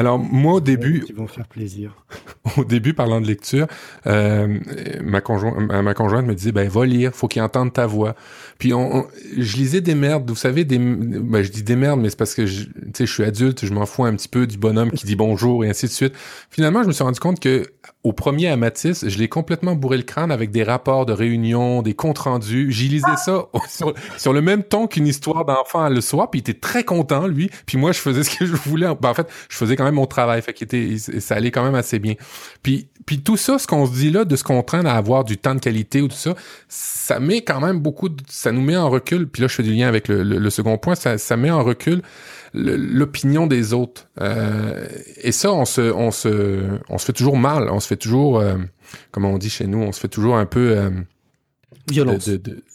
alors 0.00 0.18
moi 0.18 0.54
au 0.54 0.60
début, 0.60 1.00
qui 1.00 1.12
vont 1.12 1.26
faire 1.26 1.46
plaisir. 1.46 1.94
au 2.56 2.64
début, 2.64 2.94
parlant 2.94 3.20
de 3.20 3.26
lecture, 3.26 3.66
euh, 4.06 4.58
ma, 5.02 5.20
conjointe, 5.20 5.56
ma 5.58 5.92
conjointe 5.92 6.26
me 6.26 6.34
disait 6.34 6.52
ben 6.52 6.66
va 6.70 6.86
lire, 6.86 7.12
faut 7.14 7.28
qu'il 7.28 7.42
entende 7.42 7.74
ta 7.74 7.86
voix. 7.86 8.14
Puis 8.58 8.72
on, 8.72 9.06
je 9.36 9.56
lisais 9.58 9.82
des 9.82 9.94
merdes, 9.94 10.26
vous 10.26 10.36
savez 10.36 10.64
des, 10.64 10.78
ben, 10.78 11.42
je 11.42 11.50
dis 11.50 11.62
des 11.62 11.76
merdes, 11.76 12.00
mais 12.00 12.08
c'est 12.08 12.18
parce 12.18 12.34
que 12.34 12.46
je, 12.46 12.64
je 12.98 13.04
suis 13.04 13.24
adulte, 13.24 13.66
je 13.66 13.74
m'en 13.74 13.84
fous 13.84 14.04
un 14.04 14.14
petit 14.14 14.28
peu 14.28 14.46
du 14.46 14.56
bonhomme 14.56 14.90
qui 14.90 15.04
dit 15.04 15.16
bonjour 15.16 15.66
et 15.66 15.68
ainsi 15.68 15.84
de 15.84 15.90
suite. 15.90 16.14
Finalement, 16.50 16.82
je 16.82 16.88
me 16.88 16.92
suis 16.92 17.04
rendu 17.04 17.20
compte 17.20 17.29
que 17.38 17.64
au 18.02 18.12
premier 18.14 18.48
à 18.48 18.56
Matisse, 18.56 19.06
je 19.06 19.18
l'ai 19.18 19.28
complètement 19.28 19.74
bourré 19.74 19.98
le 19.98 20.02
crâne 20.02 20.32
avec 20.32 20.50
des 20.50 20.62
rapports 20.62 21.04
de 21.04 21.12
réunion, 21.12 21.82
des 21.82 21.92
comptes 21.92 22.18
rendus. 22.18 22.72
J'y 22.72 22.88
lisais 22.88 23.16
ça 23.16 23.46
sur, 24.18 24.32
le 24.32 24.40
même 24.40 24.62
ton 24.62 24.86
qu'une 24.86 25.06
histoire 25.06 25.44
d'enfant 25.44 25.88
le 25.88 26.00
soir, 26.00 26.30
puis 26.30 26.40
il 26.40 26.50
était 26.50 26.58
très 26.58 26.82
content 26.82 27.26
lui. 27.26 27.50
Puis 27.66 27.76
moi, 27.76 27.92
je 27.92 27.98
faisais 27.98 28.22
ce 28.22 28.34
que 28.34 28.46
je 28.46 28.54
voulais. 28.54 28.86
Ben, 29.00 29.10
en 29.10 29.14
fait, 29.14 29.28
je 29.50 29.56
faisais 29.56 29.76
quand 29.76 29.84
même 29.84 29.94
mon 29.94 30.06
travail, 30.06 30.40
fait 30.40 30.56
ça 31.20 31.34
allait 31.34 31.50
quand 31.50 31.62
même 31.62 31.74
assez 31.74 31.98
bien. 31.98 32.14
Puis, 32.62 32.88
tout 33.22 33.36
ça, 33.36 33.58
ce 33.58 33.66
qu'on 33.66 33.86
se 33.86 33.92
dit 33.92 34.10
là, 34.10 34.24
de 34.24 34.36
ce 34.36 34.44
qu'on 34.44 34.62
traîne 34.62 34.86
à 34.86 34.94
avoir 34.94 35.24
du 35.24 35.36
temps 35.36 35.54
de 35.54 35.60
qualité 35.60 36.00
ou 36.00 36.08
tout 36.08 36.16
ça, 36.16 36.34
ça 36.68 37.18
met 37.18 37.42
quand 37.42 37.60
même 37.60 37.80
beaucoup, 37.80 38.08
ça 38.28 38.52
nous 38.52 38.62
met 38.62 38.76
en 38.76 38.88
recul. 38.88 39.28
Puis 39.28 39.42
là, 39.42 39.48
je 39.48 39.54
fais 39.54 39.62
du 39.62 39.74
lien 39.74 39.88
avec 39.88 40.08
le, 40.08 40.50
second 40.50 40.78
point, 40.78 40.94
ça 40.94 41.36
met 41.36 41.50
en 41.50 41.62
recul 41.62 42.02
l'opinion 42.52 43.46
des 43.46 43.72
autres. 43.72 44.08
Euh, 44.20 44.86
et 45.22 45.32
ça, 45.32 45.52
on 45.52 45.64
se, 45.64 45.92
on 45.92 46.10
se, 46.10 46.78
on 46.88 46.98
se 46.98 47.04
fait 47.04 47.12
toujours 47.12 47.36
mal. 47.36 47.68
On 47.70 47.80
se 47.80 47.86
fait 47.86 47.96
toujours, 47.96 48.40
euh, 48.40 48.56
comme 49.10 49.24
on 49.24 49.38
dit 49.38 49.50
chez 49.50 49.66
nous, 49.66 49.78
on 49.78 49.92
se 49.92 50.00
fait 50.00 50.08
toujours 50.08 50.36
un 50.36 50.46
peu 50.46 50.76
euh, 50.76 50.90
Violence. 51.88 52.28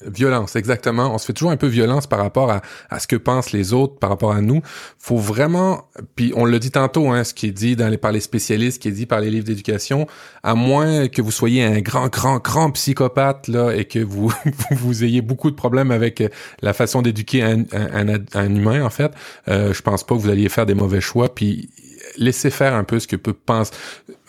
Violence, 0.05 0.55
exactement. 0.55 1.13
On 1.13 1.17
se 1.17 1.25
fait 1.25 1.33
toujours 1.33 1.51
un 1.51 1.57
peu 1.57 1.67
violence 1.67 2.07
par 2.07 2.19
rapport 2.19 2.51
à, 2.51 2.61
à, 2.89 2.99
ce 2.99 3.07
que 3.07 3.15
pensent 3.15 3.51
les 3.51 3.73
autres, 3.73 3.97
par 3.99 4.09
rapport 4.09 4.31
à 4.31 4.41
nous. 4.41 4.61
Faut 4.97 5.17
vraiment, 5.17 5.89
puis 6.15 6.33
on 6.35 6.45
le 6.45 6.59
dit 6.59 6.71
tantôt, 6.71 7.09
hein, 7.09 7.23
ce 7.23 7.33
qui 7.33 7.47
est 7.47 7.51
dit 7.51 7.75
dans 7.75 7.89
les, 7.89 7.97
par 7.97 8.11
les 8.11 8.19
spécialistes, 8.19 8.75
ce 8.75 8.79
qui 8.79 8.87
est 8.87 8.93
dit 8.93 9.05
par 9.05 9.19
les 9.19 9.29
livres 9.29 9.45
d'éducation, 9.45 10.07
à 10.43 10.55
moins 10.55 11.07
que 11.07 11.21
vous 11.21 11.31
soyez 11.31 11.63
un 11.63 11.81
grand, 11.81 12.07
grand, 12.07 12.39
grand 12.39 12.71
psychopathe 12.71 13.47
là 13.47 13.71
et 13.71 13.85
que 13.85 13.99
vous 13.99 14.33
vous 14.71 15.03
ayez 15.03 15.21
beaucoup 15.21 15.51
de 15.51 15.55
problèmes 15.55 15.91
avec 15.91 16.23
la 16.61 16.73
façon 16.73 17.01
d'éduquer 17.01 17.43
un, 17.43 17.63
un, 17.73 18.07
un, 18.33 18.55
humain, 18.55 18.83
en 18.83 18.89
fait, 18.89 19.11
euh, 19.47 19.73
je 19.73 19.81
pense 19.81 20.05
pas 20.05 20.15
que 20.15 20.21
vous 20.21 20.29
alliez 20.29 20.49
faire 20.49 20.65
des 20.65 20.73
mauvais 20.73 21.01
choix. 21.01 21.33
Puis 21.33 21.69
laissez 22.17 22.49
faire 22.49 22.73
un 22.73 22.83
peu 22.83 22.99
ce 22.99 23.07
que 23.07 23.15
peut 23.15 23.33
penser. 23.33 23.71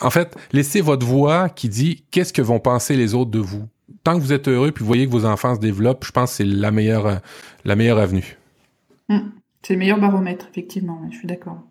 En 0.00 0.10
fait, 0.10 0.34
laissez 0.52 0.80
votre 0.80 1.06
voix 1.06 1.48
qui 1.48 1.68
dit 1.68 2.04
qu'est-ce 2.10 2.32
que 2.32 2.42
vont 2.42 2.60
penser 2.60 2.96
les 2.96 3.14
autres 3.14 3.30
de 3.30 3.38
vous 3.38 3.68
tant 4.04 4.16
que 4.16 4.22
vous 4.22 4.32
êtes 4.32 4.48
heureux 4.48 4.72
puis 4.72 4.82
vous 4.82 4.88
voyez 4.88 5.06
que 5.06 5.12
vos 5.12 5.24
enfants 5.24 5.54
se 5.54 5.60
développent, 5.60 6.04
je 6.04 6.12
pense 6.12 6.30
que 6.30 6.36
c'est 6.36 6.44
la 6.44 6.70
meilleure, 6.70 7.20
la 7.64 7.76
meilleure 7.76 7.98
avenue. 7.98 8.36
Mmh. 9.08 9.18
C'est 9.62 9.72
le 9.74 9.78
meilleur 9.78 9.98
baromètre, 9.98 10.46
effectivement, 10.50 11.00
je 11.10 11.18
suis 11.18 11.26
d'accord. 11.26 11.62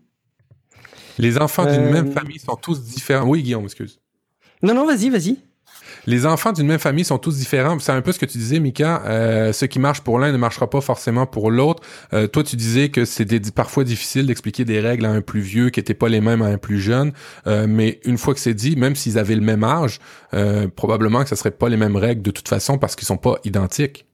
Les 1.18 1.38
enfants 1.38 1.66
d'une 1.66 1.82
euh, 1.82 1.92
même 1.92 2.12
famille 2.12 2.40
sont 2.40 2.56
tous 2.56 2.84
différents. 2.84 3.28
Oui, 3.28 3.42
Guillaume, 3.42 3.64
excuse. 3.64 4.02
Non, 4.62 4.74
non, 4.74 4.86
vas-y, 4.86 5.10
vas-y 5.10 5.38
les 6.06 6.26
enfants 6.26 6.52
d'une 6.52 6.68
même 6.68 6.80
famille 6.80 7.06
sont 7.06 7.18
tous 7.18 7.38
différents. 7.38 7.80
C'est 7.80 7.92
un 7.92 8.02
peu 8.02 8.12
ce 8.12 8.20
que 8.20 8.26
tu 8.26 8.38
disais, 8.38 8.60
Mika. 8.60 9.04
Euh, 9.06 9.54
ce 9.54 9.66
qui 9.66 9.80
marche 9.80 10.02
pour 10.02 10.20
l'un 10.20 10.32
ne 10.32 10.38
marchera 10.38 10.70
pas 10.70 10.82
forcément 10.82 11.26
pour 11.26 11.52
l'autre. 11.52 11.82
Euh, 12.14 12.28
toi, 12.28 12.44
tu 12.44 12.56
disais 12.56 12.90
que 12.90 13.06
c'était 13.06 13.40
parfois 13.52 13.84
difficile 13.84 14.28
d'expliquer 14.28 14.66
des 14.66 14.80
règles 14.80 15.06
à 15.06 15.12
un 15.12 15.22
plus 15.22 15.42
vieux 15.42 15.70
qui 15.70 15.80
n'étaient 15.80 15.94
pas 15.94 16.10
les 16.10 16.22
mêmes 16.22 16.42
à 16.42 16.48
un 16.48 16.58
plus 16.58 16.80
jeune. 16.80 17.12
Euh, 17.48 17.66
mais 17.68 18.00
une 18.06 18.18
fois 18.18 18.34
que 18.34 18.40
c'est 18.40 18.54
dit, 18.54 18.76
même 18.76 18.96
s'ils 18.96 19.18
avaient 19.18 19.36
le 19.36 19.42
même 19.42 19.64
âge, 19.64 20.00
euh, 20.34 20.68
probablement 20.68 21.24
que 21.24 21.30
ce 21.30 21.36
serait 21.36 21.52
pas 21.52 21.70
les 21.70 21.78
mêmes 21.78 21.96
règles 21.96 22.22
de 22.22 22.32
toute 22.32 22.48
façon 22.48 22.78
parce 22.78 22.96
qu'ils 22.96 23.08
sont 23.08 23.18
pas 23.18 23.38
identiques. 23.44 24.06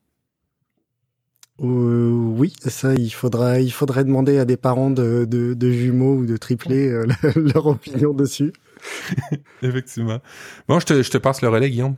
Euh, 1.62 2.10
oui, 2.10 2.54
ça, 2.66 2.96
il 2.96 3.12
faudra, 3.12 3.60
il 3.60 3.72
faudrait 3.72 4.04
demander 4.04 4.40
à 4.40 4.46
des 4.46 4.58
parents 4.58 4.90
de, 4.90 5.26
de, 5.26 5.72
jumeaux 5.72 6.16
ou 6.16 6.26
de 6.26 6.38
triplés 6.38 6.92
leur 7.36 7.68
opinion 7.68 8.14
dessus. 8.14 8.52
Effectivement. 9.62 10.20
Bon, 10.68 10.80
je 10.80 10.86
te, 10.86 11.02
je 11.02 11.18
passe 11.18 11.42
le 11.42 11.50
relais, 11.50 11.70
Guillaume. 11.70 11.96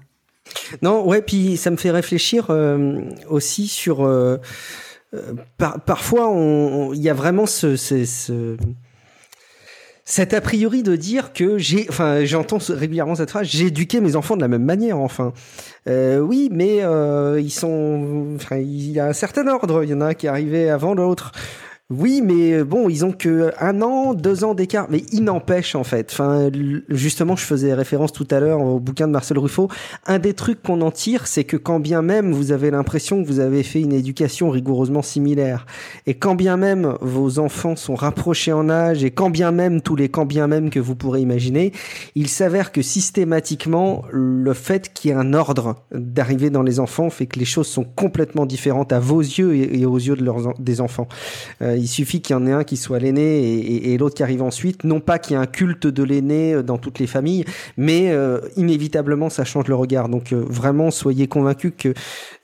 Non, 0.81 1.05
ouais, 1.05 1.21
puis 1.21 1.57
ça 1.57 1.71
me 1.71 1.77
fait 1.77 1.91
réfléchir 1.91 2.47
euh, 2.49 3.01
aussi 3.29 3.67
sur. 3.67 4.05
Euh, 4.05 4.37
euh 5.13 5.33
par, 5.57 5.79
parfois, 5.81 6.33
il 6.93 7.01
y 7.01 7.09
a 7.09 7.13
vraiment 7.13 7.45
ce, 7.45 7.75
ce, 7.75 8.03
ce, 8.05 8.57
cet 10.05 10.33
a 10.33 10.41
priori 10.41 10.83
de 10.83 10.95
dire 10.95 11.31
que 11.31 11.57
j'ai, 11.57 11.85
enfin, 11.87 12.25
j'entends 12.25 12.57
régulièrement 12.69 13.15
cette 13.15 13.29
phrase, 13.29 13.47
j'ai 13.47 13.67
éduqué 13.67 14.01
mes 14.01 14.15
enfants 14.15 14.35
de 14.35 14.41
la 14.41 14.47
même 14.47 14.65
manière, 14.65 14.99
enfin. 14.99 15.33
Oui, 15.87 16.49
mais 16.51 16.81
ils 17.39 17.51
sont, 17.51 18.35
enfin, 18.35 18.57
il 18.57 18.91
y 18.91 18.99
a 18.99 19.07
un 19.07 19.13
certain 19.13 19.47
ordre. 19.47 19.83
Il 19.83 19.89
y 19.89 19.93
en 19.93 20.01
a 20.01 20.07
un 20.07 20.13
qui 20.13 20.25
est 20.25 20.29
arrivé 20.29 20.69
avant 20.69 20.93
l'autre. 20.93 21.31
Oui, 21.89 22.21
mais 22.23 22.53
euh, 22.53 22.63
bon, 22.63 22.87
ils 22.87 23.03
ont 23.03 23.11
que 23.11 23.51
un 23.59 23.81
an, 23.81 24.13
deux 24.13 24.45
ans 24.45 24.53
d'écart, 24.53 24.87
mais 24.89 25.03
il 25.11 25.25
n'empêche 25.25 25.75
en 25.75 25.83
fait. 25.83 26.11
Enfin, 26.13 26.49
justement, 26.87 27.35
je 27.35 27.43
faisais 27.43 27.73
référence 27.73 28.13
tout 28.13 28.27
à 28.31 28.39
l'heure 28.39 28.61
au 28.61 28.79
bouquin 28.79 29.05
de 29.05 29.11
Marcel 29.11 29.37
Ruffo. 29.37 29.67
Un 30.05 30.17
des 30.17 30.33
trucs 30.33 30.63
qu'on 30.63 30.79
en 30.79 30.91
tire, 30.91 31.27
c'est 31.27 31.43
que 31.43 31.57
quand 31.57 31.81
bien 31.81 32.01
même 32.01 32.31
vous 32.31 32.53
avez 32.53 32.71
l'impression 32.71 33.21
que 33.21 33.27
vous 33.27 33.41
avez 33.41 33.63
fait 33.63 33.81
une 33.81 33.91
éducation 33.91 34.49
rigoureusement 34.49 35.01
similaire, 35.01 35.65
et 36.07 36.13
quand 36.13 36.35
bien 36.35 36.55
même 36.55 36.95
vos 37.01 37.37
enfants 37.37 37.75
sont 37.75 37.95
rapprochés 37.95 38.53
en 38.53 38.69
âge, 38.69 39.03
et 39.03 39.11
quand 39.11 39.29
bien 39.29 39.51
même 39.51 39.81
tous 39.81 39.97
les 39.97 40.07
quand 40.07 40.25
bien 40.25 40.47
même 40.47 40.69
que 40.69 40.79
vous 40.79 40.95
pourrez 40.95 41.19
imaginer, 41.19 41.73
il 42.15 42.29
s'avère 42.29 42.71
que 42.71 42.81
systématiquement, 42.81 44.03
le 44.09 44.53
fait 44.53 44.93
qu'il 44.93 45.11
y 45.11 45.13
ait 45.13 45.17
un 45.17 45.33
ordre 45.33 45.75
d'arrivée 45.91 46.49
dans 46.49 46.63
les 46.63 46.79
enfants 46.79 47.09
fait 47.09 47.25
que 47.25 47.39
les 47.39 47.45
choses 47.45 47.67
sont 47.67 47.83
complètement 47.83 48.45
différentes 48.45 48.93
à 48.93 49.01
vos 49.01 49.19
yeux 49.19 49.53
et, 49.53 49.85
aux 49.85 49.97
yeux 49.97 50.15
de 50.15 50.23
leurs 50.23 50.53
des 50.59 50.79
enfants. 50.79 51.09
Euh, 51.61 51.72
il 51.77 51.87
suffit 51.87 52.21
qu'il 52.21 52.35
y 52.35 52.39
en 52.39 52.45
ait 52.45 52.51
un 52.51 52.63
qui 52.63 52.77
soit 52.77 52.99
l'aîné 52.99 53.91
et, 53.91 53.97
l'autre 53.97 54.15
qui 54.15 54.23
arrive 54.23 54.41
ensuite. 54.41 54.83
Non 54.83 54.99
pas 54.99 55.19
qu'il 55.19 55.35
y 55.35 55.39
ait 55.39 55.41
un 55.41 55.45
culte 55.45 55.87
de 55.87 56.03
l'aîné 56.03 56.53
euh, 56.53 56.63
dans 56.63 56.77
toutes 56.77 56.99
les 56.99 57.07
familles, 57.07 57.45
mais 57.77 58.11
euh, 58.11 58.39
inévitablement 58.57 59.29
ça 59.29 59.45
change 59.45 59.67
le 59.67 59.75
regard. 59.75 60.09
Donc 60.09 60.33
euh, 60.33 60.43
vraiment, 60.47 60.91
soyez 60.91 61.27
convaincus 61.27 61.73
que 61.77 61.93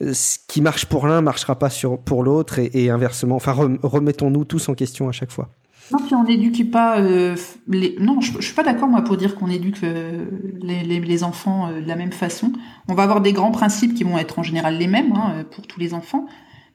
ce 0.00 0.38
qui 0.48 0.60
marche 0.60 0.86
pour 0.86 1.06
l'un 1.06 1.20
marchera 1.20 1.58
pas 1.58 1.68
pour 2.04 2.22
l'autre 2.22 2.58
et, 2.58 2.90
inversement. 2.90 3.36
Enfin, 3.36 3.52
rem- 3.52 3.78
remettons-nous 3.82 4.44
tous 4.44 4.68
en 4.68 4.74
question 4.74 5.08
à 5.08 5.12
chaque 5.12 5.30
fois. 5.30 5.48
Non, 5.92 5.98
puis 5.98 6.14
on 6.14 6.24
n'éduque 6.24 6.70
pas. 6.70 7.00
Non, 7.00 8.20
je, 8.20 8.32
je 8.38 8.44
suis 8.44 8.54
pas 8.54 8.62
d'accord 8.62 8.88
moi 8.88 9.02
pour 9.02 9.16
dire 9.16 9.34
qu'on 9.34 9.48
éduque 9.48 9.80
les, 9.82 11.24
enfants 11.24 11.72
de 11.72 11.86
la 11.86 11.96
même 11.96 12.12
façon. 12.12 12.52
On 12.88 12.94
va 12.94 13.02
avoir 13.04 13.20
des 13.20 13.32
grands 13.32 13.50
principes 13.50 13.94
qui 13.94 14.04
vont 14.04 14.18
être 14.18 14.38
en 14.38 14.42
général 14.42 14.78
les 14.78 14.86
mêmes 14.86 15.12
hein, 15.14 15.44
pour 15.50 15.66
tous 15.66 15.80
les 15.80 15.94
enfants. 15.94 16.26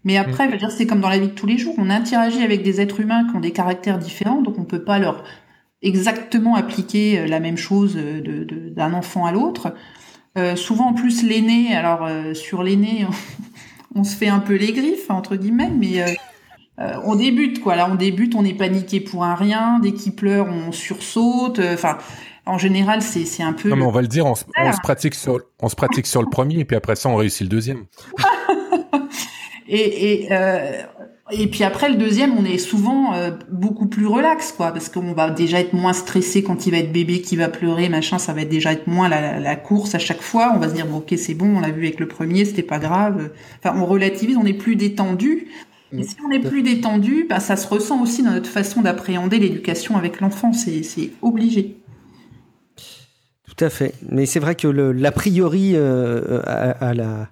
Mais 0.05 0.15
après, 0.17 0.47
dire, 0.57 0.71
c'est 0.71 0.85
comme 0.87 1.01
dans 1.01 1.09
la 1.09 1.17
vie 1.19 1.27
de 1.27 1.33
tous 1.33 1.47
les 1.47 1.57
jours. 1.57 1.75
On 1.77 1.89
interagit 1.89 2.41
avec 2.43 2.63
des 2.63 2.79
êtres 2.79 2.99
humains 3.01 3.27
qui 3.29 3.35
ont 3.35 3.39
des 3.41 3.51
caractères 3.51 3.97
différents, 3.97 4.41
donc 4.41 4.57
on 4.57 4.63
peut 4.63 4.83
pas 4.83 4.99
leur 4.99 5.23
exactement 5.81 6.55
appliquer 6.55 7.19
euh, 7.19 7.27
la 7.27 7.39
même 7.39 7.57
chose 7.57 7.95
euh, 7.97 8.45
d'un 8.71 8.93
enfant 8.93 9.25
à 9.25 9.31
l'autre. 9.31 9.73
Euh, 10.37 10.55
souvent, 10.55 10.89
en 10.89 10.93
plus, 10.93 11.23
l'aîné. 11.23 11.75
Alors 11.75 12.05
euh, 12.05 12.33
sur 12.33 12.63
l'aîné, 12.63 13.05
on 13.95 14.03
se 14.03 14.15
fait 14.15 14.27
un 14.29 14.39
peu 14.39 14.55
les 14.55 14.73
griffes 14.73 15.09
entre 15.09 15.35
guillemets, 15.35 15.71
mais 15.75 16.01
euh, 16.79 16.93
on 17.03 17.15
débute 17.15 17.61
quoi. 17.61 17.75
Là, 17.75 17.87
on 17.91 17.95
débute, 17.95 18.35
on 18.35 18.45
est 18.45 18.53
paniqué 18.53 18.99
pour 18.99 19.23
un 19.23 19.35
rien. 19.35 19.79
Dès 19.81 19.93
qu'il 19.93 20.13
pleure, 20.15 20.47
on 20.47 20.71
sursaute. 20.71 21.59
Enfin, 21.73 21.97
en 22.45 22.59
général, 22.59 23.01
c'est 23.01 23.41
un 23.41 23.53
peu. 23.53 23.69
Non, 23.69 23.75
mais 23.75 23.85
on 23.85 23.91
va 23.91 24.01
le 24.01 24.07
dire, 24.07 24.25
on, 24.27 24.35
se- 24.35 24.45
on 24.55 24.71
se 24.71 24.81
pratique 24.81 25.15
sur, 25.15 25.39
on 25.61 25.67
se 25.69 25.75
pratique 25.75 26.05
sur 26.05 26.21
le 26.21 26.29
premier, 26.29 26.59
et 26.59 26.65
puis 26.65 26.75
après 26.75 26.95
ça, 26.95 27.09
on 27.09 27.15
réussit 27.15 27.41
le 27.41 27.47
deuxième. 27.49 27.85
Et 29.67 30.11
et 30.11 30.27
euh, 30.31 30.83
et 31.31 31.47
puis 31.47 31.63
après 31.63 31.89
le 31.89 31.95
deuxième, 31.95 32.37
on 32.37 32.45
est 32.45 32.59
souvent 32.59 33.15
euh, 33.15 33.31
beaucoup 33.49 33.87
plus 33.87 34.05
relax 34.05 34.51
quoi, 34.51 34.71
parce 34.71 34.89
qu'on 34.89 35.13
va 35.13 35.31
déjà 35.31 35.59
être 35.59 35.73
moins 35.73 35.93
stressé 35.93 36.43
quand 36.43 36.67
il 36.67 36.71
va 36.71 36.77
être 36.77 36.91
bébé, 36.91 37.21
qui 37.21 37.35
va 37.35 37.49
pleurer, 37.49 37.89
machin. 37.89 38.19
Ça 38.19 38.33
va 38.33 38.45
déjà 38.45 38.73
être 38.73 38.85
moins 38.85 39.09
la, 39.09 39.55
course 39.55 39.95
à 39.95 39.99
chaque 39.99 40.21
fois. 40.21 40.53
On 40.55 40.59
va 40.59 40.69
se 40.69 40.75
dire 40.75 40.85
bon 40.85 40.97
ok 40.97 41.15
c'est 41.17 41.33
bon, 41.33 41.57
on 41.57 41.59
l'a 41.61 41.71
vu 41.71 41.87
avec 41.87 41.99
le 41.99 42.07
premier, 42.07 42.45
c'était 42.45 42.61
pas 42.61 42.77
grave. 42.77 43.31
Enfin 43.57 43.75
on 43.79 43.85
relativise, 43.85 44.37
on 44.37 44.45
est 44.45 44.53
plus 44.53 44.75
détendu. 44.75 45.47
Et 45.97 46.03
si 46.03 46.15
on 46.27 46.31
est 46.31 46.39
plus 46.39 46.61
détendu, 46.61 47.25
bah, 47.29 47.39
ça 47.39 47.55
se 47.55 47.67
ressent 47.67 48.01
aussi 48.01 48.21
dans 48.21 48.31
notre 48.31 48.49
façon 48.49 48.81
d'appréhender 48.81 49.39
l'éducation 49.39 49.95
avec 49.95 50.19
l'enfant. 50.19 50.51
C'est 50.51 51.11
obligé. 51.21 51.77
Tout 53.47 53.63
à 53.63 53.69
fait. 53.69 53.93
Mais 54.09 54.25
c'est 54.25 54.39
vrai 54.39 54.55
que 54.55 54.67
l'a 54.67 55.11
priori 55.11 55.71
euh, 55.75 56.41
à 56.45 56.93
la 56.93 57.29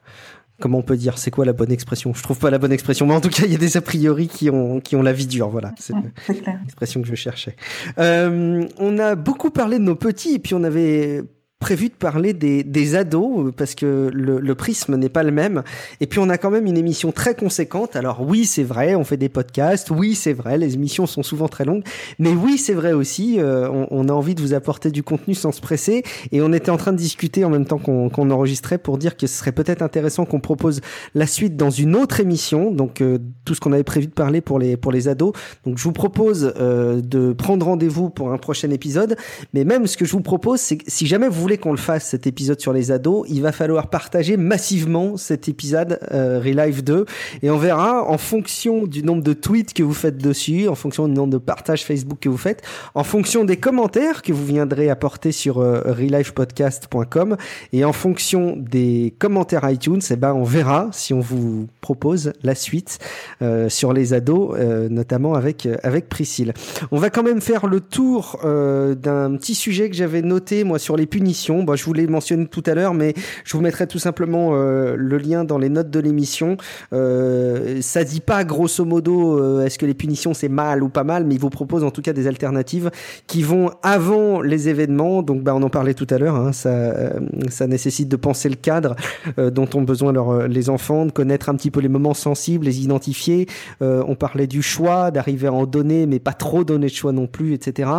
comment 0.59 0.79
on 0.79 0.83
peut 0.83 0.97
dire 0.97 1.17
c'est 1.17 1.31
quoi 1.31 1.45
la 1.45 1.53
bonne 1.53 1.71
expression? 1.71 2.13
Je 2.13 2.23
trouve 2.23 2.39
pas 2.39 2.49
la 2.49 2.57
bonne 2.57 2.71
expression, 2.71 3.05
mais 3.05 3.13
en 3.13 3.21
tout 3.21 3.29
cas 3.29 3.43
il 3.45 3.51
y 3.51 3.55
a 3.55 3.59
des 3.59 3.77
a 3.77 3.81
priori 3.81 4.27
qui 4.27 4.49
ont 4.49 4.79
qui 4.79 4.95
ont 4.95 5.01
la 5.01 5.13
vie 5.13 5.27
dure. 5.27 5.49
Voilà, 5.49 5.73
c'est 5.77 5.93
l'expression 6.27 7.01
que 7.01 7.07
je 7.07 7.15
cherchais. 7.15 7.55
Euh, 7.97 8.67
on 8.77 8.97
a 8.99 9.15
beaucoup 9.15 9.51
parlé 9.51 9.77
de 9.79 9.83
nos 9.83 9.95
petits 9.95 10.35
et 10.35 10.39
puis 10.39 10.53
on 10.53 10.63
avait 10.63 11.23
prévu 11.63 11.87
de 11.87 11.93
parler 11.93 12.33
des, 12.33 12.61
des 12.61 12.95
ados 12.95 13.47
euh, 13.47 13.51
parce 13.55 13.73
que 13.73 14.11
le, 14.13 14.55
prisme 14.55 14.97
n'est 14.97 15.07
pas 15.07 15.23
le 15.23 15.31
même. 15.31 15.63
Et 16.01 16.07
puis 16.07 16.19
on 16.19 16.29
a 16.29 16.37
quand 16.37 16.51
même 16.51 16.65
une 16.65 16.75
émission 16.75 17.13
très 17.13 17.35
conséquente. 17.35 17.95
Alors 17.95 18.19
oui, 18.21 18.43
c'est 18.43 18.63
vrai, 18.63 18.95
on 18.95 19.05
fait 19.05 19.15
des 19.15 19.29
podcasts. 19.29 19.89
Oui, 19.89 20.13
c'est 20.13 20.33
vrai, 20.33 20.57
les 20.57 20.73
émissions 20.73 21.05
sont 21.05 21.23
souvent 21.23 21.47
très 21.47 21.63
longues. 21.63 21.83
Mais 22.19 22.31
oui, 22.31 22.57
c'est 22.57 22.73
vrai 22.73 22.91
aussi, 22.91 23.39
euh, 23.39 23.69
on, 23.89 24.09
a 24.09 24.11
envie 24.11 24.35
de 24.35 24.41
vous 24.41 24.53
apporter 24.53 24.91
du 24.91 25.03
contenu 25.03 25.35
sans 25.35 25.53
se 25.53 25.61
presser. 25.61 26.03
Et 26.33 26.41
on 26.41 26.51
était 26.51 26.69
en 26.69 26.75
train 26.75 26.91
de 26.91 26.97
discuter 26.97 27.45
en 27.45 27.49
même 27.49 27.65
temps 27.65 27.77
qu'on 27.77 28.09
qu'on 28.09 28.29
enregistrait 28.29 28.77
pour 28.77 28.97
dire 28.97 29.15
que 29.15 29.25
ce 29.25 29.37
serait 29.37 29.53
peut-être 29.53 29.81
intéressant 29.81 30.25
qu'on 30.25 30.41
propose 30.41 30.81
la 31.15 31.27
suite 31.27 31.55
dans 31.55 31.69
une 31.69 31.95
autre 31.95 32.19
émission. 32.19 32.71
Donc 32.71 32.99
euh, 32.99 33.19
tout 33.45 33.55
ce 33.55 33.61
qu'on 33.61 33.71
avait 33.71 33.83
prévu 33.83 34.07
de 34.07 34.11
parler 34.11 34.41
pour 34.41 34.59
les 34.59 34.75
pour 34.75 34.91
les 34.91 35.07
ados. 35.07 35.31
Donc 35.65 35.77
je 35.77 35.83
vous 35.83 35.93
propose 35.93 36.53
de 36.53 37.31
prendre 37.31 37.65
rendez-vous 37.65 38.09
pour 38.09 38.33
un 38.33 38.37
prochain 38.37 38.69
épisode. 38.69 39.15
Mais 39.53 39.63
même 39.63 39.87
ce 39.87 39.95
que 39.95 40.03
je 40.03 40.11
vous 40.11 40.21
propose, 40.21 40.59
c'est 40.59 40.77
si 40.87 41.07
jamais 41.07 41.29
vous 41.29 41.41
voulez 41.41 41.52
qu'on 41.57 41.71
le 41.71 41.77
fasse 41.77 42.07
cet 42.07 42.27
épisode 42.27 42.59
sur 42.59 42.73
les 42.73 42.91
ados, 42.91 43.25
il 43.29 43.41
va 43.41 43.51
falloir 43.51 43.89
partager 43.89 44.37
massivement 44.37 45.17
cet 45.17 45.47
épisode 45.47 45.99
euh, 46.11 46.39
Relive 46.43 46.83
2 46.83 47.05
et 47.41 47.49
on 47.49 47.57
verra 47.57 48.03
en 48.07 48.17
fonction 48.17 48.85
du 48.85 49.03
nombre 49.03 49.23
de 49.23 49.33
tweets 49.33 49.73
que 49.73 49.83
vous 49.83 49.93
faites 49.93 50.17
dessus, 50.17 50.67
en 50.67 50.75
fonction 50.75 51.07
du 51.07 51.13
nombre 51.13 51.33
de 51.33 51.37
partages 51.37 51.83
Facebook 51.83 52.19
que 52.19 52.29
vous 52.29 52.37
faites, 52.37 52.61
en 52.95 53.03
fonction 53.03 53.43
des 53.43 53.57
commentaires 53.57 54.21
que 54.21 54.33
vous 54.33 54.45
viendrez 54.45 54.89
apporter 54.89 55.31
sur 55.31 55.59
euh, 55.59 55.81
relivepodcast.com 55.85 57.37
et 57.71 57.85
en 57.85 57.93
fonction 57.93 58.55
des 58.57 59.13
commentaires 59.19 59.69
iTunes, 59.69 60.01
eh 60.09 60.15
ben 60.15 60.33
on 60.33 60.43
verra 60.43 60.89
si 60.91 61.13
on 61.13 61.19
vous 61.19 61.67
propose 61.81 62.33
la 62.43 62.55
suite 62.55 62.99
euh, 63.41 63.69
sur 63.69 63.93
les 63.93 64.13
ados, 64.13 64.55
euh, 64.57 64.89
notamment 64.89 65.33
avec 65.35 65.65
euh, 65.65 65.75
avec 65.83 66.09
Priscille. 66.09 66.53
On 66.91 66.97
va 66.97 67.09
quand 67.09 67.23
même 67.23 67.41
faire 67.41 67.67
le 67.67 67.79
tour 67.79 68.39
d'un 68.43 69.35
petit 69.35 69.55
sujet 69.55 69.89
que 69.89 69.95
j'avais 69.95 70.21
noté 70.21 70.63
moi 70.63 70.79
sur 70.79 70.95
les 70.95 71.05
punitions. 71.05 71.42
Je 71.47 71.83
vous 71.85 71.93
l'ai 71.93 72.07
mentionné 72.07 72.47
tout 72.47 72.63
à 72.65 72.73
l'heure, 72.73 72.93
mais 72.93 73.13
je 73.43 73.55
vous 73.55 73.61
mettrai 73.61 73.87
tout 73.87 73.99
simplement 73.99 74.51
euh, 74.53 74.95
le 74.97 75.17
lien 75.17 75.43
dans 75.43 75.57
les 75.57 75.69
notes 75.69 75.89
de 75.89 75.99
l'émission. 75.99 76.57
Euh, 76.93 77.81
ça 77.81 78.03
dit 78.03 78.21
pas 78.21 78.43
grosso 78.43 78.85
modo 78.85 79.39
euh, 79.39 79.65
est-ce 79.65 79.77
que 79.77 79.85
les 79.85 79.93
punitions 79.93 80.33
c'est 80.33 80.49
mal 80.49 80.83
ou 80.83 80.89
pas 80.89 81.03
mal, 81.03 81.25
mais 81.25 81.35
il 81.35 81.39
vous 81.39 81.49
propose 81.49 81.83
en 81.83 81.91
tout 81.91 82.01
cas 82.01 82.13
des 82.13 82.27
alternatives 82.27 82.91
qui 83.27 83.43
vont 83.43 83.71
avant 83.81 84.41
les 84.41 84.69
événements. 84.69 85.23
Donc, 85.23 85.43
bah, 85.43 85.53
on 85.55 85.61
en 85.63 85.69
parlait 85.69 85.93
tout 85.93 86.07
à 86.09 86.17
l'heure. 86.17 86.35
Hein, 86.35 86.51
ça, 86.53 86.69
euh, 86.69 87.19
ça 87.49 87.67
nécessite 87.67 88.09
de 88.09 88.15
penser 88.15 88.49
le 88.49 88.55
cadre 88.55 88.95
euh, 89.37 89.49
dont 89.49 89.67
ont 89.73 89.81
besoin 89.81 90.11
leur, 90.11 90.47
les 90.47 90.69
enfants, 90.69 91.05
de 91.05 91.11
connaître 91.11 91.49
un 91.49 91.55
petit 91.55 91.71
peu 91.71 91.79
les 91.79 91.89
moments 91.89 92.13
sensibles, 92.13 92.65
les 92.65 92.83
identifier. 92.83 93.47
Euh, 93.81 94.03
on 94.07 94.15
parlait 94.15 94.47
du 94.47 94.61
choix, 94.61 95.11
d'arriver 95.11 95.47
à 95.47 95.53
en 95.53 95.65
donner, 95.65 96.05
mais 96.05 96.19
pas 96.19 96.33
trop 96.33 96.63
donner 96.63 96.87
de 96.87 96.93
choix 96.93 97.11
non 97.11 97.27
plus, 97.27 97.53
etc. 97.53 97.89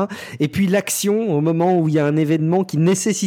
Et 0.41 0.49
puis 0.49 0.67
l'action 0.67 1.35
au 1.35 1.41
moment 1.41 1.79
où 1.79 1.89
il 1.89 1.95
y 1.95 1.99
a 1.99 2.07
un 2.07 2.17
événement 2.17 2.65
qui 2.65 2.79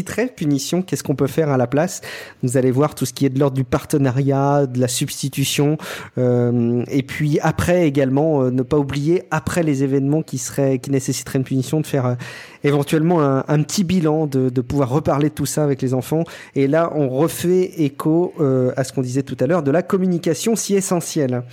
nécessiterait 0.07 0.27
punition, 0.27 0.81
qu'est-ce 0.81 1.03
qu'on 1.03 1.15
peut 1.15 1.27
faire 1.27 1.49
à 1.49 1.57
la 1.57 1.67
place? 1.67 2.01
Vous 2.43 2.57
allez 2.57 2.71
voir 2.71 2.95
tout 2.95 3.05
ce 3.05 3.13
qui 3.13 3.25
est 3.25 3.29
de 3.29 3.39
l'ordre 3.39 3.55
du 3.55 3.63
partenariat, 3.63 4.65
de 4.65 4.79
la 4.79 4.88
substitution, 4.88 5.77
euh, 6.17 6.84
et 6.89 7.03
puis 7.03 7.39
après 7.41 7.88
également, 7.88 8.43
euh, 8.43 8.51
ne 8.51 8.63
pas 8.63 8.77
oublier 8.77 9.23
après 9.31 9.63
les 9.63 9.84
événements 9.84 10.21
qui 10.21 10.38
seraient, 10.38 10.79
qui 10.79 10.91
nécessiteraient 10.91 11.39
une 11.39 11.45
punition, 11.45 11.81
de 11.81 11.88
faire 11.88 12.05
euh, 12.05 12.15
éventuellement 12.63 13.21
un, 13.21 13.43
un 13.47 13.63
petit 13.63 13.84
bilan, 13.84 14.27
de, 14.27 14.49
de 14.49 14.61
pouvoir 14.61 14.89
reparler 14.89 15.29
de 15.29 15.34
tout 15.34 15.45
ça 15.45 15.63
avec 15.63 15.81
les 15.81 15.93
enfants. 15.93 16.23
Et 16.55 16.67
là, 16.67 16.91
on 16.95 17.09
refait 17.09 17.71
écho 17.77 18.34
euh, 18.39 18.71
à 18.77 18.84
ce 18.84 18.93
qu'on 18.93 19.01
disait 19.01 19.23
tout 19.23 19.38
à 19.39 19.47
l'heure 19.47 19.63
de 19.63 19.71
la 19.71 19.81
communication 19.81 20.55
si 20.55 20.75
essentielle. 20.75 21.43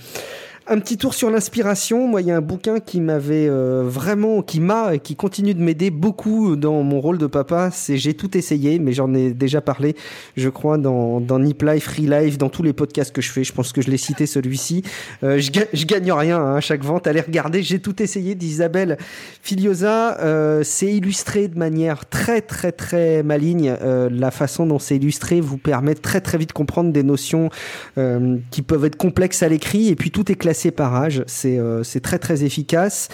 Un 0.67 0.79
petit 0.79 0.97
tour 0.97 1.13
sur 1.13 1.29
l'inspiration. 1.29 2.07
Moi, 2.07 2.21
il 2.21 2.27
y 2.27 2.31
a 2.31 2.37
un 2.37 2.41
bouquin 2.41 2.79
qui 2.79 2.99
m'avait 2.99 3.47
euh, 3.47 3.83
vraiment, 3.85 4.41
qui 4.41 4.59
m'a 4.59 4.95
et 4.95 4.99
qui 4.99 5.15
continue 5.15 5.53
de 5.53 5.61
m'aider 5.61 5.91
beaucoup 5.91 6.55
dans 6.55 6.81
mon 6.81 6.99
rôle 6.99 7.19
de 7.19 7.27
papa. 7.27 7.69
C'est 7.71 7.97
J'ai 7.97 8.15
tout 8.15 8.35
essayé, 8.35 8.79
mais 8.79 8.91
j'en 8.91 9.13
ai 9.13 9.31
déjà 9.35 9.61
parlé, 9.61 9.95
je 10.35 10.49
crois, 10.49 10.79
dans, 10.79 11.19
dans 11.19 11.37
Nip 11.37 11.61
Life, 11.61 11.83
Free 11.83 12.07
Life, 12.07 12.39
dans 12.39 12.49
tous 12.49 12.63
les 12.63 12.73
podcasts 12.73 13.13
que 13.13 13.21
je 13.21 13.31
fais. 13.31 13.43
Je 13.43 13.53
pense 13.53 13.73
que 13.73 13.83
je 13.83 13.91
l'ai 13.91 13.97
cité 13.97 14.25
celui-ci. 14.25 14.81
Euh, 15.23 15.37
je, 15.37 15.51
je 15.71 15.85
gagne 15.85 16.11
rien 16.11 16.39
hein, 16.39 16.55
à 16.55 16.61
chaque 16.61 16.83
vente. 16.83 17.05
Allez 17.05 17.21
regarder. 17.21 17.61
J'ai 17.61 17.77
tout 17.77 18.01
essayé 18.01 18.33
d'Isabelle 18.33 18.97
Filiosa. 19.43 20.19
Euh, 20.21 20.63
c'est 20.63 20.91
illustré 20.91 21.47
de 21.47 21.59
manière 21.59 22.09
très, 22.09 22.41
très, 22.41 22.71
très 22.71 23.21
maligne. 23.21 23.75
Euh, 23.83 24.09
la 24.11 24.31
façon 24.31 24.65
dont 24.65 24.79
c'est 24.79 24.95
illustré 24.95 25.41
vous 25.41 25.59
permet 25.59 25.93
de 25.93 25.99
très, 25.99 26.21
très 26.21 26.39
vite 26.39 26.53
comprendre 26.53 26.91
des 26.91 27.03
notions 27.03 27.51
euh, 27.99 28.37
qui 28.49 28.63
peuvent 28.63 28.85
être 28.85 28.97
complexes 28.97 29.43
à 29.43 29.47
l'écrit. 29.47 29.89
Et 29.89 29.95
puis 29.95 30.09
tout 30.09 30.31
est 30.31 30.35
classé 30.35 30.54
par 30.71 30.95
âge. 30.95 31.23
C'est 31.27 31.59
euh, 31.59 31.83
c'est 31.83 31.99
très 31.99 32.19
très 32.19 32.43
efficace. 32.43 33.09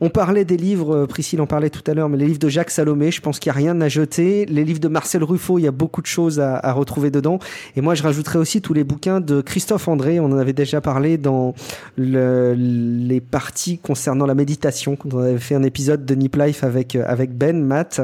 On 0.00 0.10
parlait 0.10 0.44
des 0.44 0.56
livres, 0.56 0.94
euh, 0.94 1.06
Priscille 1.06 1.40
en 1.40 1.46
parlait 1.46 1.70
tout 1.70 1.82
à 1.90 1.94
l'heure, 1.94 2.08
mais 2.08 2.16
les 2.16 2.26
livres 2.26 2.38
de 2.38 2.48
Jacques 2.48 2.70
Salomé, 2.70 3.10
je 3.10 3.20
pense 3.20 3.38
qu'il 3.38 3.50
n'y 3.50 3.56
a 3.56 3.58
rien 3.58 3.80
à 3.80 3.88
jeter. 3.88 4.46
Les 4.46 4.64
livres 4.64 4.80
de 4.80 4.88
Marcel 4.88 5.24
Ruffo, 5.24 5.58
il 5.58 5.62
y 5.62 5.68
a 5.68 5.72
beaucoup 5.72 6.02
de 6.02 6.06
choses 6.06 6.40
à, 6.40 6.72
retrouver 6.72 7.10
dedans. 7.10 7.38
Et 7.76 7.80
moi, 7.80 7.94
je 7.94 8.02
rajouterais 8.02 8.38
aussi 8.38 8.60
tous 8.60 8.74
les 8.74 8.84
bouquins 8.84 9.20
de 9.20 9.40
Christophe 9.40 9.86
André. 9.88 10.18
On 10.20 10.26
en 10.26 10.38
avait 10.38 10.52
déjà 10.52 10.80
parlé 10.80 11.18
dans 11.18 11.54
le- 11.96 12.54
les 12.56 13.20
parties 13.20 13.78
concernant 13.78 14.26
la 14.26 14.34
méditation, 14.34 14.96
quand 14.96 15.14
on 15.14 15.18
avait 15.18 15.38
fait 15.38 15.54
un 15.54 15.62
épisode 15.62 16.04
de 16.04 16.14
Nip 16.14 16.36
Life 16.36 16.64
avec, 16.64 16.96
euh, 16.96 17.04
avec 17.06 17.36
Ben, 17.36 17.62
Matt. 17.62 18.00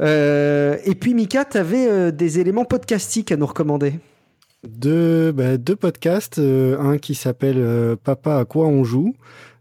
Et 0.00 0.94
puis, 1.00 1.14
Mika, 1.14 1.44
tu 1.44 1.56
avais 1.56 2.12
des 2.12 2.38
éléments 2.38 2.66
podcastiques 2.66 3.32
à 3.32 3.36
nous 3.36 3.46
recommander. 3.46 3.94
Deux, 4.66 5.32
bah, 5.32 5.56
deux 5.56 5.76
podcasts, 5.76 6.38
euh, 6.38 6.78
un 6.78 6.98
qui 6.98 7.14
s'appelle 7.14 7.58
euh, 7.58 7.96
Papa 7.96 8.38
à 8.38 8.44
quoi 8.44 8.66
on 8.66 8.84
joue, 8.84 9.14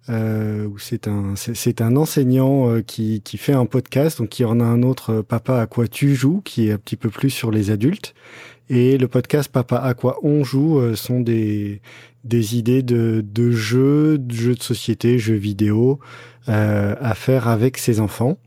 euh, 0.10 0.66
où 0.66 0.78
c'est 0.78 1.08
un 1.08 1.36
c'est 1.36 1.82
un 1.82 1.96
enseignant 1.96 2.82
qui 2.82 3.22
qui 3.22 3.38
fait 3.38 3.54
un 3.54 3.66
podcast. 3.66 4.20
Donc 4.20 4.40
il 4.40 4.44
y 4.44 4.46
en 4.46 4.60
a 4.60 4.64
un 4.64 4.84
autre, 4.84 5.22
Papa 5.22 5.60
à 5.60 5.68
quoi 5.68 5.88
tu 5.88 6.16
joues, 6.16 6.42
qui 6.44 6.68
est 6.68 6.72
un 6.72 6.78
petit 6.78 6.98
peu 6.98 7.10
plus 7.10 7.30
sur 7.30 7.52
les 7.52 7.72
adultes. 7.72 8.14
Et 8.70 8.98
le 8.98 9.08
podcast 9.08 9.50
Papa 9.52 9.78
à 9.78 9.94
quoi 9.94 10.20
on 10.24 10.44
joue 10.44 10.96
sont 10.96 11.20
des 11.20 11.82
des 12.24 12.58
idées 12.58 12.84
de 12.84 13.24
de 13.26 13.52
jeux, 13.52 14.18
de 14.18 14.34
jeux 14.34 14.56
de 14.56 14.64
société, 14.64 15.20
jeux 15.20 15.36
vidéo 15.36 16.00
à 16.48 17.14
faire 17.16 17.48
avec 17.48 17.78
ses 17.78 18.00
enfants. 18.00 18.38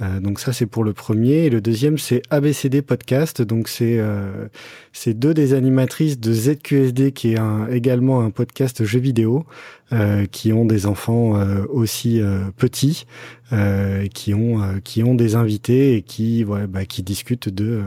Euh, 0.00 0.20
donc 0.20 0.40
ça 0.40 0.52
c'est 0.52 0.66
pour 0.66 0.84
le 0.84 0.92
premier. 0.92 1.46
Et 1.46 1.50
le 1.50 1.60
deuxième 1.60 1.98
c'est 1.98 2.22
ABCD 2.30 2.82
podcast. 2.82 3.42
Donc 3.42 3.68
c'est 3.68 3.98
euh, 3.98 4.48
c'est 4.92 5.14
deux 5.14 5.34
des 5.34 5.54
animatrices 5.54 6.18
de 6.18 6.32
ZQSD 6.32 7.12
qui 7.12 7.32
est 7.32 7.38
un, 7.38 7.68
également 7.68 8.20
un 8.20 8.30
podcast 8.30 8.84
jeux 8.84 9.00
vidéo 9.00 9.44
euh, 9.92 10.26
qui 10.26 10.52
ont 10.52 10.64
des 10.64 10.86
enfants 10.86 11.38
euh, 11.38 11.64
aussi 11.68 12.20
euh, 12.20 12.50
petits 12.56 13.06
qui 14.12 14.34
ont 14.34 14.60
qui 14.82 15.04
ont 15.04 15.14
des 15.14 15.36
invités 15.36 15.94
et 15.94 16.02
qui 16.02 16.44
ouais, 16.44 16.66
bah, 16.66 16.84
qui 16.84 17.04
discutent 17.04 17.48
de, 17.48 17.84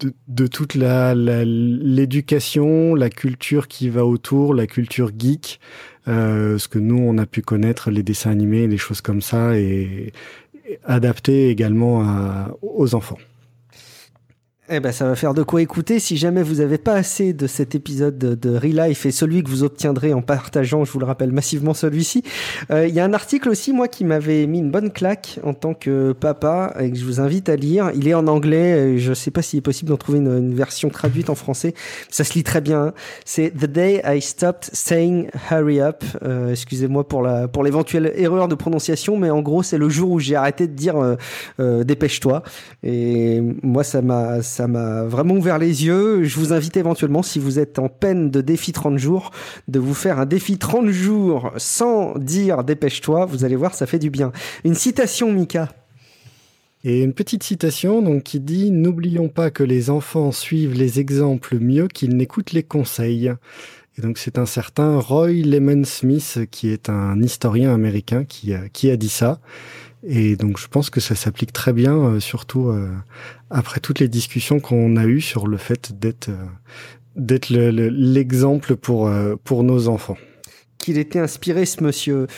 de 0.00 0.12
de, 0.26 0.46
toute 0.48 0.74
la 0.74 1.14
l'éducation 1.14 2.96
la, 2.96 3.08
culture 3.08 3.68
qui 3.68 3.88
va 3.88 4.04
autour 4.04 4.52
la 4.52 4.66
culture 4.66 5.12
geek 5.16 5.60
ce 6.06 6.66
que 6.66 6.80
nous 6.80 6.98
on 6.98 7.18
a 7.18 7.26
pu 7.26 7.40
connaître 7.40 7.92
les 7.92 8.02
dessins 8.02 8.32
animés 8.32 8.66
les 8.66 8.78
choses 8.78 9.00
comme 9.00 9.20
ça. 9.20 9.56
Et 9.56 10.12
adapté 10.84 11.48
également 11.48 12.04
aux 12.62 12.94
enfants. 12.94 13.18
Eh 14.72 14.78
ben, 14.78 14.92
ça 14.92 15.04
va 15.04 15.16
faire 15.16 15.34
de 15.34 15.42
quoi 15.42 15.60
écouter. 15.60 15.98
Si 15.98 16.16
jamais 16.16 16.44
vous 16.44 16.56
n'avez 16.56 16.78
pas 16.78 16.94
assez 16.94 17.32
de 17.32 17.48
cet 17.48 17.74
épisode 17.74 18.16
de, 18.18 18.36
de 18.36 18.56
Real 18.56 18.88
Life 18.88 19.04
et 19.04 19.10
celui 19.10 19.42
que 19.42 19.50
vous 19.50 19.64
obtiendrez 19.64 20.14
en 20.14 20.22
partageant, 20.22 20.84
je 20.84 20.92
vous 20.92 21.00
le 21.00 21.06
rappelle 21.06 21.32
massivement 21.32 21.74
celui-ci, 21.74 22.22
euh, 22.70 22.86
il 22.86 22.94
y 22.94 23.00
a 23.00 23.04
un 23.04 23.12
article 23.12 23.48
aussi, 23.48 23.72
moi, 23.72 23.88
qui 23.88 24.04
m'avait 24.04 24.46
mis 24.46 24.60
une 24.60 24.70
bonne 24.70 24.92
claque 24.92 25.40
en 25.42 25.54
tant 25.54 25.74
que 25.74 26.12
papa 26.12 26.72
et 26.78 26.88
que 26.88 26.96
je 26.96 27.04
vous 27.04 27.20
invite 27.20 27.48
à 27.48 27.56
lire. 27.56 27.90
Il 27.96 28.06
est 28.06 28.14
en 28.14 28.28
anglais. 28.28 28.96
Je 28.96 29.10
ne 29.10 29.14
sais 29.14 29.32
pas 29.32 29.42
s'il 29.42 29.58
est 29.58 29.62
possible 29.62 29.90
d'en 29.90 29.96
trouver 29.96 30.18
une, 30.18 30.54
version 30.54 30.88
traduite 30.88 31.30
en 31.30 31.34
français. 31.34 31.74
Ça 32.08 32.22
se 32.22 32.34
lit 32.34 32.44
très 32.44 32.60
bien. 32.60 32.80
Hein. 32.80 32.92
C'est 33.24 33.50
The 33.50 33.66
Day 33.66 34.02
I 34.06 34.20
Stopped 34.20 34.70
Saying 34.72 35.30
Hurry 35.50 35.80
Up. 35.80 36.04
Euh, 36.22 36.52
excusez-moi 36.52 37.08
pour 37.08 37.22
la 37.22 37.48
pour 37.48 37.64
l'éventuelle 37.64 38.12
erreur 38.14 38.46
de 38.46 38.54
prononciation, 38.54 39.16
mais 39.16 39.30
en 39.30 39.42
gros, 39.42 39.64
c'est 39.64 39.78
le 39.78 39.88
jour 39.88 40.12
où 40.12 40.20
j'ai 40.20 40.36
arrêté 40.36 40.68
de 40.68 40.74
dire 40.74 40.94
euh, 41.58 41.82
dépêche-toi. 41.82 42.44
Et 42.84 43.40
moi, 43.64 43.82
ça 43.82 44.00
m'a 44.00 44.42
ça 44.60 44.68
m'a 44.68 45.04
vraiment 45.04 45.36
ouvert 45.36 45.56
les 45.56 45.86
yeux. 45.86 46.22
Je 46.24 46.38
vous 46.38 46.52
invite 46.52 46.76
éventuellement, 46.76 47.22
si 47.22 47.38
vous 47.38 47.58
êtes 47.58 47.78
en 47.78 47.88
peine 47.88 48.30
de 48.30 48.42
défi 48.42 48.72
30 48.72 48.98
jours, 48.98 49.30
de 49.68 49.78
vous 49.78 49.94
faire 49.94 50.18
un 50.18 50.26
défi 50.26 50.58
30 50.58 50.90
jours 50.90 51.50
sans 51.56 52.18
dire 52.18 52.62
dépêche-toi. 52.62 53.24
Vous 53.24 53.46
allez 53.46 53.56
voir, 53.56 53.74
ça 53.74 53.86
fait 53.86 53.98
du 53.98 54.10
bien. 54.10 54.32
Une 54.64 54.74
citation, 54.74 55.32
Mika. 55.32 55.70
Et 56.84 57.00
une 57.00 57.14
petite 57.14 57.42
citation 57.42 58.02
donc 58.02 58.22
qui 58.24 58.38
dit 58.38 58.70
N'oublions 58.70 59.28
pas 59.28 59.50
que 59.50 59.62
les 59.62 59.88
enfants 59.88 60.30
suivent 60.30 60.74
les 60.74 61.00
exemples 61.00 61.58
mieux 61.58 61.88
qu'ils 61.88 62.14
n'écoutent 62.14 62.52
les 62.52 62.62
conseils. 62.62 63.32
Et 63.96 64.02
donc 64.02 64.18
c'est 64.18 64.36
un 64.36 64.46
certain 64.46 64.98
Roy 64.98 65.42
Lemon 65.42 65.84
Smith 65.84 66.40
qui 66.50 66.68
est 66.68 66.90
un 66.90 67.22
historien 67.22 67.72
américain 67.72 68.24
qui 68.24 68.52
qui 68.74 68.90
a 68.90 68.98
dit 68.98 69.08
ça. 69.08 69.40
Et 70.02 70.36
donc 70.36 70.58
je 70.58 70.66
pense 70.66 70.88
que 70.88 71.00
ça 71.00 71.14
s'applique 71.14 71.52
très 71.52 71.72
bien, 71.72 71.94
euh, 71.94 72.20
surtout 72.20 72.68
euh, 72.68 72.88
après 73.50 73.80
toutes 73.80 73.98
les 73.98 74.08
discussions 74.08 74.58
qu'on 74.58 74.96
a 74.96 75.04
eues 75.04 75.20
sur 75.20 75.46
le 75.46 75.58
fait 75.58 75.98
d'être 75.98 76.30
euh, 76.30 76.46
d'être 77.16 77.50
l'exemple 77.50 78.76
pour 78.76 79.10
pour 79.44 79.64
nos 79.64 79.88
enfants. 79.88 80.16
Qu'il 80.78 80.96
était 80.96 81.18
inspiré 81.18 81.66
ce 81.66 81.82
monsieur. 81.82 82.28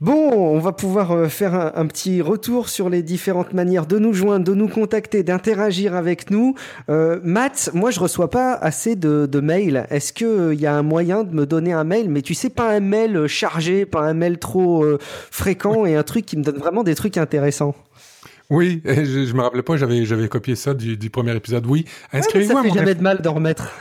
Bon, 0.00 0.30
on 0.30 0.60
va 0.60 0.70
pouvoir 0.70 1.10
euh, 1.10 1.26
faire 1.26 1.56
un, 1.76 1.86
petit 1.88 2.22
retour 2.22 2.68
sur 2.68 2.88
les 2.88 3.02
différentes 3.02 3.52
manières 3.52 3.84
de 3.84 3.98
nous 3.98 4.12
joindre, 4.12 4.44
de 4.44 4.54
nous 4.54 4.68
contacter, 4.68 5.24
d'interagir 5.24 5.96
avec 5.96 6.30
nous. 6.30 6.54
Euh, 6.88 7.18
Matt, 7.24 7.70
moi 7.74 7.90
je 7.90 7.98
reçois 7.98 8.30
pas 8.30 8.52
assez 8.52 8.94
de, 8.94 9.26
de 9.26 9.40
mails. 9.40 9.88
Est-ce 9.90 10.12
qu'il 10.12 10.28
euh, 10.28 10.54
y 10.54 10.66
a 10.66 10.74
un 10.76 10.84
moyen 10.84 11.24
de 11.24 11.34
me 11.34 11.46
donner 11.46 11.72
un 11.72 11.82
mail, 11.82 12.10
mais 12.10 12.22
tu 12.22 12.34
sais 12.34 12.48
pas 12.48 12.70
un 12.70 12.78
mail 12.78 13.16
euh, 13.16 13.26
chargé, 13.26 13.86
pas 13.86 14.02
un 14.02 14.14
mail 14.14 14.38
trop 14.38 14.86
fréquent 15.00 15.84
et 15.84 15.96
un 15.96 16.04
truc 16.04 16.26
qui 16.26 16.36
me 16.36 16.44
donne 16.44 16.58
vraiment 16.58 16.84
des 16.84 16.94
trucs 16.94 17.16
intéressants. 17.16 17.74
Oui, 18.50 18.80
je, 18.84 19.24
je 19.24 19.34
me 19.34 19.42
rappelais 19.42 19.64
pas, 19.64 19.76
j'avais 19.76 20.28
copié 20.28 20.54
ça 20.54 20.74
du, 20.74 20.96
du 20.96 21.10
premier 21.10 21.34
épisode. 21.34 21.66
Oui, 21.66 21.86
inscrivez-vous. 22.12 22.52
ça 22.52 22.62
fait 22.62 22.70
jamais 22.70 22.94
de 22.94 23.02
mal 23.02 23.20
d'en 23.20 23.34
remettre 23.34 23.72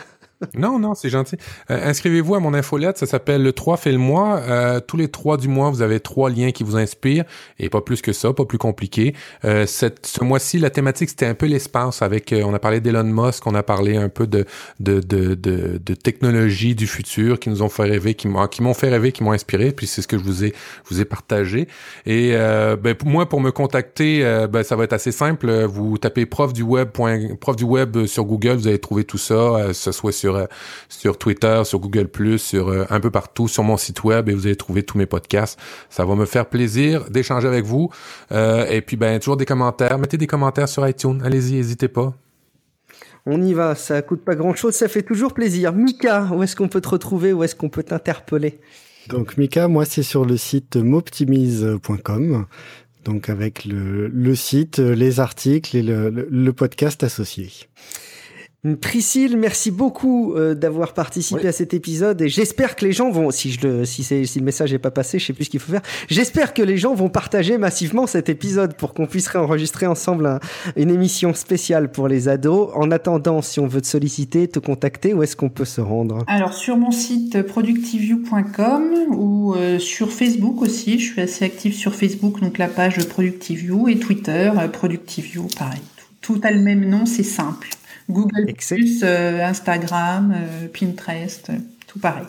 non, 0.55 0.77
non, 0.77 0.93
c'est 0.93 1.09
gentil. 1.09 1.35
Euh, 1.72 1.89
inscrivez-vous 1.89 2.35
à 2.35 2.39
mon 2.39 2.53
infolette, 2.53 2.97
ça 2.97 3.07
s'appelle 3.07 3.41
le 3.41 3.53
3 3.53 3.77
fait 3.77 3.91
le 3.91 3.97
mois. 3.97 4.38
Euh, 4.38 4.80
tous 4.80 4.97
les 4.97 5.07
trois 5.07 5.38
du 5.38 5.47
mois, 5.47 5.72
vous 5.72 5.81
avez 5.81 5.99
trois 5.99 6.30
liens 6.30 6.51
qui 6.51 6.64
vous 6.64 6.77
inspirent, 6.77 7.26
et 7.57 7.69
pas 7.69 7.81
plus 7.81 8.01
que 8.01 8.14
ça, 8.14 8.34
pas 8.34 8.45
plus 8.45 8.59
compliqué. 8.59 9.15
Euh, 9.45 9.65
cette, 9.65 10.05
ce 10.05 10.23
mois-ci, 10.23 10.59
la 10.59 10.69
thématique, 10.69 11.09
c'était 11.09 11.26
un 11.26 11.34
peu 11.34 11.47
l'espace, 11.47 12.01
avec, 12.01 12.34
on 12.38 12.53
a 12.53 12.59
parlé 12.59 12.81
d'Elon 12.81 13.03
Musk, 13.03 13.47
on 13.47 13.55
a 13.55 13.64
parlé 13.64 13.97
un 13.97 14.09
peu 14.09 14.27
de, 14.27 14.45
de, 14.80 14.99
de, 14.99 15.34
de, 15.34 15.80
de 15.84 15.93
technologie 15.95 16.76
du 16.76 16.85
futur 16.85 17.39
qui 17.39 17.49
nous 17.49 17.64
ont 17.64 17.69
fait 17.69 17.84
rêver, 17.84 18.14
qui 18.14 18.27
m'ont, 18.27 18.73
fait 18.73 18.89
rêver, 18.89 19.11
qui 19.11 19.23
m'ont 19.23 19.31
inspiré, 19.31 19.72
puis 19.72 19.88
c'est 19.88 20.03
ce 20.03 20.07
que 20.07 20.19
je 20.19 20.23
vous 20.23 20.45
ai, 20.45 20.53
vous 20.89 21.01
ai 21.01 21.05
partagé. 21.05 21.68
Et 22.05 22.34
ben, 22.34 22.93
pour 22.93 23.09
moi, 23.09 23.27
pour 23.27 23.41
me 23.41 23.51
contacter, 23.51 24.22
ben, 24.49 24.64
ça 24.64 24.76
va 24.76 24.84
être 24.84 24.93
assez 24.93 25.11
simple. 25.11 25.64
Vous 25.64 25.97
tapez 25.97 26.26
prof 26.26 26.53
du 26.53 26.64
web, 26.64 26.89
prof 27.39 27.55
du 27.55 27.64
web 27.64 28.05
sur 28.05 28.26
Google, 28.26 28.55
vous 28.55 28.68
allez 28.68 28.80
trouver 28.80 29.03
tout 29.03 29.18
ça, 29.18 29.73
ce 29.73 29.91
soit 29.91 30.11
sur 30.11 30.27
euh, 30.36 30.45
sur 30.90 31.18
Twitter, 31.18 31.62
sur 31.64 31.80
Google+, 31.80 32.08
sur 32.38 32.70
euh, 32.70 32.86
un 32.90 32.99
peu 32.99 33.12
partout, 33.12 33.48
sur 33.48 33.64
mon 33.64 33.78
site 33.78 34.04
web 34.04 34.30
et 34.30 34.34
vous 34.34 34.45
allez 34.45 34.56
trouver 34.56 34.84
tous 34.84 34.98
mes 34.98 35.06
podcasts. 35.06 35.60
Ça 35.90 36.06
va 36.06 36.16
me 36.16 36.26
faire 36.26 36.45
plaisir 36.45 37.10
d'échanger 37.10 37.48
avec 37.48 37.66
vous. 37.66 37.90
Euh, 38.32 38.66
et 38.68 38.82
puis 38.82 38.98
ben 38.98 39.20
toujours 39.20 39.38
des 39.38 39.45
commentaires. 39.45 39.98
Mettez 39.98 40.18
des 40.18 40.28
commentaires 40.28 40.70
sur 40.70 40.88
iTunes. 40.88 41.22
Allez-y, 41.24 41.54
n'hésitez 41.54 41.88
pas. 41.88 42.14
On 43.26 43.41
y 43.41 43.54
va, 43.54 43.76
ça 43.76 44.02
coûte 44.02 44.24
pas 44.24 44.36
grand 44.36 44.56
chose, 44.56 44.74
ça 44.74 44.88
fait 44.88 45.02
toujours 45.02 45.34
plaisir. 45.34 45.74
Mika, 45.74 46.30
où 46.32 46.44
est-ce 46.44 46.56
qu'on 46.56 46.70
peut 46.70 46.80
te 46.80 46.88
retrouver, 46.88 47.34
où 47.34 47.44
est-ce 47.44 47.56
qu'on 47.56 47.68
peut 47.68 47.84
t'interpeller? 47.84 48.62
Donc 49.10 49.38
Mika, 49.38 49.68
moi 49.68 49.84
c'est 49.84 50.04
sur 50.04 50.24
le 50.24 50.38
site 50.38 50.78
moptimize.com, 50.78 52.45
donc 53.04 53.30
avec 53.30 53.66
le, 53.66 54.36
site, 54.36 54.80
les 54.80 55.20
articles 55.20 55.76
et 55.76 55.84
le 55.84 56.52
podcast 56.52 57.04
associé. 57.04 57.49
Priscille, 58.81 59.38
merci 59.38 59.69
beaucoup 59.69 60.34
euh, 60.34 60.55
d'avoir 60.55 60.93
participé 60.93 61.47
à 61.47 61.51
cet 61.51 61.75
épisode 61.75 62.21
et 62.23 62.27
j'espère 62.27 62.75
que 62.75 62.85
les 62.85 62.91
gens 62.91 63.11
vont, 63.11 63.29
si 63.29 63.51
je 63.51 63.67
le, 63.67 63.85
si 63.85 64.03
c'est, 64.03 64.25
si 64.25 64.39
le 64.39 64.45
message 64.45 64.71
n'est 64.71 64.79
pas 64.79 64.89
passé, 64.89 65.19
je 65.19 65.27
sais 65.27 65.34
plus 65.34 65.45
ce 65.45 65.49
qu'il 65.51 65.59
faut 65.59 65.71
faire. 65.71 65.84
J'espère 66.09 66.55
que 66.55 66.63
les 66.63 66.75
gens 66.75 66.95
vont 66.95 67.07
partager 67.07 67.59
massivement 67.59 68.07
cet 68.07 68.29
épisode 68.29 68.75
pour 68.75 68.95
qu'on 68.95 69.05
puisse 69.05 69.27
réenregistrer 69.27 69.85
ensemble 69.85 70.39
une 70.75 70.89
émission 70.89 71.35
spéciale 71.35 71.91
pour 71.91 72.07
les 72.07 72.29
ados. 72.29 72.71
En 72.73 72.89
attendant, 72.89 73.43
si 73.43 73.59
on 73.59 73.67
veut 73.67 73.81
te 73.81 73.88
solliciter, 73.88 74.47
te 74.47 74.57
contacter, 74.57 75.13
où 75.13 75.21
est-ce 75.21 75.35
qu'on 75.35 75.49
peut 75.49 75.63
se 75.63 75.79
rendre? 75.79 76.23
Alors 76.25 76.53
sur 76.53 76.77
mon 76.77 76.91
site 76.91 77.43
productiveview.com 77.43 78.84
ou 79.11 79.53
euh, 79.53 79.77
sur 79.77 80.11
Facebook 80.11 80.63
aussi. 80.63 80.97
Je 80.99 81.11
suis 81.11 81.21
assez 81.21 81.45
active 81.45 81.75
sur 81.75 81.93
Facebook, 81.93 82.41
donc 82.41 82.57
la 82.57 82.67
page 82.67 82.97
Productiveview 83.07 83.88
et 83.88 83.99
Twitter 83.99 84.51
euh, 84.57 84.67
Productiveview, 84.67 85.47
pareil. 85.57 85.81
tout 86.21 86.41
a 86.43 86.49
le 86.49 86.59
même 86.59 86.89
nom, 86.89 87.05
c'est 87.05 87.21
simple. 87.21 87.69
Google 88.09 88.47
euh, 89.03 89.45
Instagram, 89.45 90.34
euh, 90.35 90.67
Pinterest, 90.67 91.51
tout 91.88 91.99
pareil. 91.99 92.25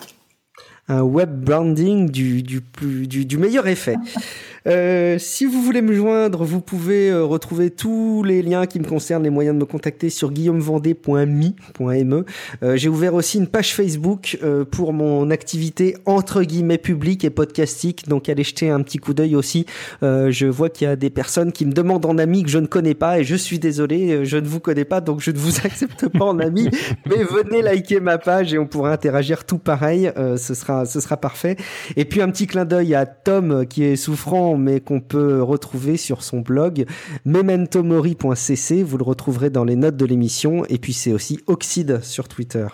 Un 0.88 1.02
web 1.02 1.44
branding 1.44 2.10
du, 2.10 2.42
du, 2.42 2.60
plus, 2.60 3.06
du, 3.06 3.26
du 3.26 3.36
meilleur 3.36 3.66
effet. 3.66 3.96
Euh, 4.66 5.18
si 5.18 5.44
vous 5.44 5.62
voulez 5.62 5.82
me 5.82 5.94
joindre, 5.94 6.44
vous 6.44 6.60
pouvez 6.60 7.10
euh, 7.10 7.24
retrouver 7.24 7.70
tous 7.70 8.22
les 8.24 8.42
liens 8.42 8.66
qui 8.66 8.80
me 8.80 8.84
concernent, 8.84 9.22
les 9.22 9.30
moyens 9.30 9.54
de 9.54 9.60
me 9.60 9.66
contacter 9.66 10.10
sur 10.10 10.32
guillaumevendée.me. 10.32 12.24
Euh, 12.62 12.76
J'ai 12.76 12.88
ouvert 12.88 13.14
aussi 13.14 13.38
une 13.38 13.46
page 13.46 13.74
Facebook 13.74 14.38
euh, 14.42 14.64
pour 14.64 14.92
mon 14.92 15.30
activité 15.30 15.96
entre 16.06 16.42
guillemets 16.42 16.78
publique 16.78 17.24
et 17.24 17.30
podcastique, 17.30 18.08
donc 18.08 18.28
allez 18.28 18.44
jeter 18.44 18.70
un 18.70 18.82
petit 18.82 18.98
coup 18.98 19.14
d'œil 19.14 19.36
aussi. 19.36 19.66
Euh, 20.02 20.30
je 20.30 20.46
vois 20.46 20.70
qu'il 20.70 20.88
y 20.88 20.90
a 20.90 20.96
des 20.96 21.10
personnes 21.10 21.52
qui 21.52 21.64
me 21.66 21.72
demandent 21.72 22.06
en 22.06 22.18
ami 22.18 22.42
que 22.42 22.50
je 22.50 22.58
ne 22.58 22.66
connais 22.66 22.94
pas 22.94 23.20
et 23.20 23.24
je 23.24 23.36
suis 23.36 23.58
désolé, 23.58 24.24
je 24.24 24.36
ne 24.36 24.46
vous 24.46 24.60
connais 24.60 24.84
pas, 24.84 25.00
donc 25.00 25.20
je 25.20 25.30
ne 25.30 25.38
vous 25.38 25.58
accepte 25.64 26.08
pas 26.08 26.24
en 26.24 26.38
ami, 26.38 26.68
mais 27.06 27.22
venez 27.24 27.62
liker 27.62 28.00
ma 28.00 28.18
page 28.18 28.52
et 28.54 28.58
on 28.58 28.66
pourra 28.66 28.92
interagir 28.92 29.44
tout 29.44 29.58
pareil. 29.58 30.10
ce 30.36 30.54
sera, 30.54 30.84
ce 30.84 31.00
sera 31.00 31.16
parfait. 31.16 31.56
Et 31.96 32.04
puis 32.04 32.22
un 32.22 32.30
petit 32.30 32.46
clin 32.46 32.64
d'œil 32.64 32.94
à 32.94 33.06
Tom 33.06 33.66
qui 33.66 33.84
est 33.84 33.96
souffrant 33.96 34.47
mais 34.56 34.80
qu'on 34.80 35.00
peut 35.00 35.42
retrouver 35.42 35.96
sur 35.96 36.22
son 36.22 36.40
blog 36.40 36.86
mementomori.cc. 37.24 38.82
Vous 38.82 38.98
le 38.98 39.04
retrouverez 39.04 39.50
dans 39.50 39.64
les 39.64 39.76
notes 39.76 39.96
de 39.96 40.06
l'émission. 40.06 40.64
Et 40.68 40.78
puis 40.78 40.92
c'est 40.92 41.12
aussi 41.12 41.40
Oxide 41.46 42.00
sur 42.02 42.28
Twitter. 42.28 42.66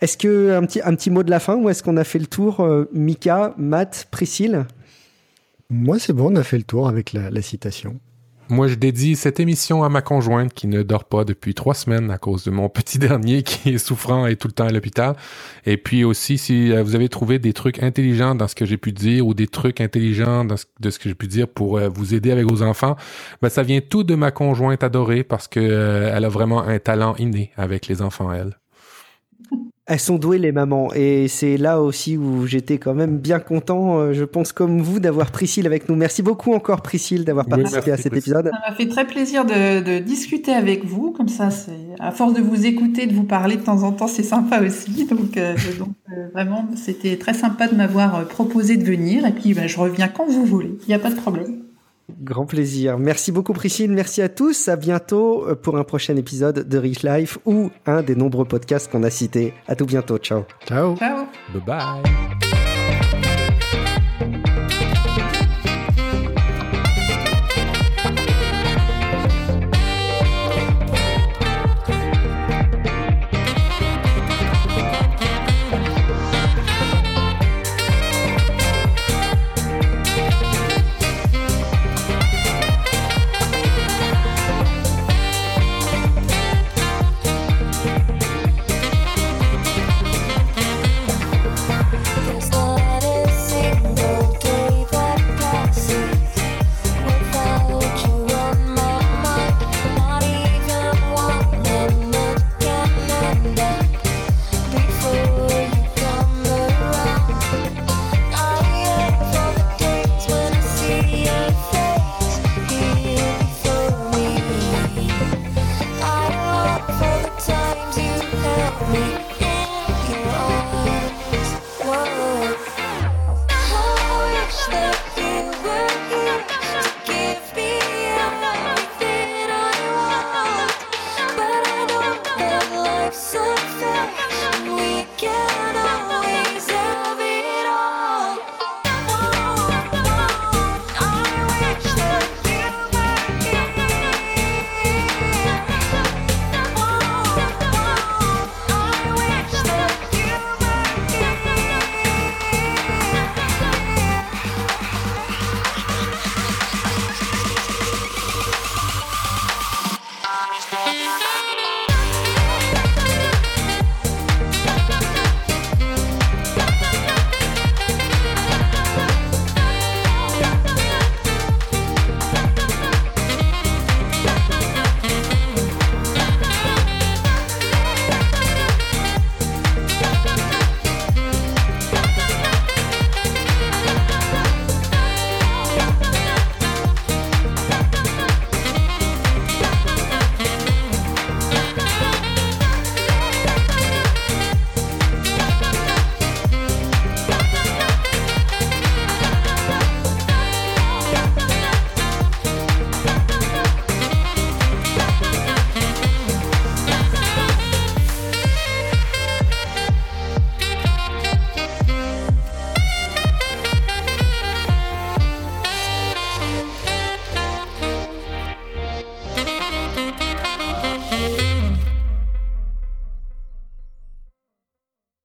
Est-ce 0.00 0.16
que 0.16 0.52
un 0.52 0.64
petit, 0.64 0.80
un 0.82 0.94
petit 0.94 1.10
mot 1.10 1.22
de 1.22 1.30
la 1.30 1.40
fin 1.40 1.56
ou 1.56 1.68
est-ce 1.68 1.82
qu'on 1.82 1.96
a 1.96 2.04
fait 2.04 2.18
le 2.18 2.26
tour, 2.26 2.60
euh, 2.60 2.88
Mika, 2.92 3.54
Matt, 3.58 4.08
Priscille? 4.10 4.66
Moi, 5.70 6.00
c'est 6.00 6.12
bon, 6.12 6.32
on 6.32 6.36
a 6.36 6.42
fait 6.42 6.58
le 6.58 6.64
tour 6.64 6.88
avec 6.88 7.12
la, 7.12 7.42
citation. 7.42 8.00
Moi 8.50 8.68
je 8.68 8.74
dédie 8.74 9.16
cette 9.16 9.40
émission 9.40 9.84
à 9.84 9.88
ma 9.88 10.02
conjointe 10.02 10.52
qui 10.52 10.66
ne 10.66 10.82
dort 10.82 11.04
pas 11.04 11.24
depuis 11.24 11.54
trois 11.54 11.74
semaines 11.74 12.10
à 12.10 12.18
cause 12.18 12.44
de 12.44 12.50
mon 12.50 12.68
petit 12.68 12.98
dernier 13.10 13.42
qui 13.42 13.70
est 13.70 13.78
souffrant 13.78 14.26
et 14.26 14.36
tout 14.36 14.48
le 14.48 14.52
temps 14.52 14.66
à 14.66 14.72
l'hôpital. 14.72 15.16
Et 15.66 15.76
puis 15.76 16.04
aussi, 16.04 16.38
si 16.38 16.72
euh, 16.72 16.82
vous 16.82 16.94
avez 16.94 17.08
trouvé 17.08 17.38
des 17.38 17.52
trucs 17.52 17.82
intelligents 17.82 18.34
dans 18.34 18.48
ce 18.48 18.54
que 18.54 18.64
j'ai 18.66 18.76
pu 18.76 18.92
dire 18.92 19.26
ou 19.26 19.34
des 19.34 19.46
trucs 19.46 19.80
intelligents 19.80 20.44
de 20.44 20.90
ce 20.90 20.98
que 20.98 21.08
j'ai 21.08 21.14
pu 21.14 21.26
dire 21.26 21.48
pour 21.48 21.78
euh, 21.78 21.88
vous 21.88 22.14
aider 22.14 22.30
avec 22.30 22.46
vos 22.46 22.62
enfants, 22.62 22.96
ben, 23.42 23.48
ça 23.48 23.62
vient 23.62 23.80
tout 23.80 24.04
de 24.04 24.14
ma 24.14 24.30
conjointe 24.30 24.82
adorée 24.82 25.24
parce 25.24 25.48
que 25.48 25.60
euh, 25.60 26.12
elle 26.14 26.24
a 26.24 26.28
vraiment 26.28 26.62
un 26.62 26.78
talent 26.78 27.14
inné 27.18 27.52
avec 27.56 27.86
les 27.86 28.02
enfants, 28.02 28.32
elle. 28.32 28.59
Elles 29.90 29.98
sont 29.98 30.18
douées 30.18 30.38
les 30.38 30.52
mamans 30.52 30.94
et 30.94 31.26
c'est 31.26 31.56
là 31.56 31.82
aussi 31.82 32.16
où 32.16 32.46
j'étais 32.46 32.78
quand 32.78 32.94
même 32.94 33.18
bien 33.18 33.40
content, 33.40 33.98
euh, 33.98 34.12
je 34.12 34.22
pense 34.22 34.52
comme 34.52 34.80
vous, 34.80 35.00
d'avoir 35.00 35.32
Priscille 35.32 35.66
avec 35.66 35.88
nous. 35.88 35.96
Merci 35.96 36.22
beaucoup 36.22 36.54
encore 36.54 36.80
Priscille 36.80 37.24
d'avoir 37.24 37.46
Oui, 37.46 37.50
participé 37.50 37.76
merci, 37.86 37.90
à 37.90 37.96
cet 37.96 38.12
Priscille. 38.12 38.32
épisode. 38.34 38.52
Ça 38.52 38.70
m'a 38.70 38.76
fait 38.76 38.86
très 38.86 39.04
plaisir 39.04 39.44
de, 39.44 39.82
de 39.82 39.98
discuter 39.98 40.52
avec 40.52 40.84
vous. 40.84 41.10
Comme 41.10 41.26
ça, 41.26 41.50
c'est 41.50 41.72
à 41.98 42.12
force 42.12 42.34
de 42.34 42.40
vous 42.40 42.66
écouter, 42.66 43.08
de 43.08 43.14
vous 43.14 43.24
parler 43.24 43.56
de 43.56 43.62
temps 43.62 43.82
en 43.82 43.90
temps, 43.90 44.06
c'est 44.06 44.22
sympa 44.22 44.60
aussi. 44.62 45.06
Donc, 45.06 45.36
euh, 45.36 45.54
donc 45.80 45.88
euh, 46.16 46.28
vraiment, 46.34 46.68
c'était 46.76 47.16
très 47.16 47.34
sympa 47.34 47.66
de 47.66 47.74
m'avoir 47.74 48.28
proposé 48.28 48.76
de 48.76 48.84
venir. 48.84 49.26
Et 49.26 49.32
puis, 49.32 49.54
ben, 49.54 49.66
je 49.66 49.76
reviens 49.76 50.06
quand 50.06 50.26
vous 50.26 50.44
voulez. 50.44 50.78
Il 50.82 50.88
n'y 50.88 50.94
a 50.94 51.00
pas 51.00 51.10
de 51.10 51.16
problème. 51.16 51.59
Grand 52.20 52.44
plaisir. 52.44 52.98
Merci 52.98 53.32
beaucoup 53.32 53.54
Priscille, 53.54 53.90
merci 53.90 54.20
à 54.20 54.28
tous. 54.28 54.68
À 54.68 54.76
bientôt 54.76 55.46
euh, 55.48 55.54
pour 55.54 55.78
un 55.78 55.84
prochain 55.84 56.16
épisode 56.16 56.68
de 56.68 56.78
Rich 56.78 57.02
Life 57.02 57.38
ou 57.46 57.70
un 57.86 58.02
des 58.02 58.14
nombreux 58.14 58.44
podcasts 58.44 58.90
qu'on 58.90 59.02
a 59.04 59.10
cités. 59.10 59.54
À 59.66 59.74
tout 59.74 59.86
bientôt, 59.86 60.18
ciao. 60.18 60.44
Ciao. 60.66 60.96
Ciao. 60.96 61.26
Bye 61.54 61.62
bye. 61.66 62.49